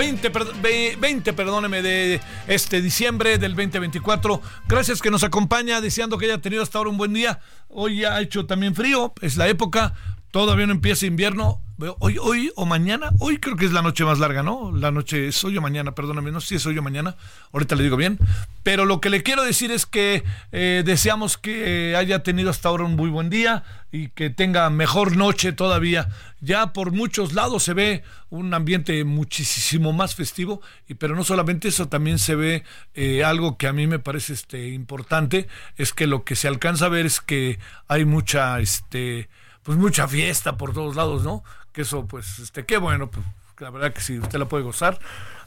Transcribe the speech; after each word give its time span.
20, 0.00 0.32
perd- 0.32 0.62
ve- 0.62 0.96
20, 0.98 1.34
perdóneme, 1.34 1.82
de 1.82 2.22
este 2.46 2.80
diciembre 2.80 3.36
del 3.36 3.54
2024. 3.54 4.40
Gracias 4.66 5.02
que 5.02 5.10
nos 5.10 5.22
acompaña, 5.24 5.82
deseando 5.82 6.16
que 6.16 6.24
haya 6.24 6.38
tenido 6.38 6.62
hasta 6.62 6.78
ahora 6.78 6.88
un 6.88 6.96
buen 6.96 7.12
día. 7.12 7.40
Hoy 7.68 8.00
ya 8.00 8.14
ha 8.16 8.22
hecho 8.22 8.46
también 8.46 8.74
frío, 8.74 9.12
es 9.20 9.36
la 9.36 9.46
época, 9.48 9.92
todavía 10.30 10.66
no 10.66 10.72
empieza 10.72 11.06
invierno. 11.06 11.60
Hoy, 11.98 12.18
hoy 12.20 12.52
o 12.56 12.66
mañana, 12.66 13.10
hoy 13.20 13.38
creo 13.38 13.56
que 13.56 13.64
es 13.64 13.72
la 13.72 13.80
noche 13.80 14.04
más 14.04 14.18
larga, 14.18 14.42
¿no? 14.42 14.70
La 14.70 14.90
noche 14.90 15.28
es 15.28 15.42
hoy 15.44 15.56
o 15.56 15.62
mañana, 15.62 15.94
perdóname, 15.94 16.30
no 16.30 16.42
sé 16.42 16.48
si 16.48 16.54
es 16.56 16.66
hoy 16.66 16.76
o 16.76 16.82
mañana, 16.82 17.16
ahorita 17.52 17.74
le 17.74 17.84
digo 17.84 17.96
bien. 17.96 18.18
Pero 18.62 18.84
lo 18.84 19.00
que 19.00 19.08
le 19.08 19.22
quiero 19.22 19.44
decir 19.44 19.70
es 19.70 19.86
que 19.86 20.22
eh, 20.52 20.82
deseamos 20.84 21.38
que 21.38 21.96
haya 21.96 22.22
tenido 22.22 22.50
hasta 22.50 22.68
ahora 22.68 22.84
un 22.84 22.96
muy 22.96 23.08
buen 23.08 23.30
día 23.30 23.64
y 23.92 24.08
que 24.08 24.28
tenga 24.28 24.68
mejor 24.68 25.16
noche 25.16 25.52
todavía. 25.52 26.10
Ya 26.42 26.74
por 26.74 26.92
muchos 26.92 27.32
lados 27.32 27.62
se 27.62 27.72
ve 27.72 28.02
un 28.28 28.52
ambiente 28.52 29.02
muchísimo 29.04 29.94
más 29.94 30.14
festivo, 30.14 30.60
y, 30.86 30.94
pero 30.94 31.16
no 31.16 31.24
solamente 31.24 31.68
eso, 31.68 31.88
también 31.88 32.18
se 32.18 32.34
ve 32.34 32.62
eh, 32.92 33.24
algo 33.24 33.56
que 33.56 33.68
a 33.68 33.72
mí 33.72 33.86
me 33.86 33.98
parece 33.98 34.34
este, 34.34 34.68
importante, 34.68 35.48
es 35.78 35.94
que 35.94 36.06
lo 36.06 36.24
que 36.24 36.36
se 36.36 36.46
alcanza 36.46 36.86
a 36.86 36.90
ver 36.90 37.06
es 37.06 37.22
que 37.22 37.58
hay 37.88 38.04
mucha, 38.04 38.60
este, 38.60 39.30
pues 39.62 39.78
mucha 39.78 40.08
fiesta 40.08 40.56
por 40.56 40.72
todos 40.72 40.96
lados, 40.96 41.22
¿no? 41.22 41.44
Que 41.72 41.82
eso, 41.82 42.06
pues, 42.06 42.38
este, 42.38 42.64
qué 42.64 42.78
bueno, 42.78 43.10
pues 43.10 43.24
la 43.60 43.70
verdad 43.70 43.92
que 43.92 44.00
sí, 44.00 44.18
usted 44.18 44.38
la 44.38 44.46
puede 44.46 44.64
gozar, 44.64 44.98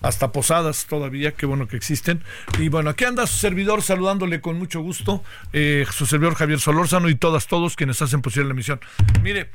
hasta 0.02 0.32
posadas 0.32 0.86
todavía, 0.86 1.34
qué 1.34 1.46
bueno 1.46 1.68
que 1.68 1.76
existen. 1.76 2.24
Y 2.60 2.70
bueno, 2.70 2.92
aquí 2.92 3.06
anda 3.06 3.26
su 3.28 3.38
servidor 3.38 3.82
saludándole 3.82 4.40
con 4.42 4.58
mucho 4.58 4.82
gusto, 4.82 5.24
eh, 5.52 5.86
su 5.92 6.06
servidor 6.06 6.36
Javier 6.36 6.60
Solórzano 6.60 7.10
y 7.10 7.16
todas, 7.16 7.48
todos 7.48 7.76
quienes 7.76 8.02
hacen 8.02 8.22
posible 8.22 8.50
la 8.50 8.54
emisión. 8.54 8.80
Mire, 9.22 9.50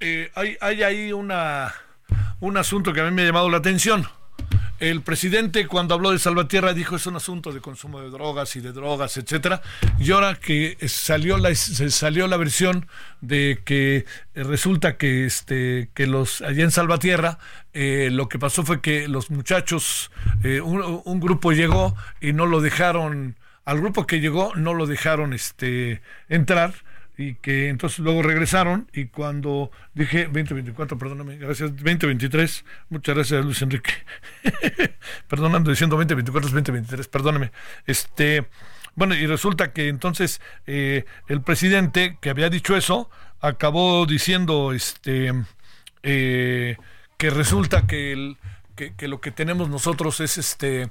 eh, 0.00 0.30
hay, 0.34 0.56
hay 0.60 0.82
ahí 0.82 1.12
una, 1.12 1.72
un 2.40 2.56
asunto 2.56 2.92
que 2.92 3.00
a 3.00 3.04
mí 3.04 3.10
me 3.10 3.22
ha 3.22 3.26
llamado 3.26 3.48
la 3.48 3.58
atención. 3.58 4.08
El 4.80 5.02
presidente 5.02 5.66
cuando 5.66 5.94
habló 5.94 6.10
de 6.10 6.18
Salvatierra 6.18 6.72
dijo 6.72 6.96
es 6.96 7.06
un 7.06 7.14
asunto 7.14 7.52
de 7.52 7.60
consumo 7.60 8.00
de 8.00 8.08
drogas 8.08 8.56
y 8.56 8.60
de 8.60 8.72
drogas, 8.72 9.18
etcétera. 9.18 9.60
Y 9.98 10.10
ahora 10.10 10.36
que 10.36 10.78
salió 10.88 11.36
la 11.36 11.54
salió 11.54 12.26
la 12.26 12.38
versión 12.38 12.86
de 13.20 13.60
que 13.62 14.06
resulta 14.34 14.96
que 14.96 15.26
este 15.26 15.90
que 15.92 16.06
los 16.06 16.40
allá 16.40 16.64
en 16.64 16.70
Salvatierra 16.70 17.38
eh, 17.74 18.08
lo 18.10 18.30
que 18.30 18.38
pasó 18.38 18.62
fue 18.64 18.80
que 18.80 19.06
los 19.06 19.30
muchachos 19.30 20.10
eh, 20.44 20.62
un, 20.62 21.02
un 21.04 21.20
grupo 21.20 21.52
llegó 21.52 21.94
y 22.22 22.32
no 22.32 22.46
lo 22.46 22.62
dejaron 22.62 23.36
al 23.66 23.80
grupo 23.80 24.06
que 24.06 24.20
llegó 24.20 24.54
no 24.54 24.72
lo 24.72 24.86
dejaron 24.86 25.34
este 25.34 26.00
entrar 26.30 26.72
y 27.20 27.34
que 27.34 27.68
entonces 27.68 27.98
luego 27.98 28.22
regresaron 28.22 28.88
y 28.94 29.04
cuando 29.04 29.70
dije 29.92 30.24
2024, 30.24 30.96
perdóname, 30.96 31.36
gracias, 31.36 31.70
2023, 31.76 32.64
muchas 32.88 33.14
gracias 33.14 33.44
Luis 33.44 33.60
Enrique, 33.60 33.92
perdonando 35.28 35.68
diciendo 35.68 35.96
2024 35.96 36.48
es 36.48 36.54
2023, 36.54 37.08
perdóname, 37.08 37.52
este, 37.86 38.46
bueno, 38.94 39.14
y 39.14 39.26
resulta 39.26 39.74
que 39.74 39.88
entonces 39.88 40.40
eh, 40.66 41.04
el 41.28 41.42
presidente 41.42 42.16
que 42.22 42.30
había 42.30 42.48
dicho 42.48 42.74
eso, 42.74 43.10
acabó 43.42 44.06
diciendo, 44.06 44.72
este, 44.72 45.34
eh, 46.02 46.78
que 47.18 47.28
resulta 47.28 47.86
que, 47.86 48.36
que 48.96 49.08
lo 49.08 49.20
que 49.20 49.30
tenemos 49.30 49.68
nosotros 49.68 50.20
es, 50.20 50.38
este, 50.38 50.88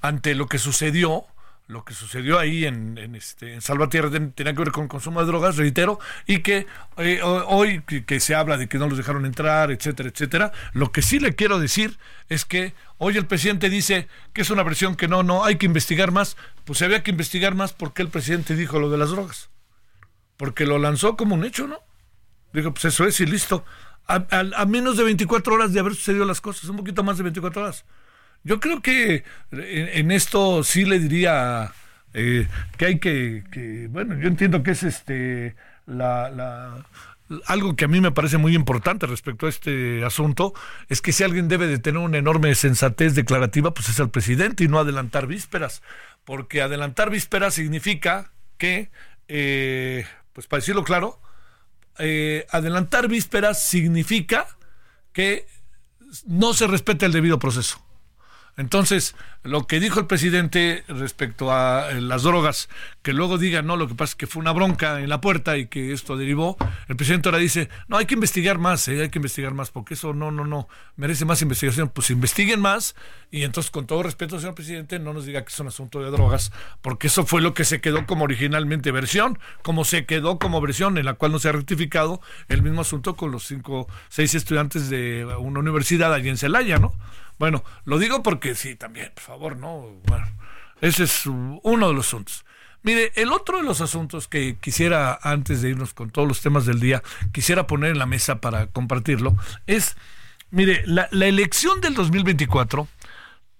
ante 0.00 0.34
lo 0.34 0.46
que 0.46 0.56
sucedió, 0.56 1.26
lo 1.68 1.84
que 1.84 1.94
sucedió 1.94 2.38
ahí 2.38 2.64
en, 2.64 2.96
en, 2.96 3.16
este, 3.16 3.52
en 3.54 3.60
Salvatierra 3.60 4.08
ten- 4.10 4.30
tenía 4.32 4.52
que 4.52 4.60
ver 4.60 4.70
con 4.70 4.86
consumo 4.86 5.20
de 5.20 5.26
drogas, 5.26 5.56
reitero, 5.56 5.98
y 6.26 6.38
que 6.38 6.66
eh, 6.98 7.20
ho- 7.22 7.44
hoy 7.48 7.82
que, 7.82 8.20
se 8.20 8.34
habla 8.36 8.56
de 8.56 8.68
que 8.68 8.78
no 8.78 8.88
los 8.88 8.96
dejaron 8.96 9.26
entrar, 9.26 9.72
etcétera, 9.72 10.08
etcétera, 10.08 10.52
lo 10.74 10.92
que 10.92 11.02
sí 11.02 11.18
le 11.18 11.34
quiero 11.34 11.58
decir 11.58 11.98
es 12.28 12.44
que 12.44 12.72
hoy 12.98 13.16
el 13.16 13.26
presidente 13.26 13.68
dice 13.68 14.06
que 14.32 14.42
es 14.42 14.50
una 14.50 14.62
versión 14.62 14.94
que 14.94 15.08
no, 15.08 15.24
no, 15.24 15.44
hay 15.44 15.56
que 15.56 15.66
investigar 15.66 16.12
más, 16.12 16.36
pues 16.64 16.82
había 16.82 17.02
que 17.02 17.10
investigar 17.10 17.54
más 17.56 17.72
porque 17.72 18.02
el 18.02 18.08
presidente 18.10 18.54
dijo 18.54 18.78
lo 18.78 18.88
de 18.88 18.98
las 18.98 19.10
drogas, 19.10 19.50
porque 20.36 20.66
lo 20.66 20.78
lanzó 20.78 21.16
como 21.16 21.34
un 21.34 21.44
hecho, 21.44 21.66
¿no? 21.66 21.80
Digo, 22.52 22.72
pues 22.72 22.84
eso 22.86 23.04
es 23.06 23.20
y 23.20 23.26
listo. 23.26 23.64
A- 24.06 24.24
a 24.30 24.66
menos 24.66 24.96
de 24.96 25.02
24 25.02 25.54
horas 25.54 25.72
de 25.72 25.80
haber 25.80 25.96
sucedido 25.96 26.24
las 26.24 26.40
cosas, 26.40 26.70
un 26.70 26.76
poquito 26.76 27.02
más 27.02 27.16
de 27.16 27.24
24 27.24 27.62
horas. 27.62 27.84
Yo 28.44 28.60
creo 28.60 28.80
que 28.82 29.24
en, 29.50 30.10
esto 30.10 30.62
sí 30.62 30.84
le 30.84 30.98
diría 30.98 31.72
eh, 32.14 32.46
que 32.78 32.86
hay 32.86 32.98
que, 32.98 33.44
que, 33.50 33.88
bueno, 33.90 34.14
yo 34.18 34.28
entiendo 34.28 34.62
que 34.62 34.70
es 34.72 34.82
este 34.82 35.56
la, 35.86 36.30
la- 36.30 36.86
algo 37.46 37.74
que 37.74 37.84
a 37.86 37.88
mí 37.88 38.00
me 38.00 38.12
parece 38.12 38.38
muy 38.38 38.54
importante 38.54 39.04
respecto 39.06 39.46
a 39.46 39.48
este 39.48 40.04
asunto 40.04 40.54
es 40.88 41.02
que 41.02 41.12
si 41.12 41.24
alguien 41.24 41.48
debe 41.48 41.66
de 41.66 41.78
tener 41.80 41.98
una 42.00 42.18
enorme 42.18 42.54
sensatez 42.54 43.16
declarativa, 43.16 43.74
pues 43.74 43.88
es 43.88 43.98
el 43.98 44.10
presidente 44.10 44.62
y 44.62 44.68
no 44.68 44.78
adelantar 44.78 45.26
vísperas, 45.26 45.82
porque 46.24 46.62
adelantar 46.62 47.10
vísperas 47.10 47.54
significa 47.54 48.30
que, 48.58 48.90
eh, 49.26 50.06
pues 50.32 50.46
para 50.46 50.60
decirlo 50.60 50.84
claro, 50.84 51.18
eh, 51.98 52.46
adelantar 52.50 53.08
vísperas 53.08 53.60
significa 53.60 54.46
que 55.12 55.46
no 56.26 56.54
se 56.54 56.68
respeta 56.68 57.06
el 57.06 57.12
debido 57.12 57.40
proceso. 57.40 57.84
Entonces, 58.58 59.14
lo 59.42 59.66
que 59.66 59.80
dijo 59.80 60.00
el 60.00 60.06
presidente 60.06 60.82
respecto 60.88 61.52
a 61.52 61.90
eh, 61.90 62.00
las 62.00 62.22
drogas, 62.22 62.70
que 63.02 63.12
luego 63.12 63.36
diga, 63.36 63.60
no, 63.60 63.76
lo 63.76 63.86
que 63.86 63.94
pasa 63.94 64.12
es 64.12 64.14
que 64.16 64.26
fue 64.26 64.40
una 64.40 64.52
bronca 64.52 65.00
en 65.00 65.10
la 65.10 65.20
puerta 65.20 65.58
y 65.58 65.66
que 65.66 65.92
esto 65.92 66.16
derivó, 66.16 66.56
el 66.88 66.96
presidente 66.96 67.28
ahora 67.28 67.38
dice, 67.38 67.68
no, 67.86 67.98
hay 67.98 68.06
que 68.06 68.14
investigar 68.14 68.58
más, 68.58 68.88
eh, 68.88 69.02
hay 69.02 69.10
que 69.10 69.18
investigar 69.18 69.52
más, 69.52 69.70
porque 69.70 69.94
eso 69.94 70.14
no, 70.14 70.30
no, 70.30 70.46
no, 70.46 70.68
merece 70.96 71.26
más 71.26 71.42
investigación. 71.42 71.90
Pues 71.90 72.08
investiguen 72.10 72.60
más 72.60 72.96
y 73.30 73.44
entonces, 73.44 73.70
con 73.70 73.86
todo 73.86 74.02
respeto, 74.02 74.38
señor 74.38 74.54
presidente, 74.54 74.98
no 74.98 75.12
nos 75.12 75.26
diga 75.26 75.42
que 75.42 75.52
es 75.52 75.60
un 75.60 75.68
asunto 75.68 76.00
de 76.02 76.10
drogas, 76.10 76.50
porque 76.80 77.08
eso 77.08 77.26
fue 77.26 77.42
lo 77.42 77.52
que 77.52 77.64
se 77.64 77.82
quedó 77.82 78.06
como 78.06 78.24
originalmente 78.24 78.90
versión, 78.90 79.38
como 79.62 79.84
se 79.84 80.06
quedó 80.06 80.38
como 80.38 80.62
versión 80.62 80.96
en 80.96 81.04
la 81.04 81.14
cual 81.14 81.32
no 81.32 81.38
se 81.38 81.50
ha 81.50 81.52
rectificado 81.52 82.22
el 82.48 82.62
mismo 82.62 82.80
asunto 82.80 83.16
con 83.16 83.32
los 83.32 83.44
cinco, 83.44 83.86
seis 84.08 84.34
estudiantes 84.34 84.88
de 84.88 85.26
una 85.38 85.60
universidad 85.60 86.14
allí 86.14 86.30
en 86.30 86.38
Celaya, 86.38 86.78
¿no? 86.78 86.94
Bueno, 87.38 87.62
lo 87.84 87.98
digo 87.98 88.22
porque 88.22 88.54
sí, 88.54 88.76
también, 88.76 89.12
por 89.14 89.22
favor, 89.22 89.56
¿no? 89.56 89.92
Bueno, 90.06 90.26
ese 90.80 91.04
es 91.04 91.26
uno 91.26 91.88
de 91.88 91.94
los 91.94 92.06
asuntos. 92.06 92.44
Mire, 92.82 93.12
el 93.16 93.32
otro 93.32 93.58
de 93.58 93.64
los 93.64 93.80
asuntos 93.80 94.28
que 94.28 94.56
quisiera, 94.60 95.18
antes 95.22 95.60
de 95.60 95.70
irnos 95.70 95.92
con 95.92 96.10
todos 96.10 96.28
los 96.28 96.40
temas 96.40 96.66
del 96.66 96.78
día, 96.78 97.02
quisiera 97.32 97.66
poner 97.66 97.90
en 97.90 97.98
la 97.98 98.06
mesa 98.06 98.40
para 98.40 98.68
compartirlo, 98.68 99.36
es, 99.66 99.96
mire, 100.50 100.84
la, 100.86 101.08
elección 101.10 101.80
del 101.80 101.94
2024, 101.94 102.86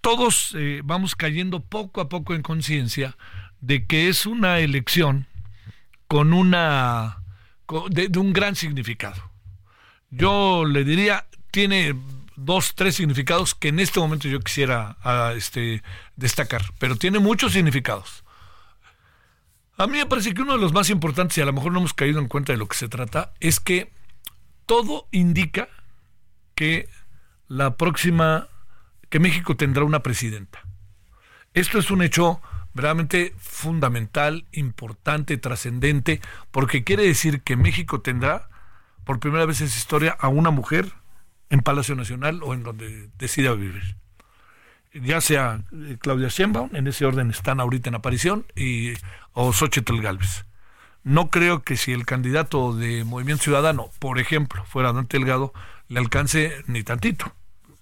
todos 0.00 0.54
eh, 0.56 0.80
vamos 0.84 1.16
cayendo 1.16 1.60
poco 1.60 2.00
a 2.00 2.08
poco 2.08 2.34
en 2.34 2.42
conciencia 2.42 3.16
de 3.60 3.84
que 3.86 4.08
es 4.08 4.26
una 4.26 4.60
elección 4.60 5.26
con 6.06 6.32
una, 6.32 7.18
de 7.90 8.18
un 8.18 8.32
gran 8.32 8.54
significado. 8.54 9.32
Yo 10.10 10.64
le 10.64 10.84
diría, 10.84 11.26
tiene 11.50 11.96
dos, 12.36 12.74
tres 12.74 12.94
significados 12.96 13.54
que 13.54 13.68
en 13.68 13.80
este 13.80 13.98
momento 13.98 14.28
yo 14.28 14.40
quisiera 14.40 14.96
ah, 15.02 15.32
este, 15.36 15.82
destacar, 16.16 16.62
pero 16.78 16.96
tiene 16.96 17.18
muchos 17.18 17.52
significados. 17.52 18.24
A 19.78 19.86
mí 19.86 19.98
me 19.98 20.06
parece 20.06 20.32
que 20.32 20.42
uno 20.42 20.54
de 20.54 20.60
los 20.60 20.72
más 20.72 20.88
importantes, 20.88 21.36
y 21.36 21.42
a 21.42 21.44
lo 21.44 21.52
mejor 21.52 21.72
no 21.72 21.80
hemos 21.80 21.94
caído 21.94 22.18
en 22.18 22.28
cuenta 22.28 22.52
de 22.52 22.58
lo 22.58 22.66
que 22.66 22.76
se 22.76 22.88
trata, 22.88 23.32
es 23.40 23.60
que 23.60 23.92
todo 24.64 25.06
indica 25.10 25.68
que 26.54 26.88
la 27.48 27.76
próxima, 27.76 28.48
que 29.10 29.20
México 29.20 29.56
tendrá 29.56 29.84
una 29.84 30.02
presidenta. 30.02 30.62
Esto 31.52 31.78
es 31.78 31.90
un 31.90 32.02
hecho 32.02 32.40
verdaderamente 32.72 33.34
fundamental, 33.38 34.46
importante, 34.52 35.38
trascendente, 35.38 36.20
porque 36.50 36.84
quiere 36.84 37.04
decir 37.04 37.42
que 37.42 37.56
México 37.56 38.00
tendrá, 38.00 38.48
por 39.04 39.20
primera 39.20 39.46
vez 39.46 39.60
en 39.60 39.68
su 39.68 39.78
historia, 39.78 40.16
a 40.18 40.28
una 40.28 40.50
mujer 40.50 40.92
en 41.50 41.60
Palacio 41.60 41.94
Nacional 41.94 42.42
o 42.42 42.54
en 42.54 42.62
donde 42.62 43.08
decida 43.18 43.52
vivir. 43.54 43.96
Ya 44.92 45.20
sea 45.20 45.60
eh, 45.72 45.98
Claudia 46.00 46.28
Sheinbaum, 46.28 46.74
en 46.74 46.86
ese 46.86 47.04
orden 47.04 47.30
están 47.30 47.60
ahorita 47.60 47.90
en 47.90 47.96
aparición, 47.96 48.46
y, 48.54 48.94
o 49.32 49.52
Xochitl 49.52 50.00
Galvez. 50.00 50.46
No 51.04 51.28
creo 51.28 51.62
que 51.62 51.76
si 51.76 51.92
el 51.92 52.04
candidato 52.04 52.74
de 52.74 53.04
Movimiento 53.04 53.44
Ciudadano, 53.44 53.90
por 53.98 54.18
ejemplo, 54.18 54.64
fuera 54.64 54.92
Dante 54.92 55.18
Delgado, 55.18 55.52
le 55.88 56.00
alcance 56.00 56.64
ni 56.66 56.82
tantito. 56.82 57.32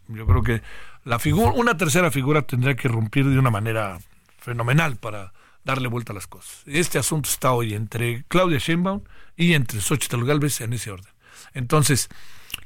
Yo 0.08 0.26
creo 0.26 0.42
que 0.42 0.62
la 1.04 1.18
figura, 1.18 1.52
una 1.52 1.76
tercera 1.76 2.10
figura 2.10 2.42
tendría 2.42 2.74
que 2.76 2.88
romper 2.88 3.24
de 3.24 3.38
una 3.38 3.50
manera 3.50 3.98
fenomenal 4.38 4.96
para 4.96 5.32
darle 5.64 5.88
vuelta 5.88 6.12
a 6.12 6.14
las 6.14 6.26
cosas. 6.26 6.62
Este 6.66 6.98
asunto 6.98 7.30
está 7.30 7.52
hoy 7.52 7.72
entre 7.74 8.24
Claudia 8.28 8.58
Sheinbaum 8.58 9.02
y 9.36 9.54
entre 9.54 9.80
Xochitl 9.80 10.24
Galvez 10.24 10.60
en 10.60 10.74
ese 10.74 10.90
orden. 10.90 11.12
Entonces, 11.54 12.10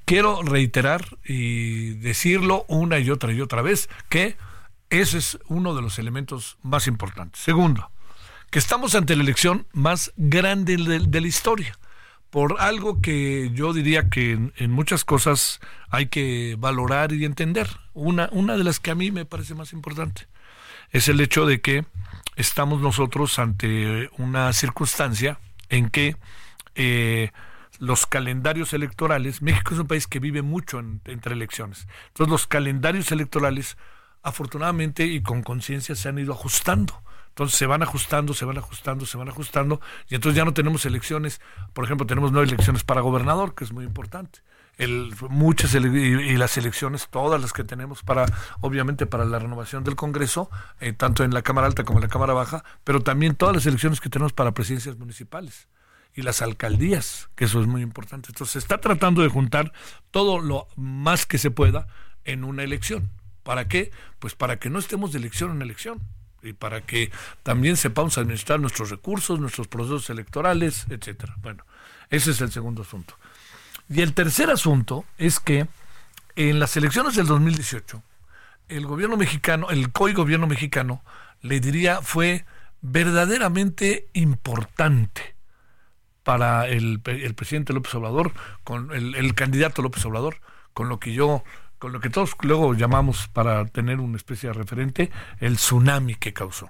quiero 0.09 0.43
reiterar 0.43 1.19
y 1.23 1.91
decirlo 1.97 2.65
una 2.67 2.99
y 2.99 3.11
otra 3.11 3.31
y 3.31 3.43
otra 3.43 3.61
vez 3.61 3.91
que 4.09 4.39
ese 4.89 5.19
es 5.19 5.39
uno 5.49 5.75
de 5.75 5.83
los 5.83 5.99
elementos 5.99 6.57
más 6.63 6.87
importantes. 6.87 7.43
Segundo, 7.43 7.91
que 8.51 8.59
estamos 8.59 8.95
ante 8.95 9.15
la 9.15 9.23
elección 9.23 9.67
más 9.73 10.15
grande 10.17 10.79
de, 10.79 11.21
la 11.21 11.27
historia, 11.27 11.79
por 12.31 12.57
algo 12.59 13.03
que 13.03 13.51
yo 13.53 13.75
diría 13.75 14.09
que 14.09 14.51
en, 14.57 14.71
muchas 14.71 15.05
cosas 15.05 15.61
hay 15.91 16.07
que 16.07 16.57
valorar 16.59 17.13
y 17.13 17.27
entender. 17.27 17.69
Una, 17.93 18.31
una 18.33 18.57
de 18.57 18.65
las 18.65 18.81
que 18.81 18.91
a 18.91 18.95
mí 18.95 19.11
me 19.11 19.27
parece 19.27 19.55
más 19.55 19.75
importante 19.75 20.27
es 20.91 21.09
el 21.09 21.21
hecho 21.21 21.45
de 21.45 21.61
que 21.61 21.85
estamos 22.37 22.81
nosotros 22.81 23.39
ante 23.39 24.09
una 24.17 24.55
circunstancia 24.55 25.39
en 25.69 25.91
que 25.91 26.17
eh, 26.77 27.31
los 27.79 28.07
calendarios 28.07 28.73
electorales, 28.73 29.43
México 29.43 29.75
es 29.75 29.81
un 29.81 29.87
país 29.87 30.07
que 30.07 30.19
vive 30.19 30.43
mucho 30.43 30.79
entre 30.79 31.35
elecciones, 31.35 31.87
entonces 32.09 32.31
los 32.31 32.47
calendarios 32.47 33.13
electorales 33.13 33.77
afortunadamente 34.23 35.07
y 35.07 35.23
con 35.23 35.43
conciencia 35.43 35.95
se 35.95 36.09
han 36.09 36.19
ido 36.19 36.33
ajustando. 36.33 37.03
Entonces 37.29 37.57
se 37.57 37.67
van 37.67 37.85
ajustando, 37.85 38.35
se 38.35 38.45
van 38.45 38.59
ajustando, 38.59 39.07
se 39.07 39.17
van 39.17 39.29
ajustando, 39.29 39.81
y 40.09 40.17
entonces 40.17 40.37
ya 40.37 40.45
no 40.45 40.55
tenemos 40.55 40.85
elecciones, 40.87 41.41
por 41.73 41.85
ejemplo, 41.85 42.05
tenemos 42.05 42.33
nueve 42.33 42.49
elecciones 42.49 42.83
para 42.83 43.01
gobernador, 43.01 43.55
que 43.55 43.63
es 43.63 43.71
muy 43.71 43.85
importante. 43.85 44.41
Muchas 45.29 45.73
y, 45.75 46.37
las 46.37 46.57
elecciones, 46.57 47.09
todas 47.09 47.41
las 47.41 47.53
que 47.53 47.63
tenemos 47.63 48.03
para, 48.03 48.27
obviamente, 48.61 49.07
para 49.07 49.25
la 49.25 49.39
renovación 49.39 49.85
del 49.85 49.95
Congreso, 49.95 50.51
eh, 50.81 50.93
tanto 50.93 51.23
en 51.23 51.33
la 51.33 51.43
Cámara 51.43 51.69
Alta 51.69 51.85
como 51.85 52.01
en 52.01 52.05
la 52.05 52.09
Cámara 52.09 52.33
Baja, 52.33 52.65
pero 52.83 53.03
también 53.03 53.37
todas 53.37 53.55
las 53.55 53.67
elecciones 53.67 54.01
que 54.01 54.09
tenemos 54.09 54.33
para 54.33 54.53
presidencias 54.53 54.97
municipales 54.97 55.69
y 56.15 56.23
las 56.23 56.43
alcaldías, 56.43 57.29
que 57.37 57.45
eso 57.45 57.61
es 57.61 57.67
muy 57.67 57.83
importante. 57.83 58.29
Entonces 58.31 58.53
se 58.55 58.59
está 58.59 58.81
tratando 58.81 59.23
de 59.23 59.29
juntar 59.29 59.73
todo 60.11 60.41
lo 60.41 60.69
más 60.77 61.27
que 61.27 61.39
se 61.39 61.51
pueda 61.51 61.87
en 62.25 62.45
una 62.45 62.65
elección. 62.65 63.09
¿Para 63.43 63.69
qué? 63.69 63.93
Pues 64.19 64.35
para 64.35 64.59
que 64.59 64.69
no 64.69 64.79
estemos 64.79 65.13
de 65.13 65.19
elección 65.19 65.53
en 65.53 65.63
elección 65.63 66.01
y 66.43 66.53
para 66.53 66.83
que 66.83 67.11
también 67.43 67.77
sepamos 67.77 68.19
administrar 68.19 68.61
nuestros 68.61 68.91
recursos, 68.91 69.41
nuestros 69.41 69.69
procesos 69.69 70.11
electorales, 70.11 70.87
etcétera. 70.91 71.37
Bueno, 71.41 71.65
ese 72.11 72.33
es 72.33 72.41
el 72.41 72.51
segundo 72.51 72.83
asunto. 72.83 73.15
Y 73.89 74.03
el 74.03 74.13
tercer 74.13 74.51
asunto 74.51 75.05
es 75.17 75.41
que 75.41 75.67
en 76.37 76.59
las 76.59 76.77
elecciones 76.77 77.15
del 77.15 77.27
2018, 77.27 78.03
el 78.69 78.87
gobierno 78.87 79.17
mexicano, 79.17 79.71
el 79.71 79.91
COI 79.93 80.13
gobierno 80.13 80.47
mexicano, 80.47 81.03
le 81.41 81.61
diría 81.61 82.03
fue 82.03 82.45
verdaderamente 82.81 84.09
importante 84.13 85.38
para 86.29 86.69
el, 86.69 87.01
presidente 87.01 87.73
López 87.73 87.95
Obrador, 87.95 88.33
con 88.63 88.93
el, 88.93 89.35
candidato 89.35 89.81
López 89.81 90.05
Obrador, 90.05 90.37
con 90.75 90.91
lo 90.91 91.01
que 91.01 91.15
yo, 91.15 91.43
con 91.79 91.91
lo 91.91 92.01
que 92.01 92.11
todos 92.11 92.37
luego 92.43 92.75
llamamos 92.75 93.29
para 93.29 93.65
tener 93.65 93.99
una 93.99 94.19
especie 94.19 94.51
de 94.51 94.53
referente, 94.53 95.11
el 95.41 95.57
tsunami 95.57 96.17
que 96.17 96.35
causó. 96.35 96.69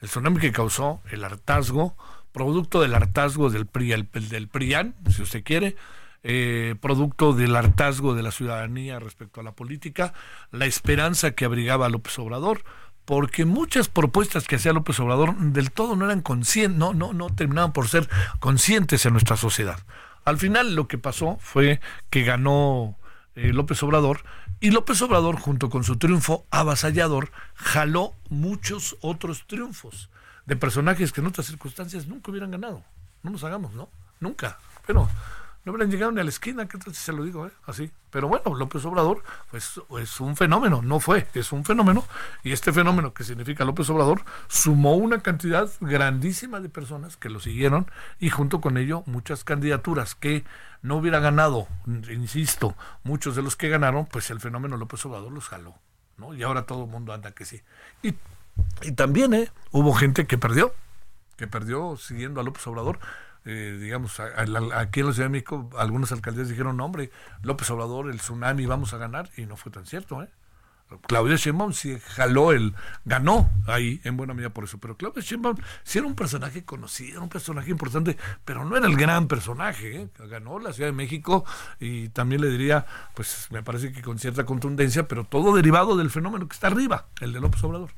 El 0.00 0.10
tsunami 0.10 0.38
que 0.38 0.52
causó 0.52 1.00
el 1.10 1.24
hartazgo, 1.24 1.96
producto 2.30 2.80
del 2.80 2.94
hartazgo 2.94 3.50
del, 3.50 3.66
PRI, 3.66 4.06
del 4.12 4.46
PRIAN, 4.46 4.94
si 5.10 5.22
usted 5.22 5.42
quiere, 5.42 5.74
eh, 6.22 6.76
producto 6.80 7.32
del 7.32 7.56
hartazgo 7.56 8.14
de 8.14 8.22
la 8.22 8.30
ciudadanía 8.30 9.00
respecto 9.00 9.40
a 9.40 9.42
la 9.42 9.56
política, 9.56 10.14
la 10.52 10.66
esperanza 10.66 11.32
que 11.32 11.44
abrigaba 11.44 11.88
López 11.88 12.16
Obrador, 12.20 12.62
porque 13.04 13.44
muchas 13.44 13.88
propuestas 13.88 14.46
que 14.46 14.56
hacía 14.56 14.72
López 14.72 14.98
Obrador 15.00 15.36
del 15.36 15.70
todo 15.70 15.96
no 15.96 16.04
eran 16.06 16.22
conscientes, 16.22 16.78
no, 16.78 16.94
no, 16.94 17.12
no 17.12 17.28
terminaban 17.30 17.72
por 17.72 17.88
ser 17.88 18.08
conscientes 18.40 19.04
en 19.06 19.12
nuestra 19.12 19.36
sociedad. 19.36 19.78
Al 20.24 20.38
final 20.38 20.74
lo 20.74 20.88
que 20.88 20.98
pasó 20.98 21.36
fue 21.40 21.80
que 22.08 22.22
ganó 22.22 22.96
eh, 23.34 23.52
López 23.52 23.82
Obrador 23.82 24.22
y 24.60 24.70
López 24.70 25.02
Obrador 25.02 25.38
junto 25.38 25.68
con 25.68 25.84
su 25.84 25.96
triunfo 25.96 26.46
avasallador 26.50 27.30
jaló 27.54 28.14
muchos 28.30 28.96
otros 29.00 29.46
triunfos 29.46 30.08
de 30.46 30.56
personajes 30.56 31.12
que 31.12 31.20
en 31.20 31.26
otras 31.26 31.46
circunstancias 31.46 32.06
nunca 32.06 32.30
hubieran 32.30 32.50
ganado. 32.50 32.82
No 33.22 33.30
nos 33.30 33.44
hagamos, 33.44 33.74
¿no? 33.74 33.88
Nunca. 34.20 34.58
Pero 34.86 35.08
no 35.64 35.72
hubieran 35.72 35.90
llegado 35.90 36.12
ni 36.12 36.20
a 36.20 36.24
la 36.24 36.30
esquina, 36.30 36.68
que 36.68 36.78
se 36.92 37.12
lo 37.12 37.24
digo, 37.24 37.46
¿eh? 37.46 37.50
así. 37.66 37.90
Pero 38.10 38.28
bueno, 38.28 38.54
López 38.54 38.84
Obrador 38.84 39.22
pues, 39.50 39.80
es 39.98 40.20
un 40.20 40.36
fenómeno, 40.36 40.82
no 40.82 41.00
fue, 41.00 41.26
es 41.34 41.52
un 41.52 41.64
fenómeno, 41.64 42.04
y 42.42 42.52
este 42.52 42.72
fenómeno 42.72 43.14
que 43.14 43.24
significa 43.24 43.64
López 43.64 43.88
Obrador 43.90 44.22
sumó 44.46 44.94
una 44.94 45.20
cantidad 45.20 45.70
grandísima 45.80 46.60
de 46.60 46.68
personas 46.68 47.16
que 47.16 47.30
lo 47.30 47.40
siguieron 47.40 47.90
y 48.20 48.30
junto 48.30 48.60
con 48.60 48.76
ello 48.76 49.02
muchas 49.06 49.42
candidaturas 49.42 50.14
que 50.14 50.44
no 50.82 50.96
hubiera 50.96 51.18
ganado, 51.18 51.66
insisto, 51.86 52.76
muchos 53.02 53.34
de 53.34 53.42
los 53.42 53.56
que 53.56 53.70
ganaron, 53.70 54.06
pues 54.06 54.30
el 54.30 54.40
fenómeno 54.40 54.76
López 54.76 55.04
Obrador 55.06 55.32
los 55.32 55.48
jaló, 55.48 55.74
¿no? 56.18 56.34
Y 56.34 56.42
ahora 56.42 56.66
todo 56.66 56.84
el 56.84 56.90
mundo 56.90 57.14
anda 57.14 57.32
que 57.32 57.46
sí. 57.46 57.62
Y, 58.02 58.14
y 58.82 58.92
también 58.92 59.32
¿eh? 59.32 59.50
hubo 59.72 59.94
gente 59.94 60.26
que 60.26 60.36
perdió, 60.36 60.74
que 61.36 61.46
perdió 61.46 61.96
siguiendo 61.96 62.40
a 62.40 62.44
López 62.44 62.66
Obrador 62.66 62.98
eh, 63.44 63.78
digamos, 63.80 64.20
aquí 64.20 65.00
en 65.00 65.06
la 65.06 65.12
Ciudad 65.12 65.26
de 65.26 65.30
México, 65.30 65.70
algunas 65.76 66.12
alcaldías 66.12 66.48
dijeron, 66.48 66.76
no, 66.76 66.84
hombre, 66.84 67.10
López 67.42 67.70
Obrador, 67.70 68.10
el 68.10 68.18
tsunami, 68.18 68.66
vamos 68.66 68.94
a 68.94 68.98
ganar, 68.98 69.30
y 69.36 69.46
no 69.46 69.56
fue 69.56 69.70
tan 69.70 69.86
cierto, 69.86 70.22
¿eh? 70.22 70.28
Claudia 71.06 71.36
Sheinbaum 71.36 71.72
sí 71.72 71.98
jaló 72.14 72.52
el, 72.52 72.74
ganó 73.04 73.50
ahí 73.66 74.00
en 74.04 74.16
buena 74.16 74.34
medida 74.34 74.50
por 74.50 74.64
eso, 74.64 74.78
pero 74.78 74.96
Claudia 74.96 75.22
Sheinbaum 75.22 75.56
sí 75.82 75.98
era 75.98 76.06
un 76.06 76.14
personaje 76.14 76.64
conocido, 76.64 77.22
un 77.22 77.28
personaje 77.28 77.70
importante, 77.70 78.16
pero 78.44 78.64
no 78.64 78.76
era 78.76 78.86
el 78.86 78.96
gran 78.96 79.26
personaje, 79.26 80.02
¿eh? 80.02 80.08
ganó 80.28 80.58
la 80.58 80.72
Ciudad 80.72 80.88
de 80.88 80.94
México 80.94 81.44
y 81.80 82.10
también 82.10 82.42
le 82.42 82.48
diría, 82.48 82.86
pues 83.14 83.48
me 83.50 83.62
parece 83.62 83.92
que 83.92 84.02
con 84.02 84.18
cierta 84.18 84.44
contundencia, 84.44 85.08
pero 85.08 85.24
todo 85.24 85.56
derivado 85.56 85.96
del 85.96 86.10
fenómeno 86.10 86.48
que 86.48 86.54
está 86.54 86.68
arriba, 86.68 87.06
el 87.20 87.32
de 87.32 87.40
López 87.40 87.64
Obrador. 87.64 87.90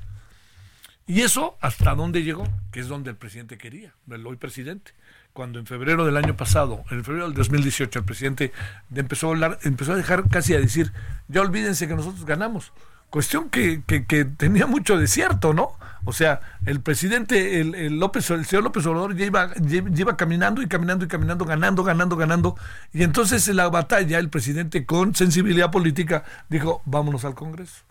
Y 1.06 1.22
eso 1.22 1.56
hasta 1.60 1.94
dónde 1.94 2.22
llegó, 2.22 2.48
que 2.72 2.80
es 2.80 2.88
donde 2.88 3.10
el 3.10 3.16
presidente 3.16 3.58
quería, 3.58 3.94
el 4.10 4.26
hoy 4.26 4.36
presidente 4.36 4.92
cuando 5.36 5.58
en 5.58 5.66
febrero 5.66 6.06
del 6.06 6.16
año 6.16 6.34
pasado, 6.34 6.82
en 6.90 7.04
febrero 7.04 7.26
del 7.26 7.34
2018, 7.34 8.00
el 8.00 8.04
presidente 8.04 8.52
empezó 8.92 9.28
a 9.28 9.30
hablar, 9.30 9.58
empezó 9.62 9.92
a 9.92 9.96
dejar 9.96 10.28
casi 10.30 10.54
a 10.54 10.58
decir, 10.58 10.92
ya 11.28 11.42
olvídense 11.42 11.86
que 11.86 11.94
nosotros 11.94 12.24
ganamos. 12.24 12.72
Cuestión 13.10 13.50
que, 13.50 13.82
que, 13.84 14.24
tenía 14.24 14.66
mucho 14.66 14.98
de 14.98 15.06
cierto, 15.06 15.52
¿no? 15.52 15.78
O 16.04 16.12
sea, 16.12 16.40
el 16.64 16.80
presidente, 16.80 17.60
el, 17.60 17.98
López, 17.98 18.28
el 18.30 18.46
señor 18.46 18.64
López 18.64 18.84
Obrador 18.86 19.14
ya 19.14 19.26
iba, 19.26 19.52
ya 19.54 20.16
caminando 20.16 20.62
y 20.62 20.66
caminando 20.66 21.04
y 21.04 21.08
caminando, 21.08 21.44
ganando, 21.44 21.84
ganando, 21.84 22.16
ganando. 22.16 22.56
Y 22.92 23.02
entonces 23.02 23.46
en 23.46 23.56
la 23.56 23.68
batalla, 23.68 24.18
el 24.18 24.30
presidente 24.30 24.86
con 24.86 25.14
sensibilidad 25.14 25.70
política 25.70 26.24
dijo, 26.48 26.82
vámonos 26.84 27.24
al 27.24 27.34
Congreso. 27.34 27.84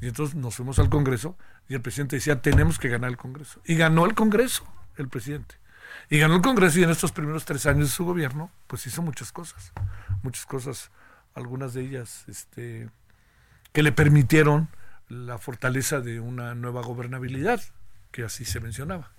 Y 0.00 0.08
entonces 0.08 0.34
nos 0.34 0.56
fuimos 0.56 0.78
al 0.78 0.90
Congreso 0.90 1.36
y 1.70 1.74
el 1.74 1.82
presidente 1.82 2.16
decía, 2.16 2.42
tenemos 2.42 2.80
que 2.80 2.88
ganar 2.88 3.10
el 3.10 3.16
Congreso. 3.16 3.60
Y 3.64 3.76
ganó 3.76 4.04
el 4.04 4.16
Congreso, 4.16 4.64
el 4.96 5.08
presidente. 5.08 5.54
Y 6.08 6.18
ganó 6.18 6.34
el 6.34 6.42
Congreso 6.42 6.80
y 6.80 6.82
en 6.82 6.90
estos 6.90 7.12
primeros 7.12 7.44
tres 7.44 7.64
años 7.64 7.90
de 7.90 7.94
su 7.94 8.04
gobierno, 8.04 8.50
pues 8.66 8.88
hizo 8.88 9.02
muchas 9.02 9.30
cosas. 9.30 9.72
Muchas 10.24 10.46
cosas, 10.46 10.90
algunas 11.32 11.72
de 11.72 11.82
ellas 11.82 12.24
este, 12.26 12.90
que 13.72 13.84
le 13.84 13.92
permitieron 13.92 14.68
la 15.08 15.38
fortaleza 15.38 16.00
de 16.00 16.18
una 16.18 16.56
nueva 16.56 16.82
gobernabilidad, 16.82 17.62
que 18.10 18.24
así 18.24 18.44
se 18.44 18.58
mencionaba. 18.58 19.12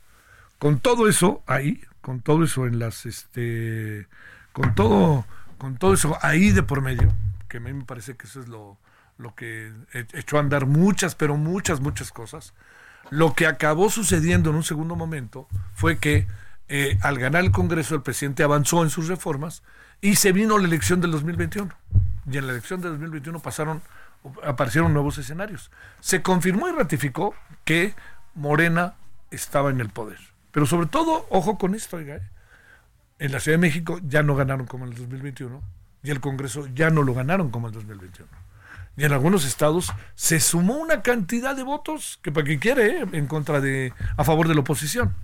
Con 0.60 0.81
todo 0.81 1.08
eso 1.08 1.43
ahí, 1.48 1.81
con 2.01 2.20
todo 2.20 2.43
eso 2.43 2.67
en 2.67 2.79
las, 2.79 3.05
este, 3.05 4.10
con 4.51 4.75
todo, 4.75 5.25
con 5.58 5.77
todo 5.77 5.93
eso 5.93 6.17
ahí 6.22 6.51
de 6.51 6.63
por 6.63 6.81
medio, 6.81 7.13
que 7.48 7.58
a 7.58 7.62
mí 7.62 7.72
me 7.72 7.86
parece 7.86 8.17
que 8.17 8.27
eso 8.27 8.41
es 8.41 8.50
lo, 8.50 8.77
lo 9.22 9.36
que 9.36 9.72
echó 10.13 10.38
a 10.38 10.42
andar 10.42 10.66
muchas, 10.66 11.16
pero 11.16 11.38
muchas, 11.38 11.80
muchas 11.80 12.12
cosas. 12.12 12.54
Lo 13.10 13.34
que 13.34 13.48
acabó 13.48 13.90
sucediendo 13.90 14.50
en 14.50 14.56
un 14.56 14.63
segundo 14.63 14.96
momento 14.96 15.48
fue 15.74 15.98
que 15.98 16.28
eh, 16.68 16.98
al 17.01 17.20
ganar 17.20 17.44
el 17.44 17.51
Congreso, 17.51 17.96
el 17.96 18.01
presidente 18.01 18.44
avanzó 18.44 18.84
en 18.84 18.90
sus 18.90 19.08
reformas 19.08 19.63
y 20.00 20.16
se 20.16 20.32
vino 20.32 20.58
la 20.58 20.66
elección 20.66 21.01
del 21.01 21.12
2021. 21.12 21.70
Y 22.32 22.38
en 22.38 22.48
la 22.48 22.54
elección 22.54 22.82
del 22.82 22.92
2021 22.92 23.40
pasaron, 23.40 23.82
aparecieron 24.44 24.94
nuevos 24.94 25.18
escenarios. 25.18 25.72
Se 26.00 26.22
confirmó 26.22 26.70
y 26.70 26.72
ratificó 26.72 27.36
que 27.66 27.94
Morena 28.34 28.96
estaba 29.32 29.70
en 29.70 29.82
el 29.82 29.90
poder. 29.90 30.20
Pero 30.51 30.66
sobre 30.66 30.88
todo, 30.88 31.25
ojo 31.30 31.58
con 31.58 31.75
esto, 31.75 31.98
oiga, 31.98 32.16
¿eh? 32.16 32.30
en 33.20 33.32
la 33.32 33.40
Ciudad 33.40 33.58
de 33.58 33.62
México 33.62 34.00
ya 34.04 34.24
no 34.24 34.36
ganaron 34.36 34.66
como 34.66 34.86
en 34.86 34.94
el 34.94 34.98
2021 34.98 35.62
y 36.04 36.10
el 36.10 36.20
Congreso 36.20 36.68
ya 36.74 36.90
no 36.90 37.04
lo 37.04 37.13
ganaron 37.13 37.51
como 37.51 37.68
en 37.68 37.75
el 37.75 37.80
2021. 37.82 38.30
En 39.01 39.13
algunos 39.13 39.46
estados 39.46 39.91
se 40.13 40.39
sumó 40.39 40.75
una 40.75 41.01
cantidad 41.01 41.55
de 41.55 41.63
votos 41.63 42.20
que 42.22 42.31
para 42.31 42.46
quien 42.46 42.60
quiere, 42.60 43.01
¿eh? 43.01 43.05
en 43.13 43.25
contra 43.25 43.60
de, 43.60 43.93
a 44.15 44.24
favor 44.24 44.48
de 44.48 44.53
la 44.53 44.60
oposición. 44.60 45.15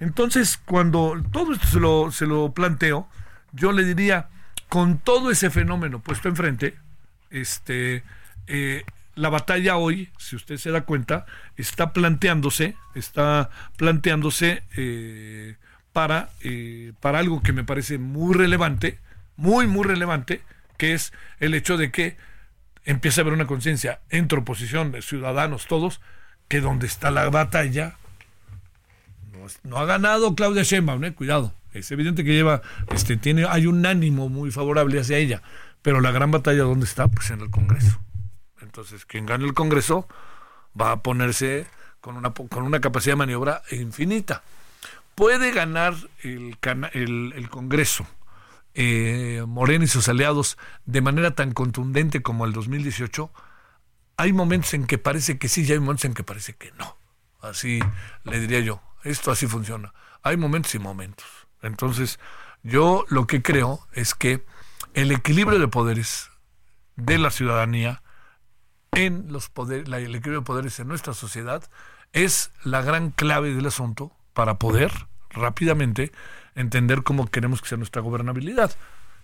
Entonces, 0.00 0.60
cuando 0.66 1.18
todo 1.32 1.54
esto 1.54 1.66
se 1.66 1.80
lo, 1.80 2.12
se 2.12 2.26
lo 2.26 2.52
planteo, 2.52 3.08
yo 3.52 3.72
le 3.72 3.84
diría, 3.84 4.28
con 4.68 4.98
todo 4.98 5.30
ese 5.30 5.48
fenómeno 5.48 6.00
puesto 6.00 6.28
enfrente, 6.28 6.76
este, 7.30 8.04
eh, 8.48 8.84
la 9.14 9.30
batalla 9.30 9.78
hoy, 9.78 10.10
si 10.18 10.36
usted 10.36 10.58
se 10.58 10.70
da 10.70 10.82
cuenta, 10.82 11.24
está 11.56 11.94
planteándose, 11.94 12.76
está 12.94 13.48
planteándose 13.78 14.62
eh, 14.76 15.56
para, 15.94 16.28
para 17.00 17.20
algo 17.20 17.42
que 17.42 17.54
me 17.54 17.64
parece 17.64 17.96
muy 17.96 18.34
relevante, 18.34 18.98
muy, 19.36 19.66
muy 19.66 19.84
relevante, 19.84 20.42
que 20.76 20.92
es 20.92 21.14
el 21.40 21.54
hecho 21.54 21.78
de 21.78 21.90
que 21.90 22.18
empieza 22.84 23.20
a 23.20 23.22
haber 23.22 23.34
una 23.34 23.46
conciencia 23.46 24.00
entre 24.10 24.38
oposición, 24.38 24.92
de 24.92 25.02
ciudadanos, 25.02 25.66
todos, 25.66 26.00
que 26.48 26.60
donde 26.60 26.86
está 26.86 27.10
la 27.10 27.28
batalla 27.30 27.96
no 29.64 29.78
ha 29.78 29.84
ganado 29.84 30.34
Claudia 30.34 30.62
Sheinbaum, 30.62 31.04
¿eh? 31.04 31.14
cuidado. 31.14 31.54
Es 31.72 31.90
evidente 31.90 32.24
que 32.24 32.32
lleva, 32.32 32.62
este, 32.90 33.16
tiene, 33.16 33.46
hay 33.46 33.66
un 33.66 33.84
ánimo 33.86 34.28
muy 34.28 34.50
favorable 34.50 35.00
hacia 35.00 35.16
ella, 35.16 35.42
pero 35.80 36.00
la 36.00 36.10
gran 36.10 36.30
batalla 36.30 36.64
dónde 36.64 36.84
está, 36.84 37.08
pues 37.08 37.30
en 37.30 37.40
el 37.40 37.50
Congreso. 37.50 37.98
Entonces, 38.60 39.04
quien 39.04 39.26
gane 39.26 39.44
el 39.44 39.54
Congreso 39.54 40.06
va 40.78 40.92
a 40.92 41.02
ponerse 41.02 41.66
con 42.00 42.16
una, 42.16 42.32
con 42.32 42.64
una 42.64 42.80
capacidad 42.80 43.12
de 43.12 43.18
maniobra 43.18 43.62
infinita. 43.70 44.42
Puede 45.14 45.52
ganar 45.52 45.94
el, 46.22 46.56
el, 46.92 47.48
Congreso 47.48 48.06
eh, 48.74 49.44
Morena 49.46 49.84
y 49.84 49.88
sus 49.88 50.08
aliados 50.08 50.58
de 50.84 51.00
manera 51.00 51.34
tan 51.34 51.52
contundente 51.52 52.22
como 52.22 52.44
el 52.44 52.52
2018. 52.52 53.30
Hay 54.16 54.32
momentos 54.32 54.74
en 54.74 54.86
que 54.86 54.98
parece 54.98 55.38
que 55.38 55.48
sí 55.48 55.64
y 55.64 55.72
hay 55.72 55.78
momentos 55.78 56.04
en 56.04 56.14
que 56.14 56.24
parece 56.24 56.54
que 56.54 56.72
no. 56.72 56.96
Así 57.40 57.80
le 58.24 58.40
diría 58.40 58.60
yo. 58.60 58.82
Esto 59.04 59.30
así 59.30 59.46
funciona. 59.46 59.92
Hay 60.22 60.36
momentos 60.36 60.74
y 60.74 60.78
momentos. 60.78 61.26
Entonces, 61.62 62.18
yo 62.62 63.04
lo 63.08 63.26
que 63.26 63.42
creo 63.42 63.86
es 63.92 64.14
que 64.14 64.44
el 64.94 65.10
equilibrio 65.10 65.58
de 65.58 65.68
poderes 65.68 66.30
de 66.96 67.18
la 67.18 67.30
ciudadanía 67.30 68.02
en 68.92 69.32
los 69.32 69.48
poderes, 69.48 69.88
el 69.88 69.94
equilibrio 69.94 70.40
de 70.40 70.46
poderes 70.46 70.78
en 70.78 70.88
nuestra 70.88 71.14
sociedad 71.14 71.68
es 72.12 72.52
la 72.62 72.82
gran 72.82 73.10
clave 73.10 73.54
del 73.54 73.66
asunto 73.66 74.12
para 74.34 74.58
poder 74.58 74.92
rápidamente 75.30 76.12
entender 76.54 77.02
cómo 77.02 77.26
queremos 77.26 77.60
que 77.60 77.68
sea 77.68 77.78
nuestra 77.78 78.02
gobernabilidad, 78.02 78.72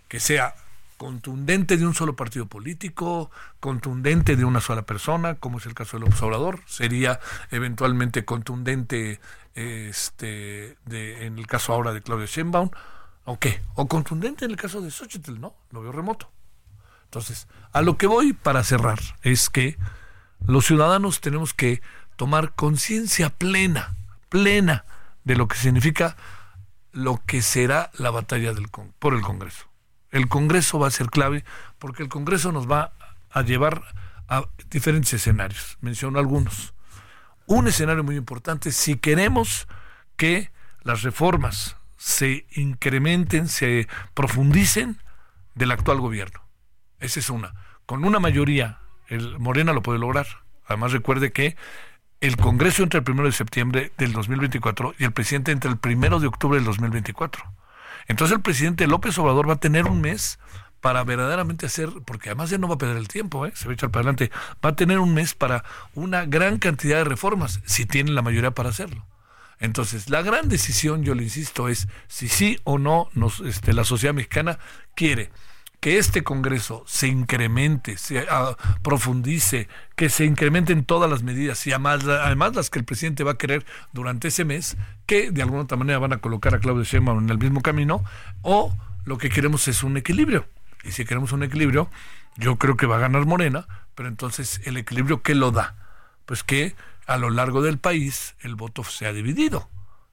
que 0.08 0.20
sea 0.20 0.54
contundente 0.96 1.76
de 1.76 1.86
un 1.86 1.94
solo 1.94 2.16
partido 2.16 2.46
político, 2.46 3.30
contundente 3.60 4.36
de 4.36 4.44
una 4.44 4.60
sola 4.60 4.82
persona, 4.82 5.36
como 5.36 5.58
es 5.58 5.66
el 5.66 5.74
caso 5.74 5.96
del 5.96 6.08
observador, 6.08 6.60
sería 6.66 7.20
eventualmente 7.50 8.24
contundente 8.24 9.20
este, 9.54 10.76
de, 10.86 11.26
en 11.26 11.38
el 11.38 11.46
caso 11.46 11.72
ahora 11.72 11.92
de 11.92 12.02
Claudia 12.02 12.26
Sheinbaum, 12.26 12.70
¿o? 13.24 13.38
O 13.74 13.88
contundente 13.88 14.44
en 14.44 14.50
el 14.50 14.56
caso 14.56 14.80
de 14.80 14.90
Xochitl, 14.90 15.40
¿no? 15.40 15.54
Lo 15.70 15.82
veo 15.82 15.92
remoto. 15.92 16.30
Entonces, 17.04 17.46
a 17.72 17.80
lo 17.80 17.96
que 17.96 18.06
voy 18.06 18.32
para 18.32 18.64
cerrar 18.64 18.98
es 19.22 19.48
que 19.48 19.78
los 20.46 20.66
ciudadanos 20.66 21.20
tenemos 21.20 21.54
que 21.54 21.80
tomar 22.16 22.54
conciencia 22.54 23.30
plena, 23.30 23.96
plena 24.28 24.84
de 25.24 25.36
lo 25.36 25.46
que 25.46 25.56
significa 25.56 26.16
lo 26.92 27.22
que 27.26 27.42
será 27.42 27.90
la 27.94 28.10
batalla 28.10 28.52
del, 28.52 28.68
por 28.98 29.14
el 29.14 29.22
Congreso. 29.22 29.66
El 30.10 30.28
Congreso 30.28 30.78
va 30.78 30.88
a 30.88 30.92
ser 30.92 31.10
clave 31.10 31.44
porque 31.78 32.02
el 32.02 32.08
Congreso 32.08 32.52
nos 32.52 32.70
va 32.70 32.92
a 33.30 33.42
llevar 33.42 33.82
a 34.28 34.44
diferentes 34.70 35.12
escenarios. 35.12 35.76
Menciono 35.80 36.18
algunos 36.18 36.72
un 37.48 37.66
escenario 37.66 38.04
muy 38.04 38.16
importante 38.16 38.70
si 38.70 38.96
queremos 38.96 39.66
que 40.16 40.52
las 40.82 41.02
reformas 41.02 41.76
se 41.96 42.46
incrementen, 42.52 43.48
se 43.48 43.88
profundicen 44.14 44.98
del 45.54 45.72
actual 45.72 45.98
gobierno. 45.98 46.42
Esa 47.00 47.20
es 47.20 47.30
una. 47.30 47.54
Con 47.86 48.04
una 48.04 48.20
mayoría, 48.20 48.80
el 49.08 49.38
Morena 49.38 49.72
lo 49.72 49.82
puede 49.82 49.98
lograr. 49.98 50.26
Además, 50.66 50.92
recuerde 50.92 51.32
que 51.32 51.56
el 52.20 52.36
Congreso 52.36 52.82
entra 52.82 52.98
el 52.98 53.04
primero 53.04 53.26
de 53.26 53.32
septiembre 53.32 53.92
del 53.96 54.12
2024 54.12 54.94
y 54.98 55.04
el 55.04 55.12
presidente 55.12 55.52
entra 55.52 55.70
el 55.70 55.78
primero 55.78 56.18
de 56.20 56.26
octubre 56.26 56.56
del 56.56 56.64
2024. 56.64 57.44
Entonces, 58.08 58.36
el 58.36 58.42
presidente 58.42 58.86
López 58.86 59.18
Obrador 59.18 59.48
va 59.48 59.54
a 59.54 59.60
tener 59.60 59.86
un 59.86 60.00
mes 60.00 60.38
para 60.80 61.04
verdaderamente 61.04 61.66
hacer, 61.66 61.90
porque 62.04 62.30
además 62.30 62.50
ya 62.50 62.58
no 62.58 62.68
va 62.68 62.74
a 62.74 62.78
perder 62.78 62.96
el 62.96 63.08
tiempo, 63.08 63.46
¿eh? 63.46 63.52
se 63.54 63.66
va 63.66 63.72
a 63.72 63.74
echar 63.74 63.90
para 63.90 64.02
adelante, 64.02 64.30
va 64.64 64.70
a 64.70 64.76
tener 64.76 64.98
un 64.98 65.12
mes 65.12 65.34
para 65.34 65.64
una 65.94 66.24
gran 66.24 66.58
cantidad 66.58 66.98
de 66.98 67.04
reformas, 67.04 67.60
si 67.64 67.84
tiene 67.84 68.12
la 68.12 68.22
mayoría 68.22 68.52
para 68.52 68.70
hacerlo. 68.70 69.04
Entonces, 69.60 70.08
la 70.08 70.22
gran 70.22 70.48
decisión, 70.48 71.02
yo 71.02 71.14
le 71.14 71.24
insisto, 71.24 71.68
es 71.68 71.88
si 72.06 72.28
sí 72.28 72.60
o 72.64 72.78
no 72.78 73.08
nos, 73.14 73.40
este, 73.40 73.72
la 73.72 73.84
sociedad 73.84 74.14
mexicana 74.14 74.58
quiere 74.94 75.30
que 75.80 75.98
este 75.98 76.24
Congreso 76.24 76.82
se 76.86 77.06
incremente, 77.06 77.96
se 77.98 78.26
ah, 78.28 78.56
profundice, 78.82 79.68
que 79.96 80.08
se 80.08 80.24
incrementen 80.24 80.84
todas 80.84 81.08
las 81.08 81.22
medidas 81.22 81.66
y 81.66 81.72
además, 81.72 82.04
además 82.04 82.56
las 82.56 82.70
que 82.70 82.80
el 82.80 82.84
presidente 82.84 83.24
va 83.24 83.32
a 83.32 83.38
querer 83.38 83.64
durante 83.92 84.28
ese 84.28 84.44
mes, 84.44 84.76
que 85.06 85.30
de 85.30 85.42
alguna 85.42 85.62
otra 85.62 85.76
manera 85.76 85.98
van 85.98 86.12
a 86.12 86.18
colocar 86.18 86.54
a 86.54 86.60
Claudio 86.60 86.84
Sheinbaum 86.84 87.24
en 87.24 87.30
el 87.30 87.38
mismo 87.38 87.60
camino, 87.60 88.04
o 88.42 88.76
lo 89.04 89.18
que 89.18 89.30
queremos 89.30 89.68
es 89.68 89.82
un 89.82 89.96
equilibrio. 89.96 90.46
Y 90.84 90.92
si 90.92 91.04
queremos 91.04 91.32
un 91.32 91.42
equilibrio, 91.42 91.90
yo 92.36 92.56
creo 92.56 92.76
que 92.76 92.86
va 92.86 92.96
a 92.96 93.00
ganar 93.00 93.26
Morena, 93.26 93.66
pero 93.94 94.08
entonces 94.08 94.60
el 94.64 94.76
equilibrio 94.76 95.22
¿qué 95.22 95.34
lo 95.34 95.50
da? 95.50 95.74
Pues 96.26 96.42
que 96.42 96.74
a 97.06 97.16
lo 97.16 97.30
largo 97.30 97.62
del 97.62 97.78
país 97.78 98.34
el 98.40 98.54
voto 98.54 98.84
sea 98.84 99.12
dividido. 99.12 99.68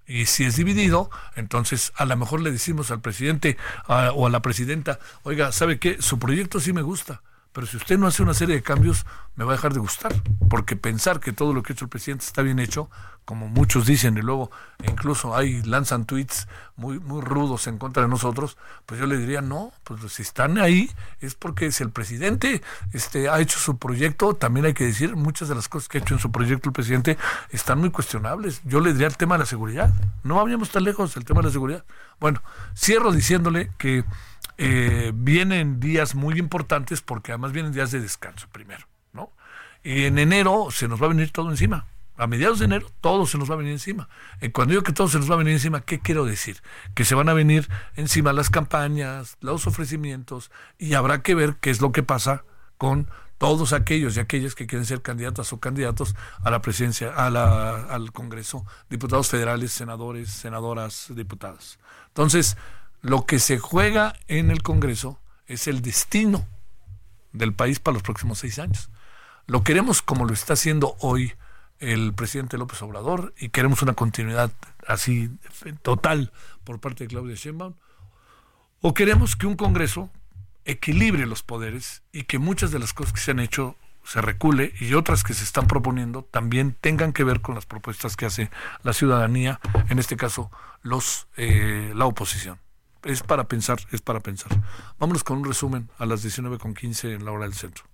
Y 0.07 0.25
si 0.27 0.43
es 0.43 0.55
dividido, 0.55 1.09
entonces 1.35 1.91
a 1.95 2.05
lo 2.05 2.15
mejor 2.15 2.41
le 2.41 2.51
decimos 2.51 2.91
al 2.91 3.01
presidente 3.01 3.57
o 3.88 4.27
a 4.27 4.29
la 4.29 4.41
presidenta, 4.41 5.00
oiga, 5.24 5.51
¿sabe 5.51 5.79
qué? 5.79 5.97
Su 6.00 6.19
proyecto 6.19 6.59
sí 6.59 6.74
me 6.74 6.83
gusta, 6.83 7.21
pero 7.55 7.67
si 7.67 7.77
usted 7.77 7.97
no 7.97 8.05
hace 8.05 8.21
una 8.21 8.33
serie 8.33 8.55
de 8.55 8.62
cambios, 8.62 9.05
me 9.38 9.45
va 9.45 9.53
a 9.53 9.55
dejar 9.55 9.74
de 9.74 9.79
gustar, 9.79 10.13
porque 10.50 10.75
pensar 10.75 11.21
que 11.21 11.31
todo 11.31 11.53
lo 11.53 11.63
que 11.63 11.71
ha 11.71 11.74
hecho 11.74 11.85
el 11.85 11.89
presidente 11.89 12.25
está 12.25 12.41
bien 12.41 12.59
hecho, 12.59 12.89
como 13.24 13.47
muchos 13.47 13.85
dicen, 13.85 14.17
y 14.17 14.21
luego 14.21 14.51
incluso 14.83 15.38
hay 15.38 15.62
lanzan 15.63 16.03
tweets 16.03 16.50
muy, 16.75 17.00
muy 17.00 17.21
rudos 17.21 17.67
en 17.67 17.77
contra 17.77 18.03
de 18.03 18.09
nosotros, 18.09 18.57
pues 18.85 19.00
yo 19.00 19.07
le 19.07 19.17
diría, 19.17 19.39
no, 19.39 19.71
pues 19.85 20.01
si 20.12 20.21
están 20.21 20.57
ahí 20.57 20.91
es 21.21 21.35
porque 21.35 21.71
si 21.71 21.81
el 21.81 21.91
presidente 21.91 22.62
este, 22.91 23.29
ha 23.29 23.39
hecho 23.39 23.57
su 23.57 23.77
proyecto, 23.77 24.35
también 24.35 24.65
hay 24.65 24.74
que 24.74 24.83
decir, 24.83 25.15
muchas 25.15 25.47
de 25.47 25.55
las 25.55 25.69
cosas 25.69 25.88
que 25.88 25.97
ha 25.97 26.01
hecho 26.01 26.13
en 26.13 26.19
su 26.19 26.33
proyecto 26.33 26.67
el 26.67 26.74
presidente 26.74 27.17
están 27.51 27.79
muy 27.79 27.89
cuestionables. 27.89 28.62
Yo 28.65 28.81
le 28.81 28.91
diría 28.91 29.07
el 29.07 29.15
tema 29.15 29.35
de 29.35 29.39
la 29.39 29.45
seguridad, 29.45 29.93
no 30.24 30.41
habíamos 30.41 30.71
tan 30.71 30.83
lejos 30.83 31.15
el 31.15 31.24
tema 31.24 31.39
de 31.39 31.47
la 31.47 31.53
seguridad. 31.53 31.85
Bueno, 32.19 32.41
cierro 32.75 33.13
diciéndole 33.13 33.71
que 33.77 34.03
eh, 34.57 35.12
vienen 35.13 35.79
días 35.79 36.15
muy 36.15 36.39
importantes 36.39 37.01
porque 37.01 37.31
además 37.31 37.51
vienen 37.51 37.74
días 37.74 37.91
de 37.91 38.00
descanso 38.00 38.47
primero, 38.51 38.88
¿no? 39.13 39.31
Y 39.83 40.05
en 40.05 40.17
enero 40.17 40.67
se 40.71 40.88
nos 40.88 41.01
va 41.01 41.07
a 41.07 41.09
venir 41.09 41.31
todo 41.31 41.50
encima. 41.50 41.85
A 42.17 42.27
mediados 42.27 42.59
de 42.59 42.65
enero 42.65 42.88
todo 43.01 43.25
se 43.25 43.38
nos 43.38 43.50
va 43.50 43.55
a 43.55 43.57
venir 43.57 43.74
encima. 43.74 44.07
Y 44.41 44.50
cuando 44.50 44.71
digo 44.71 44.83
que 44.83 44.93
todo 44.93 45.09
se 45.09 45.19
nos 45.19 45.29
va 45.29 45.35
a 45.35 45.39
venir 45.39 45.53
encima, 45.53 45.81
¿qué 45.81 46.00
quiero 46.00 46.24
decir? 46.24 46.62
Que 46.93 47.03
se 47.03 47.13
van 47.13 47.27
a 47.27 47.33
venir 47.33 47.67
encima 47.95 48.31
las 48.31 48.50
campañas, 48.50 49.38
los 49.41 49.67
ofrecimientos 49.67 50.50
y 50.77 50.93
habrá 50.93 51.21
que 51.21 51.35
ver 51.35 51.57
qué 51.59 51.69
es 51.69 51.81
lo 51.81 51.91
que 51.91 52.03
pasa 52.03 52.45
con 52.77 53.09
todos 53.38 53.74
aquellos 53.74 54.15
y 54.15 54.21
aquellas 54.21 54.55
que 54.55 54.65
quieren 54.65 54.85
ser 54.85 55.01
candidatas 55.01 55.51
o 55.51 55.59
candidatos 55.59 56.15
a 56.41 56.50
la 56.50 56.62
presidencia, 56.62 57.13
a 57.13 57.29
la, 57.29 57.83
al 57.85 58.13
Congreso, 58.13 58.65
diputados 58.89 59.27
federales, 59.27 59.74
senadores, 59.74 60.29
senadoras, 60.29 61.07
diputadas. 61.09 61.79
Entonces, 62.07 62.55
lo 63.05 63.27
que 63.27 63.38
se 63.38 63.59
juega 63.59 64.15
en 64.27 64.50
el 64.50 64.63
Congreso 64.63 65.19
es 65.45 65.67
el 65.67 65.83
destino 65.83 66.47
del 67.33 67.53
país 67.53 67.79
para 67.79 67.93
los 67.93 68.01
próximos 68.01 68.39
seis 68.39 68.57
años. 68.57 68.89
Lo 69.45 69.63
queremos 69.63 70.01
como 70.01 70.25
lo 70.25 70.33
está 70.33 70.53
haciendo 70.53 70.95
hoy 71.01 71.33
el 71.77 72.15
presidente 72.15 72.57
López 72.57 72.81
Obrador 72.81 73.35
y 73.38 73.50
queremos 73.50 73.83
una 73.83 73.93
continuidad 73.93 74.51
así 74.88 75.29
total 75.83 76.31
por 76.63 76.79
parte 76.79 77.03
de 77.03 77.09
Claudia 77.09 77.35
Sheinbaum. 77.35 77.75
O 78.81 78.95
queremos 78.95 79.35
que 79.35 79.45
un 79.45 79.55
Congreso 79.55 80.09
equilibre 80.63 81.27
los 81.27 81.43
poderes 81.43 82.01
y 82.12 82.24
que 82.24 82.39
muchas 82.39 82.71
de 82.71 82.79
las 82.79 82.93
cosas 82.93 83.13
que 83.13 83.19
se 83.19 83.31
han 83.31 83.39
hecho 83.39 83.75
se 84.03 84.19
recule 84.19 84.74
y 84.79 84.95
otras 84.95 85.24
que 85.24 85.35
se 85.35 85.43
están 85.43 85.67
proponiendo 85.67 86.24
también 86.24 86.75
tengan 86.81 87.13
que 87.13 87.24
ver 87.24 87.41
con 87.41 87.53
las 87.53 87.67
propuestas 87.67 88.17
que 88.17 88.25
hace 88.25 88.50
la 88.81 88.93
ciudadanía, 88.93 89.59
en 89.89 90.00
este 90.00 90.17
caso 90.17 90.50
los 90.81 91.27
eh, 91.38 91.93
la 91.95 92.05
oposición 92.05 92.64
es 93.05 93.24
para 93.24 93.47
pensar, 93.47 93.79
es 93.91 94.01
para 94.01 94.19
pensar. 94.19 94.51
Vámonos 95.00 95.24
con 95.24 95.38
un 95.38 95.45
resumen 95.45 95.89
a 95.97 96.05
las 96.05 96.25
19.15 96.25 97.15
en 97.15 97.25
la 97.25 97.31
hora 97.31 97.45
del 97.45 97.53
centro. 97.53 97.85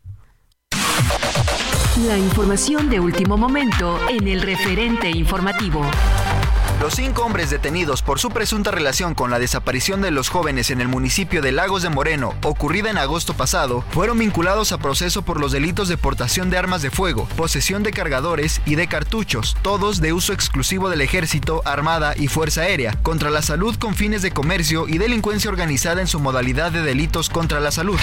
La 2.08 2.18
información 2.18 2.90
de 2.90 3.00
último 3.00 3.38
momento 3.38 4.00
en 4.10 4.28
el 4.28 4.42
referente 4.42 5.10
informativo. 5.10 5.82
Los 6.82 6.96
cinco 6.96 7.24
hombres 7.24 7.52
detenidos 7.52 8.02
por 8.02 8.18
su 8.18 8.32
presunta 8.32 8.72
relación 8.72 9.14
con 9.14 9.30
la 9.30 9.38
desaparición 9.38 10.02
de 10.02 10.10
los 10.10 10.30
jóvenes 10.30 10.72
en 10.72 10.82
el 10.82 10.88
municipio 10.88 11.44
de 11.44 11.52
Lagos 11.52 11.84
de 11.84 11.90
Moreno, 11.90 12.34
ocurrida 12.42 12.90
en 12.90 12.98
agosto 12.98 13.36
pasado, 13.36 13.86
fueron 13.92 14.18
vinculados 14.18 14.72
a 14.72 14.80
proceso 14.80 15.22
por 15.22 15.40
los 15.40 15.52
delitos 15.52 15.90
de 15.90 15.98
portación 15.98 16.50
de 16.50 16.58
armas 16.58 16.82
de 16.82 16.90
fuego, 16.90 17.28
posesión 17.38 17.84
de 17.84 17.92
cargadores 17.92 18.64
y 18.66 18.74
de 18.74 18.88
cartuchos, 18.88 19.56
todos 19.62 20.02
de 20.02 20.12
uso 20.12 20.34
exclusivo 20.34 20.90
del 20.90 21.02
ejército, 21.02 21.62
armada 21.66 22.16
y 22.18 22.30
fuerza 22.30 22.62
aérea, 22.62 22.98
contra 23.04 23.30
la 23.30 23.44
salud 23.44 23.76
con 23.78 23.94
fines 23.94 24.24
de 24.24 24.32
comercio 24.32 24.88
y 24.88 24.98
delincuencia 24.98 25.52
organizada 25.52 26.02
en 26.02 26.08
su 26.08 26.20
modalidad 26.20 26.72
de 26.72 26.82
delitos 26.82 27.30
contra 27.30 27.60
la 27.60 27.70
salud. 27.70 28.00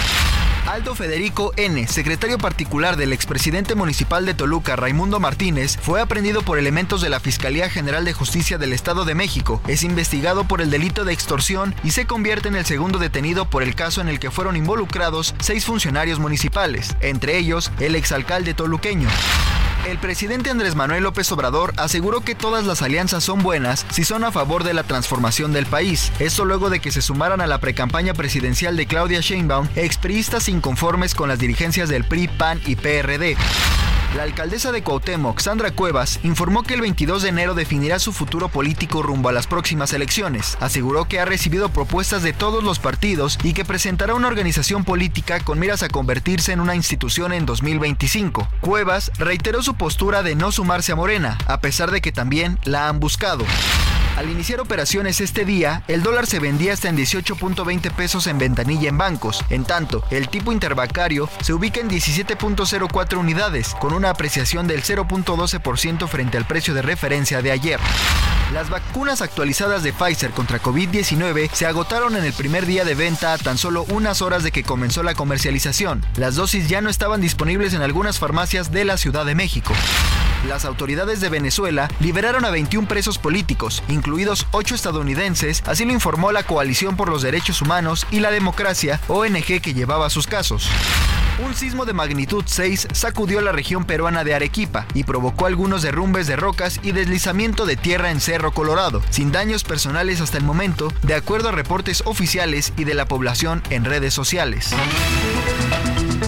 Aldo 0.68 0.94
Federico 0.94 1.54
N., 1.56 1.86
secretario 1.88 2.36
particular 2.36 2.96
del 2.96 3.14
expresidente 3.14 3.74
municipal 3.74 4.26
de 4.26 4.34
Toluca, 4.34 4.76
Raimundo 4.76 5.18
Martínez, 5.18 5.78
fue 5.80 5.98
aprendido 5.98 6.42
por 6.42 6.58
elementos 6.58 7.00
de 7.00 7.08
la 7.08 7.20
Fiscalía 7.20 7.70
General 7.70 8.04
de 8.04 8.12
Justicia 8.12 8.58
del 8.58 8.74
Estado 8.74 9.06
de 9.06 9.14
México. 9.14 9.62
Es 9.66 9.82
investigado 9.82 10.44
por 10.44 10.60
el 10.60 10.70
delito 10.70 11.06
de 11.06 11.14
extorsión 11.14 11.74
y 11.84 11.92
se 11.92 12.06
convierte 12.06 12.48
en 12.48 12.56
el 12.56 12.66
segundo 12.66 12.98
detenido 12.98 13.48
por 13.48 13.62
el 13.62 13.74
caso 13.74 14.02
en 14.02 14.08
el 14.08 14.20
que 14.20 14.30
fueron 14.30 14.56
involucrados 14.56 15.34
seis 15.40 15.64
funcionarios 15.64 16.18
municipales, 16.18 16.94
entre 17.00 17.38
ellos 17.38 17.72
el 17.80 17.94
exalcalde 17.94 18.52
toluqueño. 18.52 19.08
El 19.88 19.96
presidente 19.96 20.50
Andrés 20.50 20.74
Manuel 20.74 21.02
López 21.02 21.32
Obrador 21.32 21.72
aseguró 21.78 22.20
que 22.20 22.34
todas 22.34 22.66
las 22.66 22.82
alianzas 22.82 23.24
son 23.24 23.42
buenas 23.42 23.86
si 23.90 24.04
son 24.04 24.22
a 24.22 24.30
favor 24.30 24.62
de 24.62 24.74
la 24.74 24.82
transformación 24.82 25.54
del 25.54 25.64
país. 25.64 26.12
Esto 26.18 26.44
luego 26.44 26.68
de 26.68 26.80
que 26.80 26.92
se 26.92 27.00
sumaran 27.00 27.40
a 27.40 27.46
la 27.46 27.58
precampaña 27.58 28.12
presidencial 28.12 28.76
de 28.76 28.86
Claudia 28.86 29.20
Sheinbaum 29.20 29.66
expriistas 29.76 30.50
inconformes 30.50 31.14
con 31.14 31.30
las 31.30 31.38
dirigencias 31.38 31.88
del 31.88 32.04
PRI, 32.04 32.28
PAN 32.28 32.60
y 32.66 32.76
PRD. 32.76 33.38
La 34.16 34.22
alcaldesa 34.22 34.72
de 34.72 34.82
Cuauhtémoc, 34.82 35.38
Sandra 35.38 35.70
Cuevas, 35.70 36.20
informó 36.22 36.62
que 36.62 36.72
el 36.72 36.80
22 36.80 37.22
de 37.22 37.28
enero 37.28 37.54
definirá 37.54 37.98
su 37.98 38.12
futuro 38.12 38.48
político 38.48 39.02
rumbo 39.02 39.28
a 39.28 39.32
las 39.32 39.46
próximas 39.46 39.92
elecciones. 39.92 40.56
Aseguró 40.60 41.04
que 41.04 41.20
ha 41.20 41.26
recibido 41.26 41.68
propuestas 41.68 42.22
de 42.22 42.32
todos 42.32 42.64
los 42.64 42.78
partidos 42.78 43.38
y 43.42 43.52
que 43.52 43.66
presentará 43.66 44.14
una 44.14 44.28
organización 44.28 44.84
política 44.84 45.40
con 45.40 45.58
miras 45.58 45.82
a 45.82 45.88
convertirse 45.88 46.52
en 46.52 46.60
una 46.60 46.74
institución 46.74 47.34
en 47.34 47.44
2025. 47.44 48.48
Cuevas 48.62 49.12
reiteró 49.18 49.62
su 49.62 49.74
postura 49.74 50.22
de 50.22 50.34
no 50.34 50.52
sumarse 50.52 50.92
a 50.92 50.96
Morena, 50.96 51.36
a 51.46 51.60
pesar 51.60 51.90
de 51.90 52.00
que 52.00 52.10
también 52.10 52.58
la 52.64 52.88
han 52.88 53.00
buscado. 53.00 53.44
Al 54.18 54.28
iniciar 54.28 54.58
operaciones 54.58 55.20
este 55.20 55.44
día, 55.44 55.84
el 55.86 56.02
dólar 56.02 56.26
se 56.26 56.40
vendía 56.40 56.72
hasta 56.72 56.88
en 56.88 56.96
18.20 56.96 57.92
pesos 57.92 58.26
en 58.26 58.36
ventanilla 58.36 58.88
en 58.88 58.98
bancos. 58.98 59.44
En 59.48 59.62
tanto, 59.62 60.02
el 60.10 60.28
tipo 60.28 60.50
interbancario 60.50 61.30
se 61.40 61.52
ubica 61.52 61.78
en 61.78 61.88
17.04 61.88 63.16
unidades, 63.16 63.76
con 63.76 63.92
una 63.92 64.10
apreciación 64.10 64.66
del 64.66 64.82
0.12% 64.82 66.08
frente 66.08 66.36
al 66.36 66.48
precio 66.48 66.74
de 66.74 66.82
referencia 66.82 67.42
de 67.42 67.52
ayer. 67.52 67.78
Las 68.52 68.70
vacunas 68.70 69.20
actualizadas 69.20 69.82
de 69.82 69.92
Pfizer 69.92 70.30
contra 70.30 70.60
COVID-19 70.62 71.50
se 71.52 71.66
agotaron 71.66 72.16
en 72.16 72.24
el 72.24 72.32
primer 72.32 72.64
día 72.64 72.82
de 72.86 72.94
venta 72.94 73.34
a 73.34 73.38
tan 73.38 73.58
solo 73.58 73.84
unas 73.90 74.22
horas 74.22 74.42
de 74.42 74.52
que 74.52 74.62
comenzó 74.62 75.02
la 75.02 75.14
comercialización. 75.14 76.02
Las 76.16 76.36
dosis 76.36 76.66
ya 76.66 76.80
no 76.80 76.88
estaban 76.88 77.20
disponibles 77.20 77.74
en 77.74 77.82
algunas 77.82 78.18
farmacias 78.18 78.72
de 78.72 78.86
la 78.86 78.96
Ciudad 78.96 79.26
de 79.26 79.34
México. 79.34 79.74
Las 80.48 80.64
autoridades 80.64 81.20
de 81.20 81.28
Venezuela 81.28 81.90
liberaron 82.00 82.46
a 82.46 82.50
21 82.50 82.88
presos 82.88 83.18
políticos, 83.18 83.82
incluidos 83.88 84.46
8 84.52 84.74
estadounidenses, 84.74 85.62
así 85.66 85.84
lo 85.84 85.92
informó 85.92 86.32
la 86.32 86.44
Coalición 86.44 86.96
por 86.96 87.10
los 87.10 87.20
Derechos 87.20 87.60
Humanos 87.60 88.06
y 88.10 88.20
la 88.20 88.30
Democracia, 88.30 88.98
ONG 89.08 89.60
que 89.60 89.74
llevaba 89.74 90.08
sus 90.08 90.26
casos. 90.26 90.70
Un 91.44 91.54
sismo 91.54 91.84
de 91.84 91.92
magnitud 91.92 92.42
6 92.44 92.88
sacudió 92.92 93.40
la 93.40 93.52
región 93.52 93.84
peruana 93.84 94.24
de 94.24 94.34
Arequipa 94.34 94.86
y 94.92 95.04
provocó 95.04 95.46
algunos 95.46 95.82
derrumbes 95.82 96.26
de 96.26 96.34
rocas 96.34 96.80
y 96.82 96.90
deslizamiento 96.90 97.64
de 97.64 97.76
tierra 97.76 98.10
en 98.10 98.20
Cerro 98.38 98.52
Colorado, 98.52 99.02
sin 99.10 99.32
daños 99.32 99.64
personales 99.64 100.20
hasta 100.20 100.38
el 100.38 100.44
momento, 100.44 100.92
de 101.02 101.16
acuerdo 101.16 101.48
a 101.48 101.52
reportes 101.52 102.04
oficiales 102.06 102.72
y 102.76 102.84
de 102.84 102.94
la 102.94 103.04
población 103.04 103.64
en 103.68 103.84
redes 103.84 104.14
sociales. 104.14 104.70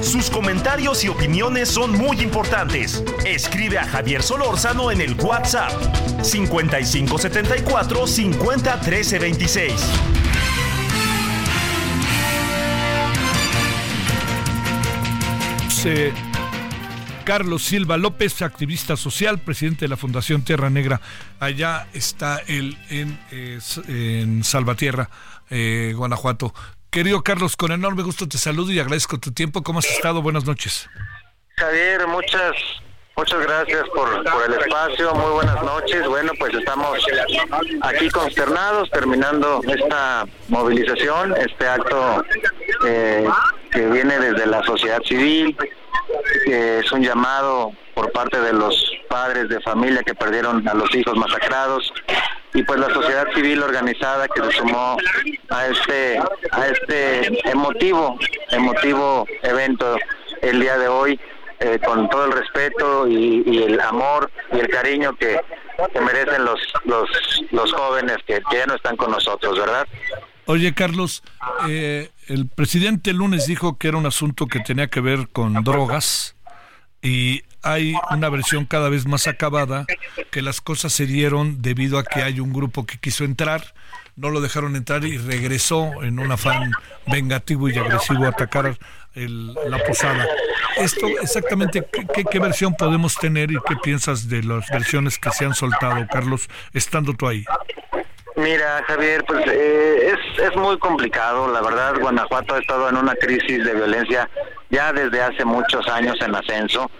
Sus 0.02 0.28
comentarios 0.28 1.04
y 1.04 1.08
opiniones 1.08 1.68
son 1.68 1.96
muy 1.96 2.20
importantes. 2.20 3.04
Escribe 3.24 3.78
a 3.78 3.86
Javier 3.86 4.24
Solórzano 4.24 4.90
en 4.90 5.02
el 5.02 5.14
WhatsApp 5.20 5.70
5574 6.24 8.08
50 8.08 8.80
13 8.80 9.18
26. 9.20 9.72
Carlos 17.30 17.62
Silva 17.62 17.96
López, 17.96 18.42
activista 18.42 18.96
social, 18.96 19.38
presidente 19.38 19.84
de 19.84 19.88
la 19.88 19.96
Fundación 19.96 20.42
Tierra 20.42 20.68
Negra. 20.68 21.00
Allá 21.38 21.86
está 21.92 22.42
él 22.48 22.76
en, 22.88 24.42
Salvatierra, 24.42 25.08
eh, 25.48 25.92
Guanajuato. 25.94 26.52
Querido 26.90 27.22
Carlos, 27.22 27.54
con 27.54 27.70
enorme 27.70 28.02
gusto 28.02 28.26
te 28.26 28.36
saludo 28.36 28.72
y 28.72 28.80
agradezco 28.80 29.20
tu 29.20 29.30
tiempo. 29.30 29.62
¿Cómo 29.62 29.78
has 29.78 29.84
estado? 29.84 30.22
Buenas 30.22 30.44
noches. 30.44 30.90
Javier, 31.56 32.04
muchas 32.08 32.56
Muchas 33.16 33.40
gracias 33.42 33.86
por, 33.90 34.24
por, 34.24 34.44
el 34.46 34.54
espacio, 34.54 35.14
muy 35.14 35.32
buenas 35.32 35.62
noches. 35.62 36.08
Bueno, 36.08 36.32
pues 36.38 36.54
estamos 36.54 36.98
aquí 37.82 38.08
consternados 38.08 38.90
terminando 38.90 39.60
esta 39.68 40.24
movilización, 40.48 41.34
este 41.36 41.68
acto 41.68 42.24
eh, 42.86 43.28
que 43.70 43.86
viene 43.88 44.18
desde 44.18 44.46
la 44.46 44.62
sociedad 44.62 45.02
civil, 45.02 45.54
que 46.44 46.78
es 46.80 46.92
un 46.92 47.02
llamado 47.02 47.72
por 47.94 48.12
parte 48.12 48.40
de 48.40 48.52
los 48.52 48.92
padres 49.08 49.48
de 49.48 49.60
familia 49.60 50.02
que 50.02 50.14
perdieron 50.14 50.66
a 50.68 50.74
los 50.74 50.94
hijos 50.94 51.16
masacrados 51.16 51.92
y 52.54 52.62
pues 52.62 52.80
la 52.80 52.92
sociedad 52.92 53.26
civil 53.34 53.62
organizada 53.62 54.26
que 54.28 54.42
se 54.42 54.52
sumó 54.52 54.96
a 55.50 55.66
este 55.66 56.18
a 56.50 56.66
este 56.66 57.50
emotivo 57.50 58.18
emotivo 58.50 59.26
evento 59.42 59.96
el 60.42 60.60
día 60.60 60.78
de 60.78 60.88
hoy 60.88 61.20
eh, 61.62 61.78
con 61.84 62.08
todo 62.08 62.24
el 62.24 62.32
respeto 62.32 63.06
y, 63.06 63.64
el 63.64 63.78
amor 63.80 64.30
y 64.50 64.60
el 64.60 64.68
cariño 64.68 65.14
que, 65.16 65.38
merecen 66.00 66.42
los, 66.42 66.58
los, 66.84 67.10
los 67.50 67.70
jóvenes 67.74 68.16
que, 68.26 68.40
ya 68.50 68.64
no 68.64 68.76
están 68.76 68.96
con 68.96 69.10
nosotros, 69.10 69.58
¿verdad? 69.58 69.86
Oye, 70.46 70.72
Carlos, 70.72 71.22
eh, 71.68 72.08
el 72.30 72.46
presidente 72.46 73.10
el 73.10 73.16
lunes 73.16 73.46
dijo 73.46 73.76
que 73.76 73.88
era 73.88 73.96
un 73.96 74.06
asunto 74.06 74.46
que 74.46 74.60
tenía 74.60 74.86
que 74.86 75.00
ver 75.00 75.28
con 75.32 75.64
drogas 75.64 76.36
y 77.02 77.42
hay 77.62 77.94
una 78.10 78.28
versión 78.28 78.66
cada 78.66 78.88
vez 78.88 79.04
más 79.04 79.26
acabada 79.26 79.84
que 80.30 80.40
las 80.40 80.60
cosas 80.60 80.92
se 80.92 81.06
dieron 81.06 81.60
debido 81.60 81.98
a 81.98 82.04
que 82.04 82.22
hay 82.22 82.38
un 82.38 82.52
grupo 82.52 82.86
que 82.86 82.98
quiso 82.98 83.24
entrar, 83.24 83.74
no 84.14 84.30
lo 84.30 84.40
dejaron 84.40 84.76
entrar 84.76 85.04
y 85.04 85.18
regresó 85.18 86.04
en 86.04 86.20
un 86.20 86.30
afán 86.30 86.70
vengativo 87.06 87.68
y 87.68 87.76
agresivo 87.76 88.26
a 88.26 88.28
atacar 88.28 88.78
la 89.14 89.78
posada. 89.84 90.24
Esto 90.76 91.08
exactamente, 91.20 91.84
¿qué, 92.14 92.24
¿qué, 92.30 92.38
versión 92.38 92.74
podemos 92.74 93.16
tener 93.16 93.50
y 93.50 93.56
qué 93.66 93.74
piensas 93.82 94.28
de 94.28 94.44
las 94.44 94.68
versiones 94.68 95.18
que 95.18 95.32
se 95.32 95.46
han 95.46 95.54
soltado, 95.54 96.06
Carlos, 96.08 96.48
estando 96.72 97.12
tú 97.14 97.26
ahí? 97.26 97.44
Mira, 98.40 98.82
Javier, 98.86 99.22
pues 99.24 99.46
eh, 99.46 100.14
es, 100.14 100.42
es 100.42 100.56
muy 100.56 100.78
complicado. 100.78 101.52
La 101.52 101.60
verdad, 101.60 101.94
Guanajuato 102.00 102.54
ha 102.54 102.58
estado 102.58 102.88
en 102.88 102.96
una 102.96 103.14
crisis 103.14 103.64
de 103.64 103.74
violencia 103.74 104.30
ya 104.70 104.92
desde 104.92 105.20
hace 105.20 105.44
muchos 105.44 105.86
años 105.88 106.16
en 106.20 106.34
ascenso. 106.34 106.90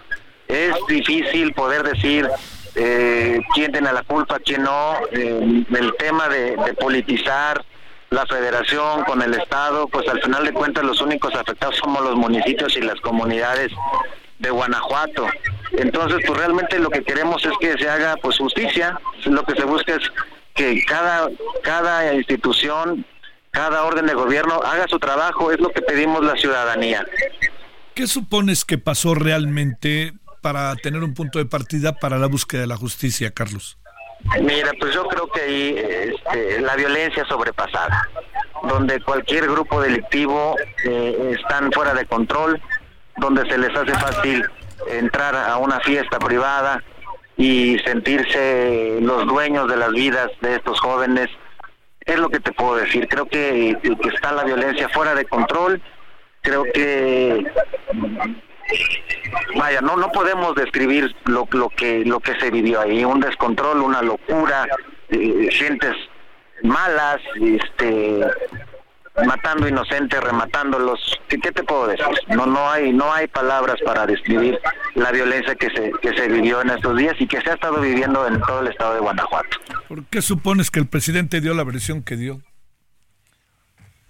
Es 0.47 0.75
difícil 0.87 1.53
poder 1.53 1.81
decir 1.83 2.29
eh, 2.75 3.39
quién 3.55 3.71
tiene 3.71 3.91
la 3.91 4.03
culpa, 4.03 4.37
quién 4.39 4.63
no. 4.63 4.97
Eh, 5.11 5.63
el 5.73 5.93
tema 5.97 6.29
de, 6.29 6.55
de 6.57 6.73
politizar 6.75 7.65
la 8.11 8.25
federación 8.27 9.03
con 9.05 9.21
el 9.21 9.33
Estado, 9.33 9.87
pues 9.87 10.07
al 10.09 10.21
final 10.21 10.45
de 10.45 10.53
cuentas 10.53 10.83
los 10.83 11.01
únicos 11.01 11.33
afectados 11.33 11.77
somos 11.77 12.03
los 12.03 12.17
municipios 12.17 12.75
y 12.77 12.81
las 12.81 12.99
comunidades 13.01 13.71
de 14.37 14.49
Guanajuato. 14.51 15.27
Entonces, 15.71 16.19
pues 16.27 16.37
realmente 16.37 16.77
lo 16.77 16.89
que 16.89 17.03
queremos 17.03 17.43
es 17.45 17.53
que 17.59 17.77
se 17.77 17.89
haga 17.89 18.15
pues 18.21 18.37
justicia, 18.37 18.99
lo 19.25 19.43
que 19.43 19.55
se 19.55 19.63
busca 19.63 19.95
es 19.95 20.11
que 20.53 20.83
cada, 20.85 21.29
cada 21.63 22.13
institución, 22.13 23.05
cada 23.51 23.83
orden 23.83 24.05
de 24.05 24.13
gobierno 24.13 24.55
haga 24.63 24.87
su 24.87 24.99
trabajo, 24.99 25.51
es 25.51 25.59
lo 25.59 25.69
que 25.69 25.81
pedimos 25.81 26.23
la 26.23 26.35
ciudadanía. 26.35 27.05
¿Qué 27.93 28.07
supones 28.07 28.65
que 28.65 28.77
pasó 28.77 29.15
realmente 29.15 30.13
para 30.41 30.75
tener 30.75 31.03
un 31.03 31.13
punto 31.13 31.39
de 31.39 31.45
partida 31.45 31.93
para 31.93 32.17
la 32.17 32.27
búsqueda 32.27 32.61
de 32.61 32.67
la 32.67 32.77
justicia, 32.77 33.31
Carlos? 33.31 33.77
Mira, 34.41 34.71
pues 34.79 34.93
yo 34.93 35.07
creo 35.07 35.27
que 35.31 35.41
ahí 35.41 35.75
este, 35.77 36.61
la 36.61 36.75
violencia 36.75 37.25
sobrepasada, 37.25 38.07
donde 38.63 39.01
cualquier 39.01 39.47
grupo 39.47 39.81
delictivo 39.81 40.55
eh, 40.85 41.35
están 41.37 41.71
fuera 41.71 41.93
de 41.93 42.05
control, 42.05 42.61
donde 43.17 43.49
se 43.49 43.57
les 43.57 43.75
hace 43.75 43.93
fácil 43.93 44.45
entrar 44.89 45.35
a 45.35 45.57
una 45.57 45.79
fiesta 45.81 46.19
privada, 46.19 46.83
y 47.41 47.79
sentirse 47.79 48.99
los 49.01 49.25
dueños 49.25 49.67
de 49.67 49.75
las 49.75 49.91
vidas 49.91 50.29
de 50.41 50.55
estos 50.57 50.79
jóvenes. 50.79 51.27
Es 52.01 52.19
lo 52.19 52.29
que 52.29 52.39
te 52.39 52.51
puedo 52.51 52.75
decir. 52.75 53.07
Creo 53.07 53.25
que, 53.25 53.75
que 53.81 54.09
está 54.09 54.31
la 54.31 54.43
violencia 54.43 54.87
fuera 54.89 55.15
de 55.15 55.25
control. 55.25 55.81
Creo 56.41 56.63
que 56.63 57.43
vaya, 59.55 59.81
no 59.81 59.97
no 59.97 60.11
podemos 60.11 60.53
describir 60.53 61.15
lo, 61.25 61.47
lo 61.51 61.69
que 61.69 62.05
lo 62.05 62.19
que 62.19 62.39
se 62.39 62.51
vivió 62.51 62.81
ahí, 62.81 63.03
un 63.03 63.19
descontrol, 63.19 63.81
una 63.81 64.03
locura, 64.03 64.67
eh, 65.09 65.47
gentes 65.51 65.95
malas, 66.61 67.21
este 67.41 68.21
matando 69.25 69.67
inocentes, 69.67 70.19
rematándolos. 70.21 71.19
¿Qué, 71.27 71.37
¿Qué, 71.39 71.51
te 71.51 71.63
puedo 71.63 71.87
decir? 71.87 72.05
No 72.29 72.45
no 72.45 72.69
hay 72.69 72.93
no 72.93 73.11
hay 73.11 73.27
palabras 73.27 73.77
para 73.85 74.05
describir 74.05 74.59
la 74.95 75.11
violencia 75.11 75.55
que 75.55 75.69
se 75.69 75.91
que 76.01 76.15
se 76.15 76.27
vivió 76.27 76.61
en 76.61 76.69
estos 76.69 76.97
días 76.97 77.15
y 77.19 77.27
que 77.27 77.41
se 77.41 77.51
ha 77.51 77.53
estado 77.53 77.81
viviendo 77.81 78.25
en 78.27 78.39
todo 78.41 78.61
el 78.61 78.67
estado 78.67 78.95
de 78.95 78.99
Guanajuato. 79.01 79.57
¿Por 79.87 80.05
qué 80.05 80.21
supones 80.21 80.71
que 80.71 80.79
el 80.79 80.87
presidente 80.87 81.41
dio 81.41 81.53
la 81.53 81.63
versión 81.63 82.03
que 82.03 82.15
dio? 82.15 82.41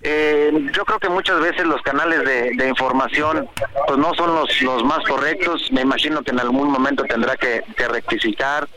Eh, 0.03 0.51
yo 0.73 0.83
creo 0.83 0.99
que 0.99 1.09
muchas 1.09 1.39
veces 1.39 1.65
los 1.65 1.81
canales 1.83 2.23
de, 2.25 2.67
información 2.67 3.47
pues 3.87 3.99
no 3.99 4.13
son 4.15 4.33
los, 4.33 4.61
los 4.61 4.83
más 4.83 4.99
correctos. 5.07 5.69
Me 5.71 5.81
imagino 5.81 6.23
que 6.23 6.31
en 6.31 6.39
algún 6.39 6.71
momento 6.71 7.03
tendrá 7.03 7.37
que, 7.37 7.63
que 7.77 7.87
rectificar. 7.87 8.67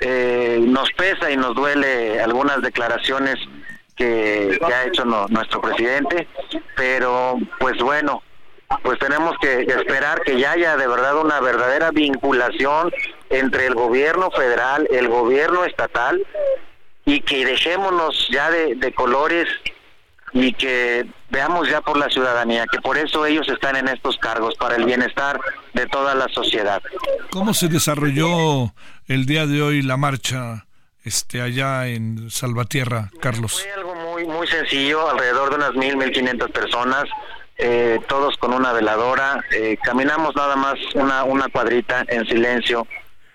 Eh, 0.00 0.58
nos 0.60 0.90
pesa 0.92 1.30
y 1.30 1.36
nos 1.36 1.54
duele 1.54 2.20
algunas 2.20 2.60
declaraciones 2.60 3.38
que, 3.96 4.58
ha 4.62 4.84
hecho 4.84 5.04
nuestro 5.04 5.60
presidente, 5.60 6.26
pero 6.76 7.36
pues 7.58 7.78
bueno, 7.78 8.22
pues 8.82 8.98
tenemos 8.98 9.36
que 9.40 9.62
esperar 9.62 10.22
que 10.22 10.38
ya 10.38 10.52
haya 10.52 10.76
de 10.76 10.86
verdad 10.86 11.20
una 11.20 11.40
verdadera 11.40 11.90
vinculación 11.90 12.92
entre 13.30 13.66
el 13.66 13.74
gobierno 13.74 14.30
federal, 14.30 14.88
el 14.90 15.08
gobierno 15.08 15.64
estatal 15.64 16.24
y 17.04 17.20
que 17.20 17.44
dejémonos 17.44 18.28
ya 18.30 18.50
de, 18.50 18.74
de 18.76 18.92
colores 18.92 19.46
y 20.32 20.52
que 20.52 21.06
veamos 21.30 21.70
ya 21.70 21.80
por 21.80 21.96
la 21.96 22.08
ciudadanía, 22.08 22.66
que 22.70 22.80
por 22.80 22.98
eso 22.98 23.24
ellos 23.24 23.48
están 23.48 23.76
en 23.76 23.88
estos 23.88 24.18
cargos, 24.18 24.56
para 24.56 24.76
el 24.76 24.84
bienestar 24.84 25.40
de 25.72 25.86
toda 25.86 26.14
la 26.14 26.28
sociedad. 26.28 26.82
¿Cómo 27.30 27.54
se 27.54 27.68
desarrolló 27.68 28.74
el 29.06 29.26
día 29.26 29.46
de 29.46 29.62
hoy 29.62 29.82
la 29.82 29.96
marcha 29.96 30.66
este 31.04 31.42
allá 31.42 31.86
en 31.86 32.30
Salvatierra, 32.30 33.10
Carlos? 33.20 33.62
Fue 33.62 33.72
algo 33.72 33.94
muy 33.94 34.24
muy 34.26 34.46
sencillo, 34.46 35.08
alrededor 35.08 35.50
de 35.50 35.56
unas 35.56 35.74
mil, 35.74 35.96
mil 35.96 36.10
quinientas 36.10 36.50
personas, 36.50 37.04
eh, 37.56 38.00
todos 38.08 38.36
con 38.38 38.52
una 38.52 38.72
veladora. 38.72 39.44
Eh, 39.52 39.76
caminamos 39.82 40.34
nada 40.34 40.56
más 40.56 40.74
una, 40.94 41.24
una 41.24 41.48
cuadrita 41.48 42.04
en 42.08 42.26
silencio. 42.26 42.86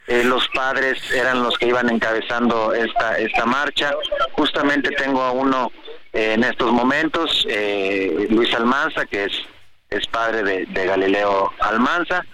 Eh, 0.08 0.24
los 0.24 0.48
padres 0.50 1.00
eran 1.12 1.44
los 1.44 1.58
que 1.58 1.68
iban 1.68 1.90
encabezando 1.90 2.74
esta, 2.74 3.18
esta 3.20 3.46
marcha. 3.46 3.94
Justamente 4.32 4.90
tengo 4.92 5.22
a 5.22 5.32
uno 5.32 5.72
en 6.12 6.44
estos 6.44 6.72
momentos, 6.72 7.46
Luis 8.30 8.52
Almanza, 8.56 9.06
que 9.06 9.26
es, 9.26 9.32
es 9.92 10.08
padre 10.08 10.42
de, 10.42 10.66
de 10.66 10.86
Galileo 10.88 11.54
Almanza 11.60 12.26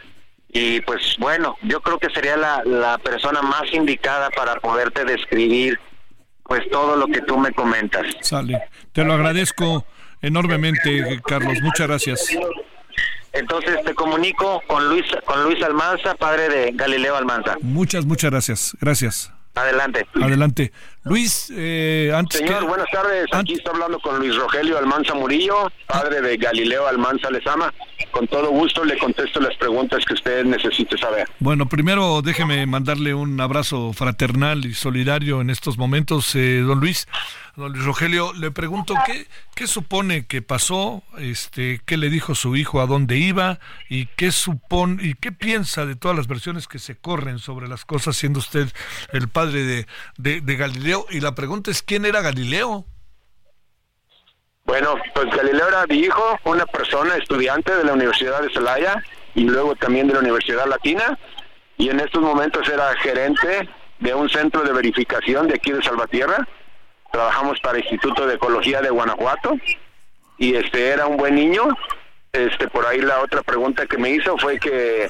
y 0.58 0.80
pues 0.80 1.18
bueno, 1.20 1.58
yo 1.64 1.82
creo 1.82 2.00
que 2.00 2.10
sería 2.12 2.38
la, 2.38 2.64
la 2.64 2.98
persona 2.98 3.42
más 3.42 3.64
indicada 3.74 4.30
para 4.30 4.56
poderte 4.56 5.04
describir 5.04 5.78
pues 6.44 6.62
todo 6.72 6.96
lo 6.96 7.08
que 7.08 7.20
tú 7.24 7.38
me 7.38 7.52
comentas. 7.52 8.06
Sale, 8.22 8.62
te 8.94 9.04
lo 9.04 9.12
agradezco 9.16 9.86
enormemente, 10.22 11.20
Carlos, 11.28 11.60
muchas 11.62 11.88
gracias. 11.88 12.30
Entonces 13.34 13.84
te 13.84 13.94
comunico 13.96 14.62
con 14.66 14.88
Luis 14.88 15.06
con 15.26 15.44
Luis 15.44 15.62
Almanza, 15.62 16.16
padre 16.16 16.48
de 16.48 16.72
Galileo 16.74 17.18
Almanza. 17.18 17.58
Muchas, 17.60 18.06
muchas 18.06 18.32
gracias. 18.32 18.78
Gracias. 18.80 19.34
Adelante. 19.56 20.08
Adelante. 20.22 20.72
Luis, 21.06 21.54
eh, 21.56 22.12
antes 22.16 22.40
Señor, 22.40 22.66
buenas 22.66 22.90
tardes. 22.92 23.28
Aquí 23.32 23.54
está 23.54 23.70
hablando 23.70 24.00
con 24.00 24.18
Luis 24.18 24.36
Rogelio 24.36 24.76
Almanza 24.80 25.14
Murillo, 25.14 25.72
padre 25.86 26.20
de 26.20 26.36
Galileo 26.36 26.88
Almanza 26.88 27.30
Lezama. 27.30 27.72
Con 28.10 28.28
todo 28.28 28.50
gusto 28.50 28.84
le 28.84 28.98
contesto 28.98 29.40
las 29.40 29.56
preguntas 29.58 30.04
que 30.04 30.16
usted 30.16 30.44
necesite 30.46 30.98
saber. 30.98 31.30
Bueno, 31.38 31.70
primero 31.70 32.24
déjeme 32.24 32.66
mandarle 32.66 33.14
un 33.14 33.40
abrazo 33.40 33.94
fraternal 33.94 34.66
y 34.66 34.74
solidario 34.74 35.42
en 35.42 35.52
estos 35.52 35.78
momentos, 35.78 36.34
eh, 36.34 36.62
don 36.66 36.80
Luis. 36.80 37.08
Don 37.56 37.72
Luis 37.72 37.86
Rogelio, 37.86 38.34
le 38.34 38.52
pregunto 38.52 38.94
qué, 39.06 39.28
qué 39.56 39.66
supone 39.66 40.26
que 40.26 40.42
pasó, 40.42 41.04
este, 41.18 41.80
qué 41.86 41.96
le 41.96 42.10
dijo 42.10 42.36
su 42.36 42.58
hijo, 42.58 42.82
a 42.82 42.86
dónde 42.86 43.18
iba 43.18 43.60
y 43.88 44.08
qué 44.08 44.34
supone 44.34 45.02
y 45.02 45.14
qué 45.14 45.32
piensa 45.32 45.86
de 45.86 45.96
todas 45.96 46.18
las 46.18 46.28
versiones 46.28 46.68
que 46.68 46.80
se 46.80 46.98
corren 46.98 47.40
sobre 47.40 47.70
las 47.70 47.86
cosas, 47.86 48.18
siendo 48.18 48.40
usted 48.40 48.68
el 49.14 49.30
padre 49.30 49.86
de, 50.18 50.42
de, 50.42 50.56
Galileo. 50.58 50.95
Y 51.10 51.20
la 51.20 51.36
pregunta 51.36 51.72
es 51.72 51.82
quién 51.82 52.06
era 52.06 52.22
Galileo. 52.22 52.86
Bueno, 54.66 54.96
pues 55.14 55.28
Galileo 55.36 55.68
era 55.68 55.86
mi 55.88 56.00
hijo, 56.00 56.40
una 56.46 56.66
persona 56.66 57.16
estudiante 57.18 57.76
de 57.76 57.84
la 57.84 57.94
Universidad 57.94 58.42
de 58.42 58.50
Celaya 58.52 59.04
y 59.36 59.44
luego 59.44 59.76
también 59.76 60.08
de 60.08 60.14
la 60.14 60.22
Universidad 60.22 60.66
Latina 60.68 61.18
y 61.78 61.90
en 61.90 62.00
estos 62.00 62.22
momentos 62.22 62.68
era 62.68 62.96
gerente 62.98 63.70
de 64.00 64.14
un 64.14 64.28
centro 64.30 64.64
de 64.64 64.74
verificación 64.74 65.48
de 65.48 65.56
aquí 65.56 65.72
de 65.72 65.84
Salvatierra 65.84 66.48
trabajamos 67.16 67.60
para 67.62 67.78
el 67.78 67.84
Instituto 67.84 68.28
de 68.28 68.36
Ecología 68.36 68.82
de 68.82 68.90
Guanajuato 68.90 69.56
y 70.38 70.56
este 70.56 70.90
era 70.90 71.08
un 71.08 71.16
buen 71.16 71.36
niño. 71.36 71.64
Este 72.34 72.68
por 72.68 72.86
ahí 72.86 73.00
la 73.00 73.22
otra 73.22 73.42
pregunta 73.42 73.86
que 73.86 73.98
me 73.98 74.10
hizo 74.10 74.38
fue 74.38 74.60
que 74.60 75.10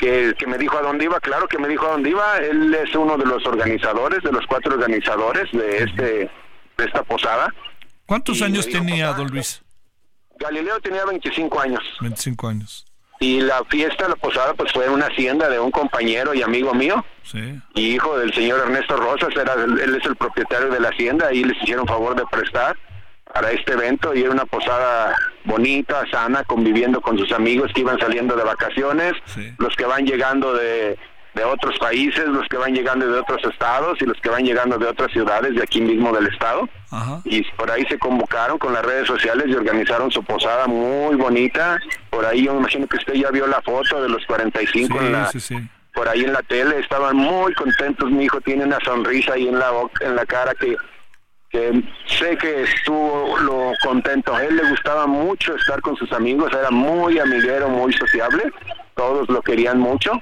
que, 0.00 0.46
me 0.46 0.56
dijo 0.56 0.78
a 0.78 0.82
dónde 0.82 1.04
iba, 1.04 1.20
claro 1.20 1.46
que 1.46 1.58
me 1.58 1.68
dijo 1.68 1.86
a 1.86 1.90
dónde 1.90 2.10
iba, 2.10 2.38
él 2.38 2.74
es 2.74 2.94
uno 2.94 3.18
de 3.18 3.26
los 3.26 3.46
organizadores, 3.46 4.22
de 4.22 4.32
los 4.32 4.46
cuatro 4.46 4.74
organizadores 4.74 5.52
de 5.52 5.84
este 5.84 6.30
de 6.78 6.84
esta 6.84 7.02
posada. 7.02 7.52
¿Cuántos 8.06 8.40
años 8.40 8.66
tenía 8.66 9.12
don 9.12 9.28
Luis? 9.28 9.62
Galileo 10.38 10.80
tenía 10.80 11.04
25 11.04 11.60
años. 11.60 11.82
25 12.00 12.48
años. 12.48 12.86
Y 13.20 13.42
la 13.42 13.62
fiesta, 13.64 14.08
la 14.08 14.16
posada, 14.16 14.54
pues 14.54 14.72
fue 14.72 14.86
en 14.86 14.92
una 14.92 15.06
hacienda 15.06 15.50
de 15.50 15.60
un 15.60 15.70
compañero 15.70 16.32
y 16.32 16.40
amigo 16.40 16.72
mío. 16.72 17.04
Sí. 17.22 17.60
Y 17.74 17.94
hijo 17.94 18.18
del 18.18 18.32
señor 18.32 18.60
Ernesto 18.60 18.96
Rosas, 18.96 19.28
era, 19.36 19.52
él 19.52 19.94
es 20.00 20.06
el 20.06 20.16
propietario 20.16 20.70
de 20.70 20.80
la 20.80 20.88
hacienda 20.88 21.30
y 21.30 21.44
les 21.44 21.62
hicieron 21.62 21.86
favor 21.86 22.16
de 22.16 22.24
prestar 22.26 22.78
para 23.32 23.50
este 23.50 23.72
evento 23.72 24.14
y 24.14 24.22
era 24.22 24.30
una 24.30 24.44
posada 24.44 25.14
bonita, 25.44 26.04
sana, 26.10 26.44
conviviendo 26.44 27.00
con 27.00 27.18
sus 27.18 27.32
amigos 27.32 27.70
que 27.74 27.80
iban 27.80 27.98
saliendo 27.98 28.36
de 28.36 28.44
vacaciones, 28.44 29.14
los 29.58 29.74
que 29.76 29.84
van 29.84 30.04
llegando 30.04 30.52
de, 30.54 30.98
de 31.34 31.44
otros 31.44 31.78
países, 31.78 32.26
los 32.26 32.46
que 32.48 32.56
van 32.56 32.74
llegando 32.74 33.06
de 33.06 33.18
otros 33.18 33.40
estados 33.44 34.00
y 34.00 34.04
los 34.04 34.18
que 34.20 34.28
van 34.28 34.44
llegando 34.44 34.78
de 34.78 34.86
otras 34.86 35.10
ciudades 35.12 35.54
de 35.54 35.62
aquí 35.62 35.80
mismo 35.80 36.12
del 36.12 36.26
estado. 36.26 36.68
Y 37.24 37.42
por 37.52 37.70
ahí 37.70 37.84
se 37.88 37.98
convocaron 37.98 38.58
con 38.58 38.72
las 38.72 38.84
redes 38.84 39.06
sociales 39.06 39.46
y 39.48 39.54
organizaron 39.54 40.10
su 40.10 40.22
posada 40.24 40.66
muy 40.66 41.14
bonita. 41.16 41.78
Por 42.10 42.26
ahí 42.26 42.44
yo 42.44 42.52
me 42.54 42.60
imagino 42.60 42.86
que 42.86 42.96
usted 42.96 43.14
ya 43.14 43.30
vio 43.30 43.46
la 43.46 43.62
foto 43.62 44.02
de 44.02 44.08
los 44.08 44.24
45 44.26 45.00
en 45.00 45.12
la, 45.12 45.30
por 45.94 46.08
ahí 46.08 46.24
en 46.24 46.32
la 46.32 46.42
tele. 46.42 46.80
Estaban 46.80 47.16
muy 47.16 47.54
contentos. 47.54 48.10
Mi 48.10 48.24
hijo 48.24 48.40
tiene 48.40 48.64
una 48.64 48.78
sonrisa 48.84 49.34
ahí 49.34 49.46
en 49.46 49.58
la 49.58 49.70
boca, 49.70 50.04
en 50.04 50.16
la 50.16 50.26
cara 50.26 50.52
que 50.54 50.76
que 51.50 51.82
sé 52.06 52.36
que 52.38 52.62
estuvo 52.62 53.36
lo 53.38 53.72
contento. 53.84 54.34
A 54.34 54.44
él 54.44 54.56
le 54.56 54.70
gustaba 54.70 55.06
mucho 55.06 55.56
estar 55.56 55.80
con 55.80 55.96
sus 55.96 56.10
amigos, 56.12 56.52
era 56.52 56.70
muy 56.70 57.18
amiguero, 57.18 57.68
muy 57.68 57.92
sociable, 57.92 58.44
todos 58.94 59.28
lo 59.28 59.42
querían 59.42 59.78
mucho 59.78 60.12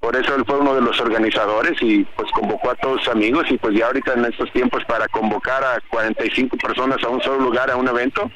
por 0.00 0.16
eso 0.16 0.34
él 0.34 0.44
fue 0.46 0.58
uno 0.58 0.74
de 0.74 0.80
los 0.80 0.98
organizadores 0.98 1.76
y 1.82 2.04
pues 2.16 2.30
convocó 2.32 2.70
a 2.70 2.74
todos 2.76 3.00
sus 3.04 3.12
amigos 3.12 3.44
y 3.50 3.58
pues 3.58 3.76
ya 3.76 3.86
ahorita 3.86 4.14
en 4.14 4.24
estos 4.24 4.50
tiempos 4.50 4.82
para 4.86 5.06
convocar 5.08 5.62
a 5.62 5.78
45 5.90 6.56
personas 6.56 7.04
a 7.04 7.08
un 7.10 7.20
solo 7.20 7.40
lugar 7.40 7.70
a 7.70 7.76
un 7.76 7.86
evento, 7.86 8.30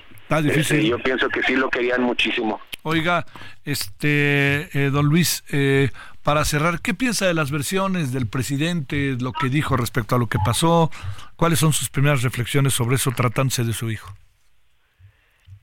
este, 0.45 0.87
yo 0.87 0.99
pienso 0.99 1.29
que 1.31 1.43
sí 1.43 1.57
lo 1.57 1.71
querían 1.71 2.03
muchísimo. 2.03 2.61
Oiga, 2.83 3.25
este 3.65 4.69
eh, 4.75 4.91
don 4.91 5.07
Luis, 5.07 5.43
eh, 5.51 5.89
para 6.23 6.45
cerrar, 6.45 6.81
¿qué 6.83 6.93
piensa 6.93 7.27
de 7.27 7.33
las 7.33 7.51
versiones 7.51 8.13
del 8.13 8.27
presidente, 8.27 9.17
lo 9.19 9.33
que 9.33 9.49
dijo 9.49 9.79
respecto 9.79 10.17
a 10.17 10.19
lo 10.19 10.27
que 10.27 10.39
pasó? 10.45 10.91
¿Cuáles 11.37 11.59
son 11.59 11.73
sus 11.73 11.91
primeras 11.91 12.23
reflexiones 12.23 12.75
sobre 12.75 12.97
eso 12.97 13.11
tratándose 13.11 13.65
de 13.65 13.73
su 13.73 13.91
hijo? 13.91 14.15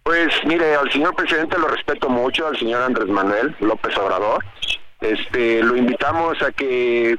Pues 0.04 0.30
mire, 0.46 0.76
al 0.76 0.92
señor 0.92 1.16
presidente 1.16 1.58
lo 1.58 1.68
respeto 1.68 2.10
mucho, 2.10 2.48
al 2.48 2.58
señor 2.58 2.82
Andrés 2.82 3.08
Manuel 3.08 3.56
López 3.60 3.96
Obrador. 3.98 4.44
Este, 5.00 5.64
lo 5.64 5.76
invitamos 5.76 6.42
a 6.42 6.52
que 6.52 7.18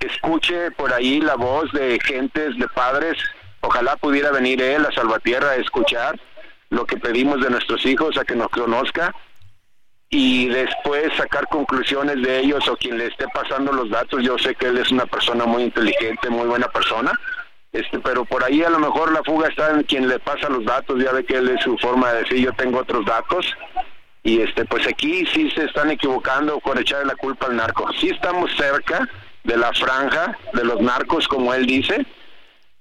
escuche 0.00 0.70
por 0.72 0.92
ahí 0.92 1.20
la 1.20 1.36
voz 1.36 1.70
de 1.72 1.98
gentes, 2.04 2.56
de 2.58 2.66
padres. 2.68 3.16
Ojalá 3.60 3.96
pudiera 3.96 4.30
venir 4.30 4.60
él 4.60 4.84
a 4.84 4.92
Salvatierra 4.92 5.50
a 5.50 5.56
escuchar 5.56 6.18
lo 6.70 6.84
que 6.86 6.96
pedimos 6.96 7.40
de 7.40 7.50
nuestros 7.50 7.84
hijos, 7.86 8.16
a 8.18 8.24
que 8.24 8.34
nos 8.34 8.48
conozca 8.48 9.14
y 10.10 10.48
después 10.48 11.12
sacar 11.16 11.48
conclusiones 11.48 12.22
de 12.22 12.40
ellos 12.40 12.68
o 12.68 12.76
quien 12.76 12.98
le 12.98 13.06
esté 13.06 13.26
pasando 13.34 13.72
los 13.72 13.90
datos. 13.90 14.22
Yo 14.22 14.38
sé 14.38 14.54
que 14.54 14.66
él 14.66 14.78
es 14.78 14.90
una 14.90 15.06
persona 15.06 15.44
muy 15.44 15.64
inteligente, 15.64 16.30
muy 16.30 16.46
buena 16.46 16.68
persona, 16.68 17.12
este, 17.74 17.98
pero 17.98 18.24
por 18.24 18.44
ahí 18.44 18.62
a 18.62 18.70
lo 18.70 18.78
mejor 18.78 19.12
la 19.12 19.24
fuga 19.24 19.48
está 19.48 19.72
en 19.72 19.82
quien 19.82 20.06
le 20.06 20.20
pasa 20.20 20.48
los 20.48 20.64
datos. 20.64 21.02
Ya 21.02 21.10
ve 21.10 21.24
que 21.24 21.36
él 21.38 21.48
es 21.48 21.60
su 21.62 21.76
forma 21.78 22.12
de 22.12 22.20
decir 22.20 22.38
yo 22.38 22.52
tengo 22.52 22.78
otros 22.78 23.04
datos 23.04 23.52
y 24.22 24.40
este 24.40 24.64
pues 24.64 24.86
aquí 24.86 25.26
sí 25.34 25.50
se 25.50 25.64
están 25.64 25.90
equivocando 25.90 26.60
con 26.60 26.78
echarle 26.78 27.06
la 27.06 27.16
culpa 27.16 27.46
al 27.46 27.56
narco. 27.56 27.88
Sí 28.00 28.10
estamos 28.10 28.52
cerca 28.56 29.08
de 29.42 29.56
la 29.56 29.72
franja 29.72 30.38
de 30.52 30.64
los 30.64 30.80
narcos 30.80 31.26
como 31.26 31.52
él 31.52 31.66
dice, 31.66 32.06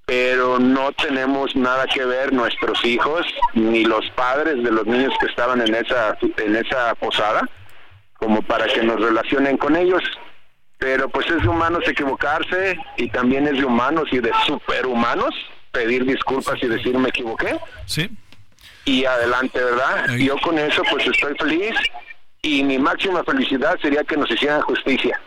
pero 0.06 0.60
no 0.60 0.92
tenemos 0.92 1.56
nada 1.56 1.88
que 1.88 2.06
ver 2.06 2.32
nuestros 2.32 2.86
hijos 2.86 3.26
ni 3.56 3.86
los 3.86 4.08
padres 4.12 4.64
de 4.64 4.72
los 4.72 4.86
niños 4.86 5.14
que 5.20 5.26
estaban 5.26 5.60
en 5.62 5.74
esa 5.74 6.16
en 6.38 6.56
esa 6.56 6.94
posada 6.96 7.50
como 8.14 8.44
para 8.44 8.68
que 8.68 8.84
nos 8.84 9.02
relacionen 9.02 9.58
con 9.58 9.76
ellos. 9.76 10.04
Pero 10.78 11.08
pues 11.10 11.28
es 11.28 11.42
de 11.42 11.48
humanos 11.48 11.84
equivocarse 11.88 12.78
y 12.98 13.10
también 13.10 13.48
es 13.48 13.54
de 13.54 13.66
humanos 13.66 14.10
y 14.12 14.20
de 14.20 14.32
superhumanos 14.46 15.34
pedir 15.72 16.06
disculpas 16.06 16.62
y 16.62 16.68
decir 16.68 16.98
me 16.98 17.10
equivoqué. 17.10 17.58
Sí 17.86 18.10
y 18.86 19.06
adelante, 19.06 19.64
¿verdad? 19.64 20.16
Yo 20.18 20.38
con 20.40 20.58
eso 20.58 20.82
pues 20.90 21.06
estoy 21.08 21.36
feliz 21.38 21.76
y 22.42 22.64
mi 22.64 22.78
máxima 22.78 23.24
felicidad 23.24 23.78
sería 23.82 24.04
que 24.04 24.18
nos 24.18 24.30
hicieran 24.30 24.62
justicia. 24.62 25.20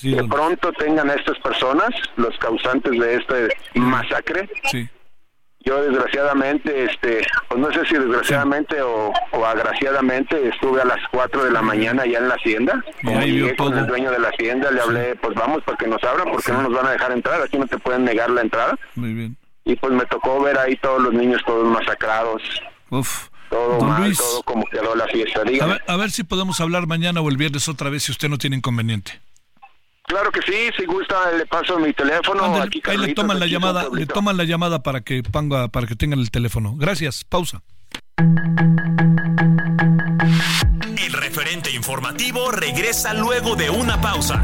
que 0.00 0.22
pronto 0.24 0.72
tengan 0.74 1.10
a 1.10 1.14
estas 1.14 1.38
personas, 1.38 1.90
los 2.16 2.36
causantes 2.38 2.92
de 2.92 3.16
este 3.16 3.48
masacre. 3.74 4.48
Sí. 4.70 4.88
Yo 5.62 5.82
desgraciadamente, 5.82 6.84
este, 6.84 7.20
pues 7.48 7.60
no 7.60 7.70
sé 7.72 7.84
si 7.84 7.94
desgraciadamente 7.94 8.80
o, 8.80 9.12
agraciadamente, 9.46 10.48
estuve 10.48 10.80
a 10.80 10.86
las 10.86 11.00
4 11.10 11.44
de 11.44 11.50
la 11.50 11.60
mañana 11.60 12.06
ya 12.06 12.18
en 12.18 12.28
la 12.28 12.34
hacienda. 12.34 12.82
Y 13.02 13.54
con 13.56 13.76
el 13.76 13.86
dueño 13.86 14.10
de 14.10 14.18
la 14.18 14.28
hacienda, 14.28 14.70
le 14.70 14.80
hablé, 14.80 15.16
pues 15.16 15.34
vamos 15.34 15.62
para 15.64 15.76
que 15.76 15.86
nos 15.86 16.02
abran 16.02 16.30
porque 16.30 16.50
no 16.52 16.62
nos 16.62 16.72
van 16.72 16.86
a 16.86 16.92
dejar 16.92 17.12
entrar, 17.12 17.42
aquí 17.42 17.58
no 17.58 17.66
te 17.66 17.78
pueden 17.78 18.04
negar 18.04 18.30
la 18.30 18.40
entrada. 18.40 18.78
Muy 18.94 19.12
bien. 19.12 19.36
Y 19.64 19.76
pues 19.76 19.92
me 19.92 20.06
tocó 20.06 20.40
ver 20.42 20.58
ahí 20.58 20.76
todos 20.76 21.02
los 21.02 21.12
niños 21.12 21.42
todos 21.44 21.66
masacrados. 21.66 22.42
Uf. 22.88 23.28
Todo 23.50 23.80
mal, 23.80 24.16
todo 24.16 24.42
como 24.44 24.64
quedó 24.66 24.94
la 24.94 25.06
fiesta. 25.08 25.42
A 25.88 25.96
ver, 25.96 26.10
si 26.10 26.22
podemos 26.22 26.60
hablar 26.60 26.86
mañana 26.86 27.20
o 27.20 27.28
el 27.28 27.36
viernes 27.36 27.68
otra 27.68 27.90
vez 27.90 28.04
si 28.04 28.12
usted 28.12 28.28
no 28.28 28.38
tiene 28.38 28.56
inconveniente. 28.56 29.20
Claro 30.10 30.32
que 30.32 30.42
sí, 30.42 30.70
si 30.76 30.86
gusta 30.86 31.30
le 31.38 31.46
paso 31.46 31.78
mi 31.78 31.92
teléfono. 31.92 32.60
ahí 32.84 32.96
le 32.96 33.14
toman 33.14 33.38
la 33.38 33.46
llamada, 33.46 33.86
le 33.92 34.06
toman 34.06 34.36
la 34.36 34.42
llamada 34.42 34.82
para 34.82 35.02
que 35.02 35.22
ponga, 35.22 35.68
para 35.68 35.86
que 35.86 35.94
tengan 35.94 36.18
el 36.18 36.32
teléfono. 36.32 36.74
Gracias, 36.76 37.22
pausa. 37.22 37.62
El 40.98 41.12
referente 41.12 41.70
informativo 41.70 42.50
regresa 42.50 43.14
luego 43.14 43.54
de 43.54 43.70
una 43.70 44.00
pausa. 44.00 44.42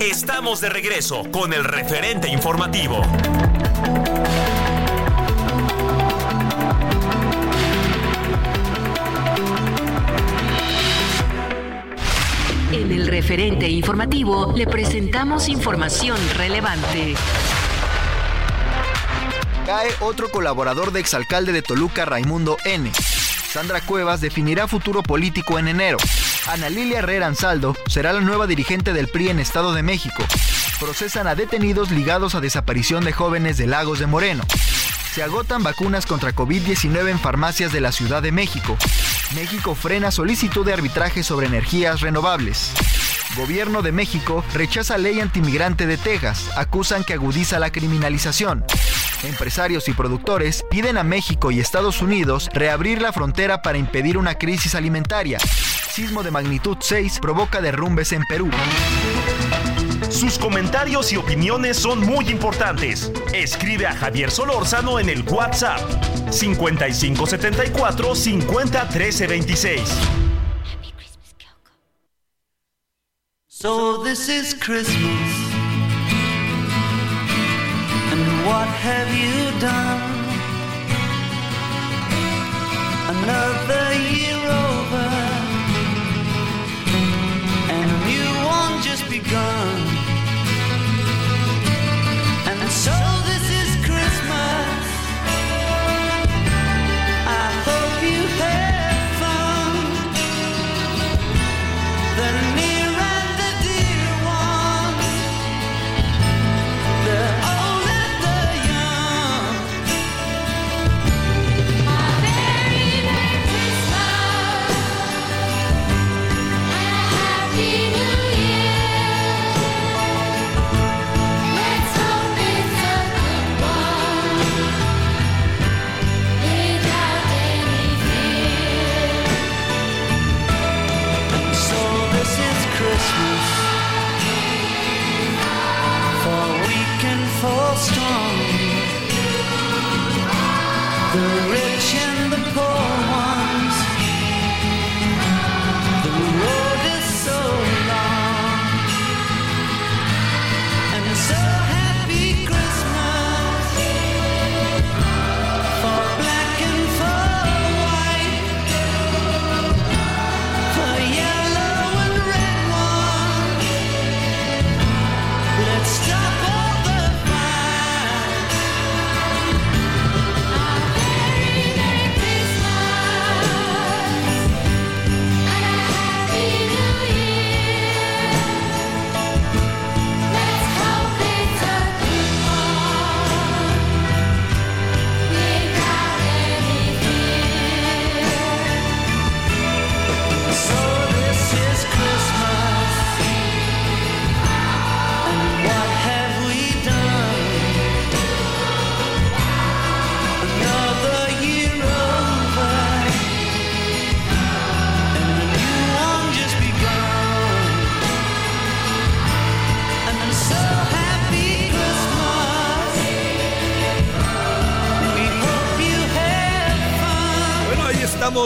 Estamos 0.00 0.62
de 0.62 0.70
regreso 0.70 1.24
con 1.30 1.52
el 1.52 1.62
referente 1.62 2.28
informativo. 2.28 3.02
En 12.86 12.92
el 12.92 13.08
referente 13.08 13.68
informativo 13.68 14.52
le 14.56 14.64
presentamos 14.64 15.48
información 15.48 16.16
relevante. 16.36 17.16
Cae 19.66 19.88
otro 19.98 20.30
colaborador 20.30 20.92
de 20.92 21.00
exalcalde 21.00 21.50
de 21.50 21.62
Toluca, 21.62 22.04
Raimundo 22.04 22.56
N. 22.64 22.88
Sandra 23.50 23.80
Cuevas 23.80 24.20
definirá 24.20 24.68
futuro 24.68 25.02
político 25.02 25.58
en 25.58 25.66
enero. 25.66 25.98
Ana 26.46 26.68
Lilia 26.68 27.00
Herrera 27.00 27.26
Ansaldo 27.26 27.74
será 27.88 28.12
la 28.12 28.20
nueva 28.20 28.46
dirigente 28.46 28.92
del 28.92 29.08
PRI 29.08 29.30
en 29.30 29.40
Estado 29.40 29.74
de 29.74 29.82
México. 29.82 30.22
Procesan 30.78 31.26
a 31.26 31.34
detenidos 31.34 31.90
ligados 31.90 32.36
a 32.36 32.40
desaparición 32.40 33.04
de 33.04 33.10
jóvenes 33.10 33.56
de 33.56 33.66
Lagos 33.66 33.98
de 33.98 34.06
Moreno. 34.06 34.44
Se 35.16 35.22
agotan 35.22 35.62
vacunas 35.62 36.04
contra 36.04 36.34
COVID-19 36.34 37.08
en 37.08 37.18
farmacias 37.18 37.72
de 37.72 37.80
la 37.80 37.90
Ciudad 37.90 38.22
de 38.22 38.32
México. 38.32 38.76
México 39.34 39.74
frena 39.74 40.10
solicitud 40.10 40.62
de 40.62 40.74
arbitraje 40.74 41.22
sobre 41.22 41.46
energías 41.46 42.02
renovables. 42.02 42.74
Gobierno 43.34 43.80
de 43.80 43.92
México 43.92 44.44
rechaza 44.52 44.98
ley 44.98 45.20
antimigrante 45.20 45.86
de 45.86 45.96
Texas. 45.96 46.50
Acusan 46.54 47.02
que 47.02 47.14
agudiza 47.14 47.58
la 47.58 47.72
criminalización. 47.72 48.62
Empresarios 49.22 49.88
y 49.88 49.94
productores 49.94 50.66
piden 50.68 50.98
a 50.98 51.02
México 51.02 51.50
y 51.50 51.60
Estados 51.60 52.02
Unidos 52.02 52.50
reabrir 52.52 53.00
la 53.00 53.14
frontera 53.14 53.62
para 53.62 53.78
impedir 53.78 54.18
una 54.18 54.34
crisis 54.34 54.74
alimentaria. 54.74 55.38
Sismo 55.38 56.24
de 56.24 56.30
magnitud 56.30 56.76
6 56.78 57.20
provoca 57.20 57.62
derrumbes 57.62 58.12
en 58.12 58.22
Perú. 58.24 58.50
Sus 60.10 60.38
comentarios 60.38 61.12
y 61.12 61.16
opiniones 61.16 61.76
son 61.76 62.00
muy 62.00 62.28
importantes. 62.30 63.12
Escribe 63.32 63.86
a 63.86 63.94
Javier 63.94 64.30
Solórzano 64.30 64.98
en 64.98 65.08
el 65.08 65.22
WhatsApp 65.22 65.80
5574 66.30 68.14
50 68.14 68.88
So 73.48 74.04
this 74.04 74.28
is 74.28 74.54
Christmas. 74.54 75.46
what 78.46 78.68
have 78.68 79.10
you 79.12 79.60
done? 79.60 80.00
Another 83.08 83.94
year 83.94 84.35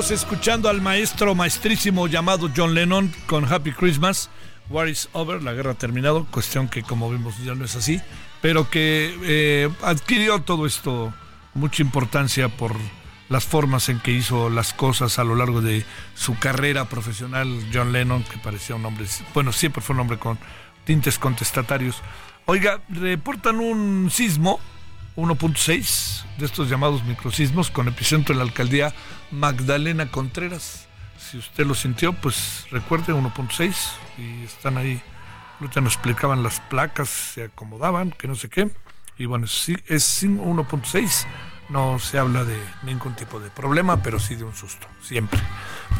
Estamos 0.01 0.23
escuchando 0.23 0.71
al 0.71 0.81
maestro 0.81 1.35
maestrísimo 1.35 2.07
llamado 2.07 2.51
John 2.57 2.73
Lennon 2.73 3.13
con 3.27 3.45
Happy 3.45 3.71
Christmas. 3.71 4.31
War 4.71 4.89
is 4.89 5.11
over, 5.13 5.43
la 5.43 5.53
guerra 5.53 5.73
ha 5.73 5.75
terminado, 5.75 6.25
cuestión 6.31 6.71
que 6.71 6.83
como 6.83 7.11
vimos 7.11 7.37
ya 7.45 7.55
no 7.55 7.67
es 7.67 7.77
así, 7.77 8.01
pero 8.41 8.71
que 8.71 9.15
eh, 9.25 9.69
adquirió 9.83 10.41
todo 10.41 10.65
esto 10.65 11.13
mucha 11.53 11.83
importancia 11.83 12.49
por 12.49 12.77
las 13.29 13.45
formas 13.45 13.91
en 13.91 14.01
que 14.01 14.13
hizo 14.13 14.49
las 14.49 14.73
cosas 14.73 15.19
a 15.19 15.25
lo 15.25 15.35
largo 15.35 15.61
de 15.61 15.85
su 16.15 16.39
carrera 16.39 16.87
profesional. 16.87 17.63
John 17.71 17.93
Lennon, 17.93 18.23
que 18.25 18.39
parecía 18.39 18.77
un 18.77 18.87
hombre, 18.87 19.05
bueno, 19.35 19.53
siempre 19.53 19.83
fue 19.83 19.93
un 19.93 20.01
hombre 20.01 20.19
con 20.19 20.39
tintes 20.85 21.19
contestatarios. 21.19 21.97
Oiga, 22.47 22.81
reportan 22.89 23.61
un 23.61 24.11
sismo 24.11 24.61
1.6 25.21 26.25
de 26.39 26.47
estos 26.47 26.71
llamados 26.71 27.05
microsismos 27.05 27.71
con 27.71 27.89
epicentro 27.89 28.33
en 28.33 28.39
la 28.39 28.45
alcaldía 28.45 28.95
Magdalena 29.31 30.11
Contreras. 30.11 30.89
Si 31.19 31.37
usted 31.39 31.67
lo 31.67 31.75
sintió, 31.75 32.13
pues 32.15 32.67
recuerde 32.71 33.13
1.6 33.13 33.75
y 34.19 34.45
están 34.45 34.79
ahí. 34.79 35.01
Ahorita 35.61 35.81
nos 35.83 35.95
explicaban 35.95 36.43
las 36.43 36.61
placas, 36.61 37.09
se 37.09 37.45
acomodaban, 37.45 38.13
que 38.13 38.27
no 38.27 38.35
sé 38.35 38.49
qué. 38.49 38.71
Y 39.19 39.27
bueno, 39.27 39.47
sí, 39.47 39.77
es 39.87 40.25
1.6. 40.25 41.27
No 41.69 41.99
se 42.01 42.19
habla 42.19 42.45
de 42.45 42.59
ningún 42.83 43.15
tipo 43.15 43.39
de 43.39 43.51
problema, 43.51 44.03
pero 44.03 44.19
sí 44.19 44.35
de 44.35 44.45
un 44.45 44.57
susto, 44.57 44.89
siempre. 45.03 45.41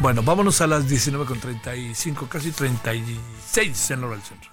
Bueno, 0.01 0.21
vámonos 0.23 0.59
a 0.59 0.67
las 0.67 0.89
19.35, 0.89 2.27
casi 2.27 2.51
36 2.51 3.91
en 3.91 4.03
hora 4.03 4.15
del 4.15 4.23
centro. 4.23 4.50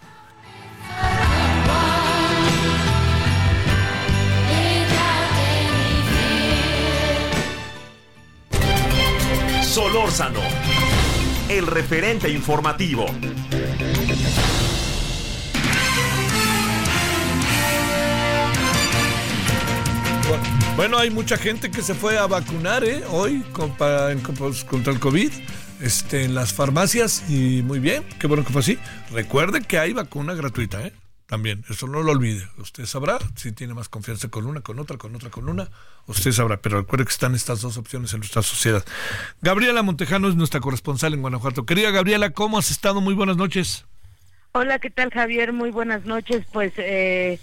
Solórzano, 9.78 10.40
el 11.48 11.64
referente 11.64 12.28
informativo. 12.28 13.06
Bueno, 20.74 20.98
hay 20.98 21.10
mucha 21.10 21.36
gente 21.36 21.70
que 21.70 21.82
se 21.82 21.94
fue 21.94 22.18
a 22.18 22.26
vacunar 22.26 22.82
¿eh? 22.82 23.04
hoy 23.12 23.44
pues, 24.36 24.64
contra 24.64 24.92
el 24.92 24.98
COVID 24.98 25.30
este, 25.80 26.24
en 26.24 26.34
las 26.34 26.52
farmacias 26.52 27.30
y 27.30 27.62
muy 27.62 27.78
bien, 27.78 28.02
qué 28.18 28.26
bueno 28.26 28.44
que 28.44 28.52
fue 28.52 28.62
así. 28.62 28.78
Recuerde 29.12 29.60
que 29.60 29.78
hay 29.78 29.92
vacuna 29.92 30.34
gratuita, 30.34 30.84
¿eh? 30.84 30.92
También, 31.28 31.62
eso 31.68 31.86
no 31.86 32.02
lo 32.02 32.12
olvide. 32.12 32.48
Usted 32.56 32.86
sabrá 32.86 33.18
si 33.36 33.52
tiene 33.52 33.74
más 33.74 33.90
confianza 33.90 34.28
con 34.28 34.46
una, 34.46 34.62
con 34.62 34.78
otra, 34.78 34.96
con 34.96 35.14
otra, 35.14 35.28
con 35.28 35.50
una. 35.50 35.68
Usted 36.06 36.32
sabrá, 36.32 36.56
pero 36.56 36.80
recuerde 36.80 37.04
que 37.04 37.10
están 37.10 37.34
estas 37.34 37.60
dos 37.60 37.76
opciones 37.76 38.14
en 38.14 38.20
nuestra 38.20 38.40
sociedad. 38.40 38.82
Gabriela 39.42 39.82
Montejano 39.82 40.30
es 40.30 40.36
nuestra 40.36 40.60
corresponsal 40.60 41.12
en 41.12 41.20
Guanajuato. 41.20 41.66
Querida 41.66 41.90
Gabriela, 41.90 42.30
¿cómo 42.30 42.58
has 42.58 42.70
estado? 42.70 43.02
Muy 43.02 43.12
buenas 43.12 43.36
noches. 43.36 43.84
Hola, 44.52 44.78
¿qué 44.78 44.88
tal 44.88 45.10
Javier? 45.10 45.52
Muy 45.52 45.70
buenas 45.70 46.06
noches. 46.06 46.46
Pues 46.50 46.72
eh, 46.78 47.38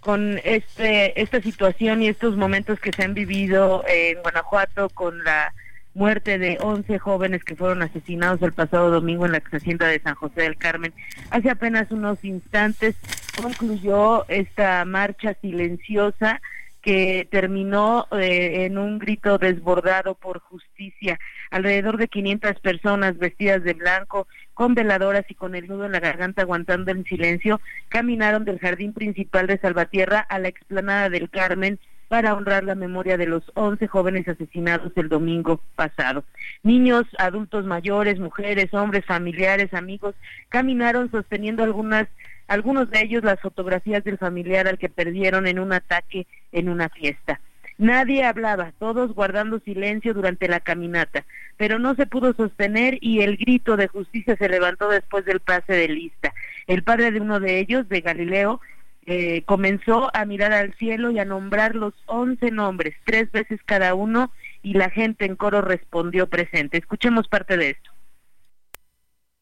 con 0.00 0.40
este 0.42 1.20
esta 1.20 1.42
situación 1.42 2.00
y 2.00 2.08
estos 2.08 2.38
momentos 2.38 2.80
que 2.80 2.90
se 2.90 3.02
han 3.04 3.12
vivido 3.12 3.84
en 3.86 4.18
Guanajuato 4.22 4.88
con 4.88 5.22
la 5.24 5.52
muerte 5.96 6.38
de 6.38 6.58
11 6.60 6.98
jóvenes 6.98 7.42
que 7.42 7.56
fueron 7.56 7.82
asesinados 7.82 8.42
el 8.42 8.52
pasado 8.52 8.90
domingo 8.90 9.24
en 9.24 9.32
la 9.32 9.42
hacienda 9.50 9.86
de 9.88 9.98
San 9.98 10.14
José 10.14 10.42
del 10.42 10.58
Carmen. 10.58 10.92
Hace 11.30 11.50
apenas 11.50 11.90
unos 11.90 12.22
instantes 12.22 12.94
concluyó 13.40 14.28
esta 14.28 14.84
marcha 14.84 15.34
silenciosa 15.40 16.42
que 16.82 17.26
terminó 17.30 18.06
eh, 18.12 18.66
en 18.66 18.78
un 18.78 18.98
grito 18.98 19.38
desbordado 19.38 20.14
por 20.14 20.38
justicia. 20.40 21.18
Alrededor 21.50 21.96
de 21.96 22.08
500 22.08 22.60
personas 22.60 23.18
vestidas 23.18 23.64
de 23.64 23.72
blanco, 23.72 24.28
con 24.54 24.74
veladoras 24.74 25.24
y 25.28 25.34
con 25.34 25.54
el 25.54 25.66
nudo 25.66 25.86
en 25.86 25.92
la 25.92 26.00
garganta 26.00 26.42
aguantando 26.42 26.92
en 26.92 27.04
silencio, 27.04 27.60
caminaron 27.88 28.44
del 28.44 28.60
jardín 28.60 28.92
principal 28.92 29.46
de 29.46 29.58
Salvatierra 29.58 30.20
a 30.20 30.38
la 30.38 30.48
explanada 30.48 31.08
del 31.08 31.30
Carmen 31.30 31.80
para 32.08 32.34
honrar 32.34 32.64
la 32.64 32.74
memoria 32.74 33.16
de 33.16 33.26
los 33.26 33.42
11 33.54 33.86
jóvenes 33.88 34.28
asesinados 34.28 34.92
el 34.96 35.08
domingo 35.08 35.60
pasado. 35.74 36.24
Niños, 36.62 37.04
adultos 37.18 37.64
mayores, 37.64 38.18
mujeres, 38.18 38.72
hombres, 38.72 39.04
familiares, 39.04 39.74
amigos, 39.74 40.14
caminaron 40.48 41.10
sosteniendo 41.10 41.62
algunas 41.62 42.08
algunos 42.48 42.90
de 42.90 43.00
ellos 43.00 43.24
las 43.24 43.40
fotografías 43.40 44.04
del 44.04 44.18
familiar 44.18 44.68
al 44.68 44.78
que 44.78 44.88
perdieron 44.88 45.48
en 45.48 45.58
un 45.58 45.72
ataque 45.72 46.28
en 46.52 46.68
una 46.68 46.88
fiesta. 46.88 47.40
Nadie 47.78 48.24
hablaba, 48.24 48.72
todos 48.78 49.14
guardando 49.14 49.58
silencio 49.60 50.14
durante 50.14 50.48
la 50.48 50.60
caminata, 50.60 51.26
pero 51.58 51.78
no 51.78 51.94
se 51.94 52.06
pudo 52.06 52.32
sostener 52.32 52.96
y 53.02 53.20
el 53.20 53.36
grito 53.36 53.76
de 53.76 53.88
justicia 53.88 54.34
se 54.36 54.48
levantó 54.48 54.88
después 54.88 55.26
del 55.26 55.40
pase 55.40 55.74
de 55.74 55.88
lista. 55.88 56.32
El 56.66 56.82
padre 56.82 57.10
de 57.10 57.20
uno 57.20 57.38
de 57.38 57.58
ellos, 57.58 57.86
de 57.90 58.00
Galileo, 58.00 58.60
eh, 59.06 59.44
comenzó 59.46 60.10
a 60.14 60.24
mirar 60.24 60.52
al 60.52 60.74
cielo 60.74 61.12
y 61.12 61.20
a 61.20 61.24
nombrar 61.24 61.76
los 61.76 61.94
once 62.06 62.50
nombres, 62.50 62.96
tres 63.04 63.30
veces 63.30 63.60
cada 63.64 63.94
uno, 63.94 64.32
y 64.62 64.74
la 64.74 64.90
gente 64.90 65.24
en 65.24 65.36
coro 65.36 65.62
respondió 65.62 66.28
presente. 66.28 66.76
Escuchemos 66.78 67.28
parte 67.28 67.56
de 67.56 67.70
esto. 67.70 67.90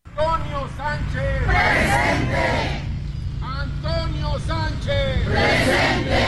Antonio 0.05 0.69
Sánchez. 0.77 1.43
Presente. 1.47 2.83
Antonio 3.41 4.39
Sánchez. 4.41 5.25
Presente. 5.25 6.25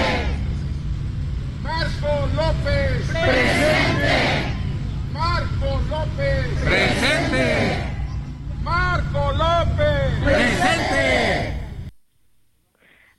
Marco 1.62 2.28
López. 2.34 3.06
Presente. 3.10 4.56
Marco 5.12 5.80
López. 5.90 6.46
Presente. 6.64 7.84
Marco 8.62 9.32
López. 9.32 10.24
Presente. 10.24 11.55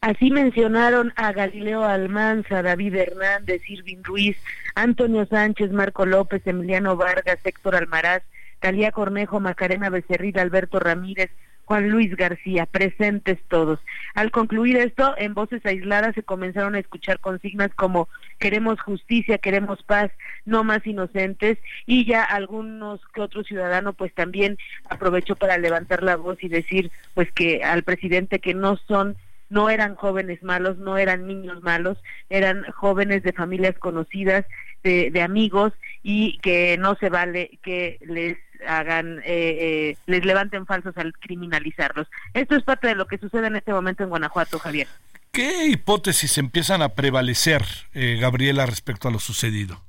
Así 0.08 0.32
mencionaron 0.32 1.12
a 1.18 1.34
Galileo 1.34 1.84
Almanza, 1.84 2.62
David 2.62 2.96
Hernández, 2.96 3.62
Irving 3.70 4.04
Ruiz, 4.04 4.38
Antonio 4.74 5.26
Sánchez, 5.26 5.74
Marco 5.74 6.06
López, 6.06 6.42
Emiliano 6.46 6.96
Vargas, 6.96 7.40
Héctor 7.44 7.76
Almaraz, 7.76 8.24
Talía 8.62 8.94
Cornejo, 8.94 9.42
Macarena 9.42 9.90
Becerril, 9.90 10.40
Alberto 10.40 10.80
Ramírez, 10.80 11.30
Juan 11.66 11.90
Luis 11.90 12.16
García, 12.16 12.66
presentes 12.66 13.38
todos. 13.50 13.82
Al 14.16 14.32
concluir 14.32 14.78
esto, 14.78 15.14
en 15.18 15.34
voces 15.34 15.66
aisladas 15.66 16.16
se 16.16 16.24
comenzaron 16.24 16.76
a 16.76 16.80
escuchar 16.80 17.20
consignas 17.20 17.74
como 17.76 18.08
queremos 18.40 18.80
justicia, 18.80 19.40
queremos 19.40 19.84
paz, 19.84 20.10
no 20.46 20.64
más 20.64 20.88
inocentes, 20.88 21.58
y 21.86 22.06
ya 22.06 22.24
algunos 22.24 23.02
que 23.14 23.20
otro 23.20 23.44
ciudadano 23.44 23.92
pues 23.92 24.14
también 24.14 24.58
aprovechó 24.90 25.36
para 25.36 25.58
levantar 25.58 26.02
la 26.02 26.16
voz 26.16 26.42
y 26.42 26.48
decir 26.48 26.92
pues 27.14 27.30
que 27.34 27.62
al 27.66 27.84
presidente 27.84 28.40
que 28.40 28.54
no 28.54 28.78
son 28.78 29.18
no 29.50 29.70
eran 29.70 29.96
jóvenes 29.96 30.44
malos, 30.44 30.78
no 30.78 30.98
eran 30.98 31.28
niños 31.28 31.62
malos, 31.64 31.98
eran 32.30 32.64
jóvenes 32.74 33.24
de 33.24 33.34
familias 33.34 33.78
conocidas, 33.80 34.46
de, 34.84 35.22
amigos 35.22 35.74
y 36.04 36.38
que 36.40 36.78
no 36.78 36.96
se 36.96 37.10
vale 37.10 37.60
que 37.62 37.98
les 38.02 38.38
hagan, 38.66 39.20
eh, 39.20 39.24
eh, 39.26 39.98
les 40.06 40.26
levanten 40.26 40.66
falsos 40.66 40.96
al 40.98 41.14
criminalizarlos. 41.14 42.08
Esto 42.34 42.56
es 42.56 42.64
parte 42.64 42.88
de 42.88 42.96
lo 42.96 43.06
que 43.06 43.18
sucede 43.18 43.48
en 43.48 43.58
este 43.58 43.74
momento 43.74 44.04
en 44.04 44.10
Guanajuato, 44.10 44.60
Javier. 44.60 44.88
¿Qué 45.32 45.66
hipótesis 45.68 46.38
empiezan 46.38 46.82
a 46.82 46.90
prevalecer, 46.90 47.64
eh, 47.94 48.18
Gabriela, 48.20 48.66
respecto 48.66 49.08
a 49.08 49.12
lo 49.12 49.20
sucedido? 49.20 49.84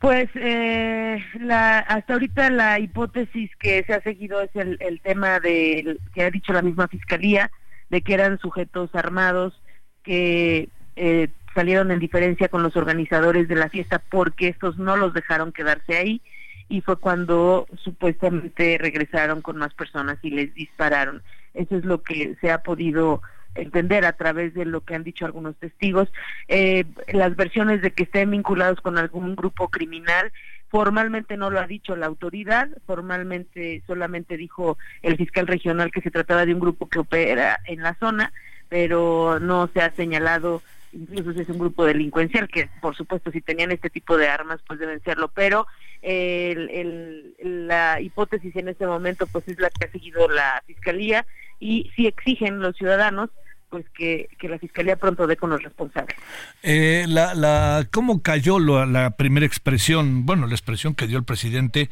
Pues 0.00 0.30
la, 0.34 1.80
hasta 1.80 2.14
ahorita 2.14 2.48
la 2.48 2.78
hipótesis 2.78 3.50
que 3.56 3.84
se 3.84 3.92
ha 3.92 4.00
seguido 4.00 4.40
es 4.40 4.48
el, 4.54 4.78
el 4.80 4.98
tema 5.02 5.40
de 5.40 5.98
que 6.14 6.22
ha 6.22 6.30
dicho 6.30 6.54
la 6.54 6.62
misma 6.62 6.88
fiscalía 6.88 7.50
de 7.90 8.02
que 8.02 8.14
eran 8.14 8.38
sujetos 8.38 8.94
armados 8.94 9.60
que 10.02 10.68
eh, 10.96 11.28
salieron 11.54 11.90
en 11.90 11.98
diferencia 11.98 12.48
con 12.48 12.62
los 12.62 12.76
organizadores 12.76 13.48
de 13.48 13.56
la 13.56 13.68
fiesta 13.68 14.02
porque 14.10 14.48
estos 14.48 14.78
no 14.78 14.96
los 14.96 15.12
dejaron 15.12 15.52
quedarse 15.52 15.96
ahí 15.96 16.22
y 16.68 16.80
fue 16.82 16.96
cuando 16.96 17.66
supuestamente 17.82 18.78
regresaron 18.78 19.42
con 19.42 19.56
más 19.56 19.74
personas 19.74 20.18
y 20.22 20.30
les 20.30 20.54
dispararon. 20.54 21.22
Eso 21.52 21.76
es 21.76 21.84
lo 21.84 22.02
que 22.02 22.36
se 22.40 22.52
ha 22.52 22.62
podido 22.62 23.22
entender 23.56 24.04
a 24.04 24.12
través 24.12 24.54
de 24.54 24.64
lo 24.64 24.82
que 24.82 24.94
han 24.94 25.02
dicho 25.02 25.26
algunos 25.26 25.56
testigos. 25.56 26.08
Eh, 26.46 26.84
las 27.12 27.34
versiones 27.34 27.82
de 27.82 27.90
que 27.90 28.04
estén 28.04 28.30
vinculados 28.30 28.80
con 28.80 28.98
algún 28.98 29.34
grupo 29.34 29.68
criminal 29.68 30.32
Formalmente 30.70 31.36
no 31.36 31.50
lo 31.50 31.58
ha 31.58 31.66
dicho 31.66 31.96
la 31.96 32.06
autoridad, 32.06 32.68
formalmente 32.86 33.82
solamente 33.86 34.36
dijo 34.36 34.78
el 35.02 35.16
fiscal 35.16 35.48
regional 35.48 35.90
que 35.90 36.00
se 36.00 36.12
trataba 36.12 36.46
de 36.46 36.54
un 36.54 36.60
grupo 36.60 36.88
que 36.88 37.00
opera 37.00 37.58
en 37.66 37.82
la 37.82 37.94
zona, 37.96 38.32
pero 38.68 39.40
no 39.40 39.68
se 39.74 39.80
ha 39.80 39.90
señalado 39.92 40.62
incluso 40.92 41.32
si 41.32 41.40
es 41.40 41.48
un 41.48 41.58
grupo 41.58 41.84
delincuencial, 41.84 42.48
que 42.48 42.68
por 42.80 42.96
supuesto 42.96 43.30
si 43.30 43.40
tenían 43.40 43.72
este 43.72 43.90
tipo 43.90 44.16
de 44.16 44.28
armas 44.28 44.60
pues 44.66 44.78
deben 44.78 45.02
serlo, 45.02 45.28
pero 45.28 45.66
la 46.02 48.00
hipótesis 48.00 48.54
en 48.56 48.68
este 48.68 48.86
momento 48.86 49.26
pues 49.26 49.46
es 49.48 49.58
la 49.58 49.70
que 49.70 49.86
ha 49.86 49.90
seguido 49.90 50.28
la 50.28 50.62
fiscalía 50.66 51.26
y 51.58 51.90
si 51.94 52.06
exigen 52.06 52.60
los 52.60 52.76
ciudadanos 52.76 53.30
pues 53.70 53.86
que, 53.90 54.28
que 54.38 54.48
la 54.48 54.58
fiscalía 54.58 54.96
pronto 54.96 55.26
dé 55.26 55.36
con 55.36 55.50
los 55.50 55.62
responsables. 55.62 56.16
Eh, 56.62 57.06
la, 57.08 57.34
la, 57.34 57.86
¿Cómo 57.90 58.22
cayó 58.22 58.58
la, 58.58 58.84
la 58.84 59.16
primera 59.16 59.46
expresión, 59.46 60.26
bueno, 60.26 60.46
la 60.46 60.54
expresión 60.54 60.94
que 60.94 61.06
dio 61.06 61.16
el 61.16 61.24
presidente 61.24 61.88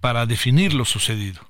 para 0.00 0.26
definir 0.26 0.74
lo 0.74 0.84
sucedido? 0.84 1.40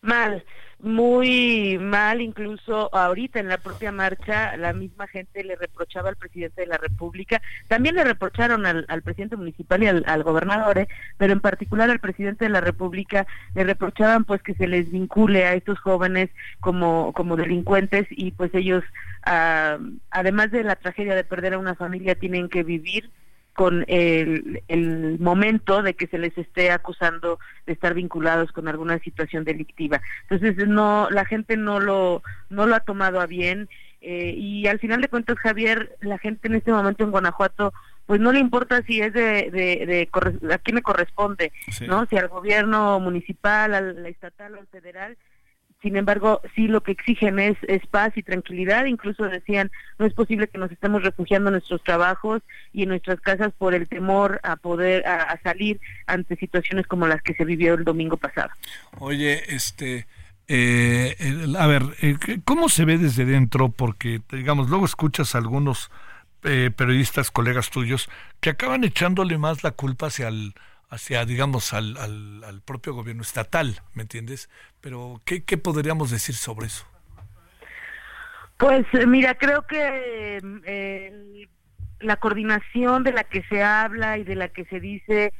Mal 0.00 0.44
muy 0.80 1.78
mal, 1.80 2.20
incluso 2.20 2.94
ahorita 2.94 3.40
en 3.40 3.48
la 3.48 3.58
propia 3.58 3.92
marcha 3.92 4.56
la 4.56 4.72
misma 4.72 5.06
gente 5.06 5.42
le 5.42 5.56
reprochaba 5.56 6.10
al 6.10 6.16
presidente 6.16 6.60
de 6.60 6.66
la 6.66 6.76
República, 6.76 7.40
también 7.66 7.94
le 7.94 8.04
reprocharon 8.04 8.66
al, 8.66 9.02
presidente 9.02 9.36
municipal 9.36 9.82
y 9.82 9.86
al, 9.86 10.22
gobernador, 10.22 10.78
¿eh? 10.78 10.88
pero 11.16 11.32
en 11.32 11.40
particular 11.40 11.88
al 11.90 12.00
presidente 12.00 12.44
de 12.44 12.50
la 12.50 12.60
República 12.60 13.26
le 13.54 13.64
reprochaban 13.64 14.24
pues 14.24 14.42
que 14.42 14.54
se 14.54 14.66
les 14.66 14.90
vincule 14.90 15.46
a 15.46 15.54
estos 15.54 15.78
jóvenes 15.78 16.30
como, 16.60 17.12
como 17.14 17.36
delincuentes 17.36 18.06
y 18.10 18.32
pues 18.32 18.54
ellos, 18.54 18.84
ah, 19.24 19.78
además 20.10 20.50
de 20.50 20.64
la 20.64 20.76
tragedia 20.76 21.14
de 21.14 21.24
perder 21.24 21.54
a 21.54 21.58
una 21.58 21.74
familia, 21.74 22.14
tienen 22.14 22.48
que 22.48 22.62
vivir 22.62 23.10
con 23.56 23.84
el, 23.88 24.62
el, 24.68 25.18
momento 25.18 25.82
de 25.82 25.94
que 25.94 26.06
se 26.06 26.18
les 26.18 26.36
esté 26.36 26.70
acusando 26.70 27.38
de 27.66 27.72
estar 27.72 27.94
vinculados 27.94 28.52
con 28.52 28.68
alguna 28.68 28.98
situación 28.98 29.44
delictiva. 29.44 30.00
Entonces 30.28 30.68
no, 30.68 31.08
la 31.10 31.24
gente 31.24 31.56
no 31.56 31.80
lo, 31.80 32.22
no 32.50 32.66
lo 32.66 32.74
ha 32.74 32.80
tomado 32.80 33.20
a 33.20 33.26
bien 33.26 33.68
eh, 34.02 34.34
y 34.36 34.66
al 34.66 34.78
final 34.78 35.00
de 35.00 35.08
cuentas 35.08 35.38
Javier, 35.38 35.96
la 36.00 36.18
gente 36.18 36.48
en 36.48 36.54
este 36.54 36.70
momento 36.70 37.02
en 37.02 37.10
Guanajuato 37.10 37.72
pues 38.04 38.20
no 38.20 38.30
le 38.30 38.38
importa 38.38 38.82
si 38.82 39.00
es 39.00 39.12
de, 39.12 39.50
de, 39.50 40.08
a 40.52 40.58
quién 40.58 40.76
me 40.76 40.82
corresponde, 40.82 41.50
¿no? 41.88 42.06
Si 42.06 42.16
al 42.16 42.28
gobierno 42.28 43.00
municipal, 43.00 43.74
al 43.74 44.06
estatal 44.06 44.54
o 44.54 44.60
al 44.60 44.68
federal, 44.68 45.16
sin 45.82 45.96
embargo, 45.96 46.40
sí 46.54 46.68
lo 46.68 46.82
que 46.82 46.92
exigen 46.92 47.38
es, 47.38 47.56
paz 47.90 48.12
y 48.16 48.22
tranquilidad. 48.22 48.86
Incluso 48.86 49.24
decían, 49.24 49.70
no 49.98 50.06
es 50.06 50.14
posible 50.14 50.48
que 50.48 50.58
nos 50.58 50.72
estemos 50.72 51.02
refugiando 51.02 51.50
en 51.50 51.52
nuestros 51.52 51.82
trabajos 51.82 52.42
y 52.72 52.82
en 52.84 52.88
nuestras 52.88 53.20
casas 53.20 53.52
por 53.56 53.74
el 53.74 53.88
temor 53.88 54.40
a 54.42 54.56
poder 54.56 55.06
a, 55.06 55.38
salir 55.42 55.80
ante 56.06 56.36
situaciones 56.36 56.86
como 56.86 57.06
las 57.06 57.22
que 57.22 57.34
se 57.34 57.44
vivió 57.44 57.74
el 57.74 57.84
domingo 57.84 58.16
pasado. 58.16 58.50
Oye, 58.98 59.54
este, 59.54 60.06
eh, 60.48 61.14
a 61.58 61.66
ver, 61.66 61.82
eh, 62.00 62.16
¿cómo 62.44 62.68
se 62.68 62.84
ve 62.84 62.98
desde 62.98 63.24
dentro? 63.24 63.68
Porque, 63.68 64.22
digamos, 64.32 64.70
luego 64.70 64.86
escuchas 64.86 65.34
a 65.34 65.38
algunos 65.38 65.90
eh, 66.42 66.70
periodistas, 66.74 67.30
colegas 67.30 67.70
tuyos, 67.70 68.08
que 68.40 68.50
acaban 68.50 68.84
echándole 68.84 69.36
más 69.36 69.62
la 69.62 69.72
culpa 69.72 70.06
hacia 70.06 70.28
el 70.28 70.54
hacia, 70.88 71.24
digamos, 71.24 71.72
al, 71.72 71.96
al, 71.96 72.62
propio 72.62 72.94
gobierno 72.94 73.22
estatal, 73.22 73.82
¿me 73.94 74.02
entiendes? 74.02 74.48
Pero, 74.80 75.20
¿qué, 75.24 75.44
¿qué 75.44 75.58
podríamos 75.58 76.10
decir 76.10 76.34
sobre 76.34 76.66
eso? 76.66 76.86
Pues 78.56 78.86
eh, 78.92 79.06
mira, 79.06 79.34
creo 79.34 79.62
que 79.62 80.40
eh, 80.64 81.48
la 82.00 82.16
coordinación 82.16 83.04
de 83.04 83.12
la 83.12 83.24
que 83.24 83.42
se 83.44 83.62
habla 83.62 84.18
y 84.18 84.24
de 84.24 84.34
la 84.34 84.48
que 84.48 84.64
se 84.66 84.80
dice, 84.80 85.32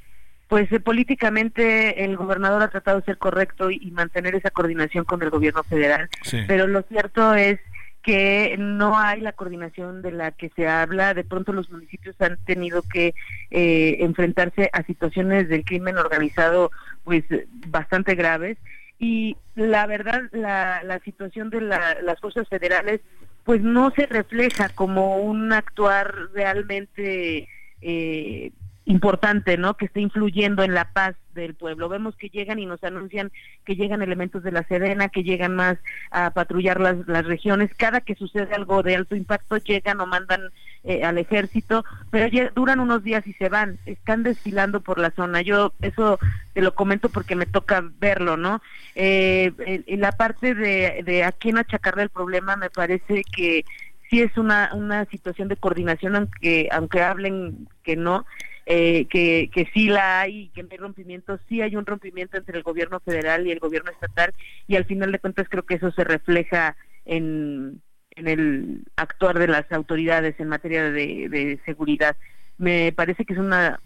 pues 0.49 0.71
eh, 0.73 0.81
políticamente 0.81 2.05
el 2.05 2.17
gobernador 2.17 2.63
ha 2.63 2.69
tratado 2.69 3.01
de 3.01 3.07
ser 3.07 3.19
correcto 3.19 3.71
y, 3.71 3.91
mantener 3.91 4.35
esa 4.35 4.51
coordinación 4.51 5.05
con 5.05 5.23
el 5.23 5.31
gobierno 5.31 5.63
federal. 5.63 6.09
Pero 6.47 6.67
lo 6.67 6.83
cierto 6.83 7.35
es 7.35 7.59
que 8.07 8.55
no 8.57 8.97
hay 8.97 9.21
la 9.21 9.33
coordinación 9.33 10.01
de 10.01 10.13
la 10.13 10.31
que 10.31 10.49
se 10.55 10.69
habla. 10.69 11.13
De 11.13 11.25
pronto 11.25 11.53
los 11.53 11.73
municipios 11.73 12.15
han 12.21 12.39
tenido 12.45 12.83
que 12.83 13.17
eh, 13.51 13.97
enfrentarse 13.99 14.71
a 14.73 14.85
situaciones 14.85 15.49
del 15.49 15.65
crimen 15.65 15.99
organizado 15.99 16.71
pues 17.03 17.25
bastante 17.67 18.15
graves 18.15 18.59
y 19.01 19.37
la 19.57 19.89
verdad 19.89 20.23
la, 20.31 21.01
situación 21.05 21.51
de 21.51 21.63
las 21.63 22.21
fuerzas 22.21 22.49
federales 22.49 23.01
pues 23.43 23.61
no 23.61 23.91
se 23.91 24.07
refleja 24.07 24.69
como 24.69 25.17
un 25.17 25.53
actuar 25.53 26.15
realmente 26.33 27.49
eh, 27.83 28.53
importante, 28.85 29.57
¿no? 29.57 29.77
Que 29.77 29.87
esté 29.87 30.01
influyendo 30.01 30.63
en 30.63 30.75
la 30.75 30.93
paz 30.93 31.17
del 31.43 31.55
pueblo. 31.55 31.89
Vemos 31.89 32.17
que 32.17 32.29
llegan 32.29 32.59
y 32.59 32.67
nos 32.67 32.83
anuncian 32.83 33.31
que 33.65 33.77
llegan 33.77 34.03
elementos 34.03 34.43
de 34.43 34.51
la 34.53 34.65
Sedena, 34.65 35.09
que 35.09 35.23
llegan 35.23 35.55
más 35.55 35.79
a 36.11 36.31
patrullar 36.31 36.81
las, 36.81 37.07
las 37.07 37.25
regiones. 37.25 37.71
Cada 37.77 38.01
que 38.01 38.15
sucede 38.15 38.55
algo 38.55 38.83
de 38.83 38.97
alto 38.97 39.15
impacto 39.15 39.59
llegan 39.59 40.01
o 40.01 40.07
mandan 40.07 40.51
eh, 40.83 41.05
al 41.05 41.19
ejército, 41.19 41.85
pero 42.11 42.27
ya 42.27 42.51
duran 42.55 42.81
unos 42.81 43.05
días 43.05 43.27
y 43.27 43.33
se 43.35 43.49
van. 43.49 43.79
Están 43.87 44.23
desfilando 44.23 44.81
por 44.81 44.99
la 44.99 45.11
zona. 45.13 45.43
Yo 45.43 45.73
eso 45.83 46.19
te 46.55 46.63
lo 46.63 46.75
comento 46.75 47.09
porque 47.09 47.37
me 47.37 47.47
toca 47.47 47.85
verlo, 48.01 48.37
¿no? 48.37 48.63
Eh, 48.95 49.53
en 49.87 50.01
la 50.01 50.13
parte 50.13 50.55
de, 50.55 51.03
de 51.05 51.25
a 51.25 51.33
quién 51.33 51.59
achacarle 51.59 52.03
el 52.03 52.11
problema 52.11 52.57
me 52.57 52.71
parece 52.71 53.23
que 53.25 53.65
sí 54.09 54.23
es 54.23 54.37
una, 54.37 54.71
una 54.75 55.05
situación 55.07 55.49
de 55.49 55.57
coordinación, 55.57 56.17
aunque, 56.17 56.69
aunque 56.71 57.03
hablen 57.03 57.69
que 57.83 57.97
no, 57.97 58.25
eh, 58.67 59.07
que, 59.07 59.49
que 59.53 59.71
sí 59.73 59.89
la 59.89 60.21
hay, 60.21 60.49
que 60.49 60.67
hay 60.69 60.77
rompimiento, 60.77 61.39
sí 61.49 61.63
hay 61.63 61.77
un 61.77 61.87
rompimiento 61.87 62.37
entre 62.37 62.59
el 62.59 62.65
gobierno 62.65 63.01
federal 63.01 63.47
y 63.47 63.53
el 63.53 63.61
gobierno 63.61 63.93
estatal 63.93 64.35
y 64.67 64.77
al 64.77 64.85
final 64.85 65.13
de 65.13 65.21
cuentas 65.21 65.47
creo 65.49 65.65
que 65.65 65.75
eso 65.75 65.93
se 65.93 66.05
refleja 66.05 66.77
en, 67.05 67.81
en 68.11 68.29
el 68.29 68.85
actuar 68.97 69.39
de 69.39 69.49
las 69.49 69.71
autoridades 69.71 70.39
en 70.41 70.49
materia 70.49 70.91
de, 70.91 71.29
de 71.29 71.61
seguridad. 71.65 72.17
Me 72.59 72.93
parece 72.93 73.25
que 73.25 73.35
es 73.35 73.39
una 73.39 73.79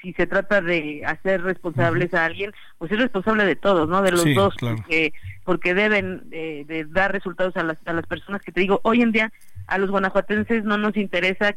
si 0.00 0.12
se 0.14 0.26
trata 0.26 0.60
de 0.60 1.02
hacer 1.06 1.42
responsables 1.42 2.12
a 2.12 2.24
alguien, 2.24 2.50
pues 2.78 2.90
es 2.90 2.98
responsable 2.98 3.46
de 3.46 3.54
todos, 3.54 3.88
¿no? 3.88 4.02
De 4.02 4.10
los 4.10 4.24
dos, 4.34 4.54
porque, 4.58 5.12
porque 5.44 5.74
deben 5.74 6.24
eh, 6.32 6.64
de 6.66 6.84
dar 6.84 7.12
resultados 7.12 7.56
a 7.56 7.62
las, 7.62 7.78
a 7.86 7.92
las 7.92 8.06
personas 8.06 8.42
que 8.42 8.50
te 8.50 8.60
digo, 8.60 8.80
hoy 8.82 9.00
en 9.00 9.12
día 9.12 9.32
a 9.68 9.78
los 9.78 9.90
guanajuatenses 9.90 10.64
no 10.64 10.76
nos 10.76 10.96
interesa 10.96 11.54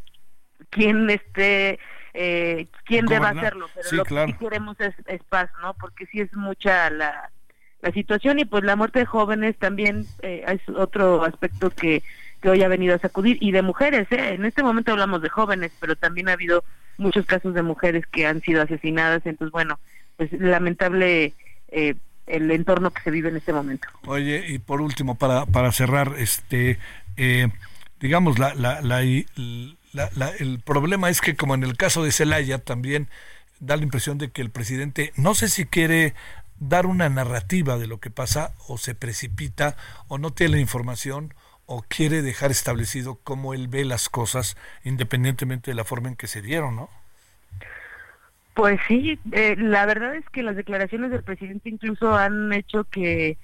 quién 0.70 1.10
esté 1.10 1.80
eh, 2.16 2.66
quién 2.84 3.06
deba 3.06 3.28
hacerlo, 3.28 3.68
pero 3.74 3.88
lo 3.92 4.04
que 4.04 4.26
sí 4.26 4.32
queremos 4.38 4.76
es, 4.80 4.94
paz, 5.28 5.50
¿no? 5.60 5.74
Porque 5.74 6.06
sí 6.06 6.20
es 6.20 6.34
mucha 6.34 6.88
la, 6.90 7.30
la 7.82 7.92
situación 7.92 8.38
y 8.38 8.44
pues 8.44 8.64
la 8.64 8.74
muerte 8.74 9.00
de 9.00 9.06
jóvenes 9.06 9.56
también 9.58 10.06
eh, 10.22 10.44
es 10.48 10.68
otro 10.74 11.22
aspecto 11.24 11.70
que, 11.70 12.02
que 12.40 12.48
hoy 12.48 12.62
ha 12.62 12.68
venido 12.68 12.94
a 12.94 12.98
sacudir 12.98 13.36
y 13.40 13.52
de 13.52 13.62
mujeres, 13.62 14.06
¿eh? 14.10 14.34
En 14.34 14.46
este 14.46 14.62
momento 14.62 14.92
hablamos 14.92 15.20
de 15.20 15.28
jóvenes, 15.28 15.72
pero 15.78 15.94
también 15.94 16.28
ha 16.28 16.32
habido 16.32 16.64
muchos 16.96 17.26
casos 17.26 17.52
de 17.52 17.62
mujeres 17.62 18.06
que 18.06 18.26
han 18.26 18.40
sido 18.40 18.62
asesinadas, 18.62 19.26
entonces 19.26 19.52
bueno, 19.52 19.78
pues 20.16 20.32
lamentable 20.32 21.34
eh, 21.68 21.94
el 22.26 22.50
entorno 22.50 22.90
que 22.90 23.02
se 23.02 23.10
vive 23.10 23.28
en 23.28 23.36
este 23.36 23.52
momento. 23.52 23.88
Oye, 24.06 24.44
y 24.48 24.58
por 24.58 24.80
último, 24.80 25.16
para, 25.16 25.46
para 25.46 25.70
cerrar, 25.70 26.14
este, 26.18 26.78
eh, 27.16 27.48
digamos, 28.00 28.38
la, 28.38 28.54
la, 28.54 28.80
la, 28.80 29.02
el 30.38 30.60
problema 30.60 31.10
es 31.10 31.20
que 31.20 31.36
como 31.36 31.54
en 31.54 31.62
el 31.62 31.76
caso 31.76 32.02
de 32.02 32.12
Celaya 32.12 32.58
también 32.58 33.08
da 33.60 33.76
la 33.76 33.82
impresión 33.82 34.18
de 34.18 34.30
que 34.30 34.42
el 34.42 34.50
presidente 34.50 35.12
no 35.16 35.34
sé 35.34 35.48
si 35.48 35.64
quiere 35.66 36.14
dar 36.58 36.86
una 36.86 37.08
narrativa 37.08 37.78
de 37.78 37.86
lo 37.86 38.00
que 38.00 38.10
pasa 38.10 38.52
o 38.68 38.78
se 38.78 38.94
precipita 38.94 39.76
o 40.08 40.18
no 40.18 40.32
tiene 40.32 40.56
la 40.56 40.60
información 40.60 41.34
o 41.66 41.82
quiere 41.86 42.22
dejar 42.22 42.50
establecido 42.50 43.18
cómo 43.22 43.52
él 43.52 43.68
ve 43.68 43.84
las 43.84 44.08
cosas 44.08 44.56
independientemente 44.84 45.70
de 45.70 45.74
la 45.74 45.84
forma 45.84 46.08
en 46.08 46.16
que 46.16 46.28
se 46.28 46.40
dieron, 46.40 46.76
¿no? 46.76 46.88
Pues 48.54 48.80
sí, 48.88 49.18
eh, 49.32 49.54
la 49.58 49.84
verdad 49.84 50.14
es 50.14 50.24
que 50.30 50.42
las 50.42 50.56
declaraciones 50.56 51.10
del 51.10 51.22
presidente 51.22 51.68
incluso 51.68 52.14
han 52.14 52.52
hecho 52.54 52.84
que, 52.84 53.36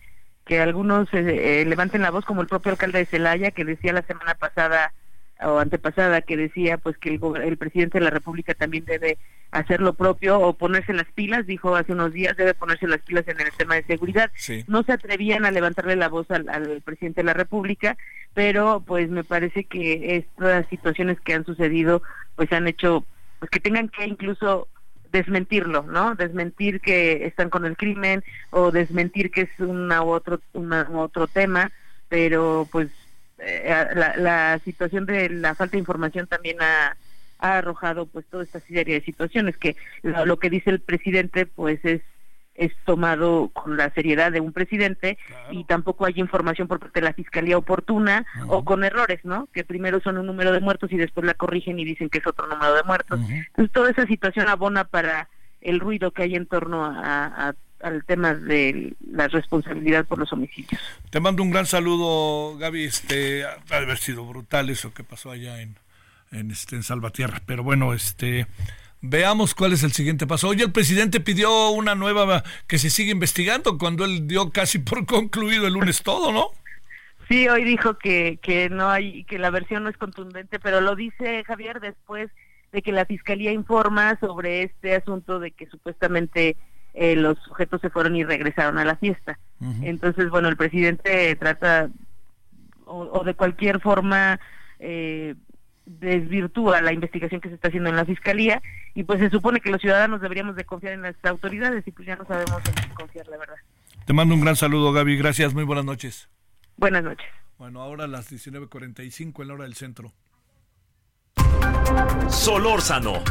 que 0.47 0.61
algunos 0.61 1.13
eh, 1.13 1.61
eh, 1.61 1.65
levanten 1.67 2.01
la 2.01 2.11
voz, 2.11 2.25
como 2.25 2.41
el 2.41 2.47
propio 2.47 2.73
alcalde 2.73 3.01
de 3.01 3.07
Celaya, 3.07 3.51
que 3.51 3.67
decía 3.67 3.93
la 3.93 4.03
semana 4.03 4.35
pasada 4.37 4.95
o 5.45 5.59
antepasada 5.59 6.23
que 6.23 6.37
decía 6.37 6.79
pues 6.79 6.97
que 6.99 7.11
el, 7.11 7.57
presidente 7.57 7.99
de 7.99 8.05
la 8.05 8.11
República 8.11 8.55
también 8.55 8.85
debe 8.85 9.19
hacer 9.51 9.81
lo 9.81 9.95
propio 9.95 10.41
o 10.41 10.55
ponerse 10.55 10.93
las 10.93 11.11
pilas, 11.13 11.47
dijo 11.47 11.77
hace 11.77 11.93
unos 11.93 12.13
días, 12.13 12.37
debe 12.37 12.55
ponerse 12.55 12.87
las 12.87 13.01
pilas 13.01 13.27
en 13.29 13.41
el 13.41 13.53
tema 13.53 13.75
de 13.75 13.85
seguridad. 13.85 14.31
No 14.67 14.83
se 14.83 14.93
atrevían 14.93 15.45
a 15.45 15.51
levantarle 15.51 15.97
la 15.97 16.09
voz 16.09 16.31
al, 16.31 16.81
presidente 16.85 17.21
de 17.21 17.27
la 17.27 17.35
República, 17.35 17.97
pero 18.35 18.83
pues 18.87 19.11
me 19.11 19.25
parece 19.25 19.65
que 19.65 20.17
estas 20.17 20.67
situaciones 20.69 21.21
que 21.21 21.35
han 21.35 21.45
sucedido 21.45 22.03
pues 22.37 22.53
han 22.53 22.67
hecho 22.67 23.05
pues 23.39 23.51
que 23.51 23.61
tengan 23.61 23.89
que 23.89 24.07
incluso 24.07 24.69
desmentirlo, 25.11 25.83
¿no? 25.83 26.15
Desmentir 26.15 26.81
que 26.81 27.27
están 27.27 27.51
con 27.51 27.67
el 27.67 27.77
crimen 27.77 28.25
o 28.51 28.71
desmentir 28.71 29.31
que 29.31 29.43
es 29.43 29.51
una 29.59 30.03
u 30.03 30.09
otro 30.09 30.41
una, 30.55 30.89
otro 30.95 31.27
tema, 31.27 31.71
pero 32.09 32.67
pues 32.73 32.89
eh, 33.45 33.87
la, 33.95 34.17
la, 34.17 34.61
situación 34.65 35.07
de 35.07 35.29
la 35.29 35.55
falta 35.55 35.73
de 35.73 35.81
información 35.81 36.27
también 36.27 36.59
ha, 36.61 36.97
arrojado 37.39 38.07
pues 38.07 38.25
toda 38.27 38.45
esta 38.45 38.61
serie 38.61 38.95
de 38.95 39.05
situaciones 39.05 39.57
que 39.57 39.75
lo, 40.03 40.39
que 40.39 40.49
dice 40.49 40.71
el 40.71 40.79
presidente 40.79 41.45
pues 41.45 41.85
es 41.85 42.01
es 42.55 42.71
tomado 42.85 43.51
con 43.53 43.77
la 43.77 43.91
seriedad 43.91 44.31
de 44.31 44.41
un 44.41 44.53
presidente 44.53 45.19
y 45.51 45.65
tampoco 45.65 46.05
hay 46.05 46.13
información 46.17 46.69
por 46.69 46.79
parte 46.79 47.01
de 47.01 47.07
la 47.07 47.15
fiscalía 47.15 47.59
oportuna 47.59 48.27
o 48.47 48.63
con 48.63 48.85
errores, 48.85 49.25
¿no? 49.25 49.49
Que 49.53 49.65
primero 49.65 50.01
son 50.01 50.19
un 50.19 50.27
número 50.27 50.53
de 50.53 50.61
muertos 50.61 50.93
y 50.93 50.99
después 50.99 51.27
la 51.27 51.35
corrigen 51.35 51.81
y 51.81 51.85
dicen 51.85 52.11
que 52.11 52.19
es 52.19 52.27
otro 52.27 52.47
número 52.47 52.75
de 52.75 52.83
muertos. 52.83 53.21
Entonces 53.29 53.73
toda 53.73 53.91
esa 53.91 54.07
situación 54.07 54.49
abona 54.49 54.85
para 54.85 55.29
el 55.63 55.81
ruido 55.81 56.11
que 56.11 56.25
hay 56.25 56.35
en 56.35 56.47
torno 56.47 56.85
a, 56.85 57.55
al 57.83 58.05
tema 58.05 58.35
de 58.35 58.95
la 59.11 59.29
responsabilidad 59.29 60.07
por 60.07 60.19
los 60.19 60.33
homicidios. 60.33 60.81
Te 61.11 61.21
mando 61.21 61.43
un 61.43 61.51
gran 61.51 61.67
saludo, 61.67 62.57
Gaby. 62.59 62.85
Este, 62.85 63.45
ha 63.45 63.57
de 63.69 63.77
haber 63.77 63.99
sido 63.99 64.25
brutal 64.25 64.71
eso 64.71 64.95
que 64.95 65.05
pasó 65.05 65.31
allá 65.31 65.61
en, 65.61 65.77
en, 66.31 66.51
este, 66.51 66.77
en 66.77 66.83
Salvatierra. 66.83 67.41
Pero 67.45 67.63
bueno, 67.63 67.93
este, 67.93 68.47
veamos 69.01 69.55
cuál 69.55 69.73
es 69.73 69.83
el 69.83 69.93
siguiente 69.93 70.27
paso. 70.27 70.49
Hoy 70.49 70.63
el 70.63 70.73
presidente 70.73 71.21
pidió 71.21 71.71
una 71.71 71.95
nueva 71.95 72.43
que 72.67 72.79
se 72.79 72.89
siga 72.89 73.13
investigando 73.13 73.77
cuando 73.77 74.05
él 74.05 74.27
dio 74.27 74.51
casi 74.51 74.79
por 74.79 75.05
concluido 75.07 75.67
el 75.67 75.75
lunes 75.75 76.03
todo, 76.03 76.33
¿no? 76.33 76.49
Sí, 77.29 77.49
hoy 77.49 77.65
dijo 77.65 77.99
que, 77.99 78.39
que 78.43 78.69
no 78.69 78.91
hay, 78.91 79.25
que 79.25 79.39
la 79.39 79.51
versión 79.51 79.85
no 79.85 79.91
es 79.91 79.97
contundente, 79.97 80.59
pero 80.59 80.81
lo 80.81 80.97
dice 80.97 81.45
Javier 81.45 81.81
después 81.81 82.31
de 82.73 82.83
que 82.83 82.93
la 82.93 83.07
fiscalía 83.07 83.53
informa 83.53 84.19
sobre 84.19 84.65
este 84.65 84.97
asunto 84.97 85.39
de 85.39 85.51
que 85.51 85.67
supuestamente 85.67 86.57
eh, 86.95 87.17
los 87.17 87.39
sujetos 87.39 87.81
se 87.81 87.91
fueron 87.91 88.17
y 88.17 88.25
regresaron 88.25 88.79
a 88.79 88.85
la 88.85 88.97
fiesta. 88.97 89.39
Entonces, 89.83 90.29
bueno, 90.29 90.49
el 90.49 90.57
presidente 90.57 91.37
trata 91.37 91.89
o, 92.85 93.23
de 93.25 93.35
cualquier 93.35 93.81
forma 93.81 94.41
eh, 94.81 95.37
desvirtúa 95.87 96.81
la 96.81 96.93
investigación 96.93 97.41
que 97.41 97.49
se 97.49 97.55
está 97.55 97.69
haciendo 97.69 97.91
en 97.91 97.97
la 97.97 98.05
fiscalía 98.05 98.61
y 98.95 99.05
pues 99.05 99.21
se 99.21 99.31
supone 99.31 99.61
que 99.61 99.71
los 99.71 99.81
ciudadanos 99.81 100.21
deberíamos 100.21 100.57
de 100.57 100.65
confiar 100.65 100.95
en 100.95 101.03
las 101.03 101.15
autoridades 101.25 101.87
y 101.87 101.93
pues 101.93 102.07
ya 102.07 102.17
no 102.17 102.25
sabemos 102.25 102.61
en 102.67 102.75
qué 102.75 102.95
confiar, 102.95 103.29
la 103.29 103.39
verdad. 103.39 103.57
Te 104.05 104.13
mando 104.13 104.35
un 104.35 104.41
gran 104.41 104.57
saludo, 104.57 104.93
Gaby. 104.93 105.17
Gracias, 105.17 105.55
muy 105.55 105.65
buenas 105.65 105.85
noches. 105.85 106.29
Buenas 106.77 107.05
noches. 107.05 107.27
Bueno, 107.59 107.81
ahora 107.81 108.07
las 108.07 108.33
19.45 108.33 109.43
en 109.43 109.49
la 109.49 109.55
hora 109.55 109.65
del 109.65 109.75
centro. 109.75 110.13
Solórzano, 112.29 113.23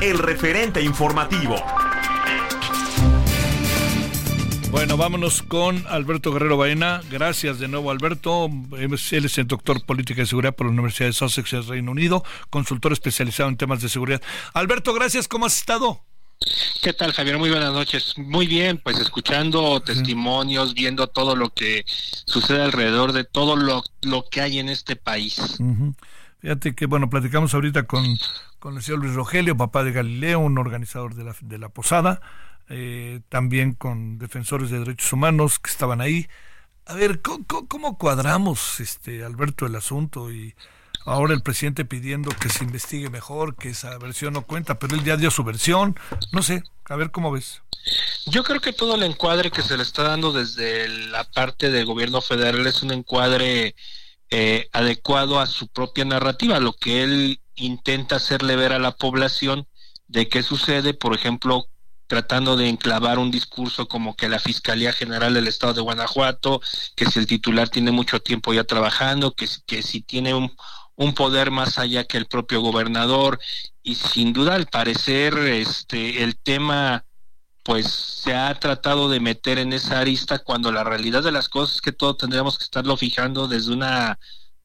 el 0.00 0.18
referente 0.18 0.80
informativo. 0.80 1.56
Bueno, 4.70 4.98
vámonos 4.98 5.42
con 5.42 5.86
Alberto 5.88 6.30
Guerrero 6.30 6.58
Baena. 6.58 7.00
Gracias 7.10 7.58
de 7.58 7.68
nuevo, 7.68 7.90
Alberto. 7.90 8.50
Él 8.78 8.92
es 8.92 9.38
el 9.38 9.46
doctor 9.46 9.84
política 9.86 10.22
y 10.22 10.26
seguridad 10.26 10.54
por 10.54 10.66
la 10.66 10.72
Universidad 10.72 11.08
de 11.08 11.14
Sussex, 11.14 11.66
Reino 11.66 11.90
Unido, 11.90 12.22
consultor 12.50 12.92
especializado 12.92 13.48
en 13.48 13.56
temas 13.56 13.80
de 13.80 13.88
seguridad. 13.88 14.20
Alberto, 14.52 14.92
gracias. 14.92 15.26
¿Cómo 15.26 15.46
has 15.46 15.56
estado? 15.56 16.02
¿Qué 16.82 16.92
tal, 16.92 17.12
Javier? 17.12 17.38
Muy 17.38 17.48
buenas 17.48 17.72
noches. 17.72 18.14
Muy 18.18 18.46
bien, 18.46 18.78
pues 18.78 18.98
escuchando 18.98 19.80
testimonios, 19.80 20.74
viendo 20.74 21.06
todo 21.06 21.34
lo 21.34 21.48
que 21.48 21.84
sucede 21.86 22.62
alrededor 22.62 23.12
de 23.12 23.24
todo 23.24 23.56
lo, 23.56 23.82
lo 24.02 24.24
que 24.30 24.42
hay 24.42 24.58
en 24.58 24.68
este 24.68 24.96
país. 24.96 25.58
Fíjate 26.40 26.74
que, 26.74 26.84
bueno, 26.84 27.08
platicamos 27.08 27.54
ahorita 27.54 27.84
con, 27.84 28.04
con 28.58 28.76
el 28.76 28.82
señor 28.82 29.00
Luis 29.00 29.14
Rogelio, 29.14 29.56
papá 29.56 29.82
de 29.82 29.92
Galileo, 29.92 30.40
un 30.40 30.58
organizador 30.58 31.14
de 31.14 31.24
la, 31.24 31.34
de 31.40 31.58
la 31.58 31.70
posada 31.70 32.20
eh, 32.70 33.20
también 33.28 33.72
con 33.72 34.18
defensores 34.18 34.70
de 34.70 34.80
derechos 34.80 35.12
humanos 35.12 35.58
que 35.58 35.70
estaban 35.70 36.00
ahí. 36.00 36.28
A 36.86 36.94
ver, 36.94 37.20
¿cómo, 37.20 37.98
cuadramos, 37.98 38.80
este 38.80 39.24
Alberto, 39.24 39.66
el 39.66 39.76
asunto? 39.76 40.32
Y 40.32 40.54
ahora 41.04 41.34
el 41.34 41.42
presidente 41.42 41.84
pidiendo 41.84 42.30
que 42.30 42.48
se 42.48 42.64
investigue 42.64 43.10
mejor, 43.10 43.56
que 43.56 43.70
esa 43.70 43.98
versión 43.98 44.32
no 44.32 44.42
cuenta, 44.42 44.78
pero 44.78 44.96
él 44.96 45.04
ya 45.04 45.16
dio 45.16 45.30
su 45.30 45.44
versión. 45.44 45.98
No 46.32 46.42
sé, 46.42 46.62
a 46.86 46.96
ver 46.96 47.10
cómo 47.10 47.30
ves. 47.30 47.62
Yo 48.26 48.42
creo 48.42 48.60
que 48.60 48.72
todo 48.72 48.94
el 48.94 49.02
encuadre 49.02 49.50
que 49.50 49.62
se 49.62 49.76
le 49.76 49.82
está 49.82 50.02
dando 50.02 50.32
desde 50.32 50.88
la 50.88 51.24
parte 51.24 51.70
del 51.70 51.86
gobierno 51.86 52.20
federal 52.20 52.66
es 52.66 52.82
un 52.82 52.92
encuadre 52.92 53.74
eh, 54.30 54.68
adecuado 54.72 55.40
a 55.40 55.46
su 55.46 55.68
propia 55.68 56.04
narrativa, 56.04 56.60
lo 56.60 56.74
que 56.74 57.02
él 57.02 57.40
intenta 57.54 58.16
hacerle 58.16 58.56
ver 58.56 58.72
a 58.72 58.78
la 58.78 58.92
población 58.92 59.66
de 60.06 60.28
qué 60.28 60.42
sucede, 60.42 60.94
por 60.94 61.14
ejemplo, 61.14 61.66
tratando 62.08 62.56
de 62.56 62.68
enclavar 62.68 63.20
un 63.20 63.30
discurso 63.30 63.86
como 63.86 64.16
que 64.16 64.28
la 64.28 64.40
Fiscalía 64.40 64.92
General 64.92 65.32
del 65.32 65.46
Estado 65.46 65.74
de 65.74 65.82
Guanajuato, 65.82 66.60
que 66.96 67.06
si 67.06 67.20
el 67.20 67.26
titular 67.26 67.68
tiene 67.68 67.92
mucho 67.92 68.20
tiempo 68.20 68.52
ya 68.52 68.64
trabajando, 68.64 69.32
que, 69.32 69.46
que 69.66 69.82
si 69.82 70.00
tiene 70.00 70.34
un, 70.34 70.50
un 70.96 71.14
poder 71.14 71.50
más 71.52 71.78
allá 71.78 72.04
que 72.04 72.18
el 72.18 72.26
propio 72.26 72.60
gobernador. 72.60 73.38
Y 73.82 73.94
sin 73.94 74.32
duda 74.32 74.54
al 74.54 74.66
parecer 74.66 75.38
este 75.38 76.22
el 76.24 76.36
tema 76.36 77.04
pues 77.62 77.86
se 77.86 78.34
ha 78.34 78.58
tratado 78.58 79.10
de 79.10 79.20
meter 79.20 79.58
en 79.58 79.74
esa 79.74 80.00
arista 80.00 80.38
cuando 80.38 80.72
la 80.72 80.84
realidad 80.84 81.22
de 81.22 81.32
las 81.32 81.50
cosas 81.50 81.76
es 81.76 81.80
que 81.82 81.92
todo 81.92 82.16
tendríamos 82.16 82.56
que 82.56 82.64
estarlo 82.64 82.96
fijando 82.96 83.46
desde 83.46 83.72
una 83.74 84.18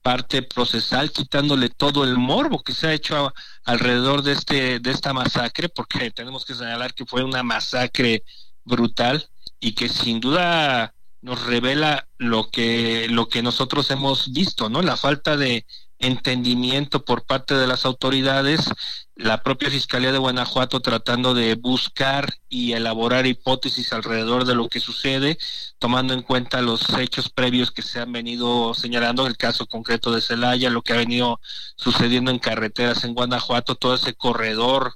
parte 0.03 0.43
procesal, 0.43 1.11
quitándole 1.11 1.69
todo 1.69 2.03
el 2.03 2.17
morbo 2.17 2.61
que 2.61 2.73
se 2.73 2.87
ha 2.87 2.93
hecho 2.93 3.33
alrededor 3.63 4.21
de 4.21 4.33
este 4.33 4.79
de 4.79 4.91
esta 4.91 5.13
masacre, 5.13 5.69
porque 5.69 6.11
tenemos 6.15 6.45
que 6.45 6.53
señalar 6.53 6.93
que 6.93 7.05
fue 7.05 7.23
una 7.23 7.41
masacre 7.41 8.23
brutal 8.63 9.27
y 9.59 9.73
que 9.73 9.89
sin 9.89 10.19
duda 10.19 10.93
nos 11.21 11.41
revela 11.43 12.07
lo 12.17 12.49
que 12.51 13.07
lo 13.09 13.29
que 13.29 13.41
nosotros 13.41 13.89
hemos 13.91 14.31
visto, 14.33 14.69
¿no? 14.69 14.81
La 14.81 14.97
falta 14.97 15.37
de 15.37 15.65
entendimiento 16.03 17.05
por 17.05 17.25
parte 17.25 17.55
de 17.55 17.65
las 17.65 17.85
autoridades, 17.85 18.69
la 19.15 19.41
propia 19.41 19.69
Fiscalía 19.69 20.11
de 20.11 20.17
Guanajuato 20.17 20.81
tratando 20.81 21.33
de 21.33 21.55
buscar 21.55 22.33
y 22.49 22.73
elaborar 22.73 23.25
hipótesis 23.25 23.93
alrededor 23.93 24.45
de 24.45 24.55
lo 24.55 24.67
que 24.67 24.79
sucede, 24.79 25.37
tomando 25.79 26.13
en 26.13 26.21
cuenta 26.21 26.61
los 26.61 26.89
hechos 26.97 27.29
previos 27.29 27.71
que 27.71 27.81
se 27.81 27.99
han 27.99 28.11
venido 28.11 28.73
señalando, 28.73 29.25
el 29.27 29.37
caso 29.37 29.65
concreto 29.65 30.11
de 30.11 30.21
Celaya, 30.21 30.69
lo 30.69 30.81
que 30.81 30.93
ha 30.93 30.97
venido 30.97 31.39
sucediendo 31.77 32.31
en 32.31 32.39
carreteras 32.39 33.03
en 33.03 33.13
Guanajuato, 33.13 33.75
todo 33.75 33.95
ese 33.95 34.13
corredor 34.13 34.95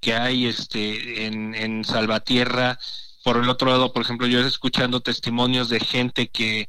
que 0.00 0.14
hay 0.14 0.46
este 0.46 1.26
en, 1.26 1.54
en 1.54 1.84
Salvatierra. 1.84 2.78
Por 3.24 3.38
el 3.38 3.48
otro 3.48 3.70
lado, 3.70 3.92
por 3.92 4.02
ejemplo, 4.02 4.26
yo 4.26 4.40
escuchando 4.40 5.00
testimonios 5.00 5.68
de 5.68 5.80
gente 5.80 6.28
que 6.28 6.68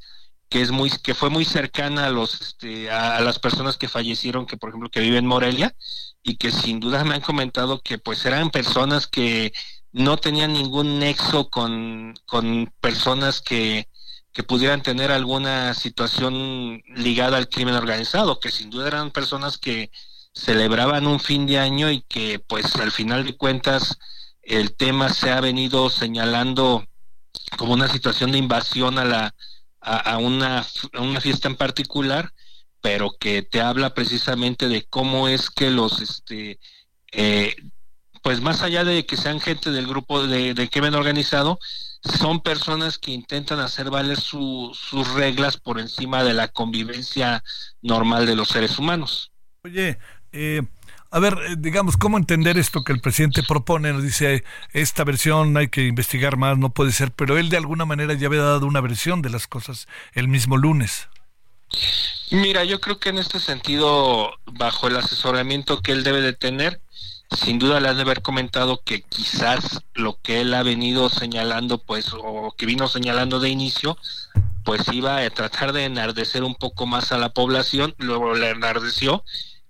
que 0.50 0.62
es 0.62 0.72
muy 0.72 0.90
que 0.90 1.14
fue 1.16 1.30
muy 1.30 1.46
cercana 1.46 2.06
a 2.06 2.10
los 2.12 2.42
este, 2.42 2.90
a, 2.92 3.20
las 3.22 3.40
personas 3.40 3.78
que 3.78 3.88
fallecieron 3.88 4.46
que 4.46 4.58
por 4.58 4.70
ejemplo 4.70 4.90
que 4.90 5.00
viven 5.00 5.20
en 5.20 5.28
Morelia 5.28 5.76
y 6.24 6.38
que 6.38 6.52
sin 6.52 6.80
duda 6.80 7.04
me 7.04 7.16
han 7.16 7.22
comentado 7.22 7.82
que 7.82 7.98
pues 7.98 8.26
eran 8.26 8.50
personas 8.52 9.08
que 9.08 9.54
no 9.92 10.18
tenían 10.18 10.52
ningún 10.52 11.00
nexo 11.00 11.50
con, 11.50 12.16
con 12.26 12.72
personas 12.82 13.42
que, 13.42 13.88
que 14.34 14.44
pudieran 14.44 14.82
tener 14.84 15.10
alguna 15.10 15.74
situación 15.74 16.84
ligada 16.88 17.38
al 17.38 17.48
crimen 17.48 17.76
organizado, 17.76 18.42
que 18.42 18.52
sin 18.52 18.70
duda 18.70 18.88
eran 18.88 19.12
personas 19.12 19.58
que 19.58 19.92
celebraban 20.34 21.08
un 21.08 21.22
fin 21.22 21.46
de 21.46 21.60
año 21.60 21.90
y 21.90 22.02
que 22.02 22.40
pues 22.40 22.76
al 22.76 22.92
final 22.92 23.26
de 23.26 23.38
cuentas 23.38 23.98
el 24.42 24.76
tema 24.76 25.08
se 25.10 25.32
ha 25.32 25.40
venido 25.40 25.90
señalando 25.90 26.86
como 27.58 27.74
una 27.74 27.88
situación 27.88 28.34
de 28.34 28.40
invasión 28.40 29.00
a 29.00 29.06
la 29.06 29.36
a, 29.86 30.18
una, 30.18 30.66
una 31.00 31.22
fiesta 31.22 31.48
en 31.48 31.56
particular, 31.56 32.32
pero 32.82 33.12
que 33.20 33.44
te 33.44 33.62
habla 33.62 33.94
precisamente 33.94 34.68
de 34.68 34.84
cómo 34.84 35.28
es 35.28 35.50
que 35.50 35.70
los, 35.70 36.02
este, 36.02 36.60
eh, 37.12 37.56
pues 38.24 38.42
más 38.42 38.62
allá 38.64 38.84
de 38.84 39.06
que 39.06 39.18
sean 39.18 39.40
gente 39.40 39.72
del 39.72 39.88
grupo 39.88 40.26
de, 40.26 40.54
de 40.54 40.70
crimen 40.70 40.96
organizado, 40.96 41.60
son 42.02 42.42
personas 42.42 42.98
que 42.98 43.12
intentan 43.12 43.60
hacer 43.60 43.90
valer 43.90 44.20
sus 44.20 45.14
reglas 45.14 45.58
por 45.58 45.80
encima 45.80 46.24
de 46.24 46.34
la 46.34 46.48
convivencia 46.48 47.44
normal 47.82 48.26
de 48.26 48.36
los 48.36 48.50
seres 48.50 48.78
humanos. 48.78 49.32
Oye, 49.64 49.98
eh, 50.32 50.62
a 51.16 51.20
ver, 51.20 51.38
eh, 51.48 51.56
digamos, 51.58 51.96
¿cómo 51.96 52.18
entender 52.18 52.58
esto 52.58 52.84
que 52.84 52.92
el 52.92 53.00
presidente 53.00 53.42
propone? 53.42 53.94
Nos 53.94 54.04
dice, 54.04 54.44
esta 54.74 55.06
versión 55.06 55.56
hay 55.56 55.70
que 55.70 55.88
investigar 55.88 56.36
más, 56.36 56.58
no 56.58 56.72
puede 56.72 56.92
ser, 56.92 57.12
pero 57.12 57.38
él 57.38 57.48
de 57.48 57.56
alguna 57.56 57.86
manera 57.86 58.14
ya 58.16 58.28
había 58.28 58.42
dado 58.42 58.68
una 58.68 58.82
versión 58.82 59.22
de 59.22 59.30
las 59.30 59.48
cosas 59.48 59.88
el 60.12 60.28
mismo 60.28 60.58
lunes. 60.58 61.08
Mira, 62.32 62.66
yo 62.66 62.82
creo 62.82 63.00
que 63.00 63.10
en 63.10 63.18
este 63.18 63.40
sentido, 63.40 64.34
bajo 64.46 64.90
el 64.90 64.98
asesoramiento 64.98 65.80
que 65.80 65.94
él 65.94 66.04
debe 66.04 66.20
de 66.20 66.34
tener, 66.34 66.82
sin 67.32 67.60
duda 67.60 67.80
le 67.80 67.88
han 67.88 67.96
de 67.96 68.02
haber 68.02 68.22
comentado 68.22 68.82
que 68.84 69.02
quizás 69.04 69.84
lo 69.94 70.20
que 70.22 70.42
él 70.42 70.54
ha 70.54 70.64
venido 70.64 71.08
señalando, 71.08 71.78
pues, 71.78 72.12
o 72.12 72.54
que 72.58 72.66
vino 72.66 72.90
señalando 72.90 73.40
de 73.40 73.48
inicio, 73.48 73.98
pues 74.66 74.82
iba 74.92 75.20
a 75.20 75.30
tratar 75.30 75.72
de 75.72 75.86
enardecer 75.86 76.44
un 76.44 76.56
poco 76.56 76.86
más 76.86 77.14
a 77.14 77.18
la 77.18 77.30
población, 77.30 77.96
luego 78.00 78.36
le 78.36 78.50
enardeció 78.50 79.24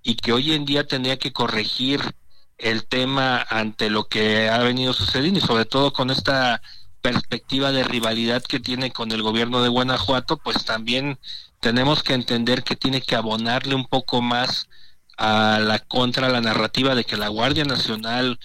y 0.05 0.15
que 0.15 0.31
hoy 0.31 0.53
en 0.53 0.65
día 0.65 0.87
tendría 0.87 1.17
que 1.17 1.33
corregir 1.33 1.99
el 2.59 2.85
tema 2.85 3.41
ante 3.49 3.89
lo 3.89 4.07
que 4.07 4.47
ha 4.49 4.59
venido 4.59 4.93
sucediendo 4.93 5.39
y 5.39 5.41
sobre 5.41 5.65
todo 5.65 5.91
con 5.91 6.11
esta 6.11 6.61
perspectiva 7.01 7.71
de 7.71 7.83
rivalidad 7.83 8.43
que 8.43 8.59
tiene 8.59 8.91
con 8.91 9.11
el 9.11 9.23
gobierno 9.23 9.63
de 9.63 9.69
Guanajuato, 9.69 10.37
pues 10.37 10.63
también 10.63 11.17
tenemos 11.59 12.03
que 12.03 12.13
entender 12.13 12.63
que 12.63 12.75
tiene 12.75 13.01
que 13.01 13.15
abonarle 13.15 13.73
un 13.73 13.87
poco 13.87 14.21
más 14.21 14.69
a 15.17 15.59
la 15.59 15.79
contra 15.79 16.29
la 16.29 16.39
narrativa 16.39 16.93
de 16.93 17.03
que 17.03 17.17
la 17.17 17.29
Guardia 17.29 17.65
Nacional 17.65 18.39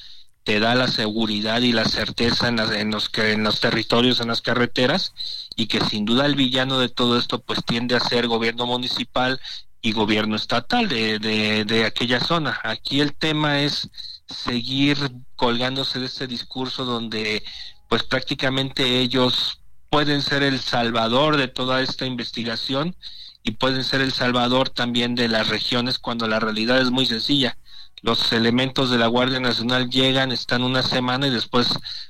te 0.44 0.60
da 0.60 0.74
la 0.74 0.88
seguridad 0.88 1.60
y 1.60 1.72
la 1.72 1.84
certeza 1.84 2.48
en, 2.48 2.58
en 2.58 2.90
los 2.90 3.10
que 3.10 3.32
en 3.32 3.44
los 3.44 3.60
territorios 3.60 4.20
en 4.20 4.28
las 4.28 4.40
carreteras 4.40 5.12
y 5.56 5.66
que 5.66 5.80
sin 5.80 6.06
duda 6.06 6.24
el 6.24 6.36
villano 6.36 6.78
de 6.78 6.88
todo 6.88 7.18
esto 7.18 7.42
pues 7.42 7.62
tiende 7.66 7.96
a 7.96 8.00
ser 8.00 8.28
gobierno 8.28 8.64
municipal 8.64 9.38
y 9.82 9.92
gobierno 9.92 10.36
estatal 10.36 10.88
de, 10.88 11.18
de, 11.18 11.84
aquella 11.84 12.20
zona. 12.20 12.60
Aquí 12.62 13.00
el 13.00 13.14
tema 13.14 13.60
es 13.60 13.88
seguir 14.26 14.98
colgándose 15.36 15.98
de 15.98 16.06
este 16.06 16.26
discurso 16.26 16.84
donde 16.84 17.42
pues 17.88 18.02
prácticamente 18.04 19.00
ellos 19.00 19.60
pueden 19.88 20.22
ser 20.22 20.42
el 20.42 20.60
salvador 20.60 21.36
de 21.36 21.48
toda 21.48 21.82
esta 21.82 22.06
investigación 22.06 22.94
y 23.42 23.52
pueden 23.52 23.82
ser 23.82 24.02
el 24.02 24.12
salvador 24.12 24.68
también 24.68 25.14
de 25.14 25.28
las 25.28 25.48
regiones 25.48 25.98
cuando 25.98 26.28
la 26.28 26.38
realidad 26.38 26.80
es 26.80 26.90
muy 26.90 27.06
sencilla. 27.06 27.56
Los 28.02 28.32
elementos 28.32 28.90
de 28.90 28.98
la 28.98 29.08
Guardia 29.08 29.40
Nacional 29.40 29.90
llegan, 29.90 30.30
están 30.30 30.62
una 30.62 30.82
semana 30.82 31.26
y 31.26 31.30
después 31.30 31.68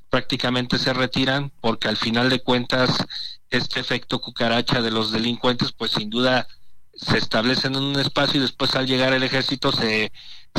prácticamente 0.08 0.78
se 0.78 0.92
retiran 0.92 1.50
porque 1.60 1.88
al 1.88 1.96
final 1.96 2.28
de 2.28 2.40
cuentas 2.40 2.90
este 3.48 3.80
efecto 3.80 4.20
cucaracha 4.20 4.82
de 4.82 4.90
los 4.90 5.10
delincuentes 5.10 5.72
pues 5.72 5.92
sin 5.92 6.10
duda 6.10 6.46
se 7.00 7.18
establecen 7.18 7.74
en 7.74 7.82
un 7.82 7.98
espacio 7.98 8.38
y 8.38 8.42
después 8.42 8.74
al 8.74 8.86
llegar 8.86 9.12
el 9.12 9.22
ejército 9.22 9.72
se, 9.72 10.12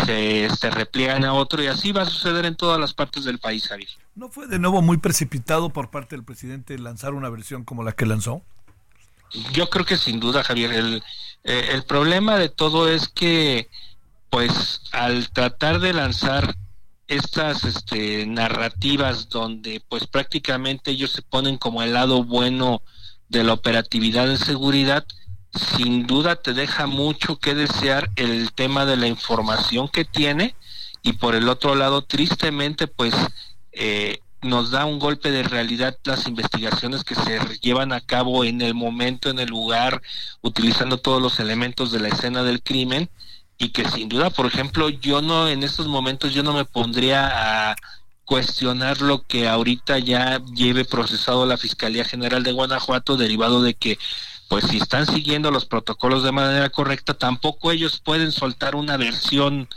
se, 0.06 0.50
se 0.50 0.70
repliegan 0.72 1.24
a 1.24 1.34
otro 1.34 1.62
y 1.62 1.68
así 1.68 1.92
va 1.92 2.04
a 2.04 2.06
suceder 2.06 2.46
en 2.46 2.56
todas 2.56 2.80
las 2.80 2.94
partes 2.94 3.24
del 3.24 3.40
país, 3.40 3.68
Javier. 3.68 3.90
¿No 4.16 4.30
fue 4.30 4.48
de 4.48 4.60
nuevo 4.60 4.82
muy 4.82 4.98
precipitado 4.98 5.70
por 5.70 5.92
parte 5.92 6.16
del 6.16 6.26
presidente 6.26 6.78
lanzar 6.80 7.14
una 7.14 7.30
versión 7.30 7.64
como 7.64 7.84
la 7.84 7.92
que 7.92 8.06
lanzó? 8.06 8.42
Yo 9.54 9.70
creo 9.70 9.86
que 9.86 9.98
sin 9.98 10.20
duda, 10.20 10.44
Javier. 10.44 10.74
El, 10.74 11.04
eh, 11.44 11.70
el 11.72 11.84
problema 11.84 12.38
de 12.38 12.50
todo 12.50 12.90
es 12.90 13.08
que, 13.08 13.70
pues, 14.30 14.82
al 14.92 15.30
tratar 15.30 15.80
de 15.80 15.94
lanzar 15.94 16.56
estas 17.08 17.64
este, 17.64 18.26
narrativas 18.26 19.30
donde, 19.30 19.82
pues, 19.88 20.08
prácticamente 20.08 20.92
ellos 20.92 21.12
se 21.12 21.22
ponen 21.22 21.58
como 21.58 21.82
el 21.84 21.94
lado 21.94 22.24
bueno 22.24 22.82
de 23.30 23.44
la 23.44 23.54
operatividad 23.54 24.28
de 24.28 24.38
seguridad, 24.38 25.06
sin 25.54 26.08
duda 26.08 26.36
te 26.36 26.54
deja 26.54 26.88
mucho 26.88 27.38
que 27.38 27.56
desear 27.56 28.10
el 28.16 28.52
tema 28.54 28.86
de 28.86 28.98
la 28.98 29.08
información 29.08 29.90
que 29.90 30.06
tiene 30.06 30.56
y 31.04 31.14
por 31.14 31.36
el 31.36 31.50
otro 31.50 31.76
lado, 31.76 32.04
tristemente, 32.04 32.88
pues, 32.88 33.14
eh, 33.72 34.20
nos 34.42 34.72
da 34.72 34.86
un 34.86 35.00
golpe 35.00 35.32
de 35.32 35.44
realidad 35.44 35.98
las 36.04 36.28
investigaciones 36.28 37.04
que 37.04 37.16
se 37.16 37.40
llevan 37.62 37.94
a 37.94 38.02
cabo 38.02 38.44
en 38.44 38.62
el 38.62 38.74
momento, 38.74 39.30
en 39.30 39.40
el 39.40 39.50
lugar, 39.50 40.02
utilizando 40.42 40.98
todos 40.98 41.22
los 41.22 41.40
elementos 41.40 41.92
de 41.92 42.00
la 42.00 42.08
escena 42.08 42.44
del 42.44 42.62
crimen 42.64 43.10
y 43.58 43.70
que 43.70 43.88
sin 43.88 44.10
duda, 44.10 44.32
por 44.32 44.48
ejemplo, 44.48 44.90
yo 44.90 45.22
no 45.22 45.48
en 45.48 45.64
estos 45.64 45.88
momentos 45.88 46.34
yo 46.34 46.42
no 46.42 46.54
me 46.54 46.66
pondría 46.66 47.72
a 47.72 47.76
cuestionar 48.26 49.02
lo 49.02 49.24
que 49.24 49.48
ahorita 49.48 50.00
ya 50.00 50.42
lleve 50.56 50.86
procesado 50.86 51.46
la 51.46 51.58
Fiscalía 51.58 52.06
General 52.06 52.42
de 52.44 52.54
Guanajuato 52.54 53.18
derivado 53.18 53.62
de 53.62 53.76
que 53.76 54.00
pues 54.52 54.66
si 54.66 54.80
están 54.80 55.06
siguiendo 55.06 55.50
los 55.50 55.64
protocolos 55.64 56.24
de 56.24 56.34
manera 56.34 56.70
correcta, 56.70 57.14
tampoco 57.14 57.72
ellos 57.72 58.02
pueden 58.04 58.34
soltar 58.34 58.76
una 58.76 58.98
versión 58.98 59.70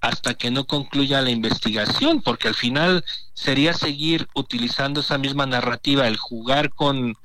hasta 0.00 0.34
que 0.34 0.52
no 0.52 0.64
concluya 0.64 1.20
la 1.22 1.30
investigación, 1.30 2.22
porque 2.22 2.46
al 2.46 2.54
final 2.54 3.04
sería 3.34 3.74
seguir 3.74 4.28
utilizando 4.36 5.00
esa 5.00 5.18
misma 5.18 5.46
narrativa, 5.46 6.06
el 6.06 6.18
jugar 6.18 6.70
con, 6.70 7.16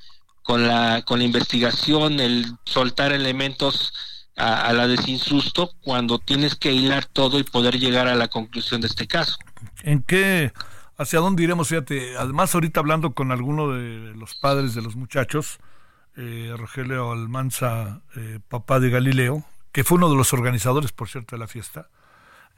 con, 0.42 0.68
la, 0.68 1.04
con 1.04 1.20
la 1.20 1.26
investigación, 1.26 2.20
el 2.20 2.48
soltar 2.66 3.14
elementos 3.14 3.94
a, 4.36 4.74
la 4.74 4.88
desinsusto, 4.88 5.74
cuando 5.84 6.18
tienes 6.18 6.56
que 6.56 6.72
hilar 6.72 7.06
todo 7.06 7.38
y 7.38 7.44
poder 7.44 7.78
llegar 7.78 8.08
a 8.08 8.16
la 8.16 8.28
conclusión 8.28 8.82
de 8.82 8.88
este 8.88 9.06
caso. 9.06 9.38
¿En 9.84 10.02
qué, 10.02 10.52
hacia 10.98 11.20
dónde 11.20 11.44
iremos? 11.44 11.68
Fíjate, 11.68 12.18
además 12.18 12.56
ahorita 12.56 12.80
hablando 12.80 13.14
con 13.14 13.32
alguno 13.32 13.72
de 13.72 14.16
los 14.16 14.34
padres 14.34 14.74
de 14.74 14.82
los 14.82 14.96
muchachos, 14.96 15.60
eh, 16.18 16.54
Rogelio 16.58 17.12
Almanza, 17.12 18.02
eh, 18.16 18.40
papá 18.48 18.80
de 18.80 18.90
Galileo, 18.90 19.44
que 19.72 19.84
fue 19.84 19.98
uno 19.98 20.10
de 20.10 20.16
los 20.16 20.34
organizadores, 20.34 20.92
por 20.92 21.08
cierto, 21.08 21.36
de 21.36 21.40
la 21.40 21.48
fiesta, 21.48 21.90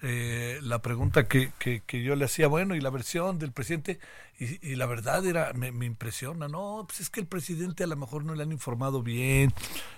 eh, 0.02 0.60
la 0.62 0.82
pregunta 0.82 1.28
que, 1.28 1.52
que, 1.60 2.04
yo 2.04 2.16
le 2.16 2.24
hacía, 2.24 2.48
bueno, 2.48 2.74
y 2.74 2.80
la 2.80 2.90
versión 2.90 3.38
del 3.38 3.52
presidente, 3.52 4.00
y, 4.40 4.76
la 4.76 4.86
verdad 4.86 5.26
era, 5.26 5.52
me, 5.52 5.86
impresiona, 5.86 6.48
no, 6.48 6.86
pues 6.88 7.02
es 7.02 7.10
que 7.10 7.20
el 7.20 7.28
presidente 7.28 7.84
a 7.84 7.88
lo 7.88 7.98
mejor 7.98 8.24
no 8.24 8.34
le 8.34 8.44
han 8.44 8.54
informado 8.54 9.04
bien, 9.04 9.54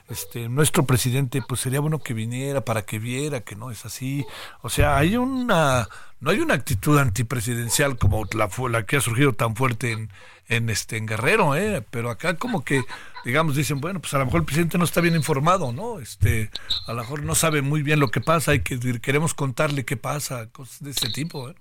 este, 0.09 0.49
nuestro 0.49 0.87
presidente, 0.87 1.43
pues 1.47 1.61
sería 1.61 1.81
bueno 1.81 1.99
que 1.99 2.15
viniera 2.15 2.65
para 2.65 2.81
que 2.81 2.97
viera 2.97 3.41
que 3.41 3.55
no 3.55 3.69
es 3.69 3.85
así, 3.85 4.25
o 4.63 4.69
sea, 4.69 4.97
hay 4.97 5.17
una, 5.17 5.87
no 6.21 6.29
hay 6.29 6.39
una 6.39 6.53
actitud 6.53 6.97
antipresidencial 6.97 7.97
como 7.97 8.25
la, 8.33 8.49
la 8.69 8.85
que 8.85 8.97
ha 8.97 9.01
surgido 9.01 9.33
tan 9.33 9.55
fuerte 9.55 9.91
en, 9.91 10.09
en 10.47 10.69
este 10.69 10.97
en 10.97 11.07
Guerrero, 11.07 11.55
¿eh? 11.55 11.83
pero 11.89 12.11
acá 12.11 12.37
como 12.37 12.63
que 12.63 12.83
digamos 13.25 13.55
dicen, 13.55 13.81
bueno, 13.81 13.99
pues 13.99 14.13
a 14.13 14.19
lo 14.19 14.25
mejor 14.25 14.41
el 14.41 14.45
presidente 14.45 14.77
no 14.77 14.85
está 14.85 15.01
bien 15.01 15.15
informado, 15.15 15.73
¿no? 15.73 15.99
Este, 15.99 16.49
a 16.87 16.93
lo 16.93 17.01
mejor 17.01 17.23
no 17.23 17.35
sabe 17.35 17.61
muy 17.61 17.81
bien 17.81 17.99
lo 17.99 18.09
que 18.09 18.21
pasa 18.21 18.53
y 18.53 18.61
que 18.61 18.79
queremos 19.01 19.33
contarle 19.33 19.83
qué 19.83 19.97
pasa, 19.97 20.47
cosas 20.51 20.81
de 20.83 20.91
ese 20.91 21.09
tipo, 21.09 21.49
¿eh? 21.49 21.55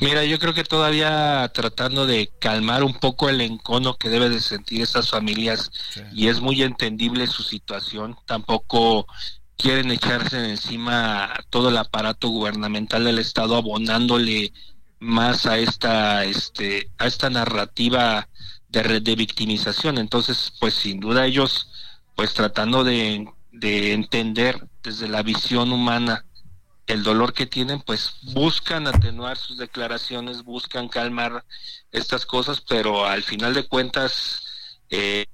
Mira, 0.00 0.24
yo 0.24 0.40
creo 0.40 0.54
que 0.54 0.64
todavía 0.64 1.48
tratando 1.54 2.04
de 2.04 2.28
calmar 2.40 2.82
un 2.82 2.98
poco 2.98 3.28
el 3.28 3.40
encono 3.40 3.96
que 3.96 4.08
debe 4.08 4.28
de 4.28 4.40
sentir 4.40 4.82
esas 4.82 5.08
familias 5.08 5.70
y 6.12 6.26
es 6.26 6.40
muy 6.40 6.62
entendible 6.62 7.28
su 7.28 7.44
situación, 7.44 8.16
tampoco 8.26 9.06
quieren 9.56 9.90
echarse 9.90 10.50
encima 10.50 11.34
todo 11.50 11.68
el 11.68 11.76
aparato 11.76 12.28
gubernamental 12.28 13.04
del 13.04 13.18
estado 13.18 13.56
abonándole 13.56 14.52
más 14.98 15.46
a 15.46 15.58
esta 15.58 16.24
este 16.24 16.90
a 16.98 17.06
esta 17.06 17.30
narrativa 17.30 18.28
de, 18.68 19.00
de 19.00 19.14
victimización. 19.16 19.98
Entonces 19.98 20.52
pues 20.60 20.74
sin 20.74 21.00
duda 21.00 21.26
ellos 21.26 21.70
pues 22.14 22.34
tratando 22.34 22.84
de, 22.84 23.28
de 23.52 23.92
entender 23.92 24.68
desde 24.82 25.08
la 25.08 25.22
visión 25.22 25.72
humana 25.72 26.24
el 26.86 27.02
dolor 27.02 27.32
que 27.32 27.46
tienen, 27.46 27.80
pues 27.80 28.16
buscan 28.34 28.86
atenuar 28.86 29.38
sus 29.38 29.56
declaraciones, 29.56 30.42
buscan 30.44 30.88
calmar 30.88 31.42
estas 31.92 32.26
cosas, 32.26 32.60
pero 32.60 33.06
al 33.06 33.22
final 33.22 33.54
de 33.54 33.66
cuentas 33.66 34.42
eh, 34.90 35.24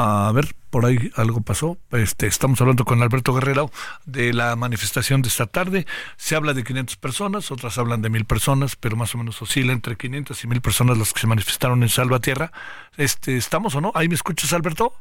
a 0.00 0.30
ver, 0.32 0.54
por 0.70 0.86
ahí 0.86 1.10
algo 1.16 1.40
pasó. 1.40 1.78
Este, 1.92 2.26
estamos 2.26 2.60
hablando 2.60 2.84
con 2.84 3.02
Alberto 3.02 3.34
Guerrero 3.34 3.70
de 4.04 4.32
la 4.32 4.54
manifestación 4.56 5.22
de 5.22 5.28
esta 5.28 5.46
tarde. 5.46 5.86
Se 6.16 6.36
habla 6.36 6.54
de 6.54 6.64
500 6.64 6.96
personas, 6.96 7.50
otras 7.50 7.78
hablan 7.78 8.02
de 8.02 8.10
mil 8.10 8.24
personas, 8.24 8.76
pero 8.76 8.96
más 8.96 9.14
o 9.14 9.18
menos 9.18 9.40
oscila 9.42 9.72
entre 9.72 9.96
500 9.96 10.44
y 10.44 10.46
mil 10.46 10.60
personas 10.60 10.98
las 10.98 11.12
que 11.12 11.20
se 11.20 11.26
manifestaron 11.26 11.82
en 11.82 11.88
Salvatierra. 11.88 12.52
Este, 12.96 13.36
¿Estamos 13.36 13.74
o 13.74 13.80
no? 13.80 13.92
¿Ahí 13.94 14.08
me 14.08 14.14
escuchas, 14.14 14.52
Alberto? 14.52 14.92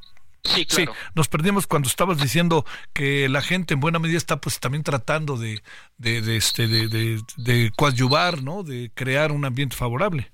Sí, 0.44 0.66
claro. 0.66 0.94
Sí, 0.94 1.00
nos 1.16 1.28
perdimos 1.28 1.68
cuando 1.68 1.90
estabas 1.90 2.20
diciendo 2.20 2.66
que 2.94 3.28
la 3.28 3.42
gente 3.42 3.74
en 3.74 3.80
buena 3.80 4.00
medida 4.00 4.18
está 4.18 4.40
pues 4.40 4.60
también 4.60 4.84
tratando 4.84 5.38
de, 5.38 5.62
de, 5.98 6.22
de 6.22 6.38
este, 6.38 6.68
de, 6.68 6.88
de, 6.88 7.22
de 7.38 7.72
coadyuvar, 7.76 8.44
¿no? 8.44 8.64
De 8.64 8.92
crear 8.94 9.32
un 9.32 9.46
ambiente 9.46 9.76
favorable. 9.76 10.32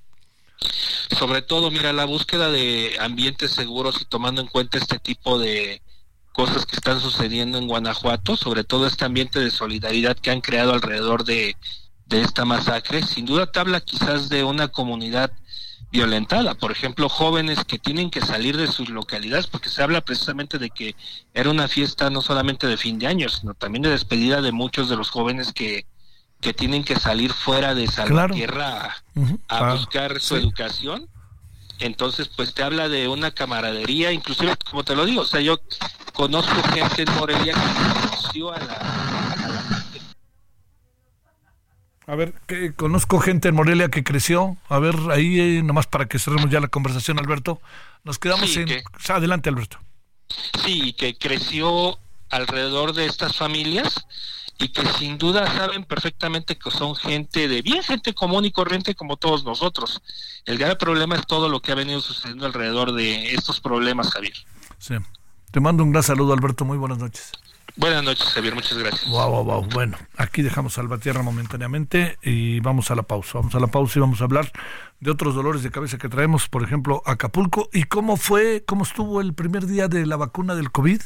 Sobre 1.18 1.41
todo, 1.41 1.72
mira, 1.72 1.93
la 1.93 2.05
búsqueda 2.05 2.49
de 2.51 2.97
ambientes 2.99 3.51
seguros 3.51 4.01
y 4.01 4.05
tomando 4.05 4.41
en 4.41 4.47
cuenta 4.47 4.78
este 4.78 4.99
tipo 4.99 5.38
de 5.38 5.82
cosas 6.34 6.66
que 6.66 6.76
están 6.76 6.99
sucediendo 6.99 7.57
en 7.57 7.68
Guanajuato, 7.68 8.36
sobre 8.36 8.64
todo 8.64 8.88
este 8.88 9.05
ambiente 9.05 9.39
de 9.39 9.51
solidaridad 9.51 10.18
que 10.18 10.32
han 10.32 10.41
creado 10.41 10.74
alrededor 10.74 11.24
de, 11.24 11.55
esta 12.09 12.45
masacre, 12.45 13.01
sin 13.01 13.26
duda 13.26 13.51
te 13.51 13.59
habla 13.59 13.82
quizás 13.82 14.30
de 14.30 14.43
una 14.43 14.68
comunidad 14.68 15.32
violentada, 15.91 16.53
por 16.53 16.72
ejemplo, 16.72 17.09
jóvenes 17.09 17.64
que 17.66 17.80
tienen 17.80 18.11
que 18.11 18.22
salir 18.22 18.55
de 18.55 18.68
sus 18.68 18.89
localidades, 18.89 19.47
porque 19.47 19.70
se 19.70 19.82
habla 19.82 20.01
precisamente 20.01 20.59
de 20.59 20.70
que 20.70 20.95
era 21.34 21.49
una 21.49 21.68
fiesta 21.68 22.11
no 22.11 22.22
solamente 22.22 22.68
de 22.68 22.78
fin 22.78 22.99
de 22.99 23.07
año, 23.07 23.30
sino 23.30 23.55
también 23.55 23.82
de 23.82 23.89
despedida 23.89 24.41
de 24.43 24.51
muchos 24.51 24.89
de 24.89 24.95
los 24.95 25.09
jóvenes 25.09 25.53
que 25.53 25.88
que 26.44 26.54
tienen 26.54 26.84
que 26.84 26.96
salir 26.98 27.34
fuera 27.34 27.74
de 27.74 27.88
Salvatierra 27.88 28.96
a, 29.48 29.74
buscar 29.74 30.20
su 30.20 30.36
educación. 30.36 31.08
Entonces, 31.80 32.28
pues 32.28 32.54
te 32.54 32.62
habla 32.64 32.88
de 32.89 33.08
una 33.08 33.32
camaradería, 33.32 34.12
inclusive, 34.12 34.56
como 34.70 34.84
te 34.84 34.96
lo 34.96 35.06
digo, 35.06 35.22
o 35.22 35.26
sea, 35.26 35.41
yo 35.41 35.58
conozco 36.14 36.62
gente 36.72 37.02
en 37.02 37.14
Morelia 37.16 37.54
que 37.54 38.02
conoció 38.02 38.54
a 38.54 38.60
la, 38.60 39.34
a 42.06 42.16
ver, 42.16 42.34
que 42.48 42.74
conozco 42.74 43.20
gente 43.20 43.48
en 43.48 43.56
Morelia 43.56 43.89
que 43.89 44.04
creció. 44.04 44.58
A 44.68 44.78
ver, 44.80 44.96
ahí 45.10 45.39
eh, 45.39 45.64
nomás 45.64 45.88
para 45.88 46.06
que 46.06 46.20
cerremos 46.20 46.50
ya 46.50 46.60
la 46.60 46.68
conversación, 46.68 47.18
Alberto. 47.18 47.62
Nos 48.04 48.20
quedamos 48.20 48.56
en... 48.58 48.68
adelante, 49.08 49.50
Alberto. 49.50 49.80
Sí, 50.64 50.94
que 50.94 51.18
creció 51.18 51.98
alrededor 52.30 52.94
de 52.94 53.06
estas 53.06 53.38
familias 53.38 54.06
y 54.58 54.70
que 54.70 54.86
sin 54.97 55.18
duda 55.18 55.47
saben 55.47 55.84
perfectamente 55.84 56.58
que 56.58 56.72
son 56.72 56.95
gente 56.95 57.47
de 57.47 57.62
bien, 57.62 57.84
gente 57.84 58.14
común 58.14 58.45
y 58.45 58.51
corriente 58.51 58.95
como 58.95 59.18
todos 59.18 59.43
nosotros. 59.43 60.01
El 60.45 60.58
grave 60.58 60.76
problema 60.76 61.16
es 61.16 61.26
todo 61.26 61.49
lo 61.49 61.62
que 61.62 61.72
ha 61.72 61.76
venido 61.76 62.01
sucediendo 62.01 62.45
alrededor 62.45 62.93
de 62.93 63.34
estos 63.34 63.60
problemas, 63.60 64.12
Javier. 64.12 64.36
Sí. 64.78 64.95
Te 65.51 65.60
mando 65.60 65.84
un 65.84 65.91
gran 65.91 66.04
saludo, 66.04 66.34
Alberto. 66.34 66.66
Muy 66.66 66.78
buenas 66.78 66.97
noches. 66.97 67.32
Buenas 67.76 68.03
noches, 68.03 68.26
Javier. 68.30 68.53
Muchas 68.53 68.78
gracias. 68.78 69.09
Wow, 69.09 69.32
wow, 69.32 69.43
wow. 69.43 69.69
Bueno, 69.74 69.97
aquí 70.15 70.43
dejamos 70.43 70.74
Salvatierra 70.74 71.24
momentáneamente 71.24 72.19
y 72.21 72.59
vamos 72.59 72.91
a 72.91 72.95
la 72.95 73.01
pausa. 73.01 73.39
Vamos 73.39 73.55
a 73.55 73.59
la 73.59 73.67
pausa 73.67 73.97
y 73.97 74.01
vamos 74.01 74.21
a 74.21 74.26
hablar 74.26 74.51
de 74.99 75.09
otros 75.09 75.34
dolores 75.34 75.63
de 75.63 75.71
cabeza 75.71 75.97
que 75.97 76.07
traemos, 76.07 76.47
por 76.49 76.61
ejemplo, 76.61 77.01
Acapulco. 77.05 77.69
¿Y 77.74 77.86
cómo 77.86 78.15
fue, 78.15 78.63
cómo 78.67 78.84
estuvo 78.84 79.21
el 79.21 79.34
primer 79.34 79.65
día 79.65 79.88
de 79.88 80.05
la 80.05 80.17
vacuna 80.17 80.53
del 80.53 80.71
COVID? 80.71 81.01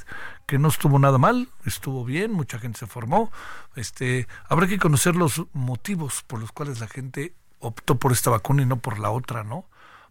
Que 0.45 0.59
no 0.59 0.67
estuvo 0.67 0.99
nada 0.99 1.17
mal, 1.17 1.47
estuvo 1.65 2.03
bien, 2.03 2.33
mucha 2.33 2.59
gente 2.59 2.79
se 2.79 2.87
formó. 2.87 3.31
Este, 3.77 4.27
habrá 4.49 4.67
que 4.67 4.77
conocer 4.77 5.15
los 5.15 5.43
motivos 5.53 6.23
por 6.27 6.41
los 6.41 6.51
cuales 6.51 6.81
la 6.81 6.87
gente 6.87 7.33
optó 7.59 7.95
por 7.97 8.11
esta 8.11 8.29
vacuna 8.29 8.63
y 8.63 8.65
no 8.65 8.77
por 8.79 8.99
la 8.99 9.09
otra, 9.09 9.45
¿no? 9.45 9.65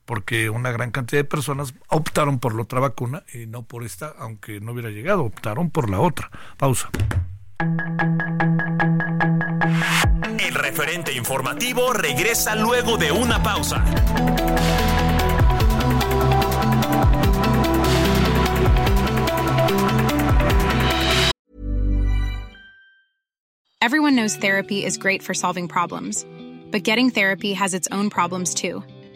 Porque 0.07 0.49
una 0.49 0.71
gran 0.73 0.91
cantidad 0.93 1.21
de 1.21 1.25
personas 1.25 1.75
optaron 1.89 2.39
por 2.39 2.55
la 2.55 2.63
otra 2.63 2.81
vacuna 2.81 3.25
y 3.35 3.47
no 3.47 3.65
por 3.65 3.85
esta, 3.85 4.15
aunque 4.19 4.61
no 4.61 4.73
hubiera 4.73 4.89
llegado, 4.89 5.25
optaron 5.25 5.71
por 5.71 5.91
la 5.91 6.01
otra. 6.01 6.31
Pausa. 6.57 6.89
El 10.39 10.55
referente 10.55 11.13
informativo 11.13 11.93
regresa 11.93 12.55
luego 12.55 12.97
de 12.97 13.13
una 13.13 13.43
pausa. 13.43 13.85
Everyone 23.87 24.17
knows 24.17 24.35
therapy 24.35 24.85
is 24.85 24.99
great 24.99 25.23
for 25.23 25.33
solving 25.33 25.69
problems, 25.69 26.27
but 26.73 26.83
getting 26.83 27.09
therapy 27.11 27.55
has 27.55 27.73
its 27.73 27.87
own 27.93 28.11
problems 28.11 28.53
too, 28.53 28.83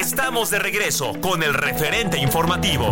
Estamos 0.00 0.48
de 0.48 0.58
regreso 0.58 1.12
con 1.20 1.42
el 1.42 1.52
referente 1.52 2.16
informativo. 2.16 2.90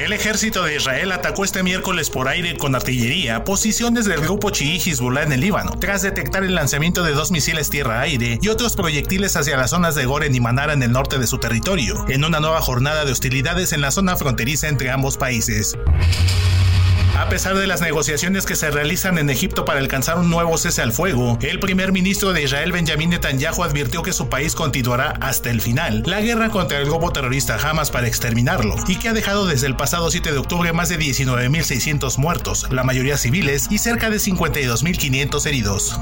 El 0.00 0.12
ejército 0.12 0.62
de 0.62 0.76
Israel 0.76 1.10
atacó 1.10 1.44
este 1.44 1.64
miércoles 1.64 2.10
por 2.10 2.28
aire 2.28 2.56
con 2.56 2.76
artillería 2.76 3.42
posiciones 3.42 4.04
del 4.04 4.20
grupo 4.20 4.50
chií 4.50 4.78
Hezbollah 4.78 5.24
en 5.24 5.32
el 5.32 5.40
Líbano, 5.40 5.72
tras 5.80 6.02
detectar 6.02 6.44
el 6.44 6.54
lanzamiento 6.54 7.02
de 7.02 7.10
dos 7.10 7.32
misiles 7.32 7.70
tierra-aire 7.70 8.38
y 8.40 8.48
otros 8.48 8.76
proyectiles 8.76 9.34
hacia 9.34 9.56
las 9.56 9.70
zonas 9.70 9.96
de 9.96 10.04
Goren 10.04 10.32
y 10.32 10.38
Manara 10.38 10.74
en 10.74 10.82
el 10.84 10.92
norte 10.92 11.18
de 11.18 11.26
su 11.26 11.38
territorio, 11.38 12.04
en 12.08 12.24
una 12.24 12.38
nueva 12.38 12.62
jornada 12.62 13.04
de 13.04 13.10
hostilidades 13.10 13.72
en 13.72 13.80
la 13.80 13.90
zona 13.90 14.16
fronteriza 14.16 14.68
entre 14.68 14.92
ambos 14.92 15.16
países. 15.16 15.76
A 17.18 17.28
pesar 17.28 17.56
de 17.56 17.66
las 17.66 17.80
negociaciones 17.80 18.46
que 18.46 18.54
se 18.54 18.70
realizan 18.70 19.18
en 19.18 19.28
Egipto 19.28 19.64
para 19.64 19.80
alcanzar 19.80 20.18
un 20.18 20.30
nuevo 20.30 20.56
cese 20.56 20.82
al 20.82 20.92
fuego, 20.92 21.36
el 21.42 21.58
primer 21.58 21.90
ministro 21.90 22.32
de 22.32 22.44
Israel 22.44 22.70
Benjamin 22.70 23.10
Netanyahu 23.10 23.64
advirtió 23.64 24.04
que 24.04 24.12
su 24.12 24.28
país 24.28 24.54
continuará 24.54 25.10
hasta 25.20 25.50
el 25.50 25.60
final 25.60 26.04
la 26.06 26.20
guerra 26.20 26.48
contra 26.48 26.78
el 26.78 26.86
grupo 26.86 27.12
terrorista 27.12 27.56
Hamas 27.56 27.90
para 27.90 28.06
exterminarlo 28.06 28.76
y 28.86 28.94
que 28.94 29.08
ha 29.08 29.14
dejado 29.14 29.46
desde 29.46 29.66
el 29.66 29.74
pasado 29.74 30.12
7 30.12 30.30
de 30.30 30.38
octubre 30.38 30.72
más 30.72 30.90
de 30.90 30.98
19.600 31.00 32.18
muertos, 32.18 32.68
la 32.70 32.84
mayoría 32.84 33.18
civiles 33.18 33.66
y 33.68 33.78
cerca 33.78 34.10
de 34.10 34.18
52.500 34.18 35.46
heridos. 35.46 36.00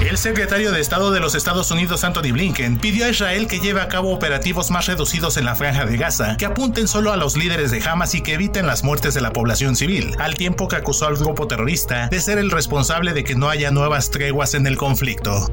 El 0.00 0.18
secretario 0.18 0.72
de 0.72 0.80
Estado 0.80 1.10
de 1.12 1.20
los 1.20 1.34
Estados 1.34 1.70
Unidos, 1.70 2.04
Anthony 2.04 2.32
Blinken, 2.32 2.78
pidió 2.78 3.06
a 3.06 3.08
Israel 3.08 3.46
que 3.46 3.60
lleve 3.60 3.80
a 3.80 3.88
cabo 3.88 4.12
operativos 4.12 4.70
más 4.70 4.86
reducidos 4.86 5.36
en 5.36 5.44
la 5.44 5.54
franja 5.54 5.86
de 5.86 5.96
Gaza, 5.96 6.36
que 6.36 6.46
apunten 6.46 6.88
solo 6.88 7.12
a 7.12 7.16
los 7.16 7.36
líderes 7.36 7.70
de 7.70 7.82
Hamas 7.88 8.14
y 8.14 8.20
que 8.20 8.34
eviten 8.34 8.66
las 8.66 8.84
muertes 8.84 9.14
de 9.14 9.20
la 9.20 9.32
población 9.32 9.76
civil, 9.76 10.14
al 10.18 10.34
tiempo 10.34 10.68
que 10.68 10.76
acusó 10.76 11.06
al 11.06 11.16
grupo 11.16 11.46
terrorista 11.46 12.08
de 12.08 12.20
ser 12.20 12.38
el 12.38 12.50
responsable 12.50 13.12
de 13.12 13.24
que 13.24 13.34
no 13.34 13.48
haya 13.48 13.70
nuevas 13.70 14.10
treguas 14.10 14.54
en 14.54 14.66
el 14.66 14.76
conflicto. 14.76 15.48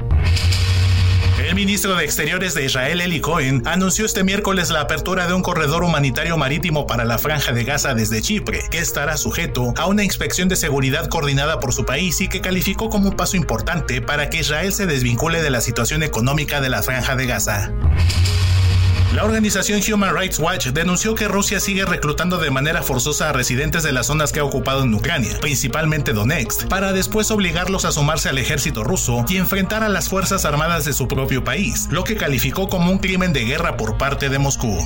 El 1.52 1.56
ministro 1.56 1.94
de 1.96 2.04
Exteriores 2.06 2.54
de 2.54 2.64
Israel, 2.64 3.02
Eli 3.02 3.20
Cohen, 3.20 3.62
anunció 3.66 4.06
este 4.06 4.24
miércoles 4.24 4.70
la 4.70 4.80
apertura 4.80 5.26
de 5.26 5.34
un 5.34 5.42
corredor 5.42 5.84
humanitario 5.84 6.38
marítimo 6.38 6.86
para 6.86 7.04
la 7.04 7.18
franja 7.18 7.52
de 7.52 7.62
Gaza 7.62 7.92
desde 7.92 8.22
Chipre, 8.22 8.62
que 8.70 8.78
estará 8.78 9.18
sujeto 9.18 9.74
a 9.76 9.86
una 9.86 10.02
inspección 10.02 10.48
de 10.48 10.56
seguridad 10.56 11.10
coordinada 11.10 11.60
por 11.60 11.74
su 11.74 11.84
país 11.84 12.22
y 12.22 12.28
que 12.30 12.40
calificó 12.40 12.88
como 12.88 13.10
un 13.10 13.16
paso 13.16 13.36
importante 13.36 14.00
para 14.00 14.30
que 14.30 14.38
Israel 14.38 14.72
se 14.72 14.86
desvincule 14.86 15.42
de 15.42 15.50
la 15.50 15.60
situación 15.60 16.02
económica 16.02 16.62
de 16.62 16.70
la 16.70 16.82
franja 16.82 17.16
de 17.16 17.26
Gaza. 17.26 17.70
La 19.14 19.24
organización 19.24 19.82
Human 19.92 20.16
Rights 20.16 20.38
Watch 20.38 20.68
denunció 20.68 21.14
que 21.14 21.28
Rusia 21.28 21.60
sigue 21.60 21.84
reclutando 21.84 22.38
de 22.38 22.50
manera 22.50 22.82
forzosa 22.82 23.28
a 23.28 23.32
residentes 23.32 23.82
de 23.82 23.92
las 23.92 24.06
zonas 24.06 24.32
que 24.32 24.40
ha 24.40 24.44
ocupado 24.44 24.84
en 24.84 24.94
Ucrania, 24.94 25.38
principalmente 25.38 26.14
Donetsk, 26.14 26.66
para 26.68 26.94
después 26.94 27.30
obligarlos 27.30 27.84
a 27.84 27.92
sumarse 27.92 28.30
al 28.30 28.38
ejército 28.38 28.84
ruso 28.84 29.22
y 29.28 29.36
enfrentar 29.36 29.84
a 29.84 29.90
las 29.90 30.08
fuerzas 30.08 30.46
armadas 30.46 30.86
de 30.86 30.94
su 30.94 31.08
propio 31.08 31.44
país, 31.44 31.88
lo 31.90 32.04
que 32.04 32.16
calificó 32.16 32.70
como 32.70 32.90
un 32.90 32.98
crimen 32.98 33.34
de 33.34 33.44
guerra 33.44 33.76
por 33.76 33.98
parte 33.98 34.30
de 34.30 34.38
Moscú. 34.38 34.78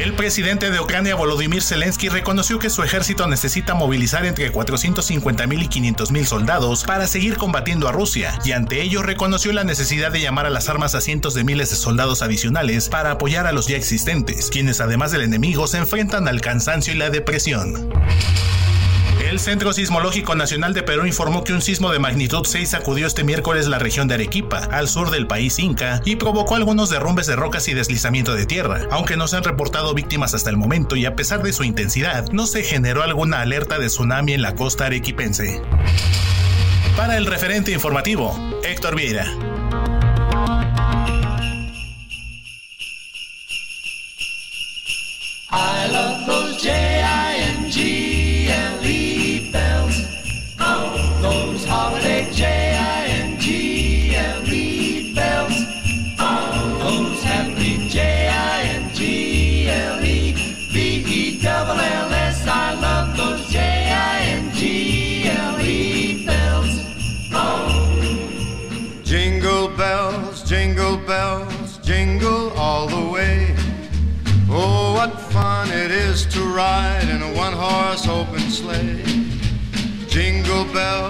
El 0.00 0.14
presidente 0.14 0.70
de 0.70 0.80
Ucrania, 0.80 1.14
Volodymyr 1.14 1.62
Zelensky, 1.62 2.08
reconoció 2.08 2.58
que 2.58 2.70
su 2.70 2.82
ejército 2.82 3.26
necesita 3.26 3.74
movilizar 3.74 4.24
entre 4.24 4.50
450.000 4.50 5.62
y 5.62 5.68
500.000 5.68 6.24
soldados 6.24 6.84
para 6.84 7.06
seguir 7.06 7.36
combatiendo 7.36 7.86
a 7.86 7.92
Rusia, 7.92 8.38
y 8.42 8.52
ante 8.52 8.80
ello 8.80 9.02
reconoció 9.02 9.52
la 9.52 9.62
necesidad 9.62 10.10
de 10.10 10.22
llamar 10.22 10.46
a 10.46 10.50
las 10.50 10.70
armas 10.70 10.94
a 10.94 11.02
cientos 11.02 11.34
de 11.34 11.44
miles 11.44 11.68
de 11.68 11.76
soldados 11.76 12.22
adicionales 12.22 12.88
para 12.88 13.10
apoyar 13.10 13.46
a 13.46 13.52
los 13.52 13.66
ya 13.66 13.76
existentes, 13.76 14.48
quienes 14.48 14.80
además 14.80 15.12
del 15.12 15.20
enemigo 15.20 15.66
se 15.66 15.76
enfrentan 15.76 16.28
al 16.28 16.40
cansancio 16.40 16.94
y 16.94 16.96
la 16.96 17.10
depresión. 17.10 17.90
El 19.30 19.38
Centro 19.38 19.72
Sismológico 19.72 20.34
Nacional 20.34 20.74
de 20.74 20.82
Perú 20.82 21.06
informó 21.06 21.44
que 21.44 21.52
un 21.52 21.62
sismo 21.62 21.92
de 21.92 22.00
magnitud 22.00 22.44
6 22.44 22.68
sacudió 22.68 23.06
este 23.06 23.22
miércoles 23.22 23.68
la 23.68 23.78
región 23.78 24.08
de 24.08 24.14
Arequipa, 24.14 24.58
al 24.72 24.88
sur 24.88 25.12
del 25.12 25.28
país 25.28 25.60
inca, 25.60 26.02
y 26.04 26.16
provocó 26.16 26.56
algunos 26.56 26.90
derrumbes 26.90 27.28
de 27.28 27.36
rocas 27.36 27.68
y 27.68 27.74
deslizamiento 27.74 28.34
de 28.34 28.44
tierra. 28.44 28.88
Aunque 28.90 29.16
no 29.16 29.28
se 29.28 29.36
han 29.36 29.44
reportado 29.44 29.94
víctimas 29.94 30.34
hasta 30.34 30.50
el 30.50 30.56
momento 30.56 30.96
y 30.96 31.06
a 31.06 31.14
pesar 31.14 31.44
de 31.44 31.52
su 31.52 31.62
intensidad, 31.62 32.28
no 32.32 32.44
se 32.48 32.64
generó 32.64 33.04
alguna 33.04 33.40
alerta 33.40 33.78
de 33.78 33.86
tsunami 33.86 34.32
en 34.32 34.42
la 34.42 34.56
costa 34.56 34.86
arequipense. 34.86 35.62
Para 36.96 37.16
el 37.16 37.26
referente 37.26 37.70
informativo, 37.70 38.36
Héctor 38.64 38.96
Vieira. 38.96 39.32
Those 51.50 51.64
holiday 51.64 52.30
J-I-N-G-L-E 52.32 53.44
bells. 55.14 55.52
Oh, 56.18 56.78
those 56.78 57.22
happy 57.24 57.88
J-I-N-G-L-E 57.88 59.02
B-E-double-L-S. 60.72 62.46
I 62.46 62.74
love 62.74 63.16
those 63.16 63.48
J-I-N-G-L-E 63.50 64.56
bells. 66.26 66.70
Oh, 67.32 69.02
Jingle 69.02 69.68
bells, 69.76 70.44
jingle 70.48 70.98
bells, 70.98 71.78
jingle 71.78 72.50
all 72.50 72.86
the 72.86 73.08
way. 73.10 73.56
Oh, 74.48 74.92
what 74.94 75.18
fun 75.32 75.68
it 75.70 75.90
is 75.90 76.26
to 76.26 76.40
ride 76.42 77.08
in 77.08 77.22
a 77.22 77.32
one 77.34 77.54
horse 77.54 78.06
open 78.06 78.38
sleigh. 78.38 79.02
Jingle 80.10 80.64
bells, 80.74 81.09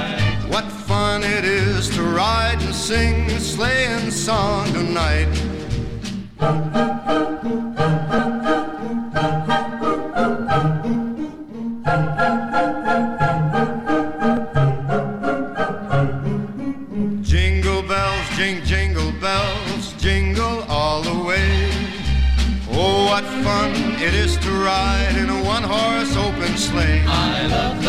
Fun 1.21 1.29
it 1.33 1.45
is 1.45 1.87
to 1.89 2.01
ride 2.01 2.59
and 2.61 2.73
sing 2.73 3.29
a 3.29 3.39
sleighing 3.39 4.09
song 4.09 4.65
tonight. 4.73 5.27
Jingle 17.21 17.83
bells, 17.83 18.29
jing, 18.35 18.63
jingle 18.63 19.11
bells, 19.21 19.93
jingle 19.99 20.63
all 20.69 21.03
the 21.03 21.23
way. 21.23 21.69
Oh, 22.71 23.05
what 23.05 23.23
fun 23.43 23.71
it 24.01 24.15
is 24.15 24.37
to 24.37 24.49
ride 24.49 25.15
in 25.17 25.29
a 25.29 25.43
one 25.43 25.63
horse 25.63 26.15
open 26.15 26.57
sleigh. 26.57 27.03
I 27.05 27.45
love 27.45 27.80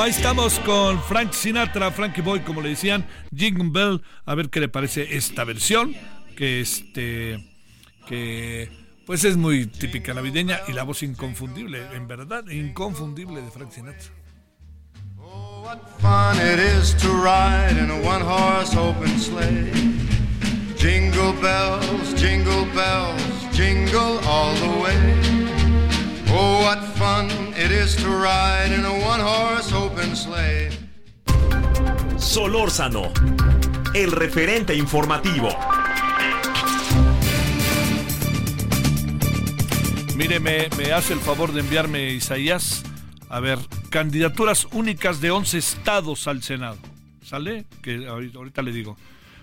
Ahí 0.00 0.12
estamos 0.12 0.58
con 0.60 0.98
Frank 1.02 1.32
Sinatra, 1.32 1.90
Frankie 1.90 2.22
Boy, 2.22 2.40
como 2.40 2.62
le 2.62 2.70
decían, 2.70 3.06
Jingle 3.36 3.68
Bell, 3.70 4.02
a 4.24 4.34
ver 4.34 4.48
qué 4.48 4.58
le 4.58 4.68
parece 4.68 5.14
esta 5.14 5.44
versión, 5.44 5.94
que 6.38 6.62
este, 6.62 7.46
que 8.06 8.70
pues 9.04 9.24
es 9.24 9.36
muy 9.36 9.66
típica 9.66 10.14
navideña 10.14 10.60
y 10.68 10.72
la 10.72 10.84
voz 10.84 11.02
inconfundible, 11.02 11.82
en 11.94 12.08
verdad, 12.08 12.48
inconfundible 12.48 13.42
de 13.42 13.50
Frank 13.50 13.72
Sinatra. 13.72 14.10
Fun 15.98 16.36
it 16.36 16.58
is 16.58 16.94
to 16.94 17.08
ride 17.08 17.76
in 17.76 17.90
a 17.90 18.00
one 18.00 18.22
horse 18.22 18.74
open 18.74 19.18
sleigh. 19.18 19.70
Jingle 20.78 21.34
bells, 21.42 22.14
jingle 22.14 22.64
bells, 22.74 23.22
jingle 23.52 24.18
all 24.26 24.54
the 24.54 24.80
way. 24.82 25.49
Oh, 26.42 26.62
what 26.62 26.82
fun 26.96 27.28
it 27.54 27.70
is 27.70 27.94
to 27.96 28.08
ride 28.08 28.72
in 28.72 28.86
a 28.86 28.94
one 29.06 29.20
horse 29.20 29.74
open 29.74 30.16
sleigh. 30.16 30.70
Solórzano, 32.16 33.12
el 33.94 34.10
referente 34.10 34.74
informativo. 34.74 35.50
Mire, 40.16 40.40
me, 40.40 40.70
me 40.78 40.92
hace 40.92 41.12
el 41.12 41.20
favor 41.20 41.52
de 41.52 41.60
enviarme 41.60 42.10
Isaías, 42.14 42.84
a 43.28 43.40
ver, 43.40 43.58
candidaturas 43.90 44.66
únicas 44.72 45.20
de 45.20 45.30
11 45.32 45.58
estados 45.58 46.26
al 46.26 46.42
Senado. 46.42 46.78
¿Sale? 47.22 47.66
Que 47.82 48.06
ahorita 48.08 48.38
ahorita 48.38 48.62
le 48.62 48.72
digo. 48.72 48.96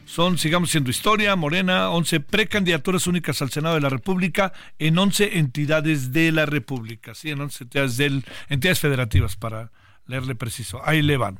Son, 0.08 0.38
sigamos 0.38 0.72
siendo 0.72 0.90
historia, 0.90 1.36
Morena, 1.36 1.90
11 1.90 2.22
precandidaturas 2.22 3.08
únicas 3.08 3.42
al 3.42 3.50
Senado 3.50 3.76
de 3.76 3.82
la 3.82 3.90
República 3.90 4.54
en 4.80 4.98
11 4.98 5.38
entidades 5.38 6.14
de 6.14 6.32
la 6.32 6.46
República, 6.46 7.14
sí, 7.14 7.30
en 7.30 7.42
11 7.42 7.66
entidades, 7.66 7.98
del, 7.98 8.26
entidades 8.48 8.80
federativas, 8.80 9.36
para 9.36 9.70
leerle 10.06 10.34
preciso. 10.34 10.80
Ahí 10.86 11.02
le 11.02 11.18
van. 11.18 11.40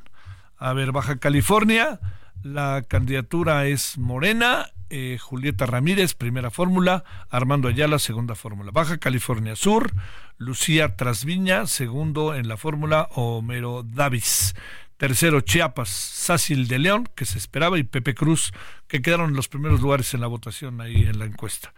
A 0.58 0.74
ver, 0.74 0.92
Baja 0.92 1.16
California, 1.16 1.98
la 2.42 2.84
candidatura 2.86 3.66
es 3.66 3.96
Morena, 3.96 4.66
eh, 4.90 5.16
Julieta 5.18 5.64
Ramírez, 5.64 6.12
primera 6.12 6.50
fórmula, 6.50 7.04
Armando 7.30 7.68
Ayala, 7.68 7.98
segunda 7.98 8.34
fórmula. 8.34 8.70
Baja 8.70 8.98
California 8.98 9.56
Sur, 9.56 9.94
Lucía 10.36 10.94
Trasviña, 10.94 11.66
segundo 11.66 12.34
en 12.34 12.48
la 12.48 12.58
fórmula, 12.58 13.08
Homero 13.12 13.82
Davis. 13.82 14.54
Tercero, 14.98 15.40
Chiapas, 15.42 15.88
Sácil 15.88 16.66
de 16.66 16.80
León, 16.80 17.08
que 17.14 17.24
se 17.24 17.38
esperaba, 17.38 17.78
y 17.78 17.84
Pepe 17.84 18.16
Cruz, 18.16 18.52
que 18.88 19.00
quedaron 19.00 19.30
en 19.30 19.36
los 19.36 19.46
primeros 19.46 19.80
lugares 19.80 20.12
en 20.12 20.20
la 20.20 20.26
votación 20.26 20.80
ahí 20.80 21.02
en 21.02 21.20
la 21.20 21.24
encuesta. 21.24 21.72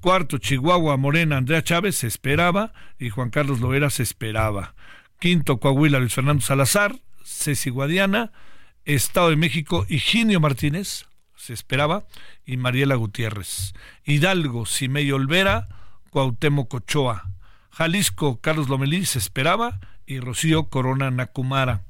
Cuarto, 0.00 0.38
Chihuahua, 0.38 0.96
Morena, 0.96 1.36
Andrea 1.36 1.64
Chávez, 1.64 1.96
se 1.96 2.06
esperaba, 2.06 2.72
y 2.96 3.10
Juan 3.10 3.30
Carlos 3.30 3.58
Loera 3.58 3.90
se 3.90 4.04
esperaba. 4.04 4.76
Quinto, 5.18 5.58
Coahuila, 5.58 5.98
Luis 5.98 6.14
Fernando 6.14 6.44
Salazar, 6.44 6.94
Ceci 7.24 7.70
Guadiana, 7.70 8.30
Estado 8.84 9.30
de 9.30 9.36
México, 9.36 9.84
Higinio 9.88 10.38
Martínez, 10.38 11.06
se 11.34 11.52
esperaba, 11.52 12.04
y 12.46 12.56
Mariela 12.56 12.94
Gutiérrez. 12.94 13.74
Hidalgo, 14.04 14.64
Simei 14.64 15.10
Olvera, 15.10 15.66
Cuauhtémoc 16.10 16.72
Ochoa. 16.72 17.32
Jalisco, 17.72 18.40
Carlos 18.40 18.68
Lomelí, 18.68 19.06
se 19.06 19.18
esperaba, 19.18 19.80
y 20.06 20.20
Rocío 20.20 20.68
Corona 20.68 21.10
Nakumara. 21.10 21.89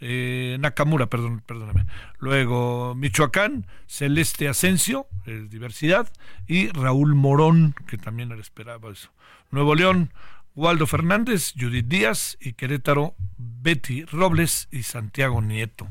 Eh, 0.00 0.56
Nakamura, 0.60 1.06
perdón, 1.06 1.42
perdóname. 1.44 1.86
Luego 2.18 2.94
Michoacán, 2.94 3.66
Celeste 3.86 4.48
Asensio, 4.48 5.06
eh, 5.26 5.46
diversidad, 5.48 6.10
y 6.46 6.68
Raúl 6.68 7.14
Morón, 7.14 7.74
que 7.86 7.98
también 7.98 8.30
era 8.30 8.40
esperaba 8.40 8.90
eso. 8.90 9.10
Nuevo 9.50 9.74
León, 9.74 10.12
Waldo 10.54 10.86
Fernández, 10.86 11.54
Judith 11.58 11.86
Díaz 11.86 12.36
y 12.40 12.52
Querétaro, 12.52 13.14
Betty 13.36 14.04
Robles 14.04 14.68
y 14.70 14.82
Santiago 14.82 15.40
Nieto. 15.42 15.88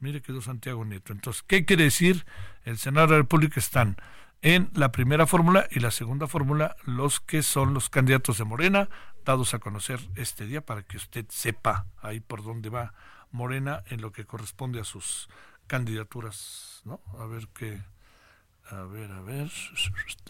Mire 0.00 0.22
quedó 0.22 0.40
Santiago 0.40 0.84
Nieto. 0.84 1.12
Entonces, 1.12 1.42
¿qué 1.46 1.64
quiere 1.64 1.84
decir? 1.84 2.24
El 2.64 2.78
Senado 2.78 3.08
de 3.08 3.12
la 3.12 3.18
República 3.18 3.60
están 3.60 3.96
en 4.42 4.70
la 4.74 4.90
primera 4.92 5.26
fórmula 5.26 5.66
y 5.70 5.80
la 5.80 5.90
segunda 5.90 6.26
fórmula 6.26 6.76
los 6.84 7.20
que 7.20 7.42
son 7.42 7.74
los 7.74 7.90
candidatos 7.90 8.38
de 8.38 8.44
Morena, 8.44 8.88
dados 9.24 9.52
a 9.52 9.58
conocer 9.58 10.00
este 10.16 10.46
día 10.46 10.62
para 10.62 10.82
que 10.82 10.96
usted 10.96 11.26
sepa 11.28 11.86
ahí 12.00 12.20
por 12.20 12.42
dónde 12.42 12.70
va 12.70 12.94
Morena 13.30 13.82
en 13.88 14.00
lo 14.00 14.12
que 14.12 14.24
corresponde 14.24 14.80
a 14.80 14.84
sus 14.84 15.28
candidaturas, 15.66 16.82
¿no? 16.84 17.00
A 17.18 17.26
ver 17.26 17.48
qué, 17.54 17.80
a 18.70 18.82
ver, 18.82 19.10
a 19.12 19.20
ver, 19.20 19.50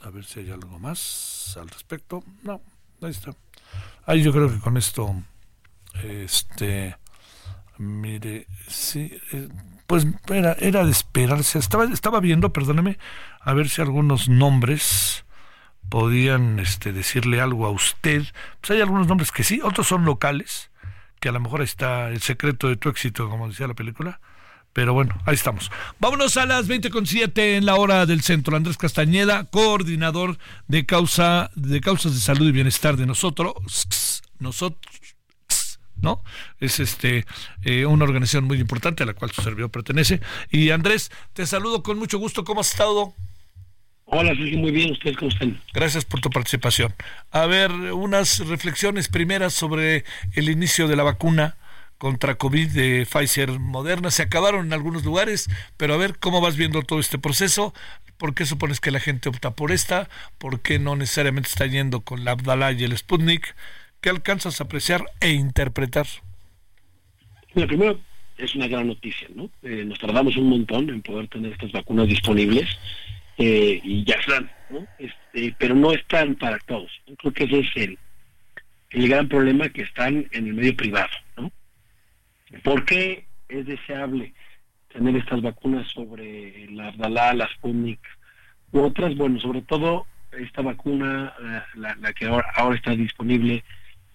a 0.02 0.10
ver 0.10 0.24
si 0.24 0.40
hay 0.40 0.50
algo 0.50 0.78
más 0.78 1.56
al 1.60 1.68
respecto. 1.68 2.22
No, 2.42 2.60
ahí 3.02 3.10
está. 3.10 3.34
Ahí 4.06 4.22
yo 4.22 4.32
creo 4.32 4.50
que 4.50 4.60
con 4.60 4.76
esto, 4.76 5.14
este, 6.02 6.96
mire, 7.78 8.46
sí, 8.68 9.18
eh, 9.32 9.48
pues 9.86 10.06
era, 10.28 10.52
era 10.54 10.84
de 10.84 10.90
esperarse. 10.90 11.58
Estaba, 11.58 11.84
estaba 11.84 12.20
viendo, 12.20 12.52
perdóneme, 12.52 12.98
a 13.40 13.54
ver 13.54 13.68
si 13.68 13.80
algunos 13.80 14.28
nombres 14.28 15.24
podían 15.88 16.60
este, 16.60 16.92
decirle 16.92 17.40
algo 17.40 17.66
a 17.66 17.70
usted. 17.70 18.24
Pues 18.60 18.70
hay 18.70 18.80
algunos 18.80 19.06
nombres 19.06 19.32
que 19.32 19.44
sí, 19.44 19.60
otros 19.62 19.88
son 19.88 20.04
locales 20.04 20.69
que 21.20 21.28
a 21.28 21.32
lo 21.32 21.40
mejor 21.40 21.62
está 21.62 22.08
el 22.08 22.20
secreto 22.22 22.68
de 22.68 22.76
tu 22.76 22.88
éxito, 22.88 23.28
como 23.28 23.48
decía 23.48 23.68
la 23.68 23.74
película. 23.74 24.20
Pero 24.72 24.94
bueno, 24.94 25.20
ahí 25.26 25.34
estamos. 25.34 25.70
Vámonos 25.98 26.36
a 26.36 26.46
las 26.46 26.68
20.7 26.68 27.56
en 27.56 27.66
la 27.66 27.74
hora 27.74 28.06
del 28.06 28.22
centro. 28.22 28.56
Andrés 28.56 28.76
Castañeda, 28.76 29.44
coordinador 29.44 30.38
de 30.68 30.86
causa 30.86 31.50
de 31.56 31.80
causas 31.80 32.14
de 32.14 32.20
salud 32.20 32.46
y 32.48 32.52
bienestar 32.52 32.96
de 32.96 33.04
nosotros, 33.04 33.52
nosotros, 34.38 35.16
¿no? 35.96 36.22
Es 36.60 36.78
este 36.78 37.26
eh, 37.62 37.84
una 37.84 38.04
organización 38.04 38.44
muy 38.44 38.60
importante 38.60 39.02
a 39.02 39.06
la 39.06 39.14
cual 39.14 39.32
su 39.32 39.42
servidor 39.42 39.70
pertenece. 39.70 40.20
Y 40.50 40.70
Andrés, 40.70 41.10
te 41.32 41.46
saludo 41.46 41.82
con 41.82 41.98
mucho 41.98 42.18
gusto. 42.18 42.44
¿Cómo 42.44 42.60
has 42.60 42.70
estado? 42.70 43.14
Hola, 44.12 44.34
Sergio, 44.34 44.58
muy 44.58 44.72
bien. 44.72 44.90
¿Ustedes 44.90 45.16
cómo 45.16 45.30
están? 45.30 45.60
Gracias 45.72 46.04
por 46.04 46.20
tu 46.20 46.30
participación. 46.30 46.92
A 47.30 47.46
ver, 47.46 47.70
unas 47.70 48.44
reflexiones 48.48 49.08
primeras 49.08 49.54
sobre 49.54 50.04
el 50.34 50.48
inicio 50.48 50.88
de 50.88 50.96
la 50.96 51.04
vacuna 51.04 51.56
contra 51.96 52.34
COVID 52.34 52.70
de 52.70 53.06
Pfizer 53.06 53.60
Moderna. 53.60 54.10
Se 54.10 54.22
acabaron 54.22 54.66
en 54.66 54.72
algunos 54.72 55.04
lugares, 55.04 55.48
pero 55.76 55.94
a 55.94 55.96
ver 55.96 56.18
cómo 56.18 56.40
vas 56.40 56.56
viendo 56.56 56.82
todo 56.82 56.98
este 56.98 57.18
proceso. 57.18 57.72
¿Por 58.18 58.34
qué 58.34 58.46
supones 58.46 58.80
que 58.80 58.90
la 58.90 58.98
gente 58.98 59.28
opta 59.28 59.52
por 59.52 59.70
esta? 59.70 60.08
¿Por 60.38 60.60
qué 60.60 60.80
no 60.80 60.96
necesariamente 60.96 61.48
está 61.48 61.66
yendo 61.66 62.00
con 62.00 62.24
la 62.24 62.32
Abdala 62.32 62.72
y 62.72 62.82
el 62.82 62.98
Sputnik? 62.98 63.54
¿Qué 64.00 64.10
alcanzas 64.10 64.60
a 64.60 64.64
apreciar 64.64 65.04
e 65.20 65.30
interpretar? 65.30 66.06
Bueno, 67.54 67.68
primero, 67.68 68.00
es 68.38 68.56
una 68.56 68.66
gran 68.66 68.88
noticia, 68.88 69.28
¿no? 69.36 69.48
Eh, 69.62 69.84
nos 69.84 70.00
tardamos 70.00 70.36
un 70.36 70.48
montón 70.48 70.90
en 70.90 71.00
poder 71.00 71.28
tener 71.28 71.52
estas 71.52 71.70
vacunas 71.70 72.08
disponibles 72.08 72.66
eh, 73.40 73.80
y 73.82 74.04
ya 74.04 74.16
están, 74.16 74.50
¿no? 74.68 74.86
Este, 74.98 75.54
pero 75.58 75.74
no 75.74 75.92
están 75.92 76.34
para 76.36 76.58
todos. 76.60 76.90
Yo 77.06 77.16
creo 77.16 77.32
que 77.32 77.44
ese 77.44 77.58
es 77.60 77.76
el, 77.76 77.98
el 78.90 79.08
gran 79.08 79.28
problema 79.28 79.68
que 79.70 79.82
están 79.82 80.26
en 80.30 80.46
el 80.46 80.54
medio 80.54 80.76
privado, 80.76 81.08
¿no? 81.36 81.50
¿Por 82.62 82.84
qué 82.84 83.26
es 83.48 83.64
deseable 83.66 84.34
tener 84.92 85.16
estas 85.16 85.40
vacunas 85.40 85.88
sobre 85.88 86.66
la 86.70 86.88
Abdalá, 86.88 87.32
la 87.34 87.48
Sputnik 87.54 88.00
u 88.72 88.80
otras? 88.80 89.14
Bueno, 89.16 89.40
sobre 89.40 89.62
todo 89.62 90.06
esta 90.32 90.62
vacuna, 90.62 91.34
la, 91.40 91.66
la- 91.74 91.96
la 91.96 92.12
que 92.12 92.26
ahora, 92.26 92.46
ahora 92.56 92.76
está 92.76 92.94
disponible, 92.94 93.64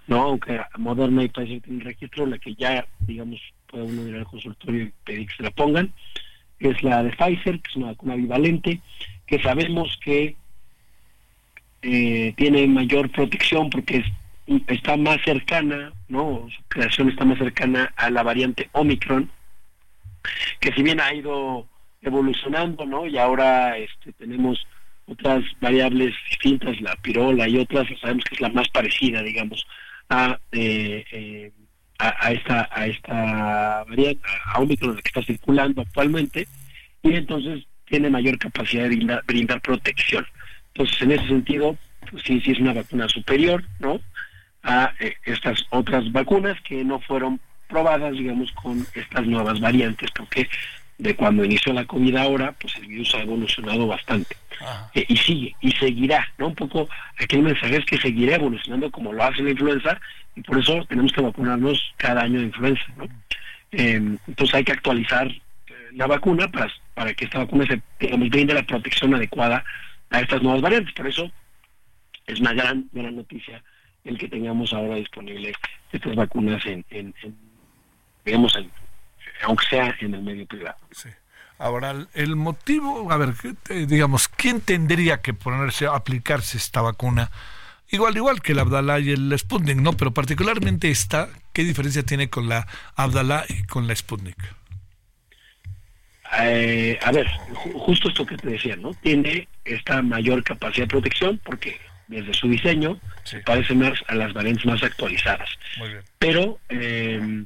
no, 0.07 0.21
aunque 0.21 0.61
Moderna 0.78 1.23
y 1.23 1.30
Pfizer 1.30 1.61
tienen 1.61 1.82
registro, 1.82 2.26
la 2.28 2.38
que 2.38 2.53
ya, 2.55 2.86
digamos, 2.99 3.41
puede 3.67 3.86
uno 3.86 4.07
ir 4.07 4.15
al 4.15 4.26
consultorio 4.26 4.84
y 4.84 4.93
pedir 5.03 5.28
que 5.28 5.36
se 5.36 5.43
la 5.43 5.51
pongan, 5.51 5.93
es 6.59 6.82
la 6.84 7.03
de 7.03 7.09
Pfizer, 7.11 7.59
que 7.61 7.69
es 7.69 7.76
una 7.76 7.88
vacuna 7.88 8.15
bivalente, 8.15 8.82
que 9.28 9.41
sabemos 9.41 9.97
que 10.03 10.36
eh, 11.82 12.34
tiene 12.38 12.67
mayor 12.67 13.09
protección 13.11 13.69
porque 13.69 13.97
es- 13.97 14.61
está 14.67 14.97
más 14.97 15.19
cercana, 15.23 15.91
¿no? 16.07 16.47
Su 16.55 16.61
creación 16.67 17.09
está 17.09 17.26
más 17.26 17.38
cercana 17.38 17.91
a 17.95 18.09
la 18.09 18.23
variante 18.23 18.69
Omicron, 18.73 19.30
que 20.59 20.71
si 20.73 20.82
bien 20.84 20.99
ha 20.99 21.13
ido 21.13 21.67
evolucionando, 22.01 22.86
¿no? 22.86 23.05
Y 23.07 23.17
ahora 23.17 23.78
este, 23.78 24.11
tenemos 24.13 24.65
otras 25.07 25.43
variables 25.61 26.13
distintas, 26.30 26.80
la 26.82 26.95
pirola 26.97 27.47
y 27.47 27.57
otras, 27.57 27.88
sabemos 28.01 28.23
que 28.26 28.36
es 28.36 28.41
la 28.41 28.49
más 28.49 28.69
parecida, 28.69 29.21
digamos, 29.21 29.65
a, 30.09 30.39
eh, 30.51 31.03
eh, 31.11 31.51
a, 31.99 32.32
esta 32.32 32.67
a 32.71 32.88
esta 32.88 33.84
variante, 33.88 34.21
a 34.45 34.59
Omicron, 34.59 34.95
la 34.95 35.01
que 35.01 35.07
está 35.07 35.23
circulando 35.23 35.82
actualmente, 35.82 36.47
y 37.03 37.13
entonces 37.13 37.65
tiene 37.86 38.10
mayor 38.10 38.38
capacidad 38.38 38.84
de 38.84 38.90
brindar, 38.90 39.24
brindar 39.26 39.62
protección. 39.62 40.26
Entonces, 40.74 41.02
en 41.02 41.12
ese 41.12 41.28
sentido, 41.28 41.78
pues 42.10 42.24
sí, 42.24 42.42
sí 42.42 42.52
es 42.52 42.60
una 42.60 42.74
vacuna 42.74 43.08
superior, 43.08 43.64
¿no? 43.80 44.02
A 44.64 44.94
eh, 45.00 45.16
estas 45.24 45.66
otras 45.70 46.12
vacunas 46.12 46.60
que 46.62 46.84
no 46.84 47.00
fueron 47.00 47.40
probadas, 47.68 48.14
digamos, 48.14 48.52
con 48.54 48.86
estas 48.94 49.26
nuevas 49.26 49.60
variantes, 49.60 50.10
porque 50.12 50.48
de 50.98 51.16
cuando 51.16 51.44
inició 51.44 51.74
la 51.74 51.86
COVID 51.86 52.16
ahora, 52.16 52.54
pues 52.54 52.76
el 52.78 52.88
virus 52.88 53.14
ha 53.16 53.22
evolucionado 53.22 53.88
bastante. 53.88 54.36
Eh, 54.94 55.06
y 55.08 55.18
sigue, 55.18 55.56
y 55.62 55.72
seguirá, 55.72 56.28
¿no? 56.38 56.48
Un 56.48 56.56
poco, 56.56 56.88
aquí 57.20 57.36
el 57.36 57.44
mensaje 57.44 57.78
es 57.78 57.86
que 57.86 57.98
seguirá 57.98 58.36
evolucionando 58.36 58.90
como 58.92 59.12
lo 59.12 59.24
hace 59.24 59.44
la 59.44 59.52
influenza, 59.52 60.00
y 60.36 60.42
por 60.42 60.60
eso 60.60 60.86
tenemos 60.88 61.12
que 61.12 61.22
vacunarnos 61.22 61.94
cada 61.98 62.22
año 62.22 62.40
de 62.40 62.46
influenza, 62.46 62.86
¿no? 62.98 63.06
Eh, 63.72 64.18
entonces 64.28 64.56
hay 64.56 64.64
que 64.64 64.72
actualizar 64.72 65.30
la 65.96 66.08
vacuna 66.08 66.48
para, 66.52 66.72
para 66.93 67.14
que 67.14 67.26
esta 67.26 67.39
vacuna 67.39 67.66
se, 67.66 67.82
digamos, 68.00 68.30
brinde 68.30 68.54
la 68.54 68.64
protección 68.64 69.14
adecuada 69.16 69.64
a 70.10 70.20
estas 70.22 70.41
nuevas 70.41 70.62
variantes. 70.62 70.93
Por 70.93 71.08
eso 71.08 71.32
es 72.28 72.39
una 72.39 72.54
gran, 72.54 72.88
gran 72.91 73.16
noticia 73.16 73.64
el 74.04 74.18
que 74.18 74.28
tengamos 74.28 74.72
ahora 74.74 74.96
disponible 74.96 75.54
estas 75.91 76.16
vacunas 76.16 76.64
en, 76.66 76.86
en, 76.89 77.14
digamos, 78.24 78.56
en, 78.56 78.70
aunque 79.43 79.66
sea 79.68 79.96
en 80.00 80.14
el 80.14 80.22
medio 80.22 80.46
privado. 80.46 80.78
Sí. 80.91 81.10
Ahora, 81.58 81.93
el- 82.14 82.36
motivo, 82.36 83.10
a 83.12 83.18
ver, 83.18 83.34
digamos, 83.88 84.28
¿quién 84.28 84.60
tendría 84.60 85.22
que 85.22 85.34
ponerse, 85.34 85.88
aplicarse 85.88 86.58
esta 86.58 86.82
vacuna? 86.82 87.32
Igual, 87.89 88.18
igual 88.18 88.41
que 88.41 88.52
el 88.52 88.60
Abdalá 88.60 89.00
y 89.00 89.12
el 89.12 89.34
Sputnik, 89.39 89.78
¿no? 89.78 89.93
Pero 89.93 90.12
particularmente 90.14 90.89
esta, 90.91 91.30
¿qué 91.54 91.64
diferencia 91.64 92.04
tiene 92.04 92.30
con 92.30 92.50
la 92.50 92.68
Abdalá 92.96 93.46
y 93.48 93.64
con 93.64 93.88
la 93.88 93.96
Sputnik? 93.96 94.36
Eh, 96.42 97.00
a 97.04 97.12
ver, 97.12 97.28
ju- 97.54 97.74
justo 97.74 98.10
esto 98.10 98.26
que 98.26 98.38
te 98.38 98.50
decía, 98.50 98.76
¿no? 98.76 98.94
Tiene 98.96 99.48
esta 99.64 100.02
mayor 100.02 100.44
capacidad 100.44 100.86
de 100.86 100.92
protección 100.92 101.40
porque 101.44 101.80
desde 102.08 102.34
su 102.34 102.48
diseño 102.50 103.00
se 103.24 103.40
parece 103.40 103.74
más 103.74 103.94
a 104.08 104.16
las 104.16 104.34
variantes 104.34 104.66
más 104.66 104.84
actualizadas. 104.84 105.50
Muy 105.78 105.90
bien. 105.90 106.02
Pero 106.20 106.60
eh, 106.70 107.44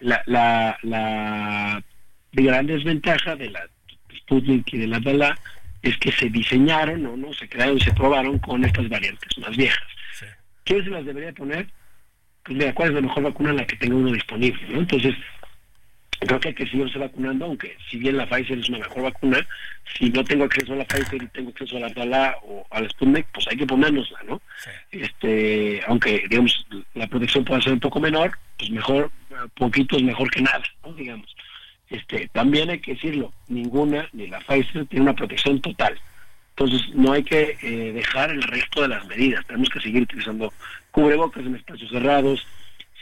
la, 0.00 0.22
la, 0.26 0.78
la 0.82 1.82
gran 2.32 2.66
desventaja 2.66 3.36
de 3.36 3.50
la 3.50 3.66
Sputnik 4.18 4.72
y 4.72 4.78
de 4.78 4.86
la 4.86 4.96
Abdala 4.96 5.38
es 5.82 5.96
que 5.98 6.12
se 6.12 6.30
diseñaron, 6.30 7.02
¿no? 7.02 7.16
¿no? 7.16 7.32
Se 7.34 7.48
crearon 7.48 7.78
se 7.80 7.92
probaron 7.92 8.38
con 8.38 8.64
estas 8.64 8.88
variantes 8.88 9.36
más 9.38 9.56
viejas. 9.56 9.82
¿Quién 10.64 10.82
se 10.84 10.90
las 10.90 11.04
debería 11.04 11.32
poner? 11.32 11.66
Pues 12.44 12.56
mira, 12.56 12.72
¿cuál 12.74 12.88
es 12.90 12.94
la 12.94 13.00
mejor 13.02 13.22
vacuna 13.24 13.52
la 13.52 13.66
que 13.66 13.76
tenga 13.76 13.94
uno 13.96 14.12
disponible? 14.12 14.62
¿no? 14.68 14.78
Entonces, 14.80 15.14
creo 16.20 16.40
que 16.40 16.48
hay 16.48 16.54
que 16.54 16.66
seguirse 16.66 16.98
vacunando, 16.98 17.46
aunque 17.46 17.76
si 17.88 17.98
bien 17.98 18.16
la 18.16 18.26
Pfizer 18.26 18.58
es 18.58 18.68
una 18.68 18.78
mejor 18.78 19.02
vacuna, 19.02 19.46
si 19.98 20.10
no 20.10 20.24
tengo 20.24 20.44
acceso 20.44 20.72
a 20.72 20.76
la 20.76 20.84
Pfizer 20.84 21.22
y 21.22 21.28
tengo 21.28 21.50
acceso 21.50 21.76
a 21.76 21.80
la 21.80 21.86
Abdala 21.86 22.36
o 22.42 22.66
a 22.70 22.80
la 22.80 22.88
Sputnik, 22.88 23.26
pues 23.32 23.46
hay 23.48 23.56
que 23.56 23.66
ponérnosla, 23.66 24.18
¿no? 24.26 24.40
Este, 24.90 25.80
aunque, 25.86 26.24
digamos, 26.28 26.66
la 26.94 27.06
protección 27.06 27.44
pueda 27.44 27.60
ser 27.60 27.72
un 27.72 27.80
poco 27.80 28.00
menor, 28.00 28.38
pues 28.58 28.70
mejor, 28.70 29.10
poquito 29.54 29.96
es 29.96 30.02
mejor 30.02 30.30
que 30.30 30.42
nada, 30.42 30.64
¿no? 30.84 30.92
Digamos. 30.92 31.34
Este, 31.90 32.28
también 32.28 32.70
hay 32.70 32.80
que 32.80 32.94
decirlo, 32.94 33.32
ninguna, 33.48 34.08
ni 34.12 34.26
la 34.26 34.40
Pfizer, 34.40 34.86
tiene 34.86 35.04
una 35.04 35.14
protección 35.14 35.60
total. 35.60 35.98
Entonces, 36.56 36.94
no 36.94 37.12
hay 37.12 37.24
que 37.24 37.56
eh, 37.62 37.92
dejar 37.92 38.30
el 38.30 38.42
resto 38.42 38.82
de 38.82 38.88
las 38.88 39.04
medidas. 39.06 39.44
Tenemos 39.46 39.68
que 39.70 39.80
seguir 39.80 40.02
utilizando 40.02 40.52
cubrebocas 40.92 41.44
en 41.44 41.56
espacios 41.56 41.90
cerrados. 41.90 42.46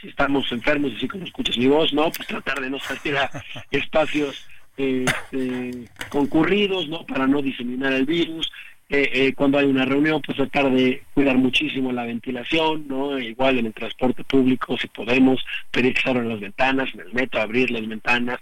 Si 0.03 0.09
estamos 0.09 0.51
enfermos, 0.51 0.91
así 0.97 1.07
como 1.07 1.23
escuchas 1.23 1.57
mi 1.57 1.67
voz, 1.67 1.93
¿no? 1.93 2.11
Pues 2.11 2.27
tratar 2.27 2.59
de 2.59 2.69
no 2.69 2.77
salir 2.77 3.15
a 3.15 3.31
espacios 3.71 4.45
este, 4.75 5.87
concurridos, 6.09 6.89
¿no? 6.89 7.05
Para 7.05 7.25
no 7.25 7.41
diseminar 7.41 7.93
el 7.93 8.05
virus. 8.05 8.51
Eh, 8.89 9.09
eh, 9.13 9.33
cuando 9.33 9.59
hay 9.59 9.65
una 9.65 9.85
reunión, 9.85 10.21
pues 10.21 10.35
tratar 10.35 10.69
de 10.69 11.03
cuidar 11.13 11.37
muchísimo 11.37 11.93
la 11.93 12.03
ventilación, 12.03 12.85
¿no? 12.89 13.17
Igual 13.17 13.59
en 13.59 13.67
el 13.67 13.73
transporte 13.73 14.25
público, 14.25 14.77
si 14.77 14.87
podemos, 14.87 15.45
pedir 15.71 15.93
que 15.93 16.01
se 16.01 16.09
abran 16.09 16.27
las 16.27 16.41
ventanas, 16.41 16.93
en 16.93 16.99
el 16.99 17.13
metro, 17.13 17.39
abrir 17.39 17.71
las 17.71 17.87
ventanas, 17.87 18.41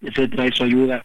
etcétera. 0.00 0.46
Eso 0.46 0.64
ayuda 0.64 1.04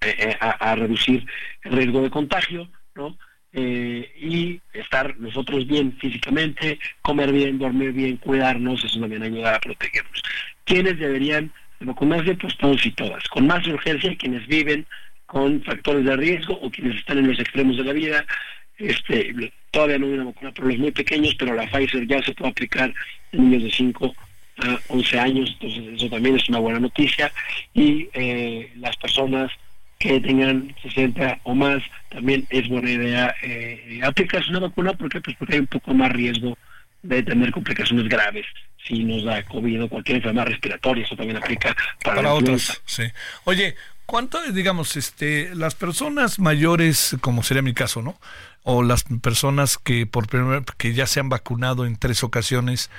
eh, 0.00 0.36
a, 0.40 0.50
a 0.50 0.74
reducir 0.74 1.24
el 1.62 1.72
riesgo 1.74 2.02
de 2.02 2.10
contagio, 2.10 2.68
¿no? 2.96 3.16
Eh, 3.54 4.10
y 4.18 4.60
estar 4.72 5.18
nosotros 5.18 5.66
bien 5.66 5.92
físicamente, 5.98 6.78
comer 7.02 7.32
bien, 7.32 7.58
dormir 7.58 7.92
bien, 7.92 8.16
cuidarnos, 8.16 8.82
eso 8.82 8.98
también 8.98 9.22
ayuda 9.22 9.56
a 9.56 9.60
protegernos. 9.60 10.22
¿Quiénes 10.64 10.98
deberían 10.98 11.52
vacunarse? 11.80 12.34
Pues 12.34 12.56
todos 12.56 12.84
y 12.86 12.92
todas. 12.92 13.28
Con 13.28 13.46
más 13.46 13.66
urgencia 13.66 14.16
quienes 14.16 14.46
viven 14.46 14.86
con 15.32 15.62
factores 15.62 16.04
de 16.04 16.14
riesgo 16.14 16.54
o 16.60 16.70
quienes 16.70 16.96
están 16.96 17.16
en 17.16 17.28
los 17.28 17.40
extremos 17.40 17.78
de 17.78 17.84
la 17.84 17.94
vida. 17.94 18.24
Este, 18.76 19.34
todavía 19.70 19.98
no 19.98 20.06
hay 20.06 20.12
una 20.12 20.24
vacuna 20.24 20.52
para 20.52 20.68
los 20.68 20.78
muy 20.78 20.90
pequeños, 20.90 21.34
pero 21.38 21.54
la 21.54 21.66
Pfizer 21.66 22.06
ya 22.06 22.22
se 22.22 22.34
puede 22.34 22.50
aplicar 22.50 22.92
en 23.32 23.50
niños 23.50 23.62
de 23.64 23.70
5 23.70 24.14
a 24.58 24.78
11 24.88 25.18
años, 25.18 25.56
entonces 25.58 25.94
eso 25.94 26.10
también 26.10 26.36
es 26.36 26.46
una 26.50 26.58
buena 26.58 26.80
noticia. 26.80 27.32
Y 27.72 28.08
eh, 28.12 28.72
las 28.76 28.94
personas 28.98 29.50
que 30.02 30.20
tengan 30.20 30.74
60 30.82 31.38
o 31.44 31.54
más, 31.54 31.80
también 32.08 32.44
es 32.50 32.68
buena 32.68 32.90
idea 32.90 33.34
eh, 33.40 34.00
aplicarse 34.02 34.50
una 34.50 34.58
vacuna 34.58 34.94
porque 34.94 35.20
pues 35.20 35.36
porque 35.36 35.54
hay 35.54 35.60
un 35.60 35.68
poco 35.68 35.94
más 35.94 36.10
riesgo 36.10 36.58
de 37.02 37.22
tener 37.22 37.52
complicaciones 37.52 38.08
graves 38.08 38.44
si 38.84 39.04
nos 39.04 39.22
da 39.22 39.44
COVID 39.44 39.84
o 39.84 39.88
cualquier 39.88 40.16
enfermedad 40.16 40.46
respiratoria, 40.46 41.04
eso 41.04 41.14
también 41.14 41.36
aplica 41.36 41.76
para, 42.02 42.16
Para 42.16 42.34
otras, 42.34 42.82
sí. 42.84 43.04
Oye, 43.44 43.76
¿cuánto, 44.06 44.42
digamos, 44.50 44.96
este, 44.96 45.54
las 45.54 45.76
personas 45.76 46.40
mayores, 46.40 47.16
como 47.20 47.44
sería 47.44 47.62
mi 47.62 47.72
caso, 47.72 48.02
¿no? 48.02 48.18
O 48.64 48.82
las 48.82 49.04
personas 49.22 49.78
que 49.78 50.04
por 50.06 50.26
primer, 50.26 50.64
que 50.78 50.94
ya 50.94 51.06
se 51.06 51.20
han 51.20 51.28
vacunado 51.28 51.86
en 51.86 51.96
tres 51.96 52.24
ocasiones, 52.24 52.90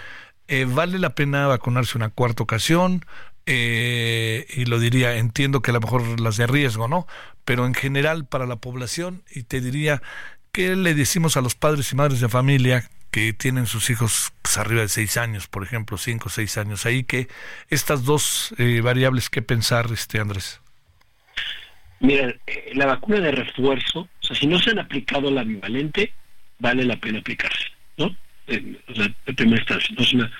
eh, 0.47 0.65
¿vale 0.65 0.99
la 0.99 1.15
pena 1.15 1.47
vacunarse 1.47 1.97
una 1.97 2.09
cuarta 2.09 2.43
ocasión? 2.43 3.05
Eh, 3.45 4.45
y 4.55 4.65
lo 4.65 4.79
diría, 4.79 5.17
entiendo 5.17 5.61
que 5.61 5.71
a 5.71 5.73
lo 5.73 5.81
mejor 5.81 6.19
las 6.19 6.37
de 6.37 6.47
riesgo, 6.47 6.87
¿no? 6.87 7.07
Pero 7.45 7.65
en 7.65 7.73
general 7.73 8.25
para 8.25 8.45
la 8.45 8.55
población, 8.55 9.23
y 9.29 9.43
te 9.43 9.59
diría, 9.59 10.01
¿qué 10.51 10.75
le 10.75 10.93
decimos 10.93 11.35
a 11.35 11.41
los 11.41 11.55
padres 11.55 11.91
y 11.91 11.95
madres 11.95 12.21
de 12.21 12.29
familia 12.29 12.89
que 13.11 13.33
tienen 13.33 13.67
sus 13.67 13.89
hijos 13.89 14.31
pues, 14.41 14.57
arriba 14.57 14.81
de 14.81 14.89
seis 14.89 15.17
años, 15.17 15.47
por 15.47 15.63
ejemplo, 15.63 15.97
cinco 15.97 16.27
o 16.27 16.29
seis 16.29 16.57
años? 16.57 16.85
Ahí 16.85 17.03
que 17.03 17.27
estas 17.69 18.05
dos 18.05 18.55
eh, 18.57 18.79
variables, 18.81 19.29
¿qué 19.29 19.41
pensar, 19.41 19.87
este 19.91 20.19
Andrés? 20.19 20.61
Mira, 21.99 22.35
eh, 22.47 22.71
la 22.73 22.85
vacuna 22.85 23.19
de 23.19 23.31
refuerzo, 23.31 23.99
o 24.01 24.09
sea, 24.21 24.35
si 24.35 24.47
no 24.47 24.59
se 24.59 24.71
han 24.71 24.79
aplicado 24.79 25.31
la 25.31 25.43
bivalente, 25.43 26.13
vale 26.59 26.83
la 26.83 26.97
pena 26.97 27.19
aplicarse, 27.19 27.67
¿no? 27.97 28.15
Eh, 28.47 28.77
o 28.87 28.93
sea, 28.93 29.05
en 29.25 29.35
primera 29.35 29.61
instancia, 29.61 29.95
no 29.97 30.03
es 30.03 30.13
una, 30.13 30.31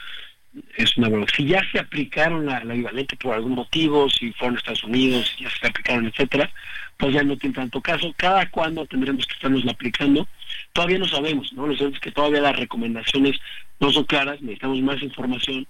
es 0.78 0.98
una 0.98 1.10
broma. 1.10 1.26
Si 1.36 1.46
ya 1.46 1.62
se 1.72 1.80
aplicaron 1.80 2.46
la, 2.46 2.60
bivalente 2.60 3.16
por 3.16 3.36
algún 3.36 3.54
motivo, 3.54 4.10
si 4.10 4.32
fueron 4.34 4.58
Estados 4.58 4.84
Unidos, 4.84 5.34
si 5.36 5.44
ya 5.44 5.50
se 5.50 5.68
aplicaron, 5.68 6.08
etcétera, 6.08 6.50
pues 6.98 7.14
ya 7.14 7.24
no 7.24 7.38
tiene 7.38 7.56
tanto 7.56 7.82
caso. 7.82 8.14
Cada 8.18 8.50
cuándo 8.50 8.86
tendremos 8.86 9.26
que 9.26 9.34
estarnos 9.34 9.66
aplicando, 9.68 10.28
todavía 10.74 11.00
no 11.00 11.08
sabemos, 11.08 11.52
¿no? 11.54 11.68
Lo 11.68 11.76
cierto 11.76 11.96
es 11.96 12.02
que 12.02 12.12
todavía 12.12 12.42
las 12.42 12.56
recomendaciones 12.56 13.40
no 13.80 13.92
son 13.92 14.04
claras, 14.06 14.42
necesitamos 14.42 14.82
más 14.82 15.02
información 15.02 15.68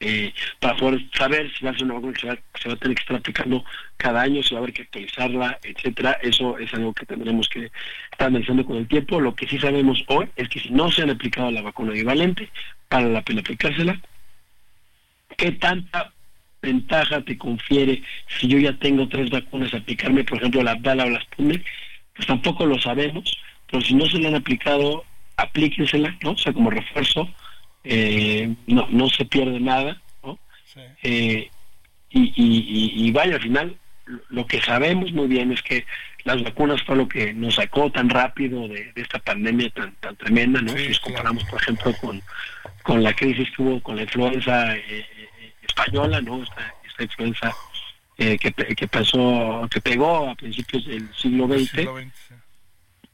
eh, 0.00 0.32
para 0.60 0.76
poder 0.76 1.00
saber 1.12 1.52
si 1.52 1.64
va 1.64 1.72
a 1.72 1.74
ser 1.74 1.84
una 1.84 1.94
vacuna 1.94 2.12
que 2.12 2.20
se 2.20 2.28
va, 2.28 2.38
se 2.60 2.68
va 2.68 2.74
a 2.74 2.78
tener 2.78 2.96
que 2.96 3.02
estar 3.02 3.16
aplicando 3.16 3.64
cada 3.96 4.22
año, 4.22 4.42
si 4.42 4.54
va 4.54 4.60
a 4.60 4.62
haber 4.62 4.72
que 4.72 4.82
actualizarla, 4.82 5.58
etcétera. 5.62 6.18
Eso 6.22 6.56
es 6.58 6.72
algo 6.74 6.92
que 6.92 7.06
tendremos 7.06 7.48
que 7.48 7.70
estar 8.12 8.28
analizando 8.28 8.64
con 8.64 8.76
el 8.76 8.86
tiempo. 8.86 9.20
Lo 9.20 9.34
que 9.34 9.48
sí 9.48 9.58
sabemos 9.58 10.04
hoy 10.06 10.28
es 10.36 10.48
que 10.48 10.60
si 10.60 10.70
no 10.70 10.90
se 10.92 11.02
han 11.02 11.10
aplicado 11.10 11.50
la 11.50 11.62
vacuna 11.62 11.92
bivalente, 11.92 12.48
vale 12.90 13.12
la 13.12 13.22
pena 13.22 13.40
aplicársela. 13.40 14.00
¿Qué 15.36 15.52
tanta 15.52 16.12
ventaja 16.62 17.20
te 17.22 17.38
confiere 17.38 18.02
si 18.26 18.48
yo 18.48 18.58
ya 18.58 18.72
tengo 18.78 19.08
tres 19.08 19.30
vacunas 19.30 19.72
aplicarme, 19.74 20.24
por 20.24 20.38
ejemplo, 20.38 20.62
la 20.62 20.72
Abdala 20.72 21.04
o 21.04 21.10
la 21.10 21.20
Sputnik? 21.20 21.64
Pues 22.14 22.26
tampoco 22.26 22.66
lo 22.66 22.78
sabemos, 22.80 23.38
pero 23.70 23.82
si 23.82 23.94
no 23.94 24.06
se 24.06 24.18
le 24.18 24.28
han 24.28 24.34
aplicado, 24.34 25.04
aplíquensela, 25.36 26.16
¿no? 26.22 26.32
O 26.32 26.38
sea, 26.38 26.52
como 26.52 26.70
refuerzo, 26.70 27.28
eh, 27.84 28.52
no, 28.66 28.88
no 28.90 29.08
se 29.08 29.24
pierde 29.24 29.60
nada, 29.60 30.00
¿no? 30.24 30.38
Eh, 31.02 31.48
y, 32.10 32.20
y, 32.20 32.32
y, 32.36 33.06
y 33.06 33.10
vaya, 33.12 33.36
al 33.36 33.42
final, 33.42 33.76
lo 34.30 34.46
que 34.46 34.60
sabemos 34.60 35.12
muy 35.12 35.28
bien 35.28 35.52
es 35.52 35.62
que 35.62 35.84
las 36.24 36.42
vacunas 36.42 36.82
fue 36.82 36.96
lo 36.96 37.08
que 37.08 37.32
nos 37.32 37.54
sacó 37.54 37.90
tan 37.90 38.08
rápido 38.10 38.68
de, 38.68 38.92
de 38.92 39.02
esta 39.02 39.18
pandemia 39.18 39.70
tan, 39.70 39.94
tan 39.96 40.16
tremenda, 40.16 40.60
¿no? 40.60 40.76
si 40.76 40.88
nos 40.88 41.00
comparamos, 41.00 41.44
por 41.44 41.60
ejemplo, 41.62 41.92
con, 42.00 42.22
con 42.82 43.02
la 43.02 43.14
crisis 43.14 43.48
que 43.56 43.62
hubo 43.62 43.80
con 43.80 43.96
la 43.96 44.02
influenza 44.02 44.76
eh, 44.76 44.82
eh, 44.88 45.52
española, 45.62 46.20
¿no? 46.20 46.42
Esta, 46.42 46.74
esta 46.86 47.02
influenza 47.04 47.54
eh, 48.18 48.36
que, 48.38 48.52
que 48.52 48.88
pasó, 48.88 49.66
que 49.70 49.80
pegó 49.80 50.28
a 50.30 50.34
principios 50.34 50.84
del 50.86 51.08
siglo 51.14 51.46
XX. 51.46 51.72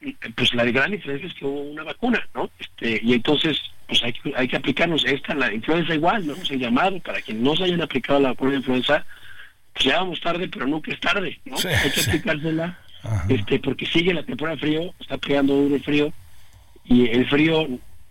eh, 0.01 0.15
Pues 0.35 0.55
la 0.55 0.65
gran 0.65 0.91
diferencia 0.91 1.29
es 1.29 1.35
que 1.35 1.45
hubo 1.45 1.61
una 1.61 1.83
vacuna, 1.85 2.27
¿no? 2.35 2.51
Este, 2.59 3.01
y 3.03 3.13
entonces, 3.13 3.61
pues 3.87 4.03
hay 4.03 4.13
que, 4.13 4.33
hay 4.37 4.49
que 4.49 4.57
aplicarnos 4.57 5.05
esta, 5.05 5.35
la 5.35 5.53
influenza 5.53 5.95
igual, 5.95 6.27
¿no? 6.27 6.35
Se 6.37 6.59
llamado, 6.59 6.99
para 7.01 7.21
quienes 7.21 7.43
no 7.43 7.55
se 7.55 7.65
hayan 7.65 7.83
aplicado 7.83 8.19
la 8.21 8.31
vacuna 8.31 8.53
de 8.53 8.57
influenza, 8.59 9.05
pues 9.73 9.85
ya 9.87 9.99
vamos 9.99 10.21
tarde, 10.21 10.49
pero 10.49 10.67
nunca 10.67 10.93
es 10.93 11.01
tarde, 11.01 11.39
¿no? 11.45 11.57
Sí, 11.59 11.69
Hay 11.69 11.91
que 11.91 12.01
sí. 12.01 12.11
Este, 13.29 13.59
porque 13.59 13.87
sigue 13.87 14.15
la 14.15 14.23
temporada 14.23 14.57
de 14.57 14.61
frío, 14.63 14.95
está 15.01 15.19
pegando 15.19 15.55
duro 15.55 15.75
el 15.77 15.83
frío, 15.83 16.13
y 16.85 17.09
el 17.09 17.27
frío 17.29 17.67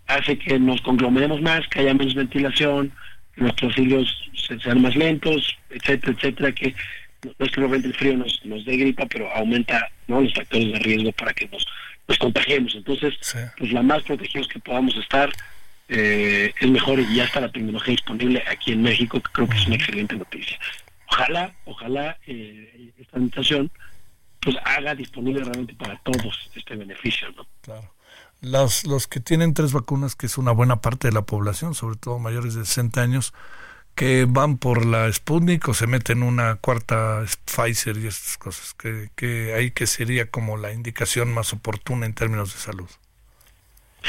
hace 0.06 0.38
que 0.38 0.58
nos 0.58 0.80
conglomeremos 0.82 1.40
más, 1.40 1.66
que 1.68 1.80
haya 1.80 1.94
menos 1.94 2.14
ventilación, 2.14 2.92
que 3.34 3.40
nuestros 3.42 3.74
ciclos 3.74 4.30
se- 4.34 4.58
sean 4.60 4.82
más 4.82 4.94
lentos, 4.96 5.56
etcétera, 5.70 6.12
etcétera, 6.16 6.52
que 6.52 6.74
no 7.38 7.46
es 7.46 7.52
que 7.52 7.60
el 7.62 7.94
frío 7.94 8.16
nos, 8.16 8.40
nos 8.44 8.64
dé 8.64 8.76
gripa, 8.76 9.06
pero 9.06 9.30
aumenta 9.34 9.88
¿no? 10.08 10.20
los 10.20 10.34
factores 10.34 10.72
de 10.72 10.78
riesgo 10.80 11.10
para 11.12 11.32
que 11.32 11.48
nos, 11.48 11.66
nos 12.06 12.18
contagiemos. 12.18 12.74
Entonces, 12.74 13.14
pues 13.56 13.72
la 13.72 13.82
más 13.82 14.02
protegidos 14.02 14.46
que 14.48 14.58
podamos 14.58 14.94
estar 14.96 15.30
eh, 15.88 16.52
es 16.60 16.70
mejor 16.70 17.00
y 17.00 17.14
ya 17.16 17.24
está 17.24 17.40
la 17.40 17.50
tecnología 17.50 17.92
disponible 17.92 18.42
aquí 18.50 18.72
en 18.72 18.82
México, 18.82 19.20
que 19.20 19.32
creo 19.32 19.48
que 19.48 19.56
es 19.56 19.66
una 19.66 19.76
excelente 19.76 20.16
noticia. 20.16 20.58
Ojalá, 21.10 21.54
ojalá 21.64 22.18
eh, 22.26 22.90
esta 23.00 23.16
administración 23.16 23.70
pues 24.44 24.56
haga 24.64 24.94
disponible 24.94 25.42
realmente 25.42 25.74
para 25.74 25.98
todos 26.02 26.50
este 26.54 26.76
beneficio, 26.76 27.30
¿no? 27.32 27.46
Claro. 27.62 27.90
Los, 28.40 28.84
los 28.84 29.06
que 29.08 29.20
tienen 29.20 29.54
tres 29.54 29.72
vacunas, 29.72 30.14
que 30.14 30.26
es 30.26 30.36
una 30.36 30.52
buena 30.52 30.82
parte 30.82 31.08
de 31.08 31.14
la 31.14 31.22
población, 31.22 31.74
sobre 31.74 31.96
todo 31.96 32.18
mayores 32.18 32.54
de 32.54 32.66
60 32.66 33.00
años, 33.00 33.32
que 33.94 34.26
van 34.28 34.58
por 34.58 34.84
la 34.84 35.10
Sputnik 35.10 35.66
o 35.68 35.74
se 35.74 35.86
meten 35.86 36.22
una 36.22 36.56
cuarta 36.56 37.24
Pfizer 37.46 37.96
y 37.96 38.06
estas 38.06 38.36
cosas, 38.36 38.74
que, 38.74 39.10
que 39.16 39.54
ahí 39.54 39.70
que 39.70 39.86
sería 39.86 40.30
como 40.30 40.56
la 40.56 40.72
indicación 40.72 41.32
más 41.32 41.52
oportuna 41.52 42.04
en 42.04 42.12
términos 42.12 42.52
de 42.52 42.60
salud. 42.60 42.88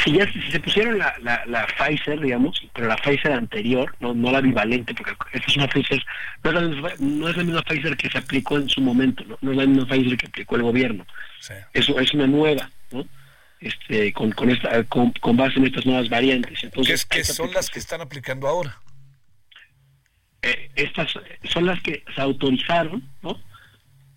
Si 0.03 0.11
ya 0.11 0.29
si 0.31 0.41
se 0.51 0.59
pusieron 0.59 0.97
la, 0.97 1.15
la, 1.21 1.43
la 1.45 1.65
Pfizer, 1.67 2.19
digamos, 2.19 2.61
pero 2.73 2.87
la 2.87 2.97
Pfizer 2.97 3.31
anterior, 3.31 3.95
no, 4.01 4.13
no 4.13 4.31
la 4.31 4.41
bivalente, 4.41 4.93
porque 4.93 5.13
esta 5.31 5.47
es 5.47 5.57
una 5.57 5.67
Pfizer, 5.67 6.03
no 6.43 6.49
es, 6.49 6.55
la 6.55 6.61
misma, 6.61 6.89
no 6.99 7.29
es 7.29 7.37
la 7.37 7.43
misma 7.43 7.61
Pfizer 7.61 7.95
que 7.97 8.09
se 8.09 8.17
aplicó 8.17 8.57
en 8.57 8.67
su 8.69 8.81
momento, 8.81 9.23
no, 9.23 9.37
no 9.41 9.51
es 9.51 9.57
la 9.57 9.65
misma 9.65 9.85
Pfizer 9.87 10.17
que 10.17 10.27
aplicó 10.27 10.55
el 10.57 10.63
gobierno. 10.63 11.05
Eso 11.73 11.99
es 11.99 12.13
una 12.13 12.27
nueva, 12.27 12.69
¿no? 12.91 13.05
Este, 13.61 14.11
con, 14.13 14.31
con, 14.33 14.49
esta, 14.49 14.83
con, 14.83 15.11
con 15.13 15.37
base 15.37 15.57
en 15.59 15.65
estas 15.67 15.85
nuevas 15.85 16.09
variantes. 16.09 16.63
Entonces, 16.63 17.05
que 17.05 17.23
son 17.23 17.51
las 17.53 17.69
que 17.69 17.79
están 17.79 18.01
aplicando 18.01 18.47
ahora. 18.47 18.77
eh, 20.41 20.69
estas 20.75 21.13
son 21.43 21.65
las 21.65 21.81
que 21.81 22.03
se 22.13 22.21
autorizaron, 22.21 23.01
¿no? 23.23 23.39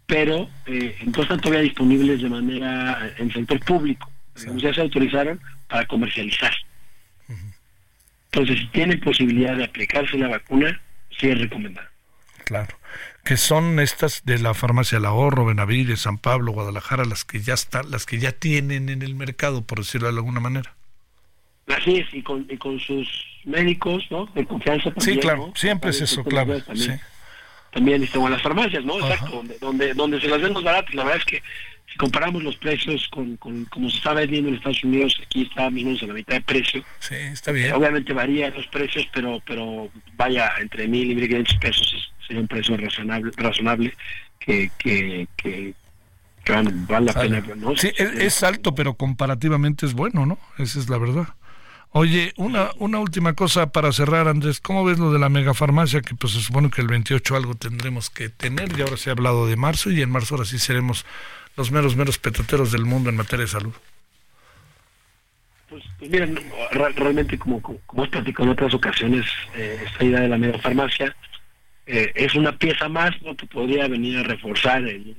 Pero 0.07 0.49
eh, 0.67 0.97
no 1.15 1.23
están 1.23 1.41
todavía 1.41 1.61
disponibles 1.63 2.21
de 2.23 2.29
manera 2.29 3.07
eh, 3.07 3.15
en 3.19 3.33
sector 3.33 3.61
público. 3.61 4.11
Digamos, 4.37 4.63
Ya 4.63 4.73
se 4.75 4.81
autorizaron 4.81 5.41
para 5.69 5.87
comercializar. 5.87 6.53
Entonces, 8.31 8.59
si 8.59 8.67
tienen 8.69 9.01
posibilidad 9.01 9.57
de 9.57 9.65
aplicarse 9.65 10.19
la 10.19 10.29
vacuna, 10.29 10.81
sí 11.19 11.29
es 11.29 11.39
recomendable. 11.39 11.89
Claro. 12.45 12.79
Que 13.25 13.37
son 13.37 13.81
estas 13.81 14.25
de 14.25 14.39
la 14.39 14.55
farmacia 14.55 14.99
El 14.99 15.07
Ahorro, 15.07 15.45
Benavides, 15.45 16.01
San 16.01 16.19
Pablo, 16.19 16.53
Guadalajara, 16.53 17.05
las 17.05 17.25
que 17.25 17.41
ya 17.41 17.55
están, 17.55 17.91
las 17.91 18.07
que 18.07 18.19
ya 18.19 18.33
tienen 18.33 18.89
en 18.89 19.03
el 19.03 19.15
mercado, 19.15 19.63
por 19.63 19.79
decirlo 19.79 20.11
de 20.11 20.17
alguna 20.19 20.41
manera. 20.41 20.75
Así 21.69 21.97
es, 21.99 22.13
y 22.15 22.23
con, 22.23 22.47
y 22.49 22.57
con 22.57 22.79
sus 22.81 23.09
médicos, 23.45 24.07
¿no? 24.11 24.27
De 24.35 24.47
confianza 24.47 24.91
también. 24.91 25.17
Sí, 25.17 25.21
claro, 25.21 25.49
¿no? 25.49 25.53
siempre 25.55 25.91
es 25.91 26.01
eso, 26.01 26.25
claro. 26.25 26.59
Sí. 26.75 26.93
También 27.73 28.03
este, 28.03 28.19
o 28.19 28.27
en 28.27 28.33
las 28.33 28.43
farmacias, 28.43 28.85
¿no? 28.85 28.99
Exacto, 28.99 29.37
donde, 29.37 29.59
donde, 29.59 29.95
donde 29.95 30.21
se 30.21 30.29
las 30.29 30.41
ven 30.41 30.53
más 30.53 30.63
baratas. 30.63 30.95
La 30.95 31.05
verdad 31.05 31.19
es 31.21 31.25
que 31.25 31.43
si 31.91 31.97
comparamos 31.97 32.43
los 32.43 32.57
precios 32.57 33.09
con, 33.09 33.37
con 33.39 33.65
como 33.67 33.89
se 33.91 33.97
está 33.99 34.13
vendiendo 34.13 34.49
en 34.51 34.57
Estados 34.57 34.83
Unidos, 34.85 35.19
aquí 35.25 35.43
está 35.43 35.71
más 35.71 35.83
o 35.83 35.87
menos 35.87 36.03
a 36.03 36.07
la 36.07 36.15
mitad 36.15 36.35
de 36.35 36.41
precio. 36.43 36.85
Sí, 36.99 37.15
está 37.15 37.53
bien. 37.53 37.73
Obviamente 37.73 38.13
varían 38.13 38.53
los 38.55 38.67
precios, 38.69 39.07
pero 39.13 39.41
pero 39.47 39.89
vaya, 40.17 40.51
entre 40.61 40.87
mil 40.89 41.11
y 41.11 41.15
mil 41.15 41.27
quinientos 41.27 41.57
pesos 41.57 41.93
es- 41.97 42.27
sería 42.27 42.43
un 42.43 42.49
precio 42.49 42.77
razonable, 42.77 43.31
razonable 43.37 43.95
que, 44.39 44.71
que, 44.79 45.27
que, 45.37 45.73
que 46.45 46.53
vale, 46.53 46.71
vale 46.89 47.07
la 47.07 47.13
pena, 47.15 47.43
¿no? 47.57 47.75
Sí, 47.77 47.89
es, 47.97 48.13
es 48.13 48.43
alto, 48.43 48.75
pero 48.75 48.95
comparativamente 48.95 49.87
es 49.87 49.95
bueno, 49.95 50.27
¿no? 50.27 50.39
Esa 50.59 50.79
es 50.79 50.89
la 50.91 50.99
verdad. 50.99 51.29
Oye, 51.91 52.33
una, 52.37 52.71
una 52.79 52.99
última 52.99 53.33
cosa 53.33 53.73
para 53.73 53.93
cerrar, 53.93 54.29
Andrés. 54.29 54.61
¿Cómo 54.61 54.85
ves 54.85 54.99
lo 54.99 55.11
de 55.13 55.19
la 55.19 55.29
megafarmacia? 55.31 56.03
Que 56.03 56.15
pues 56.15 56.35
se 56.35 56.41
supone 56.41 56.71
que 56.71 56.83
el 56.83 56.87
28 56.89 57.35
algo 57.35 57.55
tendremos 57.55 58.11
que 58.11 58.29
tener 58.29 58.79
y 58.79 58.83
ahora 58.83 58.97
se 58.97 59.09
ha 59.11 59.15
hablado 59.15 59.47
de 59.47 59.57
marzo 59.57 59.91
y 59.91 60.03
en 60.03 60.11
marzo 60.11 60.35
ahora 60.35 60.45
sí 60.47 60.59
seremos 60.59 61.07
los 61.57 61.71
meros, 61.73 61.97
meros 61.97 62.19
petateros 62.19 62.71
del 62.73 62.85
mundo 62.85 63.09
en 63.11 63.17
materia 63.17 63.47
de 63.47 63.51
salud. 63.51 63.73
Pues, 65.71 65.83
pues 65.99 66.11
miren, 66.11 66.37
re- 66.73 66.93
realmente 66.93 67.39
como, 67.39 67.61
como, 67.63 67.79
como 67.87 68.05
he 68.05 68.09
platicado 68.09 68.45
en 68.45 68.51
otras 68.53 68.75
ocasiones, 68.75 69.25
eh, 69.55 69.83
esta 69.87 70.05
idea 70.05 70.21
de 70.21 70.29
la 70.29 70.39
megafarmacia 70.39 71.15
eh, 71.87 72.13
es 72.15 72.35
una 72.35 72.57
pieza 72.57 72.89
más 72.89 73.11
¿no? 73.23 73.35
que 73.37 73.47
podría 73.47 73.89
venir 73.89 74.19
a 74.19 74.23
reforzar 74.23 74.83
el- 74.85 75.17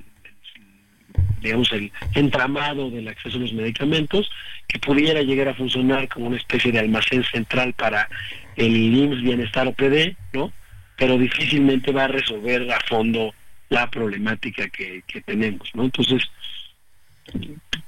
digamos, 1.42 1.72
el 1.72 1.92
entramado 2.14 2.90
del 2.90 3.08
acceso 3.08 3.38
a 3.38 3.42
los 3.42 3.54
medicamentos, 3.54 4.30
que 4.68 4.80
pudiera 4.80 5.22
llegar 5.22 5.50
a 5.50 5.54
funcionar 5.54 6.08
como 6.08 6.28
una 6.28 6.38
especie 6.38 6.72
de 6.72 6.80
almacén 6.80 7.24
central 7.24 7.74
para 7.74 8.08
el 8.56 8.76
IMSS 8.76 9.22
Bienestar 9.22 9.68
OPD, 9.68 10.16
¿no? 10.34 10.52
Pero 10.98 11.18
difícilmente 11.18 11.92
va 11.92 12.06
a 12.06 12.10
resolver 12.10 12.72
a 12.72 12.80
fondo 12.82 13.34
la 13.70 13.90
problemática 13.90 14.68
que, 14.70 15.04
tenemos, 15.26 15.70
¿no? 15.74 15.84
Entonces, 15.86 16.24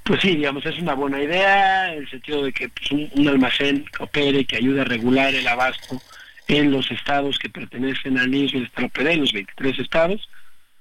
pues 0.04 0.20
sí, 0.20 0.36
digamos, 0.36 0.64
es 0.64 0.78
una 0.78 0.94
buena 0.94 1.22
idea, 1.22 1.92
en 1.92 1.98
el 1.98 2.10
sentido 2.10 2.44
de 2.44 2.52
que 2.52 2.68
pues, 2.68 2.90
un, 2.92 3.10
un 3.14 3.28
almacén 3.28 3.84
que 3.84 4.02
opere, 4.02 4.44
que 4.44 4.56
ayude 4.56 4.80
a 4.80 4.84
regular 4.84 5.34
el 5.34 5.46
abasto 5.46 6.00
en 6.48 6.70
los 6.70 6.90
estados 6.90 7.38
que 7.38 7.48
pertenecen 7.48 8.18
al 8.18 8.34
IMSS 8.34 8.52
Bienestar 8.52 8.84
OPD, 8.84 9.06
en 9.06 9.20
los 9.20 9.32
23 9.32 9.78
estados, 9.78 10.28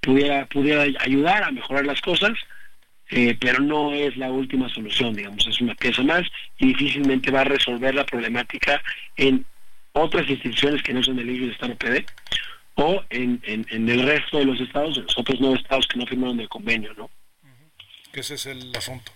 pudiera, 0.01 0.45
pudiera 0.47 0.83
ayudar 0.99 1.43
a 1.43 1.51
mejorar 1.51 1.85
las 1.85 2.01
cosas, 2.01 2.33
eh, 3.11 3.37
pero 3.39 3.59
no 3.59 3.93
es 3.93 4.15
la 4.15 4.31
última 4.31 4.69
solución, 4.69 5.13
digamos, 5.13 5.45
es 5.45 5.59
una 5.59 5.75
pieza 5.75 6.01
más 6.01 6.23
y 6.57 6.67
difícilmente 6.67 7.29
va 7.29 7.41
a 7.41 7.45
resolver 7.45 7.93
la 7.93 8.05
problemática 8.05 8.81
en 9.17 9.45
otras 9.91 10.29
instituciones 10.29 10.81
que 10.81 10.93
no 10.93 11.03
son 11.03 11.17
del 11.17 11.29
IMSS 11.29 11.39
Bienestar 11.39 11.71
OPD 11.71 12.05
o 12.75 13.03
en, 13.09 13.41
en, 13.45 13.89
el 13.89 14.03
resto 14.03 14.37
de 14.37 14.45
los 14.45 14.59
estados, 14.61 14.97
en 14.97 15.03
los 15.03 15.17
otros 15.17 15.39
nueve 15.41 15.59
estados 15.61 15.85
que 15.87 15.99
no 15.99 16.05
firmaron 16.05 16.39
el 16.39 16.47
convenio, 16.47 16.93
¿no? 16.93 17.09
Ese 18.13 18.35
es 18.35 18.45
el 18.45 18.73
asunto. 18.75 19.11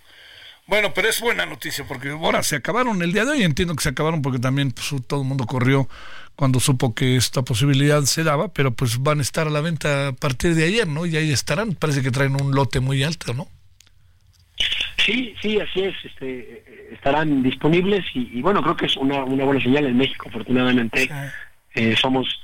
Bueno, 0.66 0.92
pero 0.92 1.08
es 1.08 1.20
buena 1.20 1.46
noticia 1.46 1.86
porque 1.86 2.10
ahora 2.10 2.42
se 2.42 2.56
acabaron 2.56 3.00
el 3.02 3.12
día 3.12 3.24
de 3.24 3.30
hoy. 3.32 3.42
Entiendo 3.44 3.74
que 3.76 3.82
se 3.82 3.90
acabaron 3.90 4.20
porque 4.20 4.38
también 4.38 4.72
pues, 4.72 4.92
todo 5.06 5.22
el 5.22 5.26
mundo 5.26 5.46
corrió 5.46 5.88
cuando 6.34 6.60
supo 6.60 6.94
que 6.94 7.16
esta 7.16 7.42
posibilidad 7.42 8.02
se 8.02 8.24
daba, 8.24 8.48
pero 8.48 8.74
pues 8.74 9.02
van 9.02 9.20
a 9.20 9.22
estar 9.22 9.46
a 9.46 9.50
la 9.50 9.60
venta 9.60 10.08
a 10.08 10.12
partir 10.12 10.54
de 10.54 10.64
ayer, 10.64 10.86
¿no? 10.86 11.06
Y 11.06 11.16
ahí 11.16 11.30
estarán. 11.30 11.74
Parece 11.74 12.02
que 12.02 12.10
traen 12.10 12.40
un 12.40 12.54
lote 12.54 12.80
muy 12.80 13.02
alto, 13.02 13.32
¿no? 13.32 13.48
Sí, 14.98 15.34
sí, 15.40 15.60
así 15.60 15.80
es. 15.82 15.94
Este, 16.04 16.88
estarán 16.92 17.42
disponibles 17.42 18.04
y, 18.14 18.38
y 18.38 18.42
bueno, 18.42 18.62
creo 18.62 18.76
que 18.76 18.86
es 18.86 18.96
una, 18.96 19.22
una 19.24 19.44
buena 19.44 19.60
señal 19.60 19.86
en 19.86 19.96
México. 19.96 20.28
Afortunadamente, 20.28 21.02
eh, 21.74 21.94
somos, 21.96 22.40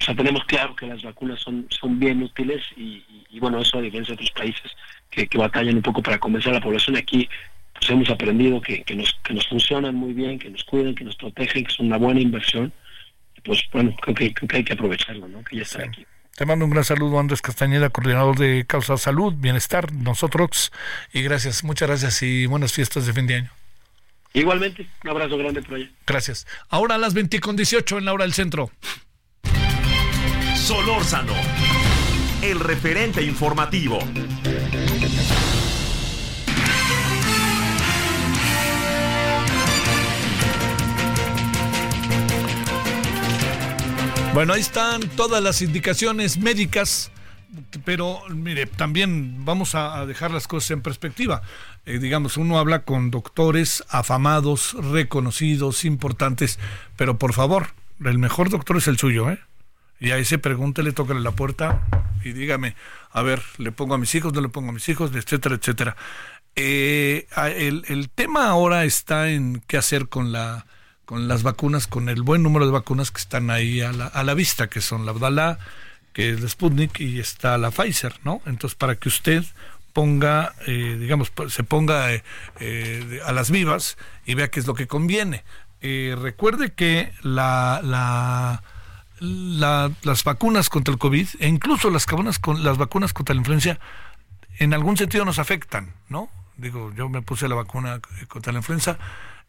o 0.00 0.04
sea, 0.04 0.14
tenemos 0.14 0.44
claro 0.44 0.76
que 0.76 0.86
las 0.86 1.02
vacunas 1.02 1.40
son, 1.40 1.66
son 1.70 1.98
bien 1.98 2.22
útiles 2.22 2.62
y, 2.76 2.82
y- 2.82 3.26
y, 3.30 3.40
bueno, 3.40 3.60
eso 3.60 3.78
a 3.78 3.82
diferencia 3.82 4.12
de 4.12 4.22
otros 4.22 4.30
países 4.32 4.70
que, 5.10 5.26
que 5.26 5.38
batallan 5.38 5.76
un 5.76 5.82
poco 5.82 6.02
para 6.02 6.18
convencer 6.18 6.52
a 6.52 6.56
la 6.56 6.60
población 6.60 6.96
aquí, 6.96 7.28
pues 7.74 7.90
hemos 7.90 8.08
aprendido 8.10 8.60
que, 8.60 8.82
que 8.84 8.94
nos, 8.94 9.12
que 9.24 9.34
nos 9.34 9.46
funcionan 9.48 9.94
muy 9.94 10.12
bien, 10.12 10.38
que 10.38 10.48
nos 10.50 10.64
cuidan, 10.64 10.94
que 10.94 11.04
nos 11.04 11.16
protegen, 11.16 11.64
que 11.64 11.72
son 11.72 11.86
una 11.86 11.96
buena 11.98 12.20
inversión. 12.20 12.72
Pues 13.44 13.62
bueno, 13.72 13.94
creo 14.00 14.14
que, 14.14 14.32
creo 14.34 14.48
que 14.48 14.56
hay 14.56 14.64
que 14.64 14.72
aprovecharlo, 14.72 15.28
¿no? 15.28 15.42
Que 15.44 15.56
ya 15.56 15.62
está 15.62 15.78
aquí. 15.88 16.06
Te 16.36 16.44
mando 16.44 16.66
un 16.66 16.70
gran 16.70 16.84
saludo, 16.84 17.18
Andrés 17.18 17.40
Castañeda, 17.40 17.88
coordinador 17.88 18.36
de 18.36 18.66
Causa 18.66 18.98
Salud, 18.98 19.32
Bienestar, 19.34 19.90
nosotros. 19.92 20.70
Y 21.14 21.22
gracias, 21.22 21.64
muchas 21.64 21.88
gracias 21.88 22.22
y 22.22 22.44
buenas 22.44 22.74
fiestas 22.74 23.06
de 23.06 23.14
fin 23.14 23.26
de 23.26 23.36
año. 23.36 23.50
Igualmente, 24.34 24.86
un 25.02 25.10
abrazo 25.10 25.38
grande 25.38 25.62
por 25.62 25.76
allá. 25.76 25.88
Gracias. 26.06 26.46
Ahora 26.68 26.96
a 26.96 26.98
las 26.98 27.14
20 27.14 27.40
con 27.40 27.56
18 27.56 27.96
en 27.96 28.04
la 28.04 28.12
hora 28.12 28.24
del 28.24 28.34
centro. 28.34 28.70
Solórzano, 30.56 31.32
el 32.42 32.60
referente 32.60 33.22
informativo. 33.22 33.98
Bueno, 44.36 44.52
ahí 44.52 44.60
están 44.60 45.00
todas 45.16 45.42
las 45.42 45.62
indicaciones 45.62 46.36
médicas, 46.36 47.10
pero 47.86 48.20
mire, 48.28 48.66
también 48.66 49.46
vamos 49.46 49.74
a, 49.74 50.04
dejar 50.04 50.30
las 50.30 50.46
cosas 50.46 50.72
en 50.72 50.82
perspectiva. 50.82 51.40
Eh, 51.86 51.98
digamos, 51.98 52.36
uno 52.36 52.58
habla 52.58 52.82
con 52.82 53.10
doctores 53.10 53.82
afamados, 53.88 54.74
reconocidos, 54.92 55.86
importantes, 55.86 56.58
pero 56.96 57.16
por 57.16 57.32
favor, 57.32 57.68
el 58.04 58.18
mejor 58.18 58.50
doctor 58.50 58.76
es 58.76 58.88
el 58.88 58.98
suyo, 58.98 59.30
¿eh? 59.30 59.38
Y 60.00 60.10
a 60.10 60.18
ese 60.18 60.36
pregúntele, 60.36 60.92
tócale 60.92 61.20
la 61.20 61.30
puerta 61.30 61.86
y 62.22 62.32
dígame, 62.32 62.76
a 63.12 63.22
ver, 63.22 63.42
¿le 63.56 63.72
pongo 63.72 63.94
a 63.94 63.98
mis 63.98 64.14
hijos, 64.14 64.34
no 64.34 64.42
le 64.42 64.50
pongo 64.50 64.68
a 64.68 64.74
mis 64.74 64.86
hijos, 64.90 65.12
etcétera, 65.14 65.54
etcétera? 65.54 65.96
Eh, 66.56 67.26
el 67.38 68.10
tema 68.14 68.50
ahora 68.50 68.84
está 68.84 69.30
en 69.30 69.62
qué 69.66 69.78
hacer 69.78 70.10
con 70.10 70.30
la 70.30 70.66
con 71.06 71.26
las 71.28 71.42
vacunas, 71.42 71.86
con 71.86 72.08
el 72.10 72.22
buen 72.22 72.42
número 72.42 72.66
de 72.66 72.72
vacunas 72.72 73.10
que 73.10 73.20
están 73.20 73.50
ahí 73.50 73.80
a 73.80 73.92
la, 73.92 74.06
a 74.06 74.22
la 74.24 74.34
vista, 74.34 74.66
que 74.68 74.80
son 74.82 75.06
la 75.06 75.12
Abdalá, 75.12 75.58
que 76.12 76.30
es 76.30 76.40
la 76.40 76.48
Sputnik, 76.48 77.00
y 77.00 77.18
está 77.20 77.56
la 77.58 77.70
Pfizer, 77.70 78.14
¿no? 78.24 78.42
Entonces, 78.44 78.76
para 78.76 78.96
que 78.96 79.08
usted 79.08 79.44
ponga, 79.92 80.54
eh, 80.66 80.96
digamos, 81.00 81.30
pues, 81.30 81.54
se 81.54 81.62
ponga 81.64 82.12
eh, 82.12 82.22
eh, 82.60 83.20
a 83.24 83.32
las 83.32 83.50
vivas 83.50 83.96
y 84.26 84.34
vea 84.34 84.48
qué 84.48 84.60
es 84.60 84.66
lo 84.66 84.74
que 84.74 84.86
conviene. 84.86 85.42
Eh, 85.80 86.14
recuerde 86.20 86.72
que 86.72 87.12
la, 87.22 87.80
la, 87.82 88.62
la- 89.20 89.90
las 90.02 90.24
vacunas 90.24 90.68
contra 90.68 90.92
el 90.92 90.98
COVID, 90.98 91.28
e 91.40 91.48
incluso 91.48 91.90
las, 91.90 92.04
con, 92.06 92.24
las 92.64 92.78
vacunas 92.78 93.12
contra 93.12 93.34
la 93.34 93.40
influencia, 93.40 93.78
en 94.58 94.74
algún 94.74 94.96
sentido 94.96 95.24
nos 95.24 95.38
afectan, 95.38 95.92
¿no? 96.08 96.28
Digo, 96.56 96.92
yo 96.94 97.08
me 97.08 97.22
puse 97.22 97.46
la 97.48 97.54
vacuna 97.54 97.96
eh, 98.20 98.26
contra 98.26 98.52
la 98.52 98.58
influenza 98.60 98.98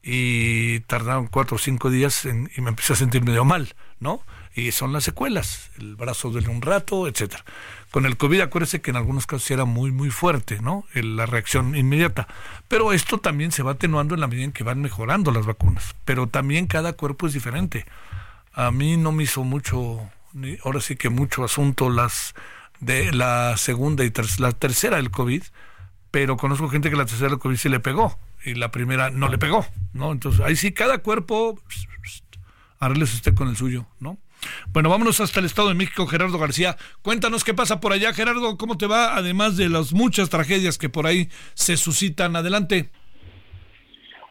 y 0.10 0.80
tardaron 0.82 1.28
cuatro 1.28 1.58
o 1.58 1.60
cinco 1.60 1.90
días 1.90 2.24
en- 2.26 2.50
y 2.56 2.62
me 2.62 2.70
empecé 2.70 2.94
a 2.94 2.96
sentir 2.96 3.26
medio 3.26 3.44
mal, 3.44 3.76
¿no? 4.00 4.22
Y 4.56 4.72
son 4.72 4.94
las 4.94 5.04
secuelas, 5.04 5.70
el 5.80 5.98
brazo 5.98 6.30
duele 6.30 6.48
un 6.48 6.62
rato, 6.62 7.10
etcétera. 7.10 7.44
Con 7.92 8.06
el 8.06 8.16
COVID, 8.16 8.40
acuérdese 8.40 8.80
que 8.80 8.92
en 8.92 8.96
algunos 8.96 9.28
casos 9.28 9.52
era 9.52 9.66
muy, 9.66 9.92
muy 9.92 10.10
fuerte, 10.10 10.62
¿no? 10.62 10.86
La 10.94 11.26
reacción 11.26 11.76
inmediata. 11.76 12.26
Pero 12.70 12.94
esto 12.94 13.18
también 13.18 13.52
se 13.52 13.64
va 13.64 13.72
atenuando 13.74 14.16
en 14.16 14.22
la 14.22 14.28
medida 14.28 14.46
en 14.46 14.54
que 14.54 14.64
van 14.64 14.82
mejorando 14.82 15.32
las 15.32 15.46
vacunas. 15.46 15.94
Pero 16.06 16.28
también 16.28 16.68
cada 16.68 16.94
cuerpo 16.94 17.28
es 17.28 17.34
diferente. 17.34 17.86
A 18.54 18.72
mí 18.72 18.96
no 18.96 19.12
me 19.12 19.24
hizo 19.24 19.44
mucho, 19.44 20.10
ahora 20.64 20.80
sí 20.80 20.96
que 20.96 21.10
mucho 21.10 21.44
asunto 21.44 21.90
las 21.90 22.34
de 22.80 23.12
la 23.12 23.58
segunda 23.58 24.06
y 24.06 24.14
la 24.38 24.54
tercera 24.54 24.96
del 24.96 25.12
COVID, 25.12 25.44
pero 26.12 26.38
conozco 26.38 26.70
gente 26.70 26.90
que 26.90 26.96
la 26.96 27.06
tercera 27.06 27.30
del 27.30 27.40
COVID 27.40 27.58
sí 27.58 27.68
le 27.68 27.82
pegó 27.82 28.18
y 28.48 28.56
la 28.56 28.72
primera 28.72 29.10
no 29.10 29.28
le 29.30 29.38
pegó, 29.38 29.66
¿no? 29.94 30.12
Entonces, 30.12 30.42
ahí 30.42 30.56
sí, 30.56 30.72
cada 30.72 31.00
cuerpo, 31.00 31.62
arréglese 32.80 33.16
usted 33.16 33.36
con 33.36 33.50
el 33.50 33.58
suyo, 33.58 33.88
¿no? 34.00 34.18
Bueno, 34.72 34.90
vámonos 34.90 35.20
hasta 35.20 35.40
el 35.40 35.46
Estado 35.46 35.70
de 35.70 35.74
México, 35.74 36.08
Gerardo 36.08 36.38
García. 36.38 36.78
Cuéntanos 37.02 37.44
qué 37.44 37.54
pasa 37.54 37.80
por 37.80 37.92
allá, 37.92 38.14
Gerardo, 38.14 38.58
¿cómo 38.58 38.78
te 38.78 38.88
va? 38.88 39.16
Además 39.16 39.58
de 39.58 39.70
las 39.70 39.94
muchas 39.94 40.30
tragedias 40.30 40.78
que 40.78 40.90
por 40.90 41.08
ahí 41.08 41.30
se 41.54 41.78
suscitan. 41.78 42.36
Adelante. 42.36 42.92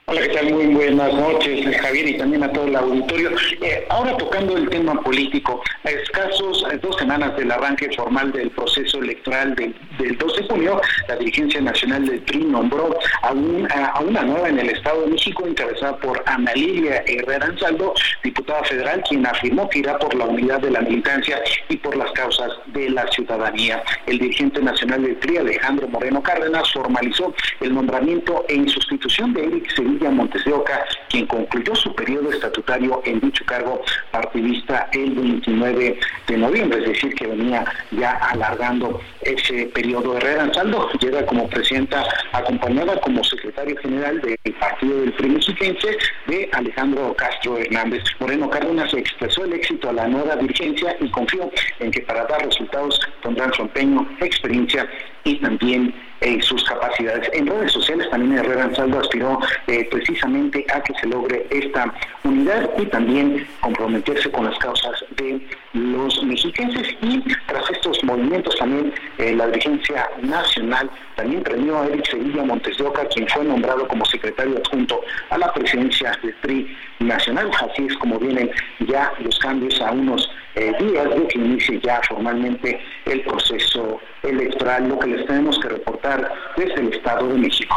Hola, 0.08 0.20
¿qué 0.22 0.28
tal? 0.28 0.54
Muy 0.54 0.66
buenas 0.66 1.12
noches, 1.14 1.66
eh, 1.66 1.78
Javier, 1.78 2.08
y 2.10 2.16
también 2.16 2.44
a 2.44 2.52
todo 2.52 2.66
el 2.66 2.76
auditorio. 2.76 3.30
Eh, 3.60 3.84
ahora 3.90 4.16
tocando 4.16 4.56
el 4.56 4.68
tema 4.68 4.94
político, 5.02 5.60
a 5.82 5.90
escasos 5.90 6.64
eh, 6.70 6.78
dos 6.80 6.96
semanas 6.96 7.36
del 7.36 7.50
arranque 7.50 7.90
formal 7.96 8.30
del 8.30 8.50
proceso 8.52 8.98
electoral 8.98 9.56
del, 9.56 9.74
del 9.98 10.16
2 10.16 10.36
de 10.36 10.42
junio, 10.44 10.80
la 11.08 11.16
dirigencia 11.16 11.60
nacional 11.60 12.06
del 12.06 12.20
PRI 12.20 12.44
nombró 12.44 12.96
a, 13.22 13.32
un- 13.32 13.66
a- 13.72 13.86
a 13.86 14.00
una 14.00 14.22
nueva 14.22 14.48
en 14.48 14.60
el 14.60 14.70
Estado 14.70 15.00
de 15.00 15.08
México, 15.08 15.44
encabezada 15.44 15.96
por 15.96 16.22
Ana 16.26 16.52
Lilia 16.54 17.02
Herrera 17.04 17.46
Ansaldo, 17.46 17.92
diputada 18.22 18.62
federal, 18.62 19.02
quien 19.08 19.26
afirmó 19.26 19.68
que 19.68 19.80
irá 19.80 19.98
por 19.98 20.14
la 20.14 20.26
unidad 20.26 20.60
de 20.60 20.70
la 20.70 20.82
militancia 20.82 21.42
y 21.68 21.78
por 21.78 21.96
las 21.96 22.12
causas 22.12 22.52
de 22.66 22.90
la 22.90 23.08
ciudadanía. 23.10 23.82
El 24.06 24.20
dirigente 24.20 24.62
nacional 24.62 25.02
del 25.02 25.16
PRI, 25.16 25.38
Alejandro 25.38 25.88
Moreno 25.88 26.22
Cárdenas, 26.22 26.72
formalizó 26.72 27.34
el 27.60 27.74
nombramiento 27.74 28.44
en 28.48 28.68
sustitución 28.68 29.32
de 29.34 29.44
Eric 29.46 29.68
Sevilla 29.74 29.95
Montes 30.04 30.44
de 30.44 30.52
Oca, 30.52 30.84
quien 31.08 31.26
concluyó 31.26 31.74
su 31.74 31.94
periodo 31.94 32.30
estatutario 32.30 33.00
en 33.04 33.20
dicho 33.20 33.44
cargo 33.46 33.82
partidista 34.10 34.88
el 34.92 35.14
29 35.14 35.98
de 36.28 36.36
noviembre, 36.36 36.78
es 36.80 36.88
decir, 36.88 37.14
que 37.14 37.26
venía 37.26 37.64
ya 37.90 38.12
alargando 38.12 39.00
ese 39.22 39.66
periodo. 39.66 40.16
Herrera 40.16 40.44
Ansaldo 40.44 40.90
llega 41.00 41.24
como 41.26 41.48
presidenta 41.48 42.04
acompañada 42.32 43.00
como 43.00 43.24
secretario 43.24 43.76
general 43.78 44.20
del 44.20 44.54
partido 44.54 45.00
del 45.00 45.12
PRI 45.14 45.30
mexiquense 45.30 45.96
de 46.26 46.48
Alejandro 46.52 47.14
Castro 47.16 47.58
Hernández. 47.58 48.02
Moreno 48.20 48.50
Cárdenas 48.50 48.92
expresó 48.94 49.44
el 49.44 49.54
éxito 49.54 49.90
a 49.90 49.92
la 49.92 50.06
nueva 50.06 50.36
dirigencia 50.36 50.96
y 51.00 51.10
confió 51.10 51.50
en 51.80 51.90
que 51.90 52.00
para 52.02 52.24
dar 52.26 52.44
resultados 52.44 53.00
pondrán 53.22 53.52
su 53.54 53.62
empeño, 53.62 54.06
experiencia 54.20 54.88
y 55.24 55.36
también 55.40 55.94
eh, 56.20 56.40
sus 56.42 56.64
capacidades. 56.64 57.28
En 57.32 57.46
redes 57.46 57.72
sociales 57.72 58.08
también 58.10 58.38
Herrera 58.38 58.64
Ansaldo 58.64 59.00
aspiró 59.00 59.38
eh, 59.66 59.86
precisamente 59.90 60.64
a 60.72 60.80
que 60.80 60.94
se 60.94 61.06
logre 61.06 61.46
esta 61.50 61.92
unidad 62.24 62.70
y 62.78 62.86
también 62.86 63.46
comprometerse 63.60 64.30
con 64.30 64.46
las 64.46 64.58
causas 64.58 65.04
de 65.16 65.46
los 65.76 66.22
mexiquenses 66.24 66.88
y 67.02 67.22
tras 67.46 67.70
estos 67.70 68.02
movimientos 68.02 68.56
también 68.56 68.92
eh, 69.18 69.34
la 69.34 69.46
dirigencia 69.48 70.08
nacional 70.22 70.90
también 71.16 71.42
premió 71.42 71.78
a 71.78 71.86
Eric 71.86 72.06
Sevilla 72.10 72.44
Montes 72.44 72.78
de 72.78 72.84
Oca, 72.84 73.06
quien 73.08 73.28
fue 73.28 73.44
nombrado 73.44 73.86
como 73.86 74.04
secretario 74.06 74.56
adjunto 74.58 75.00
a 75.30 75.38
la 75.38 75.52
presidencia 75.52 76.18
del 76.22 76.34
PRI 76.36 76.76
nacional. 77.00 77.50
Así 77.60 77.86
es 77.86 77.96
como 77.98 78.18
vienen 78.18 78.50
ya 78.80 79.12
los 79.20 79.38
cambios 79.38 79.78
a 79.82 79.92
unos 79.92 80.30
eh, 80.54 80.72
días 80.80 81.10
de 81.10 81.28
que 81.28 81.38
inicie 81.38 81.80
ya 81.82 82.00
formalmente 82.08 82.80
el 83.04 83.20
proceso 83.22 84.00
electoral, 84.22 84.88
lo 84.88 84.98
que 84.98 85.08
les 85.08 85.26
tenemos 85.26 85.58
que 85.58 85.68
reportar 85.68 86.32
desde 86.56 86.80
el 86.80 86.94
Estado 86.94 87.28
de 87.28 87.38
México. 87.38 87.76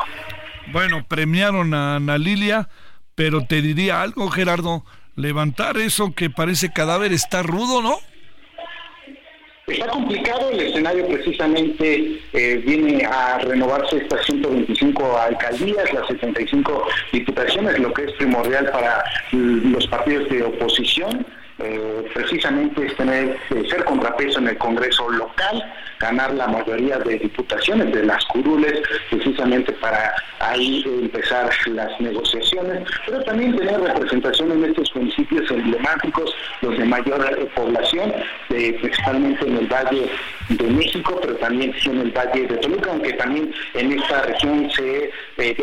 Bueno, 0.71 1.03
premiaron 1.07 1.73
a 1.73 1.97
Ana 1.97 2.17
Lilia, 2.17 2.69
pero 3.15 3.45
te 3.45 3.61
diría 3.61 4.01
algo, 4.01 4.29
Gerardo, 4.29 4.85
levantar 5.19 5.77
eso 5.77 6.13
que 6.15 6.29
parece 6.29 6.71
cadáver 6.71 7.11
está 7.11 7.43
rudo, 7.43 7.81
¿no? 7.81 7.97
Está 9.67 9.87
complicado, 9.87 10.49
el 10.49 10.61
escenario 10.61 11.07
precisamente 11.07 12.19
eh, 12.33 12.63
viene 12.65 13.05
a 13.05 13.37
renovarse 13.37 13.97
estas 13.97 14.25
125 14.25 15.17
alcaldías, 15.17 15.93
las 15.93 16.07
75 16.07 16.87
diputaciones, 17.11 17.77
lo 17.77 17.93
que 17.93 18.05
es 18.05 18.11
primordial 18.13 18.71
para 18.71 19.03
mm, 19.31 19.73
los 19.73 19.85
partidos 19.87 20.27
de 20.29 20.43
oposición. 20.43 21.23
Eh, 21.61 22.09
precisamente 22.13 22.85
es 22.85 22.95
tener 22.95 23.37
eh, 23.49 23.63
ser 23.69 23.83
contrapeso 23.83 24.39
en 24.39 24.47
el 24.47 24.57
Congreso 24.57 25.09
local, 25.09 25.73
ganar 25.99 26.33
la 26.33 26.47
mayoría 26.47 26.97
de 26.99 27.19
diputaciones 27.19 27.91
de 27.93 28.03
las 28.03 28.23
curules, 28.25 28.81
precisamente 29.09 29.73
para 29.73 30.13
ahí 30.39 30.85
empezar 30.85 31.49
las 31.67 31.99
negociaciones, 31.99 32.87
pero 33.05 33.21
también 33.23 33.57
tener 33.57 33.77
representación 33.81 34.53
en 34.53 34.65
estos 34.65 34.95
municipios 34.95 35.51
emblemáticos, 35.51 36.33
los 36.61 36.77
de 36.77 36.85
mayor 36.85 37.37
eh, 37.37 37.45
población, 37.53 38.13
principalmente 38.47 39.45
en 39.45 39.57
el 39.57 39.67
Valle 39.67 40.09
de 40.47 40.63
México, 40.63 41.19
pero 41.21 41.35
también 41.35 41.73
en 41.85 41.99
el 41.99 42.11
Valle 42.11 42.47
de 42.47 42.55
Toluca, 42.57 42.91
aunque 42.91 43.13
también 43.13 43.53
en 43.73 43.99
esta 43.99 44.21
región 44.21 44.69
se 44.71 45.11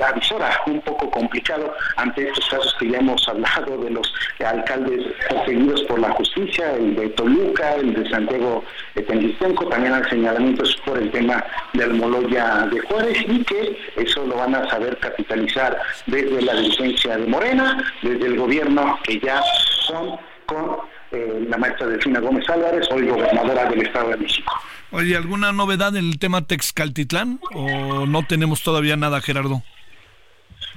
avisora 0.03 0.61
un 0.67 0.81
poco 0.83 1.11
complicado 1.11 1.75
ante 1.97 2.29
estos 2.29 2.47
casos 2.51 2.77
que 2.79 2.91
ya 2.91 2.99
hemos 2.99 3.27
hablado 3.29 3.79
de 3.79 3.91
los 3.91 4.13
alcaldes 4.45 5.03
perseguidos 5.29 5.86
por 5.87 5.99
la 5.99 6.11
justicia, 6.11 6.75
el 6.75 6.95
de 6.97 7.09
Toluca, 7.11 7.75
el 7.75 7.95
de 7.95 8.09
Santiago 8.11 8.65
de 8.95 9.03
Tengistenco, 9.03 9.67
también 9.67 9.95
hay 9.95 10.05
señalamientos 10.11 10.77
por 10.85 10.99
el 10.99 11.11
tema 11.11 11.45
del 11.73 11.95
Moloya 11.95 12.67
de 12.71 12.81
Juárez 12.81 13.19
y 13.29 13.45
que 13.45 13.79
eso 13.97 14.27
lo 14.27 14.37
van 14.37 14.55
a 14.55 14.69
saber 14.69 14.99
capitalizar 14.99 15.79
desde 16.07 16.43
la 16.43 16.55
dirigencia 16.55 17.17
de 17.17 17.27
Morena, 17.27 17.85
desde 18.03 18.27
el 18.27 18.37
gobierno 18.37 18.99
que 19.05 19.21
ya 19.21 19.43
son 19.87 20.17
con 20.47 20.79
eh, 21.13 21.47
la 21.49 21.57
maestra 21.57 21.87
Delfina 21.87 22.21
Gómez 22.21 22.49
Álvarez, 22.49 22.87
hoy 22.91 23.07
gobernadora 23.07 23.67
del 23.71 23.83
Estado 23.83 24.11
de 24.11 24.17
México. 24.17 24.53
Oye, 24.91 25.17
¿alguna 25.17 25.53
novedad 25.53 25.97
en 25.97 26.07
el 26.07 26.19
tema 26.19 26.47
Texcaltitlán 26.47 27.41
o 27.55 28.07
no 28.07 28.25
tenemos 28.27 28.63
todavía 28.63 28.97
nada, 28.97 29.21
Gerardo? 29.21 29.63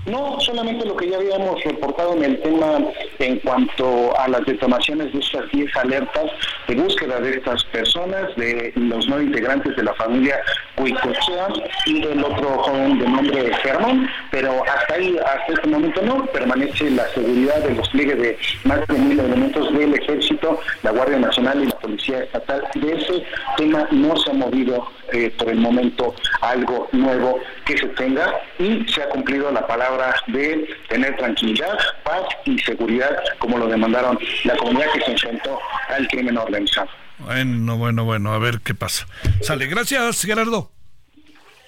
No, 0.06 0.40
solamente 0.40 0.86
lo 0.86 0.96
que 0.96 1.10
ya 1.10 1.18
habíamos 1.18 1.64
reportado 1.64 2.14
en 2.16 2.24
el 2.24 2.42
tema 2.42 2.80
en 3.20 3.40
cuanto 3.40 4.18
a 4.18 4.28
las 4.28 4.46
detonaciones 4.46 5.12
de 5.14 5.20
estas 5.20 5.52
10 5.52 5.76
alertas 5.76 6.26
de 6.68 6.76
búsqueda 6.76 7.20
de 7.20 7.32
estas 7.32 7.64
personas, 7.66 8.36
de 8.36 8.72
los 8.76 9.08
nueve 9.08 9.26
integrantes 9.26 9.76
de 9.76 9.84
la 9.84 9.94
familia 9.96 10.40
Huicochea 10.80 11.48
y 11.86 12.02
del 12.02 12.24
otro 12.24 12.58
joven 12.64 13.00
de 13.00 13.08
nombre 13.08 13.54
Germán, 13.62 14.10
pero 14.32 14.64
hasta 14.64 14.94
ahí, 14.96 15.18
hasta 15.18 15.54
este 15.54 15.68
momento 15.68 16.02
no, 16.02 16.26
permanece 16.28 16.90
la 16.92 17.08
seguridad 17.10 17.56
del 17.64 17.78
despliegue 17.78 18.16
de 18.16 18.38
más 18.64 18.86
de 18.88 18.98
mil 18.98 19.20
elementos 19.20 19.74
del 19.74 19.94
Ejército, 19.94 20.60
la 20.84 20.92
Guardia 20.92 21.20
Nacional 21.20 21.62
y 21.62 21.68
la 21.68 21.76
Policía 21.78 22.24
Estatal. 22.24 22.64
De 22.76 22.94
ese 22.94 23.24
tema 23.58 23.88
no 23.92 24.16
se 24.18 24.32
ha 24.32 24.34
movido 24.34 24.88
eh, 25.12 25.32
por 25.38 25.50
el 25.50 25.60
momento 25.60 26.16
algo 26.42 26.88
nuevo 26.92 27.40
que 27.66 27.78
se 27.78 27.88
tenga 27.88 28.34
y 28.58 28.86
se 28.88 29.04
ha 29.04 29.10
cumplido 29.10 29.52
la 29.52 29.66
palabra 29.66 30.16
de 30.28 30.70
tener 30.88 31.16
tranquilidad, 31.18 31.78
paz 32.04 32.24
y 32.46 32.58
seguridad 32.60 33.18
como 33.40 33.58
lo 33.58 33.68
demandaron 33.68 34.20
la 34.44 34.56
comunidad 34.58 34.92
que 34.94 35.02
se 35.02 35.12
enfrentó 35.12 35.60
al 35.90 36.08
crimen 36.08 36.38
organizado. 36.38 36.90
Bueno, 37.20 37.78
bueno, 37.78 38.06
bueno, 38.06 38.34
a 38.34 38.40
ver 38.40 38.62
qué 38.62 38.74
pasa. 38.74 39.08
Sale, 39.42 39.68
gracias, 39.68 40.22
Gerardo. 40.22 40.72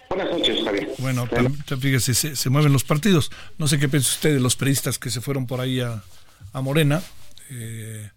Buenas 0.09 0.29
noches, 0.29 0.63
Javier. 0.63 0.89
Bueno, 0.97 1.27
fíjese, 1.79 2.13
se, 2.13 2.35
se 2.35 2.49
mueven 2.49 2.73
los 2.73 2.83
partidos. 2.83 3.31
No 3.57 3.67
sé 3.67 3.79
qué 3.79 3.87
piensa 3.87 4.09
usted 4.09 4.33
de 4.33 4.39
los 4.39 4.55
periodistas 4.55 4.99
que 4.99 5.09
se 5.09 5.21
fueron 5.21 5.47
por 5.47 5.61
ahí 5.61 5.79
a, 5.79 6.03
a 6.51 6.61
Morena. 6.61 7.01
Eh, 7.49 8.09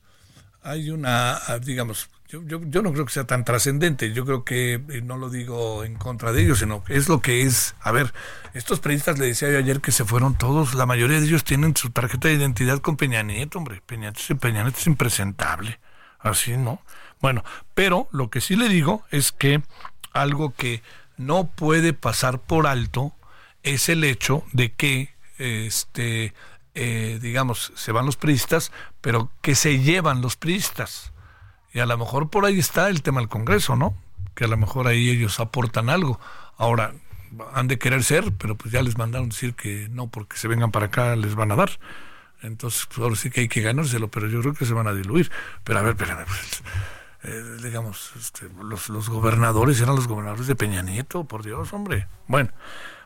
hay 0.62 0.90
una, 0.90 1.38
digamos, 1.62 2.08
yo, 2.28 2.42
yo, 2.46 2.60
yo 2.64 2.82
no 2.82 2.92
creo 2.92 3.04
que 3.04 3.12
sea 3.12 3.26
tan 3.26 3.44
trascendente. 3.44 4.12
Yo 4.12 4.24
creo 4.24 4.44
que 4.44 4.74
eh, 4.74 5.02
no 5.02 5.18
lo 5.18 5.30
digo 5.30 5.84
en 5.84 5.94
contra 5.94 6.32
de 6.32 6.42
ellos, 6.42 6.58
sino 6.58 6.82
que 6.82 6.96
es 6.96 7.08
lo 7.08 7.20
que 7.20 7.42
es. 7.42 7.76
A 7.80 7.92
ver, 7.92 8.12
estos 8.54 8.80
periodistas 8.80 9.18
le 9.18 9.26
decía 9.26 9.50
yo 9.52 9.58
ayer 9.58 9.80
que 9.80 9.92
se 9.92 10.04
fueron 10.04 10.36
todos. 10.36 10.74
La 10.74 10.86
mayoría 10.86 11.20
de 11.20 11.26
ellos 11.26 11.44
tienen 11.44 11.76
su 11.76 11.90
tarjeta 11.90 12.28
de 12.28 12.34
identidad 12.34 12.78
con 12.80 12.96
Peña 12.96 13.22
Nieto, 13.22 13.58
hombre. 13.58 13.82
Peña 13.86 14.10
Nieto, 14.10 14.36
Peña 14.38 14.62
Nieto 14.62 14.78
es 14.78 14.86
impresentable. 14.88 15.78
Así, 16.18 16.56
¿no? 16.56 16.80
Bueno, 17.24 17.42
pero 17.72 18.06
lo 18.12 18.28
que 18.28 18.42
sí 18.42 18.54
le 18.54 18.68
digo 18.68 19.02
es 19.10 19.32
que 19.32 19.62
algo 20.12 20.52
que 20.52 20.82
no 21.16 21.46
puede 21.46 21.94
pasar 21.94 22.38
por 22.38 22.66
alto 22.66 23.14
es 23.62 23.88
el 23.88 24.04
hecho 24.04 24.44
de 24.52 24.74
que, 24.74 25.14
este, 25.38 26.34
eh, 26.74 27.18
digamos, 27.22 27.72
se 27.76 27.92
van 27.92 28.04
los 28.04 28.18
priistas, 28.18 28.72
pero 29.00 29.30
que 29.40 29.54
se 29.54 29.78
llevan 29.78 30.20
los 30.20 30.36
priistas. 30.36 31.14
Y 31.72 31.78
a 31.80 31.86
lo 31.86 31.96
mejor 31.96 32.28
por 32.28 32.44
ahí 32.44 32.58
está 32.58 32.90
el 32.90 33.00
tema 33.00 33.22
del 33.22 33.30
Congreso, 33.30 33.74
¿no? 33.74 33.96
Que 34.34 34.44
a 34.44 34.48
lo 34.48 34.58
mejor 34.58 34.86
ahí 34.86 35.08
ellos 35.08 35.40
aportan 35.40 35.88
algo. 35.88 36.20
Ahora, 36.58 36.92
han 37.54 37.68
de 37.68 37.78
querer 37.78 38.04
ser, 38.04 38.34
pero 38.36 38.54
pues 38.54 38.70
ya 38.70 38.82
les 38.82 38.98
mandaron 38.98 39.30
decir 39.30 39.54
que 39.54 39.88
no, 39.90 40.08
porque 40.08 40.36
se 40.36 40.46
vengan 40.46 40.72
para 40.72 40.86
acá 40.86 41.16
les 41.16 41.34
van 41.34 41.52
a 41.52 41.56
dar. 41.56 41.70
Entonces, 42.42 42.84
pues 42.84 42.98
ahora 42.98 43.16
sí 43.16 43.30
que 43.30 43.40
hay 43.40 43.48
que 43.48 43.62
ganárselo, 43.62 44.08
pero 44.08 44.28
yo 44.28 44.42
creo 44.42 44.52
que 44.52 44.66
se 44.66 44.74
van 44.74 44.88
a 44.88 44.92
diluir. 44.92 45.32
Pero 45.64 45.78
a 45.78 45.82
ver, 45.82 45.92
espérame, 45.92 46.26
pues, 46.26 46.62
eh, 47.24 47.42
digamos, 47.62 48.12
este, 48.18 48.48
los, 48.62 48.88
los 48.88 49.08
gobernadores 49.08 49.80
eran 49.80 49.96
los 49.96 50.06
gobernadores 50.06 50.46
de 50.46 50.56
Peña 50.56 50.82
Nieto, 50.82 51.24
por 51.24 51.42
Dios, 51.42 51.72
hombre. 51.72 52.06
Bueno, 52.26 52.50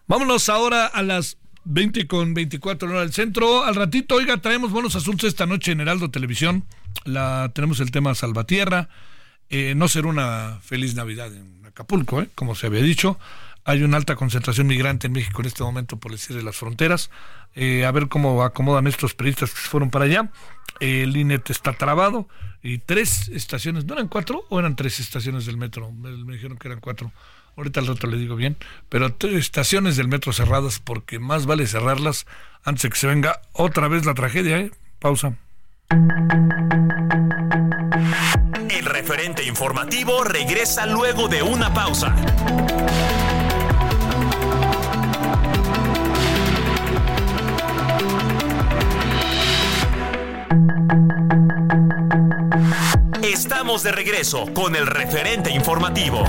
vámonos 0.06 0.48
ahora 0.48 0.86
a 0.86 1.02
las 1.02 1.38
20 1.64 2.06
con 2.06 2.34
24 2.34 2.88
horas 2.88 3.02
del 3.02 3.12
centro. 3.12 3.64
Al 3.64 3.74
ratito, 3.74 4.14
oiga, 4.14 4.38
traemos 4.38 4.70
buenos 4.72 4.96
asuntos 4.96 5.28
esta 5.28 5.46
noche 5.46 5.72
en 5.72 5.80
Heraldo 5.80 6.10
Televisión. 6.10 6.64
La, 7.04 7.50
tenemos 7.54 7.80
el 7.80 7.90
tema 7.90 8.14
Salvatierra. 8.14 8.88
Eh, 9.50 9.74
no 9.76 9.88
será 9.88 10.08
una 10.08 10.58
feliz 10.62 10.94
Navidad 10.94 11.32
en 11.34 11.64
Acapulco, 11.66 12.22
¿eh? 12.22 12.28
como 12.34 12.54
se 12.54 12.66
había 12.66 12.82
dicho. 12.82 13.18
Hay 13.64 13.82
una 13.82 13.98
alta 13.98 14.16
concentración 14.16 14.66
migrante 14.66 15.08
en 15.08 15.12
México 15.12 15.42
en 15.42 15.46
este 15.46 15.62
momento 15.62 15.98
por 15.98 16.12
el 16.12 16.18
cierre 16.18 16.40
de 16.40 16.44
las 16.44 16.56
fronteras. 16.56 17.10
Eh, 17.54 17.84
a 17.84 17.90
ver 17.92 18.08
cómo 18.08 18.42
acomodan 18.42 18.86
estos 18.86 19.14
periodistas 19.14 19.50
que 19.50 19.60
fueron 19.60 19.90
para 19.90 20.06
allá. 20.06 20.30
El 20.80 21.16
INET 21.16 21.50
está 21.50 21.72
trabado 21.72 22.28
y 22.62 22.78
tres 22.78 23.28
estaciones, 23.28 23.84
¿no 23.84 23.94
eran 23.94 24.08
cuatro 24.08 24.44
o 24.48 24.58
eran 24.58 24.76
tres 24.76 25.00
estaciones 25.00 25.46
del 25.46 25.56
metro? 25.56 25.92
Me, 25.92 26.10
dijeron 26.32 26.58
que 26.58 26.68
eran 26.68 26.80
cuatro. 26.80 27.12
Ahorita 27.56 27.80
al 27.80 27.88
rato 27.88 28.06
le 28.06 28.18
digo 28.18 28.36
bien, 28.36 28.56
pero 28.88 29.12
tres 29.12 29.34
estaciones 29.34 29.96
del 29.96 30.08
metro 30.08 30.32
cerradas 30.32 30.78
porque 30.78 31.18
más 31.18 31.46
vale 31.46 31.66
cerrarlas 31.66 32.26
antes 32.62 32.82
de 32.82 32.90
que 32.90 32.96
se 32.96 33.06
venga 33.08 33.40
otra 33.52 33.88
vez 33.88 34.06
la 34.06 34.14
tragedia, 34.14 34.58
¿eh? 34.58 34.70
Pausa. 35.00 35.34
El 38.70 38.84
referente 38.84 39.44
informativo 39.44 40.22
regresa 40.22 40.86
luego 40.86 41.28
de 41.28 41.42
una 41.42 41.72
pausa. 41.74 42.14
Estamos 53.22 53.82
de 53.82 53.92
regreso 53.92 54.46
con 54.54 54.74
el 54.74 54.86
referente 54.86 55.50
informativo. 55.50 56.24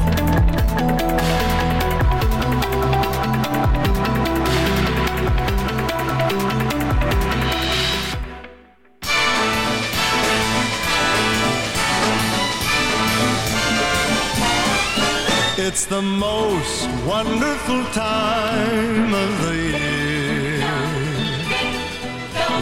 It's 15.57 15.86
the 15.86 16.02
most 16.02 16.90
wonderful 17.06 17.86
time 17.94 19.14
of 19.14 19.41
the 19.45 19.68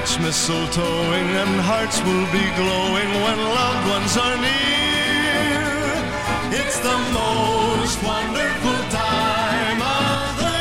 Much 0.00 0.18
mistletoeing 0.20 1.30
and 1.42 1.60
hearts 1.60 2.00
will 2.04 2.24
be 2.32 2.44
glowing 2.56 3.10
when 3.22 3.36
loved 3.36 3.84
ones 3.90 4.16
are 4.16 4.36
near. 4.40 5.60
It's 6.56 6.78
the 6.80 6.96
most 7.12 8.02
wonderful 8.02 8.80
time 8.88 9.82
of 9.82 10.38
the 10.40 10.56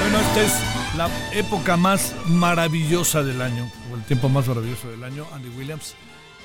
Bueno, 0.00 0.20
esta 0.20 0.40
es 0.40 0.96
la 0.96 1.10
época 1.34 1.76
más 1.76 2.14
maravillosa 2.28 3.22
del 3.24 3.42
año, 3.42 3.70
o 3.92 3.96
el 3.96 4.02
tiempo 4.04 4.30
más 4.30 4.48
maravilloso 4.48 4.90
del 4.90 5.04
año. 5.04 5.26
Andy 5.34 5.50
Williams, 5.50 5.94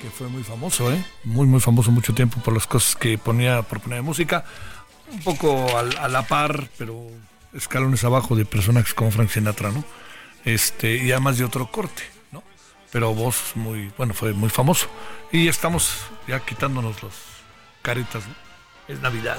que 0.02 0.10
fue 0.10 0.28
muy 0.28 0.42
famoso, 0.42 0.92
¿eh? 0.92 1.02
muy, 1.24 1.46
muy 1.46 1.60
famoso 1.60 1.90
mucho 1.90 2.12
tiempo 2.12 2.40
por 2.42 2.52
las 2.52 2.66
cosas 2.66 2.94
que 2.94 3.16
ponía, 3.16 3.62
proponía 3.62 3.96
de 3.96 4.02
música. 4.02 4.44
Un 5.10 5.20
poco 5.20 5.66
a 5.78 6.08
la 6.08 6.22
par, 6.26 6.68
pero 6.76 7.06
escalones 7.54 8.04
abajo 8.04 8.36
de 8.36 8.44
personajes 8.44 8.92
como 8.92 9.10
Frank 9.10 9.30
Sinatra, 9.30 9.70
¿no? 9.70 9.82
Este, 10.46 10.96
y 10.96 11.12
además 11.12 11.36
de 11.36 11.44
otro 11.44 11.70
corte, 11.70 12.02
¿no? 12.32 12.42
Pero 12.90 13.12
voz 13.12 13.52
muy, 13.56 13.92
bueno, 13.98 14.14
fue 14.14 14.32
muy 14.32 14.48
famoso. 14.48 14.86
Y 15.30 15.48
estamos 15.48 15.98
ya 16.26 16.40
quitándonos 16.40 17.02
los 17.02 17.12
caretas, 17.82 18.26
¿no? 18.26 18.34
Es 18.88 19.00
Navidad. 19.00 19.38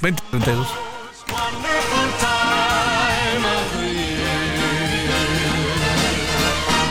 2032. 0.00 0.66
wonderful 1.32 2.08
time 2.18 3.44
of 3.44 3.64
the 3.76 3.90
year. 3.92 4.36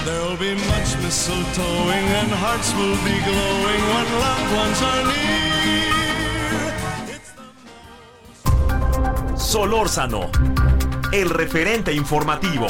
There'll 0.05 0.37
be 0.37 0.53
much 0.55 0.89
mistletoeing 1.03 2.07
and 2.21 2.31
hearts 2.43 2.73
will 2.77 2.97
be 3.09 3.17
glowing 3.29 3.81
when 3.93 4.07
loved 4.25 4.49
ones 4.61 4.79
are 4.91 5.03
near. 5.09 5.35
Solórzano, 9.37 10.29
el 11.21 11.29
referente 11.29 11.93
informativo. 11.93 12.67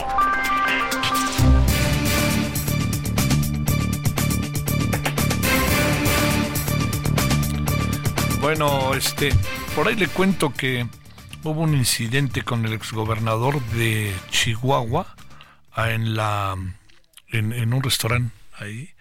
Bueno, 8.40 8.94
este, 8.94 9.34
por 9.76 9.88
ahí 9.88 9.96
le 9.96 10.08
cuento 10.08 10.54
que 10.54 10.88
hubo 11.44 11.62
un 11.62 11.74
incidente 11.74 12.44
con 12.44 12.64
el 12.66 12.74
exgobernador 12.74 13.60
de 13.72 14.14
Chihuahua 14.30 15.16
ah, 15.74 15.90
en 15.90 16.16
la 16.16 16.56
en, 17.30 17.74
un 17.74 17.82
restaurante 17.82 18.34
ahí 18.54 18.92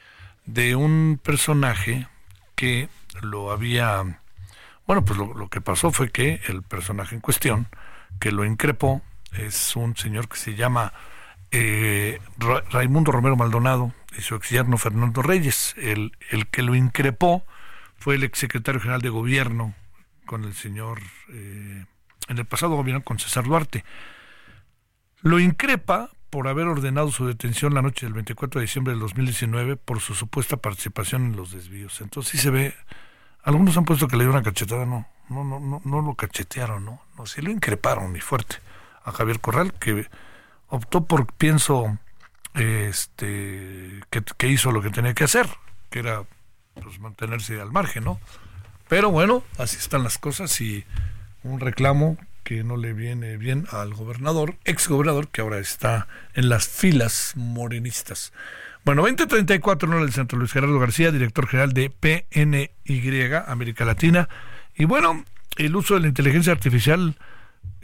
de 0.46 0.74
un 0.74 1.20
personaje 1.22 2.08
que 2.54 2.88
lo 3.20 3.50
había 3.50 4.20
bueno 4.86 5.04
pues 5.04 5.18
lo, 5.18 5.34
lo 5.34 5.48
que 5.48 5.60
pasó 5.60 5.90
fue 5.90 6.10
que 6.10 6.40
el 6.48 6.62
personaje 6.62 7.14
en 7.14 7.20
cuestión 7.20 7.68
que 8.18 8.32
lo 8.32 8.44
increpó 8.44 9.02
es 9.38 9.76
un 9.76 9.96
señor 9.96 10.28
que 10.28 10.36
se 10.36 10.54
llama 10.54 10.92
eh, 11.50 12.20
Ra- 12.38 12.64
Raimundo 12.70 13.12
Romero 13.12 13.36
Maldonado 13.36 13.92
y 14.16 14.22
su 14.22 14.34
ex 14.34 14.50
yerno 14.50 14.78
Fernando 14.78 15.22
Reyes. 15.22 15.74
El, 15.78 16.12
el 16.30 16.46
que 16.48 16.62
lo 16.62 16.74
increpó 16.74 17.44
fue 17.96 18.16
el 18.16 18.24
exsecretario 18.24 18.80
general 18.80 19.00
de 19.02 19.08
gobierno 19.08 19.74
con 20.26 20.44
el 20.44 20.54
señor 20.54 21.00
eh, 21.30 21.84
en 22.28 22.38
el 22.38 22.44
pasado 22.46 22.74
gobierno 22.76 23.02
con 23.02 23.18
César 23.18 23.44
Duarte. 23.44 23.84
Lo 25.22 25.38
increpa 25.40 26.10
por 26.30 26.48
haber 26.48 26.66
ordenado 26.66 27.10
su 27.12 27.26
detención 27.26 27.74
la 27.74 27.82
noche 27.82 28.06
del 28.06 28.12
24 28.14 28.58
de 28.60 28.66
diciembre 28.66 28.92
del 28.92 29.00
2019 29.00 29.76
por 29.76 30.00
su 30.00 30.14
supuesta 30.14 30.56
participación 30.56 31.26
en 31.26 31.36
los 31.36 31.52
desvíos. 31.52 32.00
Entonces 32.00 32.32
sí 32.32 32.38
se 32.38 32.50
ve, 32.50 32.74
algunos 33.42 33.76
han 33.76 33.84
puesto 33.84 34.08
que 34.08 34.16
le 34.16 34.24
dio 34.24 34.32
una 34.32 34.42
cachetada, 34.42 34.84
no, 34.84 35.06
no, 35.28 35.44
no, 35.44 35.60
no, 35.60 35.80
no 35.84 36.02
lo 36.02 36.14
cachetearon, 36.14 36.84
no, 36.84 37.00
no, 37.16 37.26
sí 37.26 37.40
lo 37.40 37.50
increparon 37.50 38.16
y 38.16 38.20
fuerte 38.20 38.56
a 39.04 39.12
Javier 39.12 39.40
Corral, 39.40 39.72
que 39.74 40.08
optó 40.68 41.04
por, 41.04 41.26
pienso, 41.32 41.98
este, 42.54 44.00
que, 44.10 44.48
hizo 44.48 44.72
lo 44.72 44.82
que 44.82 44.90
tenía 44.90 45.14
que 45.14 45.24
hacer, 45.24 45.48
que 45.90 46.00
era 46.00 46.24
pues, 46.82 46.98
mantenerse 46.98 47.60
al 47.60 47.72
margen, 47.72 48.04
¿no? 48.04 48.20
Pero 48.88 49.10
bueno, 49.10 49.42
así 49.58 49.76
están 49.76 50.02
las 50.02 50.18
cosas 50.18 50.60
y 50.60 50.84
un 51.42 51.60
reclamo 51.60 52.18
que 52.42 52.62
no 52.62 52.76
le 52.76 52.92
viene 52.92 53.36
bien 53.38 53.66
al 53.70 53.94
gobernador, 53.94 54.56
ex 54.64 54.88
gobernador, 54.88 55.28
que 55.28 55.40
ahora 55.40 55.58
está 55.58 56.08
en 56.34 56.48
las 56.48 56.68
filas 56.68 57.32
morenistas. 57.36 58.32
Bueno, 58.84 59.00
2034 59.02 59.96
en 59.96 60.02
el 60.02 60.12
centro, 60.12 60.38
Luis 60.38 60.52
Gerardo 60.52 60.78
García, 60.78 61.10
director 61.10 61.46
general 61.48 61.72
de 61.72 61.88
PNY, 61.88 62.70
América 63.46 63.86
Latina. 63.86 64.28
Y 64.76 64.84
bueno, 64.84 65.24
el 65.56 65.74
uso 65.74 65.94
de 65.94 66.00
la 66.00 66.08
inteligencia 66.08 66.52
artificial 66.52 67.16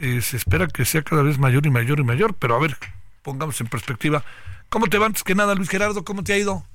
eh, 0.01 0.21
se 0.21 0.37
espera 0.37 0.67
que 0.67 0.83
sea 0.83 1.03
cada 1.03 1.21
vez 1.21 1.37
mayor 1.37 1.65
y 1.65 1.69
mayor 1.69 1.99
y 1.99 2.03
mayor, 2.03 2.33
pero 2.33 2.55
a 2.55 2.59
ver, 2.59 2.75
pongamos 3.21 3.61
en 3.61 3.67
perspectiva. 3.67 4.23
¿Cómo 4.69 4.87
te 4.87 4.97
va 4.97 5.05
antes 5.05 5.23
que 5.23 5.35
nada, 5.35 5.53
Luis 5.53 5.69
Gerardo? 5.69 6.03
¿Cómo 6.03 6.23
te 6.23 6.33
ha 6.33 6.37
ido? 6.37 6.65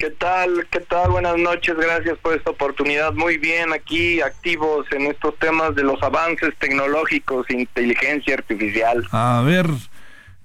¿Qué 0.00 0.10
tal? 0.10 0.66
¿Qué 0.70 0.80
tal? 0.80 1.10
Buenas 1.10 1.36
noches, 1.36 1.76
gracias 1.76 2.16
por 2.18 2.34
esta 2.34 2.50
oportunidad. 2.50 3.12
Muy 3.12 3.36
bien, 3.36 3.72
aquí 3.74 4.22
activos 4.22 4.86
en 4.92 5.02
estos 5.02 5.38
temas 5.38 5.74
de 5.74 5.82
los 5.82 6.02
avances 6.02 6.54
tecnológicos, 6.58 7.44
inteligencia 7.50 8.32
artificial. 8.32 9.06
A 9.12 9.42
ver, 9.44 9.66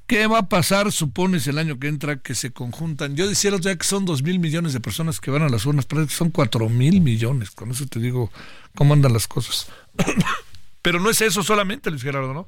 ¿qué 0.07 0.27
va 0.27 0.39
a 0.39 0.49
pasar, 0.49 0.91
supones, 0.91 1.47
el 1.47 1.57
año 1.57 1.79
que 1.79 1.87
entra 1.87 2.17
que 2.17 2.35
se 2.35 2.51
conjuntan? 2.51 3.15
Yo 3.15 3.29
decía 3.29 3.47
el 3.47 3.55
otro 3.55 3.69
día 3.69 3.77
que 3.77 3.87
son 3.87 4.05
dos 4.05 4.23
mil 4.23 4.39
millones 4.39 4.73
de 4.73 4.81
personas 4.81 5.21
que 5.21 5.31
van 5.31 5.43
a 5.43 5.49
las 5.49 5.65
urnas, 5.65 5.85
pero 5.85 6.05
son 6.09 6.31
cuatro 6.31 6.67
mil 6.67 6.99
millones. 6.99 7.51
Con 7.51 7.71
eso 7.71 7.85
te 7.87 7.99
digo 7.99 8.29
cómo 8.75 8.93
andan 8.93 9.13
las 9.13 9.27
cosas. 9.27 9.71
pero 10.85 10.99
no 10.99 11.09
es 11.09 11.19
eso 11.21 11.41
solamente, 11.41 11.89
Luis 11.89 12.03
Gerardo, 12.03 12.31
¿no? 12.31 12.47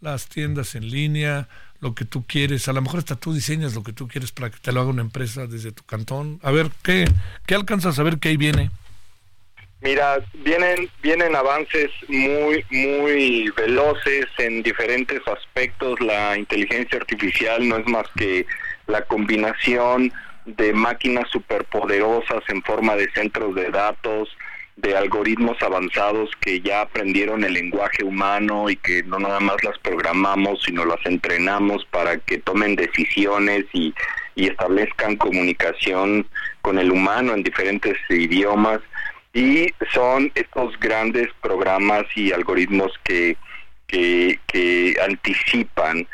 Las 0.00 0.28
tiendas 0.28 0.74
en 0.74 0.90
línea, 0.90 1.46
lo 1.78 1.94
que 1.94 2.04
tú 2.04 2.24
quieres, 2.26 2.66
a 2.66 2.72
lo 2.72 2.82
mejor 2.82 2.98
hasta 2.98 3.14
tú 3.14 3.32
diseñas 3.32 3.76
lo 3.76 3.84
que 3.84 3.92
tú 3.92 4.08
quieres 4.08 4.32
para 4.32 4.50
que 4.50 4.58
te 4.58 4.72
lo 4.72 4.80
haga 4.80 4.90
una 4.90 5.02
empresa 5.02 5.46
desde 5.46 5.70
tu 5.70 5.84
cantón. 5.84 6.40
A 6.42 6.50
ver, 6.50 6.70
¿qué, 6.82 7.04
qué 7.46 7.54
alcanzas 7.54 7.96
a 8.00 8.02
ver 8.02 8.18
que 8.18 8.30
ahí 8.30 8.36
viene? 8.36 8.72
Mira, 9.80 10.18
vienen 10.42 10.90
vienen 11.02 11.36
avances 11.36 11.92
muy 12.08 12.64
muy 12.68 13.48
veloces 13.56 14.26
en 14.38 14.64
diferentes 14.64 15.20
aspectos. 15.28 16.00
La 16.00 16.36
inteligencia 16.36 16.98
artificial 16.98 17.68
no 17.68 17.76
es 17.76 17.86
más 17.86 18.08
que 18.16 18.44
la 18.88 19.02
combinación 19.02 20.12
de 20.46 20.72
máquinas 20.72 21.30
superpoderosas 21.30 22.42
en 22.48 22.60
forma 22.64 22.96
de 22.96 23.08
centros 23.12 23.54
de 23.54 23.70
datos, 23.70 24.28
de 24.82 24.96
algoritmos 24.96 25.60
avanzados 25.60 26.30
que 26.40 26.60
ya 26.60 26.82
aprendieron 26.82 27.42
el 27.42 27.54
lenguaje 27.54 28.04
humano 28.04 28.70
y 28.70 28.76
que 28.76 29.02
no 29.02 29.18
nada 29.18 29.40
más 29.40 29.62
las 29.64 29.76
programamos, 29.78 30.62
sino 30.64 30.84
las 30.84 31.04
entrenamos 31.04 31.84
para 31.86 32.18
que 32.18 32.38
tomen 32.38 32.76
decisiones 32.76 33.64
y, 33.72 33.94
establezcan 34.36 35.16
comunicación 35.16 36.24
con 36.62 36.78
el 36.78 36.92
humano 36.92 37.34
en 37.34 37.42
diferentes 37.42 37.96
idiomas. 38.08 38.78
Y 39.34 39.66
son 39.92 40.30
estos 40.36 40.78
grandes 40.78 41.26
programas 41.40 42.04
y 42.14 42.30
algoritmos 42.30 42.92
que, 43.02 43.36
que, 43.88 44.96
anticipan. 45.04 46.06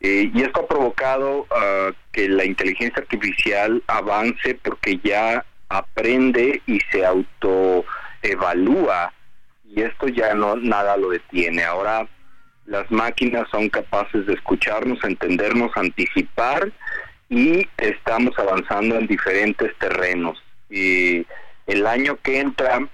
Eh, 0.00 0.30
y 0.32 0.42
esto 0.42 0.60
ha 0.60 0.66
provocado 0.68 1.48
ah, 1.50 1.90
que 2.12 2.28
la 2.28 2.44
inteligencia 2.44 3.02
artificial 3.02 3.82
avance 3.88 4.54
porque 4.62 5.00
ya 5.02 5.44
aprende 5.68 6.62
y 6.66 6.78
se 6.92 7.04
auto 7.04 7.84
evalúa 8.22 9.12
y 9.64 9.82
esto 9.82 10.08
ya 10.08 10.34
no 10.34 10.56
nada 10.56 10.96
lo 10.96 11.10
detiene. 11.10 11.64
Ahora 11.64 12.08
las 12.66 12.90
máquinas 12.90 13.48
son 13.50 13.68
capaces 13.68 14.26
de 14.26 14.34
escucharnos, 14.34 15.02
entendernos, 15.04 15.72
anticipar 15.76 16.70
y 17.28 17.66
estamos 17.78 18.38
avanzando 18.38 18.96
en 18.96 19.06
diferentes 19.06 19.76
terrenos. 19.78 20.42
Y 20.70 21.26
el 21.66 21.86
año 21.86 22.18
que 22.22 22.40
entra, 22.40 22.86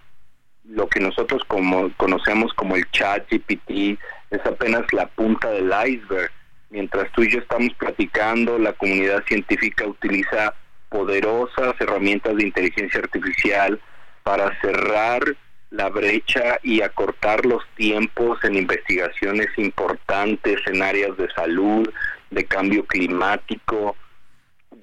lo 0.64 0.88
que 0.88 1.00
nosotros 1.00 1.42
como 1.46 1.92
conocemos 1.96 2.52
como 2.54 2.76
el 2.76 2.90
chat 2.90 3.28
GPT 3.30 3.98
es 4.30 4.46
apenas 4.46 4.84
la 4.92 5.06
punta 5.06 5.50
del 5.50 5.72
iceberg. 5.86 6.30
Mientras 6.70 7.10
tú 7.12 7.22
y 7.22 7.30
yo 7.30 7.38
estamos 7.38 7.72
platicando, 7.74 8.58
la 8.58 8.74
comunidad 8.74 9.24
científica 9.26 9.86
utiliza 9.86 10.54
poderosas 10.90 11.74
herramientas 11.80 12.36
de 12.36 12.44
inteligencia 12.44 13.00
artificial 13.00 13.80
para 14.28 14.60
cerrar 14.60 15.22
la 15.70 15.88
brecha 15.88 16.58
y 16.62 16.82
acortar 16.82 17.46
los 17.46 17.62
tiempos 17.76 18.38
en 18.44 18.56
investigaciones 18.56 19.46
importantes 19.56 20.60
en 20.66 20.82
áreas 20.82 21.16
de 21.16 21.30
salud, 21.30 21.88
de 22.30 22.44
cambio 22.44 22.84
climático, 22.84 23.96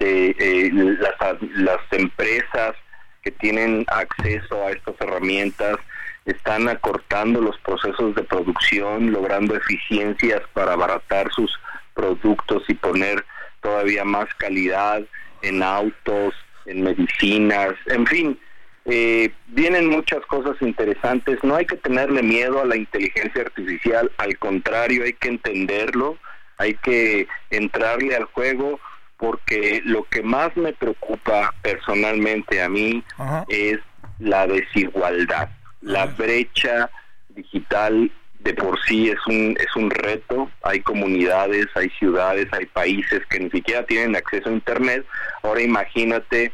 de 0.00 0.34
eh, 0.36 0.70
las, 0.72 1.40
las 1.58 1.78
empresas 1.92 2.74
que 3.22 3.30
tienen 3.30 3.86
acceso 3.86 4.66
a 4.66 4.72
estas 4.72 4.96
herramientas 4.98 5.76
están 6.24 6.68
acortando 6.68 7.40
los 7.40 7.56
procesos 7.58 8.16
de 8.16 8.24
producción, 8.24 9.12
logrando 9.12 9.54
eficiencias 9.54 10.42
para 10.54 10.72
abaratar 10.72 11.30
sus 11.30 11.56
productos 11.94 12.64
y 12.66 12.74
poner 12.74 13.24
todavía 13.62 14.04
más 14.04 14.26
calidad 14.38 15.02
en 15.42 15.62
autos, 15.62 16.34
en 16.64 16.82
medicinas, 16.82 17.74
en 17.86 18.08
fin, 18.08 18.40
eh, 18.88 19.32
vienen 19.48 19.88
muchas 19.88 20.24
cosas 20.26 20.56
interesantes. 20.60 21.42
No 21.42 21.56
hay 21.56 21.66
que 21.66 21.76
tenerle 21.76 22.22
miedo 22.22 22.60
a 22.60 22.64
la 22.64 22.76
inteligencia 22.76 23.42
artificial, 23.42 24.10
al 24.18 24.38
contrario, 24.38 25.04
hay 25.04 25.12
que 25.12 25.28
entenderlo, 25.28 26.18
hay 26.56 26.74
que 26.74 27.26
entrarle 27.50 28.14
al 28.14 28.24
juego, 28.24 28.78
porque 29.16 29.82
lo 29.84 30.04
que 30.04 30.22
más 30.22 30.56
me 30.56 30.72
preocupa 30.72 31.52
personalmente 31.62 32.62
a 32.62 32.68
mí 32.68 33.02
es 33.48 33.78
la 34.18 34.46
desigualdad, 34.46 35.48
la 35.80 36.06
brecha 36.06 36.90
digital 37.30 38.10
de 38.40 38.54
por 38.54 38.78
sí 38.84 39.08
es 39.10 39.18
un 39.26 39.56
es 39.58 39.74
un 39.74 39.90
reto. 39.90 40.48
Hay 40.62 40.80
comunidades, 40.80 41.66
hay 41.74 41.90
ciudades, 41.98 42.46
hay 42.52 42.66
países 42.66 43.22
que 43.28 43.40
ni 43.40 43.50
siquiera 43.50 43.84
tienen 43.84 44.14
acceso 44.14 44.48
a 44.48 44.52
internet. 44.52 45.04
Ahora 45.42 45.62
imagínate 45.62 46.52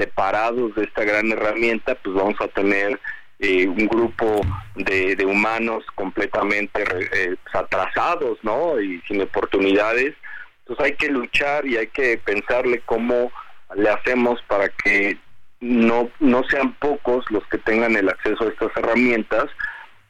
separados 0.00 0.74
de 0.74 0.84
esta 0.84 1.04
gran 1.04 1.30
herramienta, 1.30 1.94
pues 1.96 2.16
vamos 2.16 2.40
a 2.40 2.48
tener 2.48 2.98
eh, 3.38 3.68
un 3.68 3.86
grupo 3.86 4.40
de, 4.76 5.16
humanos 5.26 5.84
completamente 5.94 6.82
eh, 6.82 7.36
pues, 7.42 7.54
atrasados, 7.54 8.38
¿no? 8.42 8.80
Y 8.80 9.00
sin 9.02 9.20
oportunidades. 9.20 10.14
Entonces 10.60 10.86
hay 10.86 10.94
que 10.94 11.08
luchar 11.08 11.66
y 11.66 11.76
hay 11.76 11.88
que 11.88 12.16
pensarle 12.18 12.82
cómo 12.86 13.30
le 13.76 13.90
hacemos 13.90 14.40
para 14.48 14.68
que 14.70 15.18
no, 15.60 16.08
no 16.18 16.42
sean 16.44 16.72
pocos 16.74 17.24
los 17.30 17.46
que 17.48 17.58
tengan 17.58 17.94
el 17.96 18.08
acceso 18.08 18.44
a 18.44 18.48
estas 18.48 18.74
herramientas 18.76 19.46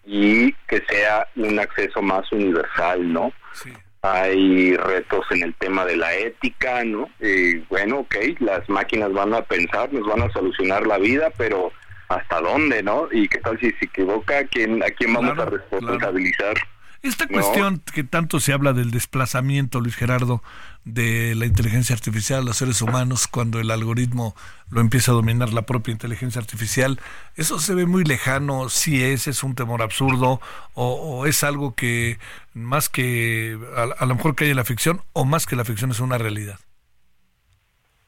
y 0.05 0.53
que 0.69 0.83
sea 0.89 1.27
un 1.35 1.59
acceso 1.59 2.01
más 2.01 2.31
universal, 2.31 3.13
¿no? 3.13 3.33
Sí 3.53 3.73
hay 4.03 4.77
retos 4.77 5.27
en 5.31 5.43
el 5.43 5.55
tema 5.55 5.85
de 5.85 5.97
la 5.97 6.15
ética, 6.15 6.85
¿no? 6.85 7.09
Y 7.21 7.59
bueno, 7.69 8.01
ok, 8.01 8.17
las 8.39 8.69
máquinas 8.69 9.13
van 9.13 9.35
a 9.35 9.43
pensar, 9.43 9.93
nos 9.93 10.07
van 10.07 10.23
a 10.23 10.33
solucionar 10.33 10.87
la 10.87 10.99
vida, 10.99 11.31
pero 11.37 11.73
¿hasta 12.09 12.41
dónde, 12.41 12.83
no? 12.83 13.09
¿Y 13.13 13.29
qué 13.29 13.39
tal 13.39 13.59
si 13.61 13.71
se 13.73 13.85
equivoca? 13.85 14.39
¿A 14.39 14.45
quién, 14.45 14.83
a 14.83 14.91
quién 14.91 15.13
vamos 15.13 15.39
a 15.39 15.45
responsabilizar? 15.45 16.57
Esta 17.03 17.27
cuestión 17.27 17.83
que 17.95 18.05
tanto 18.05 18.41
se 18.41 18.53
habla 18.53 18.75
del 18.75 18.91
desplazamiento, 18.91 19.81
Luis 19.81 19.97
Gerardo, 19.97 20.43
de 20.85 21.35
la 21.35 21.47
inteligencia 21.47 21.95
artificial 21.95 22.41
a 22.41 22.43
los 22.43 22.57
seres 22.57 22.81
humanos 22.81 23.29
cuando 23.29 23.61
el 23.61 23.71
algoritmo 23.71 24.35
lo 24.71 24.81
empieza 24.81 25.13
a 25.13 25.15
dominar 25.15 25.53
la 25.53 25.63
propia 25.63 25.93
inteligencia 25.93 26.41
artificial, 26.41 26.99
¿eso 27.37 27.59
se 27.59 27.75
ve 27.75 27.87
muy 27.87 28.05
lejano? 28.05 28.69
Si 28.69 29.03
es, 29.03 29.27
es 29.27 29.43
un 29.43 29.55
temor 29.55 29.83
absurdo 29.83 30.41
o, 30.75 31.27
es 31.27 31.45
algo 31.45 31.75
que 31.75 32.19
más 32.55 32.89
que 32.89 33.59
a, 33.77 34.07
lo 34.07 34.15
mejor 34.15 34.35
que 34.35 34.45
hay 34.45 34.51
en 34.51 34.57
la 34.57 34.65
ficción 34.65 35.03
o 35.13 35.25
más 35.25 35.47
que 35.47 35.57
la 35.57 35.65
ficción 35.65 35.91
es 35.91 36.01
una 36.01 36.19
realidad? 36.19 36.59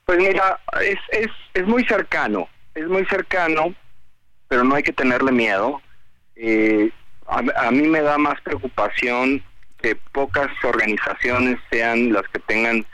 Pues 0.05 0.19
mira, 0.19 0.59
es, 0.81 0.99
es, 1.11 1.31
es 1.55 1.67
muy 1.67 1.85
cercano, 1.85 2.49
es 2.75 2.89
muy 2.89 3.05
cercano, 3.07 3.75
pero 4.49 4.65
no 4.65 4.75
hay 4.75 4.83
que 4.83 4.93
tenerle 4.93 5.31
miedo. 5.31 5.81
Eh, 6.37 6.91
a, 7.27 7.71
mí 7.71 7.89
me 7.89 8.03
da 8.03 8.19
más 8.19 8.41
preocupación 8.41 9.43
que 9.83 9.97
pocas 10.13 10.49
organizaciones 10.63 11.59
sean 11.71 12.13
las 12.13 12.23
que 12.29 12.39
tengan 12.41 12.87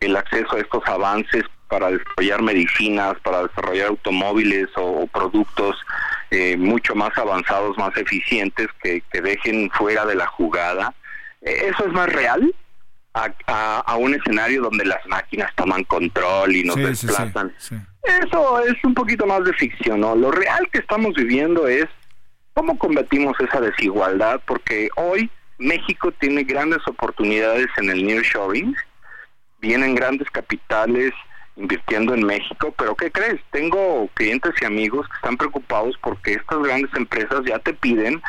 el 0.00 0.16
acceso 0.16 0.56
a 0.56 0.60
estos 0.60 0.82
avances 0.86 1.44
para 1.68 1.90
desarrollar 1.90 2.42
medicinas, 2.42 3.14
para 3.22 3.44
desarrollar 3.44 3.88
automóviles 3.88 4.68
o, 4.76 5.06
productos 5.06 5.76
eh, 6.30 6.56
mucho 6.56 6.94
más 6.94 7.16
avanzados, 7.16 7.78
más 7.78 7.96
eficientes, 7.96 8.66
que, 8.82 9.02
dejen 9.12 9.70
fuera 9.70 10.04
de 10.04 10.16
la 10.16 10.26
jugada. 10.26 10.94
Eh, 11.40 11.70
¿Eso 11.70 11.86
es 11.86 11.92
más 11.92 12.12
real? 12.12 12.54
A, 13.14 13.96
un 13.98 14.14
escenario 14.14 14.62
donde 14.62 14.86
las 14.86 15.06
máquinas 15.06 15.54
toman 15.54 15.84
control 15.84 16.56
y 16.56 16.64
nos 16.64 16.76
desplazan. 16.76 17.54
Eso 18.02 18.60
es 18.60 18.82
un 18.84 18.94
poquito 18.94 19.26
más 19.26 19.44
de 19.44 19.52
ficción, 19.52 20.00
¿no? 20.00 20.16
Lo 20.16 20.30
real 20.30 20.66
que 20.72 20.78
estamos 20.78 21.12
viviendo 21.14 21.68
es 21.68 21.86
¿Cómo 22.54 22.78
combatimos 22.78 23.34
esa 23.40 23.60
desigualdad? 23.60 24.40
Porque 24.46 24.88
hoy 24.96 25.30
México 25.62 26.12
tiene 26.18 26.42
grandes 26.44 26.80
oportunidades 26.86 27.68
en 27.76 27.90
el 27.90 28.04
nearshoring, 28.04 28.74
vienen 29.60 29.94
grandes 29.94 30.28
capitales 30.30 31.12
invirtiendo 31.56 32.14
en 32.14 32.24
México, 32.24 32.74
pero 32.76 32.94
¿qué 32.96 33.10
crees? 33.10 33.40
Tengo 33.50 34.08
clientes 34.14 34.52
y 34.60 34.64
amigos 34.64 35.06
que 35.08 35.16
están 35.16 35.36
preocupados 35.36 35.96
porque 36.02 36.32
estas 36.32 36.62
grandes 36.62 36.90
empresas 36.94 37.42
ya 37.46 37.58
te 37.58 37.74
piden 37.74 38.20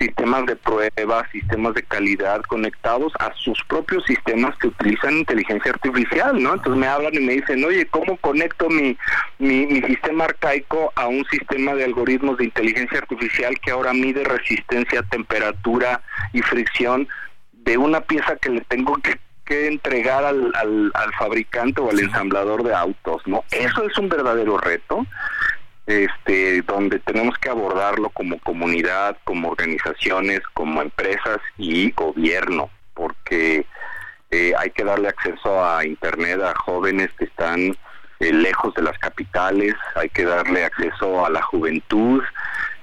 sistemas 0.00 0.46
de 0.46 0.56
prueba, 0.56 1.28
sistemas 1.30 1.74
de 1.74 1.82
calidad 1.82 2.40
conectados 2.42 3.12
a 3.18 3.32
sus 3.34 3.62
propios 3.64 4.02
sistemas 4.06 4.56
que 4.56 4.68
utilizan 4.68 5.18
inteligencia 5.18 5.72
artificial, 5.72 6.42
¿no? 6.42 6.54
Entonces 6.54 6.80
me 6.80 6.86
hablan 6.86 7.14
y 7.14 7.20
me 7.20 7.34
dicen, 7.34 7.62
oye, 7.64 7.86
¿cómo 7.86 8.16
conecto 8.16 8.68
mi, 8.70 8.96
mi, 9.38 9.66
mi 9.66 9.82
sistema 9.82 10.24
arcaico 10.24 10.90
a 10.96 11.06
un 11.06 11.24
sistema 11.26 11.74
de 11.74 11.84
algoritmos 11.84 12.38
de 12.38 12.44
inteligencia 12.44 12.98
artificial 12.98 13.54
que 13.60 13.70
ahora 13.70 13.92
mide 13.92 14.24
resistencia, 14.24 15.02
temperatura 15.02 16.00
y 16.32 16.40
fricción 16.40 17.06
de 17.52 17.76
una 17.76 18.00
pieza 18.00 18.36
que 18.36 18.48
le 18.50 18.62
tengo 18.62 18.96
que 18.96 19.18
que 19.50 19.66
entregar 19.66 20.24
al, 20.24 20.52
al, 20.54 20.92
al, 20.94 21.12
fabricante 21.18 21.80
o 21.80 21.90
al 21.90 21.98
ensamblador 21.98 22.62
de 22.62 22.72
autos, 22.72 23.20
¿no? 23.26 23.42
Eso 23.50 23.82
es 23.82 23.98
un 23.98 24.08
verdadero 24.08 24.58
reto 24.58 25.04
este, 25.90 26.62
donde 26.62 26.98
tenemos 27.00 27.36
que 27.38 27.50
abordarlo 27.50 28.10
como 28.10 28.38
comunidad, 28.38 29.16
como 29.24 29.48
organizaciones, 29.48 30.40
como 30.54 30.80
empresas 30.80 31.38
y 31.58 31.90
gobierno, 31.92 32.70
porque 32.94 33.66
eh, 34.30 34.52
hay 34.56 34.70
que 34.70 34.84
darle 34.84 35.08
acceso 35.08 35.64
a 35.64 35.84
Internet 35.84 36.40
a 36.40 36.54
jóvenes 36.54 37.10
que 37.18 37.24
están 37.24 37.76
eh, 38.20 38.32
lejos 38.32 38.74
de 38.74 38.82
las 38.82 38.96
capitales, 38.98 39.74
hay 39.96 40.08
que 40.10 40.24
darle 40.24 40.64
acceso 40.64 41.26
a 41.26 41.30
la 41.30 41.42
juventud, 41.42 42.22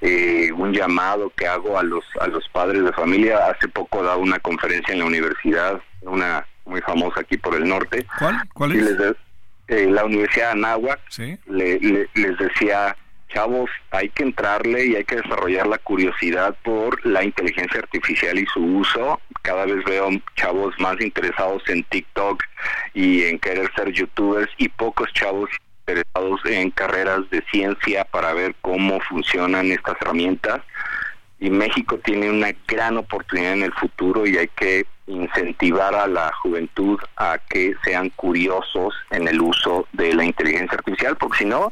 eh, 0.02 0.52
un 0.52 0.74
llamado 0.74 1.32
que 1.36 1.48
hago 1.48 1.80
a 1.80 1.84
los 1.84 2.04
a 2.20 2.28
los 2.28 2.48
padres 2.50 2.84
de 2.84 2.94
familia. 2.94 3.48
Hace 3.48 3.68
poco 3.68 4.02
he 4.02 4.06
dado 4.06 4.20
una 4.20 4.40
conferencia 4.40 4.94
en 4.94 5.00
la 5.00 5.06
universidad, 5.06 5.82
una 6.02 6.46
muy 6.66 6.82
famosa 6.82 7.22
aquí 7.22 7.38
por 7.38 7.56
el 7.56 7.68
norte. 7.68 8.06
¿Cuál? 8.20 8.42
¿Cuál 8.54 8.72
es? 8.74 9.16
Eh, 9.68 9.88
la 9.90 10.06
Universidad 10.06 10.48
de 10.48 10.52
Anáhuac, 10.54 11.00
le, 11.48 11.80
le, 11.80 12.10
les 12.14 12.38
decía, 12.38 12.96
chavos, 13.30 13.70
hay 13.92 14.10
que 14.10 14.24
entrarle 14.24 14.86
y 14.86 14.96
hay 14.96 15.04
que 15.04 15.18
desarrollar 15.18 15.68
la 15.68 15.78
curiosidad 15.78 16.56
por 16.64 17.06
la 17.06 17.24
inteligencia 17.24 17.80
artificial 17.80 18.38
y 18.40 18.46
su 18.48 18.62
uso. 18.62 19.20
Cada 19.42 19.66
vez 19.66 19.84
veo 19.86 20.10
chavos 20.36 20.74
más 20.80 21.00
interesados 21.02 21.64
en 21.68 21.84
TikTok 21.84 22.44
y 22.94 23.24
en 23.24 23.40
querer 23.40 23.70
ser 23.76 23.92
youtubers 23.92 24.50
y 24.58 24.70
pocos 24.70 25.12
chavos 25.14 25.50
interesados 25.82 26.42
en 26.46 26.72
carreras 26.72 27.30
de 27.30 27.44
ciencia 27.52 28.06
para 28.06 28.34
ver 28.34 28.56
cómo 28.62 29.00
funcionan 29.02 29.72
estas 29.72 29.96
herramientas. 30.02 30.62
Y 31.40 31.50
México 31.50 32.00
tiene 32.04 32.30
una 32.30 32.52
gran 32.68 32.98
oportunidad 32.98 33.54
en 33.54 33.64
el 33.64 33.74
futuro 33.74 34.26
y 34.26 34.38
hay 34.38 34.48
que 34.48 34.86
incentivar 35.08 35.96
a 35.96 36.08
la 36.08 36.32
juventud 36.42 37.00
a 37.16 37.40
que 37.50 37.76
sean 37.84 38.10
curiosos 38.12 38.94
en 39.10 39.28
el 39.28 39.40
uso 39.42 39.88
de 39.94 40.14
la 40.14 40.26
inteligencia 40.26 40.78
artificial, 40.78 41.16
porque 41.16 41.40
si 41.40 41.46
no, 41.46 41.72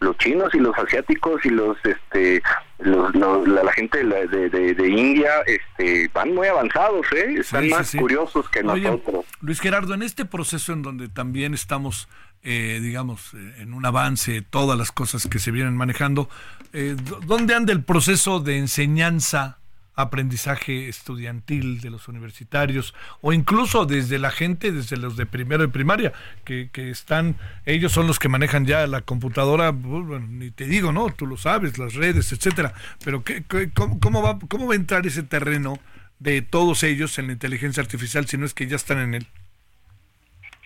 los 0.00 0.16
chinos 0.18 0.54
y 0.54 0.58
los 0.58 0.76
asiáticos 0.78 1.44
y 1.44 1.50
los, 1.50 1.76
este, 1.84 2.42
los, 2.84 3.14
los 3.14 3.48
la, 3.48 3.62
la, 3.64 3.72
gente 3.72 4.04
de, 4.04 4.48
de, 4.50 4.74
de, 4.74 4.88
India, 4.88 5.30
este, 5.46 6.10
van 6.12 6.34
muy 6.34 6.48
avanzados, 6.48 7.06
¿eh? 7.12 7.34
están 7.38 7.62
Sí, 7.62 7.68
sí, 7.68 7.74
más 7.74 7.88
sí. 7.88 7.98
curiosos 7.98 8.48
que 8.48 8.60
Oye, 8.60 8.82
nosotros. 8.82 9.24
Luis 9.40 9.60
Gerardo, 9.60 9.94
en 9.94 10.02
este 10.02 10.24
proceso 10.24 10.72
en 10.72 10.82
donde 10.82 11.08
también 11.08 11.54
estamos, 11.54 12.08
eh, 12.42 12.80
digamos, 12.82 13.34
eh, 13.34 13.54
en 13.58 13.74
un 13.74 13.84
avance, 13.86 14.42
todas 14.42 14.78
las 14.78 14.92
cosas 14.92 15.26
que 15.26 15.38
se 15.38 15.50
vienen 15.50 15.76
manejando, 15.76 16.28
eh, 16.72 16.96
¿dónde 17.26 17.54
anda 17.54 17.72
el 17.72 17.84
proceso 17.84 18.40
de 18.40 18.58
enseñanza, 18.58 19.58
aprendizaje 19.94 20.88
estudiantil 20.88 21.80
de 21.80 21.90
los 21.90 22.08
universitarios 22.08 22.94
o 23.20 23.32
incluso 23.32 23.84
desde 23.84 24.18
la 24.18 24.30
gente, 24.30 24.72
desde 24.72 24.96
los 24.96 25.16
de 25.16 25.26
primero 25.26 25.62
de 25.62 25.68
primaria, 25.68 26.12
que, 26.44 26.70
que 26.72 26.90
están, 26.90 27.36
ellos 27.66 27.92
son 27.92 28.06
los 28.06 28.18
que 28.18 28.28
manejan 28.28 28.64
ya 28.66 28.86
la 28.86 29.02
computadora, 29.02 29.70
bueno, 29.70 30.18
ni 30.20 30.50
te 30.50 30.64
digo, 30.66 30.92
¿no? 30.92 31.10
Tú 31.10 31.26
lo 31.26 31.36
sabes, 31.36 31.78
las 31.78 31.94
redes, 31.94 32.32
etcétera, 32.32 32.72
pero 33.04 33.22
¿qué, 33.24 33.44
qué- 33.48 33.70
cómo, 33.72 34.00
cómo 34.00 34.22
va, 34.22 34.38
¿cómo 34.48 34.66
va 34.66 34.72
a 34.74 34.76
entrar 34.76 35.06
ese 35.06 35.22
terreno 35.22 35.78
de 36.18 36.40
todos 36.42 36.82
ellos 36.84 37.18
en 37.18 37.26
la 37.26 37.32
inteligencia 37.34 37.82
artificial 37.82 38.26
si 38.26 38.38
no 38.38 38.46
es 38.46 38.54
que 38.54 38.66
ya 38.66 38.76
están 38.76 38.98
en 38.98 39.14
él? 39.14 39.26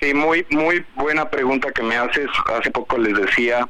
Sí, 0.00 0.12
muy, 0.12 0.46
muy 0.50 0.84
buena 0.94 1.28
pregunta 1.30 1.72
que 1.72 1.82
me 1.82 1.96
haces. 1.96 2.28
Hace 2.54 2.70
poco 2.70 2.98
les 2.98 3.16
decía, 3.16 3.66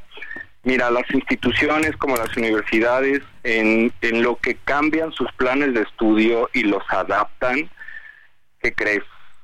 mira, 0.67 0.91
las 0.91 1.09
instituciones 1.13 1.97
como 1.97 2.17
las 2.17 2.37
universidades, 2.37 3.23
en, 3.45 3.93
en 4.03 4.23
lo 4.23 4.37
que 4.37 4.57
cambian 4.57 5.13
sus 5.13 5.31
planes 5.33 5.73
de 5.73 5.83
estudio 5.83 6.51
y 6.53 6.65
los 6.65 6.83
adaptan, 6.89 7.71
¿qué 8.61 8.73
crees? 8.73 9.03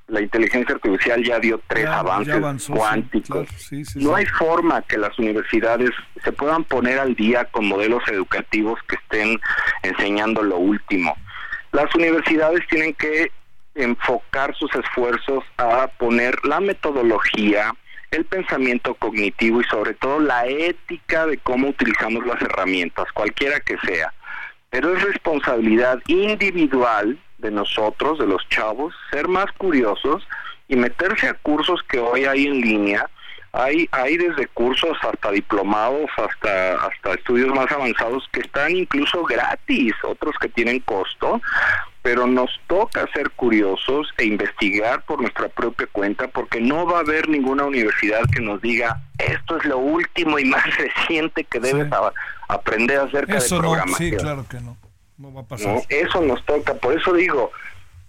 La 0.09 0.21
inteligencia 0.21 0.75
artificial 0.75 1.23
ya 1.25 1.39
dio 1.39 1.61
tres 1.69 1.85
Ya- 1.85 1.91
ya 1.93 1.99
avances 2.01 2.65
sí, 2.67 2.73
cuánticos. 2.73 3.47
claro, 3.47 3.47
sí, 3.57 3.85
sí, 3.85 4.05
no 4.05 4.17
hay 4.17 4.27
forma 4.27 4.83
que 4.83 4.99
las 4.99 5.17
universidades 5.19 5.91
se 6.25 6.33
puedan 6.33 6.65
poner 6.65 6.99
al 6.99 7.15
día 7.15 7.45
con 7.47 7.67
modelos 7.67 8.03
educativos 8.09 8.81
que 8.89 8.97
estén 8.97 9.41
enseñando 9.85 10.43
lo 10.43 10.57
último. 10.59 11.17
Las 11.71 11.95
universidades 11.95 12.67
tienen 12.69 12.93
que 12.95 13.31
enfocar 13.77 14.55
sus 14.57 14.75
esfuerzos 14.75 15.45
a 15.57 15.87
poner 15.99 16.35
la 16.45 16.61
metodología, 16.61 17.73
el 18.13 18.25
pensamiento 18.27 18.95
cognitivo 18.95 19.61
y 19.61 19.65
sobre 19.65 19.95
todo 19.95 20.21
la 20.21 20.47
ética 20.47 21.27
de 21.27 21.39
cómo 21.39 21.69
utilizamos 21.69 22.25
las 22.27 22.41
herramientas, 22.41 23.07
cualquiera 23.13 23.59
que 23.61 23.77
sea. 23.79 24.13
Pero 24.71 24.95
es 24.95 25.03
responsabilidad 25.03 25.99
individual 26.07 27.19
de 27.39 27.51
nosotros, 27.51 28.19
de 28.19 28.27
los 28.27 28.47
chavos, 28.49 28.95
ser 29.11 29.29
más 29.29 29.51
curiosos 29.53 30.27
y 30.69 30.77
meterse 30.77 31.29
a 31.29 31.35
cursos 31.35 31.83
que 31.89 31.99
hoy 31.99 32.25
hay 32.25 32.47
en 32.47 32.61
línea. 32.61 33.11
Hay, 33.55 33.87
hay 33.93 34.17
desde 34.17 34.47
cursos 34.47 34.97
hasta 35.03 35.31
diplomados, 35.31 36.11
hasta, 36.17 36.87
hasta 36.87 37.15
estudios 37.15 37.55
más 37.55 37.71
avanzados 37.71 38.27
que 38.33 38.41
están 38.41 38.75
incluso 38.75 39.25
gratis, 39.25 39.93
otros 40.05 40.35
que 40.41 40.49
tienen 40.49 40.81
costo, 40.81 41.41
pero 42.03 42.27
nos 42.27 42.51
toca 42.67 43.07
ser 43.15 43.31
curiosos 43.31 44.13
e 44.19 44.25
investigar 44.25 45.05
por 45.05 45.21
nuestra 45.21 45.49
propia 45.49 45.87
cuenta 45.93 46.27
porque 46.29 46.61
no 46.61 46.85
va 46.85 46.99
a 46.99 47.01
haber 47.01 47.29
ninguna 47.29 47.65
universidad 47.65 48.21
que 48.35 48.41
nos 48.41 48.61
diga 48.61 49.01
esto 49.19 49.57
es 49.59 49.65
lo 49.67 49.79
último 49.79 50.39
y 50.39 50.45
más 50.45 50.65
reciente 50.77 51.45
que 51.45 51.61
debes 51.61 51.93
a- 51.93 52.13
aprender 52.49 52.99
acerca 52.99 53.37
Eso 53.37 53.55
de 53.57 53.63
no, 53.63 53.69
programación. 53.69 54.11
sí, 54.11 54.17
claro 54.17 54.45
que 54.51 54.61
no. 54.61 54.77
No 55.19 55.33
va 55.33 55.43
a 55.43 55.45
pasar. 55.45 55.75
¿no? 55.75 55.83
Eso 55.89 56.21
nos 56.23 56.45
toca, 56.45 56.75
por 56.75 56.99
eso 56.99 57.13
digo, 57.13 57.53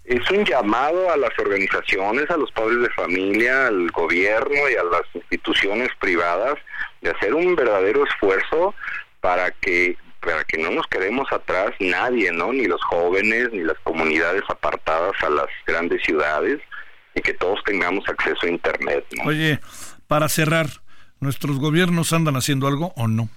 es 0.04 0.28
un 0.32 0.44
llamado 0.44 1.12
a 1.12 1.16
las 1.16 1.30
organizaciones, 1.38 2.28
a 2.30 2.36
los 2.36 2.50
padres 2.50 2.80
de 2.80 2.90
familia, 2.90 3.68
al 3.68 3.90
gobierno 3.92 4.68
y 4.70 4.74
a 4.74 4.82
las 4.82 5.02
instituciones 5.14 5.88
privadas 6.00 6.56
de 7.00 7.10
hacer 7.10 7.32
un 7.34 7.54
verdadero 7.54 8.04
esfuerzo 8.04 8.74
para 9.20 9.52
que 9.52 9.96
para 10.24 10.44
que 10.44 10.58
no 10.58 10.70
nos 10.70 10.86
quedemos 10.86 11.30
atrás 11.32 11.70
nadie, 11.80 12.32
¿no? 12.32 12.52
Ni 12.52 12.66
los 12.66 12.82
jóvenes, 12.84 13.50
ni 13.52 13.60
las 13.60 13.78
comunidades 13.82 14.42
apartadas 14.48 15.12
a 15.22 15.30
las 15.30 15.46
grandes 15.66 16.02
ciudades, 16.02 16.60
y 17.14 17.20
que 17.20 17.34
todos 17.34 17.62
tengamos 17.64 18.08
acceso 18.08 18.46
a 18.46 18.48
internet, 18.48 19.04
¿no? 19.12 19.24
Oye, 19.24 19.60
para 20.08 20.28
cerrar, 20.28 20.66
¿nuestros 21.20 21.58
gobiernos 21.58 22.12
andan 22.12 22.36
haciendo 22.36 22.66
algo 22.66 22.92
o 22.96 23.06
no? 23.08 23.28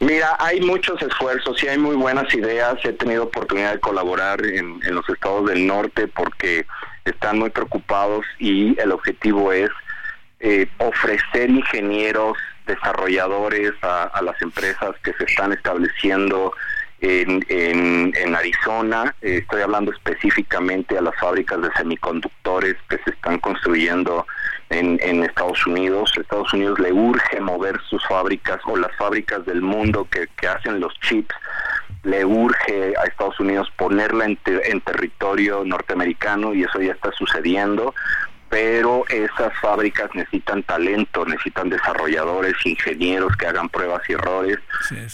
Mira, 0.00 0.36
hay 0.38 0.60
muchos 0.60 1.00
esfuerzos 1.02 1.62
y 1.62 1.68
hay 1.68 1.78
muy 1.78 1.96
buenas 1.96 2.32
ideas. 2.34 2.76
He 2.84 2.92
tenido 2.92 3.24
oportunidad 3.24 3.72
de 3.72 3.80
colaborar 3.80 4.44
en, 4.44 4.80
en 4.82 4.94
los 4.94 5.08
estados 5.08 5.48
del 5.48 5.66
norte 5.66 6.06
porque 6.08 6.66
están 7.04 7.38
muy 7.38 7.50
preocupados 7.50 8.26
y 8.38 8.78
el 8.80 8.92
objetivo 8.92 9.52
es 9.52 9.70
eh, 10.40 10.66
ofrecer 10.78 11.48
ingenieros, 11.48 12.36
desarrolladores 12.66 13.72
a, 13.82 14.20
las 14.22 14.40
empresas 14.42 14.94
que 15.02 15.12
se 15.14 15.24
están 15.24 15.52
estableciendo 15.52 16.52
en, 17.00 18.34
Arizona. 18.34 19.14
Eh, 19.22 19.38
estoy 19.42 19.62
hablando 19.62 19.92
específicamente 19.92 20.98
a 20.98 21.02
las 21.02 21.14
fábricas 21.16 21.60
de 21.62 21.70
semiconductores 21.76 22.76
que 22.88 22.98
se 23.04 23.10
están 23.10 23.38
construyendo 23.38 24.26
en, 24.70 24.98
en 25.02 25.22
Estados 25.24 25.66
Unidos. 25.66 26.12
Estados 26.18 26.52
Unidos 26.52 26.78
le 26.80 26.92
urge 26.92 27.40
mover 27.40 27.80
sus 27.88 28.04
fábricas 28.06 28.60
o 28.64 28.76
las 28.76 28.94
fábricas 28.96 29.44
del 29.46 29.62
mundo 29.62 30.06
que, 30.10 30.28
que 30.36 30.48
hacen 30.48 30.80
los 30.80 30.92
chips. 31.00 31.34
Le 32.02 32.24
urge 32.24 32.94
a 32.98 33.04
Estados 33.04 33.38
Unidos 33.40 33.70
ponerla 33.76 34.24
en, 34.26 34.36
te- 34.36 34.70
en 34.70 34.80
territorio 34.80 35.64
norteamericano 35.64 36.54
y 36.54 36.62
eso 36.64 36.80
ya 36.80 36.92
está 36.92 37.10
sucediendo 37.12 37.94
pero 38.56 39.04
esas 39.10 39.52
fábricas 39.60 40.08
necesitan 40.14 40.62
talento, 40.62 41.26
necesitan 41.26 41.68
desarrolladores, 41.68 42.54
ingenieros 42.64 43.36
que 43.36 43.46
hagan 43.46 43.68
pruebas 43.68 44.00
y 44.08 44.14
errores. 44.14 44.56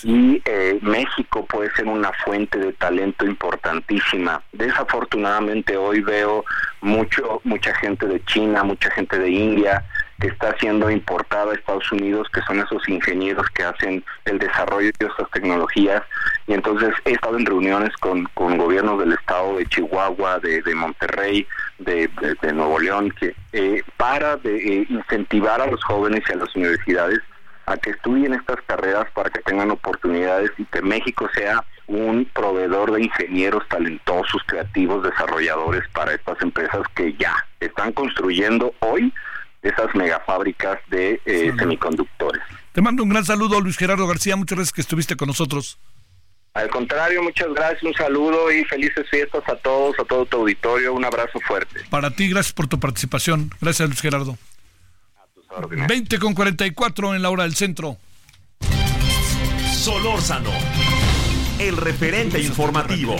Y 0.04 0.40
eh, 0.44 0.78
México 0.80 1.44
puede 1.46 1.68
ser 1.74 1.86
una 1.86 2.12
fuente 2.24 2.56
de 2.56 2.72
talento 2.74 3.26
importantísima. 3.26 4.40
Desafortunadamente 4.52 5.76
hoy 5.76 6.02
veo 6.02 6.44
mucho 6.82 7.40
mucha 7.42 7.74
gente 7.74 8.06
de 8.06 8.24
China, 8.26 8.62
mucha 8.62 8.88
gente 8.92 9.18
de 9.18 9.30
India 9.30 9.84
que 10.22 10.28
está 10.28 10.56
siendo 10.60 10.88
importada 10.88 11.50
a 11.50 11.54
Estados 11.54 11.90
Unidos, 11.90 12.28
que 12.32 12.40
son 12.42 12.60
esos 12.60 12.88
ingenieros 12.88 13.44
que 13.50 13.64
hacen 13.64 14.04
el 14.24 14.38
desarrollo 14.38 14.90
de 15.00 15.06
estas 15.08 15.28
tecnologías. 15.32 16.00
Y 16.46 16.54
entonces 16.54 16.90
he 17.04 17.12
estado 17.12 17.36
en 17.38 17.44
reuniones 17.44 17.90
con, 17.96 18.24
con 18.34 18.56
gobiernos 18.56 19.00
del 19.00 19.14
estado 19.14 19.56
de 19.56 19.66
Chihuahua, 19.66 20.38
de, 20.38 20.62
de 20.62 20.74
Monterrey, 20.76 21.44
de, 21.80 22.08
de- 22.40 22.52
Nuevo 22.52 22.78
León 22.78 23.10
que 23.18 23.34
eh, 23.52 23.82
para 23.96 24.36
de, 24.36 24.56
eh, 24.82 24.86
incentivar 24.88 25.60
a 25.60 25.66
los 25.66 25.82
jóvenes 25.82 26.22
y 26.28 26.32
a 26.32 26.36
las 26.36 26.54
universidades 26.54 27.18
a 27.66 27.76
que 27.76 27.90
estudien 27.90 28.34
estas 28.34 28.60
carreras 28.66 29.06
para 29.14 29.30
que 29.30 29.40
tengan 29.40 29.70
oportunidades 29.72 30.50
y 30.58 30.64
que 30.66 30.82
México 30.82 31.28
sea 31.34 31.64
un 31.88 32.26
proveedor 32.32 32.92
de 32.92 33.02
ingenieros 33.02 33.66
talentosos, 33.68 34.40
creativos, 34.46 35.02
desarrolladores 35.02 35.82
para 35.92 36.12
estas 36.12 36.40
empresas 36.42 36.82
que 36.94 37.12
ya 37.14 37.34
están 37.58 37.92
construyendo 37.92 38.72
hoy 38.80 39.12
esas 39.62 39.94
megafábricas 39.94 40.78
de 40.88 41.20
eh, 41.24 41.52
semiconductores. 41.56 42.42
Te 42.72 42.80
mando 42.80 43.02
un 43.02 43.08
gran 43.08 43.24
saludo, 43.24 43.60
Luis 43.60 43.76
Gerardo 43.76 44.06
García. 44.06 44.36
Muchas 44.36 44.56
gracias 44.56 44.72
que 44.72 44.80
estuviste 44.80 45.16
con 45.16 45.28
nosotros. 45.28 45.78
Al 46.54 46.68
contrario, 46.68 47.22
muchas 47.22 47.48
gracias, 47.54 47.82
un 47.82 47.94
saludo 47.94 48.52
y 48.52 48.62
felices 48.64 49.06
fiestas 49.10 49.42
a 49.48 49.56
todos, 49.56 49.98
a 49.98 50.04
todo 50.04 50.26
tu 50.26 50.36
auditorio, 50.38 50.92
un 50.92 51.04
abrazo 51.04 51.40
fuerte. 51.40 51.80
Para 51.88 52.10
ti, 52.10 52.28
gracias 52.28 52.52
por 52.52 52.66
tu 52.66 52.78
participación. 52.78 53.50
Gracias, 53.60 53.88
Luis 53.88 54.00
Gerardo. 54.02 54.36
20 55.88 56.18
con 56.18 56.34
44 56.34 57.14
en 57.14 57.22
la 57.22 57.30
hora 57.30 57.44
del 57.44 57.54
centro. 57.54 57.96
Solórzano, 59.72 60.50
el 61.58 61.76
referente 61.76 62.40
informativo. 62.40 63.16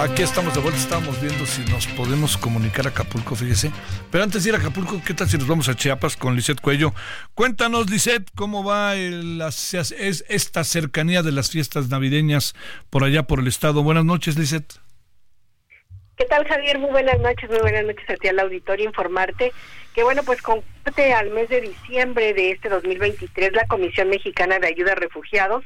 Aquí 0.00 0.22
estamos 0.22 0.54
de 0.54 0.60
vuelta, 0.60 0.78
estábamos 0.78 1.20
viendo 1.20 1.44
si 1.44 1.62
nos 1.72 1.88
podemos 1.88 2.36
comunicar 2.36 2.86
a 2.86 2.90
Acapulco, 2.90 3.34
fíjese. 3.34 3.72
Pero 4.12 4.22
antes 4.22 4.44
de 4.44 4.50
ir 4.50 4.54
a 4.54 4.58
Acapulco, 4.58 5.02
¿qué 5.04 5.12
tal 5.12 5.28
si 5.28 5.36
nos 5.36 5.48
vamos 5.48 5.68
a 5.68 5.74
Chiapas 5.74 6.16
con 6.16 6.36
Lisette 6.36 6.60
Cuello? 6.60 6.94
Cuéntanos, 7.34 7.90
Lisette, 7.90 8.30
cómo 8.36 8.62
va 8.62 8.94
el- 8.94 9.40
es, 9.42 10.24
esta 10.28 10.62
cercanía 10.62 11.22
de 11.22 11.32
las 11.32 11.50
fiestas 11.50 11.88
navideñas 11.88 12.54
por 12.90 13.02
allá 13.02 13.24
por 13.24 13.40
el 13.40 13.48
estado. 13.48 13.82
Buenas 13.82 14.04
noches, 14.04 14.38
Lisette. 14.38 14.74
¿Qué 16.16 16.26
tal, 16.26 16.46
Javier? 16.46 16.78
Muy 16.78 16.90
buenas 16.90 17.18
noches, 17.18 17.50
muy 17.50 17.58
buenas 17.60 17.84
noches 17.84 18.08
a 18.08 18.14
ti 18.14 18.28
al 18.28 18.38
auditorio. 18.38 18.86
Informarte 18.86 19.52
que, 19.94 20.04
bueno, 20.04 20.22
pues 20.22 20.40
con 20.42 20.60
corte 20.84 21.12
al 21.12 21.30
mes 21.30 21.48
de 21.48 21.60
diciembre 21.60 22.34
de 22.34 22.52
este 22.52 22.68
2023, 22.68 23.52
la 23.52 23.66
Comisión 23.66 24.10
Mexicana 24.10 24.60
de 24.60 24.68
Ayuda 24.68 24.92
a 24.92 24.96
Refugiados 24.96 25.64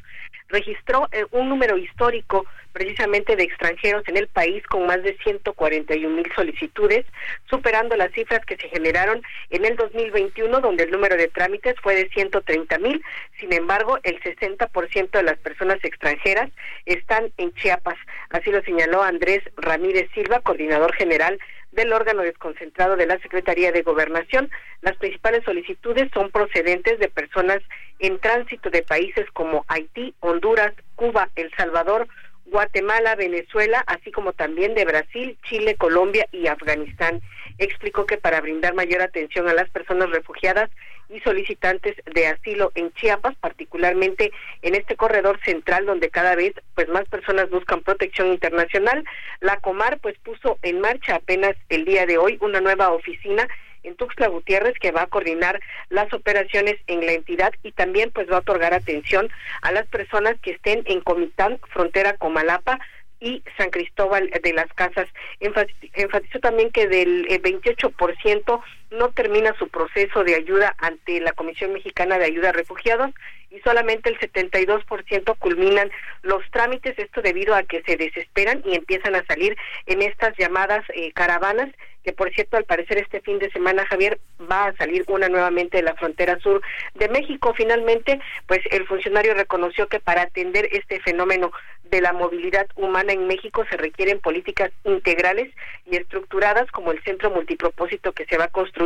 registró 0.53 1.09
eh, 1.11 1.25
un 1.33 1.49
número 1.49 1.77
histórico 1.77 2.47
precisamente 2.73 3.37
de 3.37 3.45
extranjeros 3.45 4.03
en 4.07 4.17
el 4.17 4.29
país 4.29 4.65
con 4.67 4.87
más 4.87 5.03
de 5.03 5.17
141 5.19 6.17
mil 6.17 6.33
solicitudes, 6.35 7.05
superando 7.49 7.97
las 7.97 8.13
cifras 8.13 8.45
que 8.47 8.57
se 8.57 8.69
generaron 8.69 9.23
en 9.51 9.65
el 9.65 9.77
2021, 9.77 10.61
donde 10.61 10.85
el 10.85 10.91
número 10.91 11.17
de 11.17 11.29
trámites 11.29 11.75
fue 11.83 11.95
de 11.95 12.09
130 12.11 12.79
mil. 12.79 13.03
Sin 13.39 13.53
embargo, 13.53 13.99
el 14.03 14.21
60% 14.21 15.11
de 15.11 15.23
las 15.23 15.39
personas 15.39 15.79
extranjeras 15.83 16.51
están 16.87 17.33
en 17.37 17.53
Chiapas. 17.55 17.99
Así 18.31 18.51
lo 18.51 18.63
señaló 18.63 19.03
Andrés 19.03 19.43
Ramírez 19.57 20.09
Silva, 20.15 20.41
coordinador 20.41 20.95
general 20.95 21.39
del 21.73 21.93
órgano 21.93 22.23
desconcentrado 22.23 22.97
de 22.97 23.07
la 23.07 23.19
Secretaría 23.21 23.73
de 23.73 23.83
Gobernación. 23.83 24.51
Las 24.83 24.97
principales 24.97 25.45
solicitudes 25.45 26.11
son 26.15 26.31
procedentes 26.31 26.99
de 26.99 27.09
personas 27.09 27.61
en 27.99 28.19
tránsito 28.19 28.71
de 28.71 28.83
países 28.83 29.27
como 29.33 29.65
Haití, 29.69 30.15
Honduras, 30.21 30.73
Cuba, 30.97 31.31
El 31.35 31.51
Salvador, 31.57 32.09
Guatemala, 32.53 33.17
Venezuela, 33.17 33.83
así 33.87 34.13
como 34.13 34.35
también 34.35 34.75
de 34.75 34.85
Brasil, 34.85 35.39
Chile, 35.49 35.75
Colombia 35.77 36.29
y 36.31 36.47
Afganistán. 36.47 37.23
Explicó 37.59 38.07
que 38.07 38.19
para 38.19 38.41
brindar 38.41 38.75
mayor 38.75 39.01
atención 39.01 39.49
a 39.49 39.55
las 39.55 39.71
personas 39.71 40.11
refugiadas 40.11 40.71
y 41.09 41.21
solicitantes 41.21 41.97
de 42.15 42.27
asilo 42.27 42.71
en 42.75 42.93
Chiapas, 42.93 43.35
particularmente 43.37 44.33
en 44.61 44.75
este 44.75 44.97
corredor 44.97 45.41
central 45.45 45.87
donde 45.87 46.11
cada 46.11 46.35
vez 46.37 46.53
pues 46.75 46.89
más 46.89 47.09
personas 47.09 47.51
buscan 47.51 47.83
protección 47.83 48.29
internacional, 48.29 49.03
la 49.41 49.59
Comar 49.61 49.99
pues 49.99 50.17
puso 50.19 50.59
en 50.63 50.81
marcha 50.81 51.17
apenas 51.17 51.57
el 51.71 51.85
día 51.87 52.07
de 52.07 52.19
hoy 52.19 52.39
una 52.41 52.61
nueva 52.61 52.91
oficina 52.91 53.49
en 53.83 53.97
Tuxtla 53.97 54.29
Gutiérrez 54.29 54.79
que 54.79 54.93
va 54.93 55.03
a 55.03 55.07
coordinar 55.07 55.61
las 55.89 56.13
operaciones 56.13 56.77
en 56.87 57.05
la 57.07 57.13
entidad 57.13 57.53
y 57.63 57.73
también 57.73 58.11
pues 58.11 58.31
va 58.31 58.37
a 58.37 58.41
otorgar 58.41 58.75
atención 58.75 59.29
a 59.63 59.73
las 59.73 59.87
personas 59.89 60.37
que 60.41 60.53
estén 60.53 60.83
en 60.87 61.01
Comitán, 61.01 61.59
frontera 61.73 62.17
Comalapa 62.17 62.79
y 63.21 63.43
San 63.57 63.71
Cristóbal 63.71 64.31
de 64.31 64.53
las 64.53 64.67
Casas. 64.75 65.07
Enfati- 65.41 65.91
Enfatizó 65.95 66.41
también 66.41 66.71
que 66.73 66.89
del 66.89 67.27
eh, 67.29 67.41
28% 67.41 68.61
no 68.93 69.11
termina 69.11 69.55
su 69.59 69.69
proceso 69.69 70.25
de 70.25 70.35
ayuda 70.35 70.75
ante 70.79 71.21
la 71.21 71.33
Comisión 71.33 71.73
Mexicana 71.73 72.19
de 72.19 72.27
Ayuda 72.27 72.51
a 72.51 72.53
Refugiados 72.53 73.11
y 73.51 73.61
solamente 73.61 74.09
el 74.09 74.19
72% 74.19 75.37
culminan 75.39 75.91
los 76.23 76.43
trámites, 76.51 76.99
esto 76.99 77.21
debido 77.21 77.55
a 77.55 77.63
que 77.65 77.83
se 77.83 77.97
desesperan 77.97 78.63
y 78.65 78.75
empiezan 78.75 79.15
a 79.15 79.25
salir 79.25 79.57
en 79.87 80.03
estas 80.03 80.37
llamadas 80.39 80.85
eh, 80.95 81.13
caravanas 81.13 81.69
que 82.03 82.13
por 82.13 82.33
cierto 82.33 82.57
al 82.57 82.65
parecer 82.65 82.99
este 82.99 83.21
fin 83.21 83.39
de 83.39 83.51
semana 83.51 83.87
Javier 83.87 84.19
va 84.51 84.67
a 84.67 84.77
salir 84.77 85.05
una 85.07 85.29
nuevamente 85.29 85.77
de 85.77 85.85
la 85.85 85.95
frontera 85.95 86.39
sur 86.41 86.61
de 86.95 87.09
México. 87.09 87.55
Finalmente, 87.57 88.21
pues 88.47 88.61
el 88.71 88.87
funcionario 88.87 89.35
reconoció 89.35 89.87
que 89.87 90.01
para 90.01 90.23
atender 90.23 90.69
este 90.73 91.01
fenómeno 91.01 91.53
de 91.85 92.01
la 92.01 92.13
movilidad 92.13 92.67
humana 92.75 93.13
en 93.13 93.27
México 93.27 93.65
se 93.71 93.77
requieren 93.77 94.19
políticas 94.19 94.73
integrales 94.85 95.53
y 95.87 95.97
estructuradas 95.97 96.71
como 96.73 96.91
el 96.91 97.03
centro 97.05 97.31
multipropósito 97.31 98.13
que 98.13 98.25
se 98.25 98.39
va 98.39 98.45
a 98.45 98.49
construir 98.49 98.82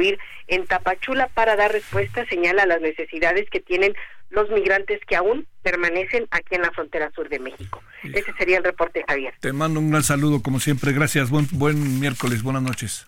en 0.46 0.66
Tapachula 0.66 1.28
para 1.28 1.56
dar 1.56 1.72
respuesta, 1.72 2.24
señala 2.26 2.64
a 2.64 2.66
las 2.66 2.80
necesidades 2.80 3.48
que 3.50 3.60
tienen 3.60 3.94
los 4.30 4.50
migrantes 4.50 5.00
que 5.06 5.16
aún 5.16 5.46
permanecen 5.62 6.26
aquí 6.30 6.54
en 6.54 6.62
la 6.62 6.70
frontera 6.72 7.10
sur 7.14 7.28
de 7.28 7.38
México. 7.38 7.82
Ese 8.02 8.32
sería 8.38 8.58
el 8.58 8.64
reporte, 8.64 9.04
Javier. 9.06 9.34
Te 9.40 9.52
mando 9.52 9.80
un 9.80 9.90
gran 9.90 10.02
saludo, 10.02 10.42
como 10.42 10.60
siempre. 10.60 10.92
Gracias. 10.92 11.30
Buen, 11.30 11.46
buen 11.52 12.00
miércoles. 12.00 12.42
Buenas 12.42 12.62
noches. 12.62 13.06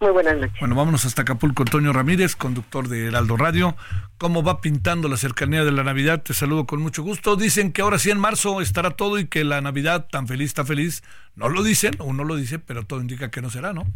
Muy 0.00 0.12
buenas 0.12 0.36
noches. 0.36 0.54
Bueno, 0.60 0.76
vámonos 0.76 1.04
hasta 1.04 1.22
Acapulco. 1.22 1.64
Antonio 1.64 1.92
Ramírez, 1.92 2.36
conductor 2.36 2.88
de 2.88 3.06
Heraldo 3.06 3.36
Radio. 3.36 3.76
¿Cómo 4.16 4.44
va 4.44 4.60
pintando 4.60 5.08
la 5.08 5.16
cercanía 5.16 5.64
de 5.64 5.72
la 5.72 5.82
Navidad? 5.82 6.22
Te 6.22 6.34
saludo 6.34 6.66
con 6.66 6.80
mucho 6.80 7.02
gusto. 7.02 7.34
Dicen 7.34 7.72
que 7.72 7.82
ahora 7.82 7.98
sí 7.98 8.10
en 8.10 8.20
marzo 8.20 8.60
estará 8.60 8.90
todo 8.90 9.18
y 9.18 9.26
que 9.26 9.42
la 9.42 9.60
Navidad 9.60 10.06
tan 10.08 10.28
feliz, 10.28 10.54
tan 10.54 10.66
feliz. 10.66 11.02
No 11.34 11.48
lo 11.48 11.64
dicen, 11.64 11.96
uno 11.98 12.22
lo 12.22 12.36
dice, 12.36 12.60
pero 12.60 12.84
todo 12.84 13.00
indica 13.00 13.30
que 13.30 13.42
no 13.42 13.50
será, 13.50 13.72
¿no? 13.72 13.86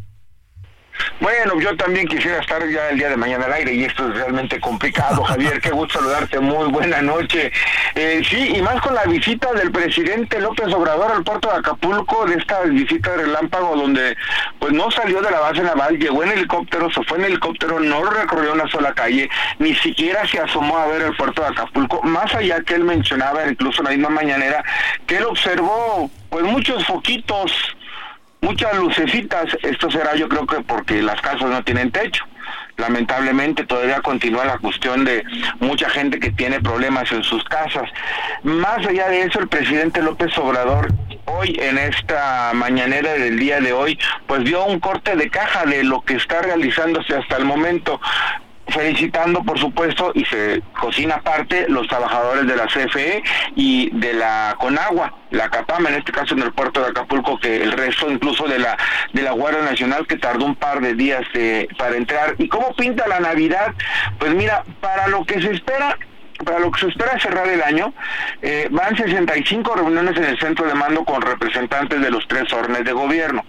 Bueno, 1.20 1.61
yo 1.61 1.77
también 1.77 2.07
quisiera 2.07 2.41
estar 2.41 2.66
ya 2.69 2.89
el 2.91 2.99
día 2.99 3.11
de 3.11 3.16
mañana 3.16 3.45
al 3.47 3.53
aire 3.53 3.74
y 3.74 3.85
esto 3.85 4.09
es 4.09 4.15
realmente 4.16 4.59
complicado, 4.61 5.23
Javier. 5.24 5.61
Qué 5.61 5.70
gusto 5.70 5.99
saludarte. 5.99 6.41
Muy 6.41 6.69
buena 6.70 7.01
noche. 7.03 7.53
Eh, 7.95 8.23
sí, 8.29 8.57
y 8.57 8.62
más 8.62 8.81
con 8.81 8.95
la 8.95 9.05
visita 9.05 9.53
del 9.53 9.70
presidente 9.70 10.41
López 10.41 10.73
Obrador 10.73 11.12
al 11.12 11.24
puerto 11.24 11.49
de 11.49 11.57
Acapulco, 11.57 12.27
de 12.27 12.37
esta 12.37 12.62
visita 12.62 13.11
de 13.11 13.24
relámpago 13.24 13.77
donde 13.77 14.16
pues 14.59 14.73
no 14.73 14.91
salió 14.91 15.20
de 15.20 15.31
la 15.31 15.41
base 15.41 15.62
naval, 15.62 15.99
llegó 15.99 16.23
en 16.23 16.33
helicóptero, 16.33 16.91
se 16.91 17.03
fue 17.05 17.19
en 17.19 17.24
helicóptero, 17.24 17.81
no 17.81 18.05
recorrió 18.05 18.53
una 18.53 18.69
sola 18.69 18.95
calle, 18.95 19.29
ni 19.59 19.74
siquiera 19.77 20.27
se 20.27 20.39
asomó 20.39 20.79
a 20.79 20.87
ver 20.87 21.03
el 21.03 21.16
puerto 21.16 21.43
de 21.43 21.49
Acapulco, 21.49 22.03
más 22.03 22.35
allá 22.35 22.62
que 22.62 22.74
él 22.74 22.85
mencionaba 22.85 23.47
incluso 23.47 23.83
en 23.83 23.85
la 23.85 23.91
misma 23.91 24.09
mañanera 24.11 24.65
que 25.07 25.16
él 25.19 25.24
observó 25.24 26.11
pues 26.31 26.45
muchos 26.45 26.85
foquitos 26.87 27.53
muchas 28.43 28.77
lucecitas. 28.77 29.47
Esto 29.62 29.90
será 29.90 30.14
yo 30.14 30.28
creo 30.28 30.47
que 30.47 30.60
porque 30.60 31.01
las 31.01 31.20
casas 31.23 31.48
no 31.48 31.64
tienen 31.64 31.90
techo. 31.90 32.24
Lamentablemente 32.77 33.64
todavía 33.64 34.01
continúa 34.01 34.44
la 34.44 34.59
cuestión 34.59 35.05
de 35.05 35.24
mucha 35.60 35.89
gente 35.89 36.19
que 36.19 36.31
tiene 36.31 36.60
problemas 36.60 37.10
en 37.12 37.23
sus 37.23 37.43
casas. 37.44 37.89
Más 38.43 38.86
allá 38.86 39.09
de 39.09 39.23
eso, 39.23 39.40
el 39.40 39.48
presidente 39.48 40.02
López 40.02 40.36
Obrador 40.39 40.93
hoy 41.27 41.56
en 41.60 41.78
esta 41.78 42.51
mañanera 42.55 43.12
del 43.12 43.39
día 43.39 43.60
de 43.60 43.73
hoy, 43.73 43.98
pues 44.27 44.44
dio 44.44 44.64
un 44.64 44.81
corte 44.81 45.16
de 45.16 45.31
caja 45.31 45.64
de 45.64 45.85
lo 45.85 46.02
que 46.02 46.14
está 46.14 46.43
realizándose 46.43 47.14
hasta 47.14 47.36
el 47.36 47.44
momento 47.44 48.01
felicitando 48.69 49.43
por 49.43 49.59
supuesto 49.59 50.13
y 50.15 50.25
se 50.25 50.63
cocina 50.81 51.17
aparte 51.17 51.67
los 51.69 51.87
trabajadores 51.89 52.47
de 52.47 52.57
la 52.57 52.67
CFE 52.67 53.23
y 53.57 53.91
de 53.91 54.13
la 54.15 54.57
Conagua, 54.59 55.15
la 55.31 55.49
Capama 55.49 55.89
en 55.89 55.97
este 55.97 56.13
caso 56.13 56.35
en 56.35 56.43
el 56.43 56.53
puerto 56.53 56.81
de 56.81 56.91
Acapulco 56.91 57.39
que 57.39 57.63
el 57.63 57.73
resto 57.73 58.11
incluso 58.11 58.47
de 58.47 58.59
la 58.59 58.77
de 59.13 59.23
la 59.23 59.33
Guardia 59.33 59.63
Nacional 59.63 60.07
que 60.07 60.17
tardó 60.17 60.45
un 60.45 60.55
par 60.55 60.81
de 60.81 60.95
días 60.95 61.23
de, 61.35 61.69
para 61.77 61.97
entrar 61.97 62.35
y 62.39 62.49
cómo 62.49 62.75
pinta 62.75 63.07
la 63.09 63.21
Navidad 63.21 63.75
pues 64.19 64.35
mira 64.35 64.65
para 64.81 65.09
lo 65.09 65.25
que 65.25 65.41
se 65.41 65.51
espera 65.51 65.99
para 66.45 66.59
lo 66.59 66.71
que 66.71 66.81
se 66.81 66.89
espera 66.89 67.19
cerrar 67.21 67.47
el 67.49 67.63
año, 67.63 67.93
eh, 68.41 68.69
van 68.71 68.97
65 68.97 69.75
reuniones 69.75 70.17
en 70.17 70.25
el 70.25 70.39
centro 70.39 70.67
de 70.67 70.75
mando 70.75 71.05
con 71.05 71.23
representantes 71.23 72.01
de 72.01 72.11
los 72.11 72.27
tres 72.27 72.53
órdenes 72.53 72.85
de 72.85 72.93
gobierno. 72.93 73.45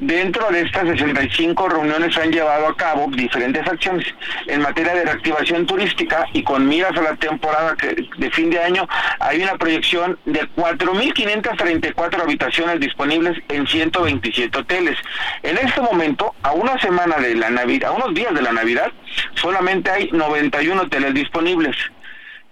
Dentro 0.00 0.50
de 0.50 0.62
estas 0.62 0.88
65 0.88 1.68
reuniones 1.68 2.14
se 2.14 2.22
han 2.22 2.32
llevado 2.32 2.68
a 2.68 2.76
cabo 2.76 3.06
diferentes 3.10 3.66
acciones 3.66 4.06
en 4.46 4.60
materia 4.60 4.94
de 4.94 5.04
reactivación 5.04 5.66
turística 5.66 6.26
y 6.32 6.42
con 6.42 6.66
miras 6.66 6.96
a 6.96 7.02
la 7.02 7.16
temporada 7.16 7.76
de 8.18 8.30
fin 8.30 8.50
de 8.50 8.60
año 8.60 8.86
hay 9.20 9.42
una 9.42 9.56
proyección 9.56 10.18
de 10.24 10.40
4.534 10.56 12.20
habitaciones 12.20 12.80
disponibles 12.80 13.38
en 13.48 13.66
127 13.66 14.58
hoteles. 14.58 14.98
En 15.42 15.58
este 15.58 15.80
momento, 15.80 16.34
a 16.42 16.52
una 16.52 16.78
semana 16.78 17.16
de 17.16 17.34
la 17.34 17.50
Navidad, 17.50 17.90
a 17.90 17.92
unos 17.92 18.14
días 18.14 18.34
de 18.34 18.42
la 18.42 18.52
Navidad, 18.52 18.90
solamente 19.34 19.90
hay 19.90 20.10
91 20.12 20.82
hoteles 20.82 21.14
disponibles. 21.14 21.76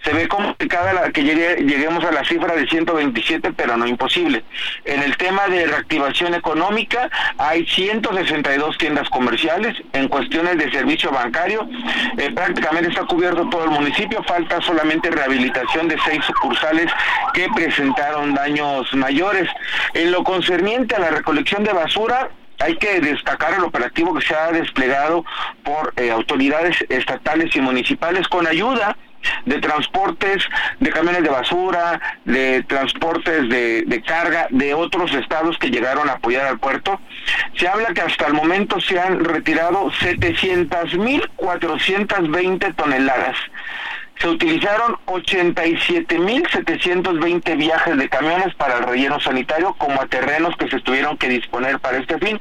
Se 0.05 0.13
ve 0.13 0.27
complicada 0.29 0.93
la, 0.93 1.11
que 1.13 1.23
llegue- 1.23 1.57
lleguemos 1.65 2.05
a 2.05 2.11
la 2.11 2.25
cifra 2.25 2.55
de 2.57 2.67
127, 2.67 3.53
pero 3.53 3.77
no 3.77 3.87
imposible. 3.87 4.45
En 4.85 5.03
el 5.03 5.17
tema 5.17 5.47
de 5.49 5.67
reactivación 5.67 6.35
económica, 6.35 7.09
hay 7.39 7.65
162 7.67 8.79
tiendas 8.79 9.09
comerciales. 9.11 9.77
En 9.93 10.09
cuestiones 10.09 10.59
de 10.59 10.71
servicio 10.73 11.11
bancario, 11.13 11.69
eh, 12.19 12.31
prácticamente 12.35 12.91
está 12.91 13.05
cubierto 13.05 13.49
todo 13.49 13.65
el 13.65 13.71
municipio. 13.71 14.23
Falta 14.25 14.61
solamente 14.63 15.11
rehabilitación 15.11 15.87
de 15.89 15.97
seis 16.05 16.25
sucursales 16.25 16.91
que 17.33 17.49
presentaron 17.55 18.35
daños 18.35 18.93
mayores. 18.95 19.49
En 19.95 20.11
lo 20.11 20.25
concerniente 20.25 20.97
a 20.97 20.99
la 21.01 21.11
recolección 21.11 21.63
de 21.65 21.73
basura, 21.73 22.29
hay 22.59 22.77
que 22.77 23.01
destacar 23.01 23.55
el 23.55 23.65
operativo 23.65 24.15
que 24.15 24.25
se 24.27 24.35
ha 24.35 24.51
desplegado 24.53 25.25
por 25.65 25.93
eh, 25.97 26.11
autoridades 26.11 26.77
estatales 26.89 27.55
y 27.57 27.61
municipales 27.61 28.29
con 28.29 28.47
ayuda 28.47 28.97
de 29.47 29.61
transportes, 29.61 30.45
de 30.81 30.91
camiones 30.91 31.23
de 31.23 31.31
basura, 31.31 32.01
de 32.25 32.65
transportes 32.65 33.49
de, 33.49 33.85
de 33.87 34.03
carga 34.03 34.49
de 34.51 34.75
otros 34.75 35.15
estados 35.15 35.57
que 35.59 35.71
llegaron 35.71 36.09
a 36.09 36.15
apoyar 36.15 36.47
al 36.47 36.59
puerto. 36.59 36.99
Se 37.57 37.69
habla 37.69 37.95
que 37.95 38.01
hasta 38.01 38.27
el 38.27 38.35
momento 38.35 38.81
se 38.81 38.99
han 38.99 39.25
retirado 39.25 39.89
700.420 39.91 42.75
toneladas. 42.75 43.37
Se 44.21 44.29
utilizaron 44.29 44.97
87.720 45.07 47.57
viajes 47.57 47.97
de 47.97 48.09
camiones 48.09 48.55
para 48.55 48.79
el 48.79 48.85
relleno 48.85 49.19
sanitario 49.19 49.75
como 49.75 50.01
a 50.01 50.07
terrenos 50.07 50.57
que 50.57 50.69
se 50.69 50.79
tuvieron 50.81 51.17
que 51.17 51.29
disponer 51.29 51.81
para 51.81 51.99
este 51.99 52.17
fin 52.19 52.41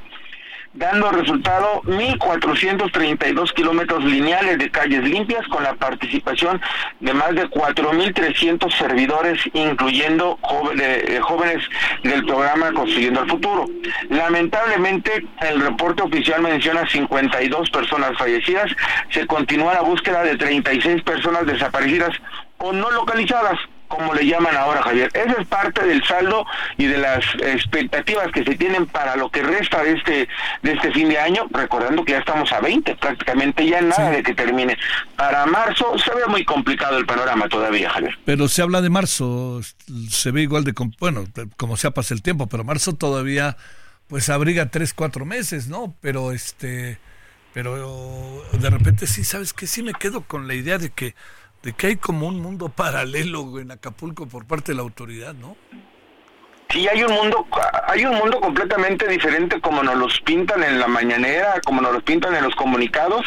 dando 0.74 1.12
resultado 1.12 1.82
1.432 1.84 3.54
kilómetros 3.54 4.04
lineales 4.04 4.58
de 4.58 4.72
calles 4.72 5.04
limpias 5.04 5.46
con 5.48 5.64
la 5.64 5.74
participación 5.74 6.62
de 7.00 7.14
más 7.14 7.36
de 7.36 7.50
4.300 7.50 8.78
servidores, 8.78 9.42
incluyendo 9.54 10.40
jóvenes, 10.42 11.64
del 12.04 12.26
programa 12.26 12.72
Construyendo 12.72 13.22
el 13.24 13.30
Futuro. 13.30 13.66
Lamentablemente, 14.10 15.26
el 15.42 15.62
reporte 15.62 16.04
oficial 16.04 16.42
menciona 16.42 16.88
52 16.88 17.70
personas 17.70 18.18
fallecidas, 18.18 18.72
se 19.10 19.28
continúa 19.28 19.74
la 19.74 19.82
búsqueda 19.82 20.24
de 20.24 20.38
36 20.38 21.04
personas 21.04 21.46
desaparecidas 21.46 22.12
o 22.58 22.72
no 22.72 22.92
localizadas 22.92 23.58
como 23.92 24.14
le 24.14 24.26
llaman 24.26 24.56
ahora, 24.56 24.82
Javier. 24.82 25.12
Esa 25.14 25.42
es 25.42 25.48
parte 25.48 25.86
del 25.86 26.04
saldo 26.04 26.46
y 26.78 26.86
de 26.86 26.98
las 26.98 27.24
expectativas 27.42 28.32
que 28.32 28.44
se 28.44 28.56
tienen 28.56 28.88
para 28.88 29.16
lo 29.16 29.30
que 29.30 29.44
resta 29.44 29.84
de 29.84 29.92
este 29.92 30.28
de 30.64 30.72
este 30.72 30.92
fin 30.92 31.10
de 31.10 31.20
año, 31.20 31.48
recordando 31.52 32.04
que 32.04 32.14
ya 32.14 32.20
estamos 32.20 32.52
a 32.52 32.62
20, 32.62 32.96
prácticamente 32.96 33.68
ya 33.68 33.82
nada 33.82 34.12
de 34.12 34.24
que 34.24 34.34
termine. 34.34 34.78
Para 35.16 35.46
marzo 35.46 35.98
se 36.00 36.14
ve 36.16 36.26
muy 36.28 36.46
complicado 36.46 36.98
el 36.98 37.06
panorama 37.06 37.48
todavía, 37.50 37.90
Javier. 37.90 38.18
Pero 38.26 38.48
se 38.48 38.62
habla 38.62 38.82
de 38.82 38.90
marzo, 38.90 39.62
se 40.10 40.32
ve 40.32 40.42
igual 40.42 40.64
de, 40.64 40.74
bueno, 41.00 41.26
como 41.58 41.78
sea 41.78 41.92
pasa 41.92 42.14
el 42.14 42.22
tiempo, 42.22 42.48
pero 42.48 42.64
marzo 42.64 42.94
todavía 42.96 43.58
pues 44.08 44.30
abriga 44.30 44.70
tres, 44.70 44.94
cuatro 44.94 45.26
meses, 45.26 45.68
¿no? 45.68 45.96
Pero 46.02 46.32
este, 46.32 47.00
pero 47.54 48.44
de 48.52 48.70
repente 48.70 49.08
sí, 49.08 49.24
¿sabes 49.24 49.54
que 49.54 49.68
Sí 49.68 49.84
me 49.84 49.94
quedo 49.94 50.22
con 50.22 50.48
la 50.48 50.54
idea 50.54 50.78
de 50.78 50.90
que, 50.90 51.16
de 51.64 51.74
que 51.74 51.88
hay 51.88 51.96
como 51.98 52.28
un 52.28 52.40
mundo 52.40 52.70
paralelo 52.76 53.60
en 53.60 53.72
Acapulco 53.72 54.28
por 54.28 54.46
parte 54.46 54.72
de 54.72 54.76
la 54.78 54.82
autoridad, 54.82 55.34
¿no? 55.34 55.56
Sí, 56.72 56.88
hay 56.88 57.04
un 57.04 57.12
mundo, 57.12 57.46
hay 57.86 58.06
un 58.06 58.16
mundo 58.16 58.40
completamente 58.40 59.06
diferente 59.08 59.60
como 59.60 59.84
nos 59.84 59.96
los 59.96 60.22
pintan 60.22 60.64
en 60.64 60.80
la 60.80 60.88
mañanera, 60.88 61.60
como 61.66 61.82
nos 61.82 61.92
los 61.92 62.04
pintan 62.04 62.34
en 62.34 62.46
los 62.46 62.56
comunicados, 62.56 63.26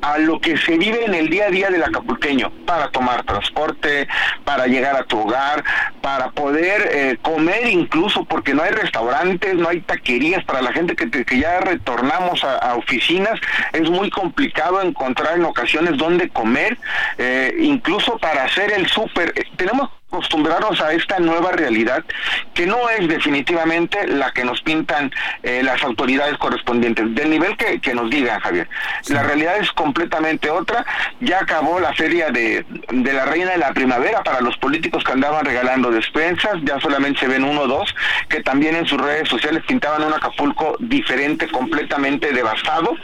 a 0.00 0.18
lo 0.18 0.40
que 0.40 0.56
se 0.56 0.76
vive 0.78 1.04
en 1.04 1.14
el 1.14 1.28
día 1.28 1.46
a 1.46 1.50
día 1.50 1.70
del 1.70 1.84
acapulqueño, 1.84 2.50
para 2.66 2.90
tomar 2.90 3.22
transporte, 3.22 4.08
para 4.44 4.66
llegar 4.66 4.96
a 4.96 5.04
tu 5.04 5.20
hogar, 5.20 5.62
para 6.00 6.32
poder 6.32 6.88
eh, 6.90 7.18
comer 7.22 7.68
incluso, 7.68 8.24
porque 8.24 8.52
no 8.52 8.62
hay 8.64 8.72
restaurantes, 8.72 9.54
no 9.54 9.68
hay 9.68 9.80
taquerías, 9.82 10.44
para 10.44 10.60
la 10.60 10.72
gente 10.72 10.96
que, 10.96 11.08
que 11.08 11.38
ya 11.38 11.60
retornamos 11.60 12.42
a, 12.42 12.74
oficinas, 12.74 13.38
es 13.72 13.88
muy 13.88 14.10
complicado 14.10 14.82
encontrar 14.82 15.36
en 15.36 15.44
ocasiones 15.44 15.96
dónde 15.98 16.28
comer, 16.30 16.76
eh, 17.18 17.54
incluso 17.60 18.18
para 18.18 18.44
hacer 18.44 18.72
el 18.72 18.88
súper. 18.88 19.32
Eh, 19.36 19.44
Tenemos 19.56 19.88
acostumbrarnos 20.12 20.78
a 20.82 20.92
esta 20.92 21.18
nueva 21.18 21.52
realidad 21.52 22.04
que 22.52 22.66
no 22.66 22.90
es 22.90 23.08
definitivamente 23.08 24.06
la 24.06 24.30
que 24.32 24.44
nos 24.44 24.60
pintan 24.60 25.10
eh, 25.42 25.62
las 25.62 25.82
autoridades 25.82 26.36
correspondientes, 26.36 27.14
del 27.14 27.30
nivel 27.30 27.56
que, 27.56 27.80
que 27.80 27.94
nos 27.94 28.10
digan, 28.10 28.38
Javier. 28.40 28.68
La 29.08 29.22
realidad 29.22 29.56
es 29.56 29.72
completamente 29.72 30.50
otra. 30.50 30.84
Ya 31.20 31.40
acabó 31.40 31.80
la 31.80 31.94
feria 31.94 32.30
de, 32.30 32.64
de 32.90 33.12
la 33.12 33.24
Reina 33.24 33.52
de 33.52 33.58
la 33.58 33.72
Primavera 33.72 34.22
para 34.22 34.42
los 34.42 34.56
políticos 34.58 35.02
que 35.02 35.12
andaban 35.12 35.46
regalando 35.46 35.90
despensas, 35.90 36.56
ya 36.62 36.78
solamente 36.80 37.20
se 37.20 37.28
ven 37.28 37.44
uno 37.44 37.62
o 37.62 37.66
dos, 37.66 37.94
que 38.28 38.42
también 38.42 38.76
en 38.76 38.86
sus 38.86 39.00
redes 39.00 39.28
sociales 39.28 39.62
pintaban 39.66 40.02
un 40.02 40.12
Acapulco 40.12 40.76
diferente, 40.78 41.48
completamente 41.48 42.32
devastado, 42.32 42.94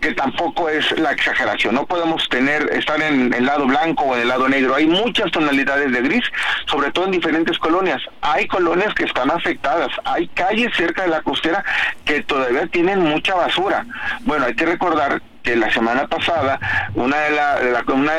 que 0.00 0.14
tampoco 0.14 0.70
es 0.70 0.98
la 0.98 1.12
exageración. 1.12 1.74
No 1.74 1.84
podemos 1.86 2.26
tener, 2.30 2.72
estar 2.72 3.00
en 3.02 3.34
el 3.34 3.44
lado 3.44 3.66
blanco 3.66 4.04
o 4.04 4.16
en 4.16 4.22
el 4.22 4.28
lado 4.28 4.48
negro. 4.48 4.74
Hay 4.74 4.86
muchas 4.86 5.30
tonalidades 5.30 5.92
de 5.92 6.00
gris 6.00 6.24
sobre 6.66 6.90
todo 6.92 7.06
en 7.06 7.12
diferentes 7.12 7.58
colonias. 7.58 8.02
Hay 8.20 8.46
colonias 8.46 8.94
que 8.94 9.04
están 9.04 9.30
afectadas, 9.30 9.90
hay 10.04 10.28
calles 10.28 10.74
cerca 10.76 11.02
de 11.02 11.08
la 11.08 11.22
costera 11.22 11.64
que 12.04 12.22
todavía 12.22 12.66
tienen 12.66 13.00
mucha 13.00 13.34
basura. 13.34 13.84
Bueno, 14.20 14.46
hay 14.46 14.54
que 14.54 14.66
recordar 14.66 15.20
que 15.46 15.54
la 15.54 15.72
semana 15.72 16.08
pasada 16.08 16.58
una 16.96 17.16
de, 17.18 17.70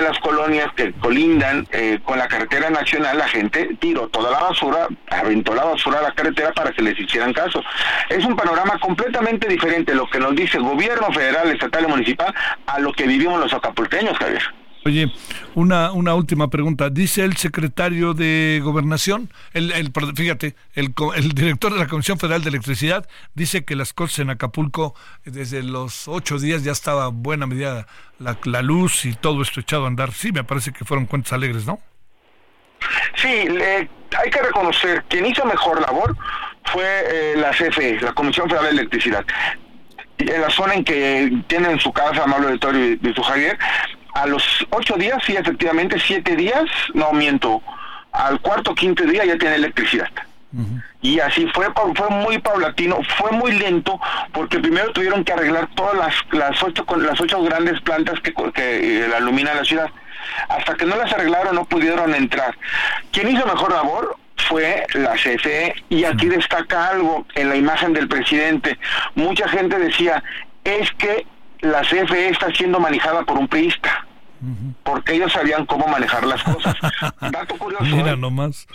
las 0.02 0.18
colonias 0.20 0.72
que 0.78 0.94
colindan 0.94 1.68
eh, 1.72 2.00
con 2.06 2.18
la 2.18 2.28
carretera 2.30 2.70
nacional, 2.70 3.18
la 3.18 3.28
gente 3.28 3.76
tiró 3.82 4.08
toda 4.08 4.32
la 4.32 4.40
basura, 4.40 4.88
aventó 5.10 5.54
la 5.54 5.66
basura 5.66 6.00
a 6.00 6.04
la 6.04 6.14
carretera 6.14 6.54
para 6.54 6.72
que 6.72 6.82
les 6.82 6.98
hicieran 6.98 7.34
caso. 7.34 7.62
Es 8.08 8.24
un 8.24 8.38
panorama 8.38 8.80
completamente 8.80 9.46
diferente 9.50 9.94
lo 9.94 10.10
que 10.10 10.20
nos 10.20 10.36
dice 10.36 10.58
el 10.58 10.64
gobierno 10.64 11.12
federal, 11.12 11.52
estatal 11.52 11.84
y 11.84 11.88
municipal 11.88 12.34
a 12.66 12.80
lo 12.80 12.94
que 12.94 13.06
vivimos 13.06 13.42
los 13.42 13.54
acapulqueños, 13.54 14.18
Javier. 14.18 14.57
Oye, 14.88 15.12
una, 15.54 15.92
una 15.92 16.16
última 16.16 16.50
pregunta. 16.50 16.90
Dice 16.90 17.26
el 17.26 17.36
secretario 17.36 18.14
de 18.14 18.62
Gobernación, 18.64 19.30
el, 19.54 19.74
el, 19.74 19.92
fíjate, 20.16 20.56
el, 20.76 20.94
el 21.16 21.30
director 21.34 21.74
de 21.74 21.80
la 21.80 21.88
Comisión 21.88 22.18
Federal 22.18 22.42
de 22.42 22.48
Electricidad 22.50 23.06
dice 23.34 23.66
que 23.66 23.76
las 23.76 23.92
cosas 23.92 24.20
en 24.20 24.30
Acapulco 24.30 24.96
eh, 25.26 25.32
desde 25.32 25.62
los 25.64 26.08
ocho 26.08 26.40
días 26.40 26.64
ya 26.64 26.72
estaba 26.72 27.10
buena 27.10 27.48
medida 27.48 27.86
la, 28.20 28.38
la 28.46 28.62
luz 28.62 29.04
y 29.04 29.14
todo 29.14 29.42
esto 29.42 29.60
echado 29.60 29.84
a 29.84 29.88
andar. 29.88 30.14
Sí, 30.14 30.32
me 30.32 30.46
parece 30.46 30.72
que 30.72 30.86
fueron 30.86 31.06
cuentas 31.06 31.34
alegres, 31.34 31.66
¿no? 31.66 31.80
Sí, 33.16 33.28
le- 33.50 33.90
hay 34.18 34.30
que 34.32 34.42
reconocer, 34.42 35.04
quien 35.10 35.26
hizo 35.26 35.44
mejor 35.46 35.82
labor 35.82 36.16
fue 36.64 36.86
eh, 36.86 37.34
la 37.36 37.52
CFE, 37.52 38.00
la 38.00 38.14
Comisión 38.14 38.48
Federal 38.50 38.68
de 38.74 38.82
Electricidad. 38.82 39.26
Y 40.18 40.32
En 40.32 40.42
la 40.42 40.50
zona 40.50 40.74
en 40.76 40.84
que 40.86 41.44
tienen 41.48 41.78
su 41.80 41.92
casa, 41.92 42.24
amable 42.24 42.48
auditorio 42.48 42.86
y 42.92 42.96
de 42.96 43.14
su 43.14 43.22
Javier, 43.22 43.58
a 44.14 44.26
los 44.26 44.44
ocho 44.70 44.96
días, 44.96 45.22
sí, 45.26 45.36
efectivamente, 45.36 46.00
siete 46.00 46.36
días, 46.36 46.64
no 46.94 47.12
miento, 47.14 47.62
al 48.12 48.40
cuarto 48.42 48.72
o 48.72 48.76
quinto 48.76 49.04
día 49.04 49.26
ya 49.26 49.38
tiene 49.38 49.56
electricidad. 49.56 50.10
Y 51.02 51.20
así 51.20 51.46
fue, 51.54 51.68
fue 51.96 52.10
muy 52.10 52.40
paulatino, 52.40 53.00
fue 53.18 53.32
muy 53.32 53.52
lento, 53.52 54.00
porque 54.32 54.60
primero 54.60 54.92
tuvieron 54.92 55.24
que 55.24 55.34
arreglar 55.34 55.70
todas 55.76 55.96
las, 55.96 56.14
las 56.32 56.64
ocho 56.64 56.86
las 56.98 57.20
ocho 57.22 57.44
grandes 57.44 57.80
plantas 57.82 58.20
que, 58.22 58.34
que 58.34 59.04
eh, 59.04 59.10
iluminan 59.20 59.58
la 59.58 59.64
ciudad. 59.64 59.90
Hasta 60.50 60.76
que 60.76 60.86
no 60.86 60.96
las 60.96 61.12
arreglaron 61.14 61.56
no 61.56 61.66
pudieron 61.66 62.16
entrar. 62.16 62.58
¿Quién 63.12 63.30
hizo 63.30 63.46
mejor 63.46 63.72
labor? 63.72 64.18
Fue 64.48 64.86
la 64.94 65.14
CFE 65.14 65.76
y 65.90 66.06
aquí 66.06 66.28
destaca 66.28 66.88
algo 66.88 67.26
en 67.36 67.50
la 67.50 67.56
imagen 67.56 67.94
del 67.94 68.08
presidente. 68.08 68.80
Mucha 69.16 69.48
gente 69.50 69.78
decía, 69.78 70.24
es 70.64 70.92
que 70.94 71.26
la 71.62 71.82
CFE 71.82 72.30
está 72.30 72.54
siendo 72.54 72.80
manejada 72.80 73.24
por 73.24 73.38
un 73.38 73.48
priista, 73.48 74.08
porque 74.84 75.14
ellos 75.14 75.32
sabían 75.32 75.66
cómo 75.66 75.88
manejar 75.88 76.26
las 76.26 76.44
cosas. 76.44 76.76
Dato 77.32 77.58
curioso. 77.58 77.84
Mira 77.86 78.12
¿eh? 78.12 78.18
nomás. 78.18 78.68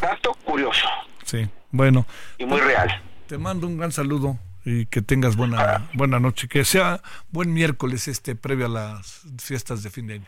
Dato 0.00 0.34
curioso 0.44 0.86
Sí, 1.24 1.48
bueno. 1.70 2.06
y 2.38 2.44
muy 2.44 2.60
real. 2.60 3.02
Te 3.26 3.38
mando 3.38 3.66
un 3.66 3.76
gran 3.78 3.92
saludo 3.92 4.38
y 4.64 4.86
que 4.86 5.02
tengas 5.02 5.36
buena, 5.36 5.88
buena 5.94 6.20
noche. 6.20 6.48
Que 6.48 6.64
sea 6.64 7.00
buen 7.30 7.52
miércoles 7.52 8.08
este 8.08 8.36
previo 8.36 8.66
a 8.66 8.68
las 8.68 9.22
fiestas 9.38 9.82
de 9.82 9.90
fin 9.90 10.06
de 10.06 10.14
año. 10.14 10.26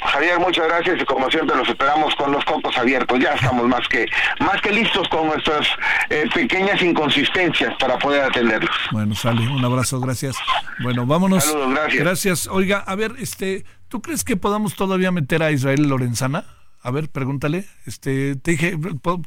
Javier, 0.00 0.38
muchas 0.38 0.66
gracias 0.68 1.00
y 1.00 1.04
como 1.04 1.28
siempre 1.30 1.56
los 1.56 1.68
esperamos 1.68 2.14
con 2.14 2.30
los 2.32 2.44
cocos 2.44 2.76
abiertos. 2.76 3.18
Ya 3.18 3.34
estamos 3.34 3.66
más 3.66 3.86
que 3.88 4.06
más 4.40 4.60
que 4.60 4.70
listos 4.70 5.08
con 5.08 5.26
nuestras 5.26 5.66
eh, 6.10 6.24
pequeñas 6.32 6.80
inconsistencias 6.82 7.74
para 7.78 7.98
poder 7.98 8.22
atenderlos. 8.22 8.74
Bueno, 8.92 9.14
sale, 9.14 9.48
un 9.48 9.64
abrazo, 9.64 10.00
gracias. 10.00 10.36
Bueno, 10.82 11.04
vámonos. 11.06 11.44
Saludos, 11.44 11.70
gracias. 11.74 12.02
Gracias. 12.04 12.46
Oiga, 12.46 12.78
a 12.86 12.94
ver, 12.94 13.12
este, 13.18 13.64
¿tú 13.88 14.00
crees 14.00 14.24
que 14.24 14.36
podamos 14.36 14.74
todavía 14.76 15.10
meter 15.10 15.42
a 15.42 15.50
Israel 15.50 15.88
Lorenzana? 15.88 16.44
A 16.82 16.90
ver, 16.92 17.10
pregúntale. 17.10 17.66
Este, 17.86 18.36
te 18.36 18.52
dije, 18.52 18.78
¿po- 19.02 19.20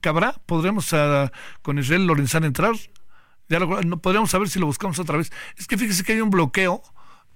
¿cabrá? 0.00 0.34
¿Podremos 0.46 0.94
con 1.62 1.78
Israel 1.78 2.06
Lorenzana 2.06 2.46
entrar? 2.46 2.72
Ya 3.50 3.58
lo, 3.58 3.82
no, 3.82 3.98
podríamos 3.98 4.30
saber 4.30 4.48
si 4.48 4.58
lo 4.58 4.64
buscamos 4.66 4.98
otra 4.98 5.18
vez. 5.18 5.30
Es 5.58 5.66
que 5.66 5.76
fíjese 5.76 6.02
que 6.02 6.14
hay 6.14 6.20
un 6.22 6.30
bloqueo 6.30 6.82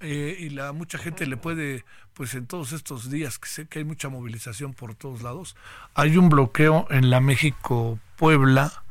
eh, 0.01 0.35
y 0.39 0.49
la 0.49 0.71
mucha 0.71 0.97
gente 0.97 1.25
le 1.25 1.37
puede, 1.37 1.83
pues 2.13 2.33
en 2.33 2.45
todos 2.45 2.71
estos 2.71 3.09
días 3.09 3.39
que 3.39 3.47
sé 3.47 3.67
que 3.67 3.79
hay 3.79 3.85
mucha 3.85 4.09
movilización 4.09 4.73
por 4.73 4.95
todos 4.95 5.21
lados, 5.21 5.55
hay 5.93 6.17
un 6.17 6.29
bloqueo 6.29 6.87
en 6.89 7.09
la 7.09 7.19
México 7.19 7.99
Puebla. 8.15 8.83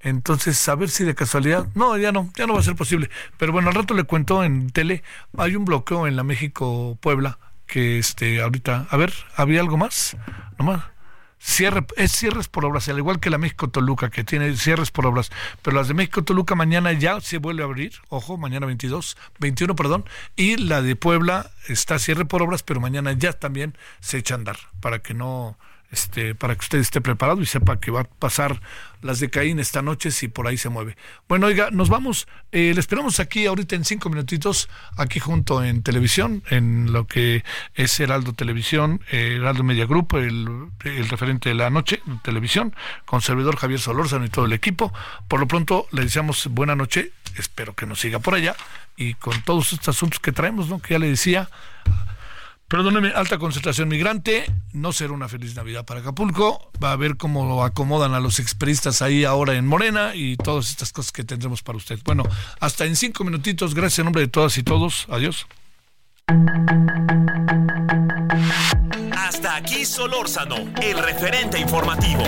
Entonces, 0.00 0.68
a 0.68 0.74
ver 0.74 0.90
si 0.90 1.04
de 1.04 1.14
casualidad, 1.14 1.66
no, 1.74 1.96
ya 1.96 2.12
no, 2.12 2.30
ya 2.36 2.46
no 2.46 2.52
va 2.52 2.60
a 2.60 2.62
ser 2.62 2.76
posible. 2.76 3.08
Pero 3.38 3.52
bueno, 3.52 3.68
al 3.68 3.74
rato 3.74 3.94
le 3.94 4.04
cuento 4.04 4.44
en 4.44 4.68
tele, 4.70 5.02
hay 5.36 5.56
un 5.56 5.64
bloqueo 5.64 6.06
en 6.06 6.16
la 6.16 6.24
México 6.24 6.98
Puebla 7.00 7.38
que 7.66 7.98
este 7.98 8.42
ahorita, 8.42 8.86
a 8.90 8.96
ver, 8.96 9.12
había 9.36 9.60
algo 9.60 9.76
más, 9.76 10.16
nomás. 10.58 10.93
Cierre, 11.46 11.84
es 11.98 12.10
cierres 12.10 12.48
por 12.48 12.64
obras, 12.64 12.88
al 12.88 12.96
igual 12.96 13.20
que 13.20 13.28
la 13.28 13.36
México 13.36 13.68
Toluca, 13.68 14.08
que 14.08 14.24
tiene 14.24 14.56
cierres 14.56 14.90
por 14.90 15.04
obras, 15.04 15.30
pero 15.60 15.76
las 15.76 15.88
de 15.88 15.94
México 15.94 16.24
Toluca 16.24 16.54
mañana 16.54 16.90
ya 16.94 17.20
se 17.20 17.36
vuelve 17.36 17.62
a 17.62 17.66
abrir, 17.66 17.92
ojo, 18.08 18.38
mañana 18.38 18.64
22, 18.64 19.18
21, 19.40 19.76
perdón, 19.76 20.06
y 20.36 20.56
la 20.56 20.80
de 20.80 20.96
Puebla 20.96 21.50
está 21.68 21.98
cierre 21.98 22.24
por 22.24 22.40
obras, 22.40 22.62
pero 22.62 22.80
mañana 22.80 23.12
ya 23.12 23.34
también 23.34 23.76
se 24.00 24.16
echa 24.16 24.34
a 24.34 24.38
andar, 24.38 24.56
para 24.80 25.00
que 25.00 25.12
no, 25.12 25.58
este, 25.94 26.34
para 26.34 26.56
que 26.56 26.60
usted 26.60 26.80
esté 26.80 27.00
preparado 27.00 27.40
y 27.40 27.46
sepa 27.46 27.78
que 27.78 27.92
va 27.92 28.00
a 28.00 28.04
pasar 28.04 28.60
las 29.00 29.20
de 29.20 29.30
Caín 29.30 29.60
esta 29.60 29.80
noche 29.80 30.10
si 30.10 30.26
por 30.26 30.48
ahí 30.48 30.56
se 30.56 30.68
mueve. 30.68 30.96
Bueno, 31.28 31.46
oiga, 31.46 31.70
nos 31.70 31.88
vamos, 31.88 32.26
eh, 32.50 32.72
le 32.74 32.80
esperamos 32.80 33.20
aquí 33.20 33.46
ahorita 33.46 33.76
en 33.76 33.84
cinco 33.84 34.10
minutitos, 34.10 34.68
aquí 34.96 35.20
junto 35.20 35.62
en 35.62 35.84
televisión, 35.84 36.42
en 36.50 36.92
lo 36.92 37.06
que 37.06 37.44
es 37.74 38.00
Heraldo 38.00 38.32
Televisión, 38.32 39.02
eh, 39.12 39.36
Heraldo 39.36 39.62
Media 39.62 39.86
Group, 39.86 40.16
el, 40.16 40.68
referente 41.08 41.50
de 41.50 41.54
la 41.54 41.70
noche, 41.70 42.02
televisión, 42.24 42.74
con 43.04 43.20
servidor 43.20 43.56
Javier 43.56 43.78
Solórzano 43.78 44.24
y 44.24 44.30
todo 44.30 44.46
el 44.46 44.52
equipo. 44.52 44.92
Por 45.28 45.38
lo 45.38 45.46
pronto 45.46 45.86
le 45.92 46.02
deseamos 46.02 46.48
buena 46.48 46.74
noche, 46.74 47.12
espero 47.36 47.74
que 47.74 47.86
nos 47.86 48.00
siga 48.00 48.18
por 48.18 48.34
allá 48.34 48.56
y 48.96 49.14
con 49.14 49.40
todos 49.42 49.72
estos 49.72 49.96
asuntos 49.96 50.18
que 50.18 50.32
traemos, 50.32 50.68
¿no? 50.68 50.80
Que 50.80 50.94
ya 50.94 50.98
le 50.98 51.08
decía, 51.08 51.48
Perdóneme, 52.68 53.12
alta 53.14 53.38
concentración 53.38 53.88
migrante, 53.88 54.46
no 54.72 54.92
será 54.92 55.12
una 55.12 55.28
feliz 55.28 55.54
Navidad 55.54 55.84
para 55.84 56.00
Acapulco, 56.00 56.72
va 56.82 56.92
a 56.92 56.96
ver 56.96 57.16
cómo 57.16 57.44
lo 57.44 57.62
acomodan 57.62 58.14
a 58.14 58.20
los 58.20 58.40
experistas 58.40 59.02
ahí 59.02 59.24
ahora 59.24 59.54
en 59.54 59.66
Morena 59.66 60.14
y 60.14 60.36
todas 60.36 60.70
estas 60.70 60.90
cosas 60.90 61.12
que 61.12 61.24
tendremos 61.24 61.62
para 61.62 61.76
usted. 61.76 61.98
Bueno, 62.04 62.24
hasta 62.60 62.86
en 62.86 62.96
cinco 62.96 63.22
minutitos, 63.22 63.74
gracias 63.74 63.98
en 64.00 64.06
nombre 64.06 64.22
de 64.22 64.28
todas 64.28 64.56
y 64.56 64.62
todos, 64.62 65.06
adiós. 65.10 65.46
Hasta 69.12 69.56
aquí 69.56 69.84
Solórzano, 69.84 70.56
el 70.80 70.98
referente 70.98 71.60
informativo. 71.60 72.22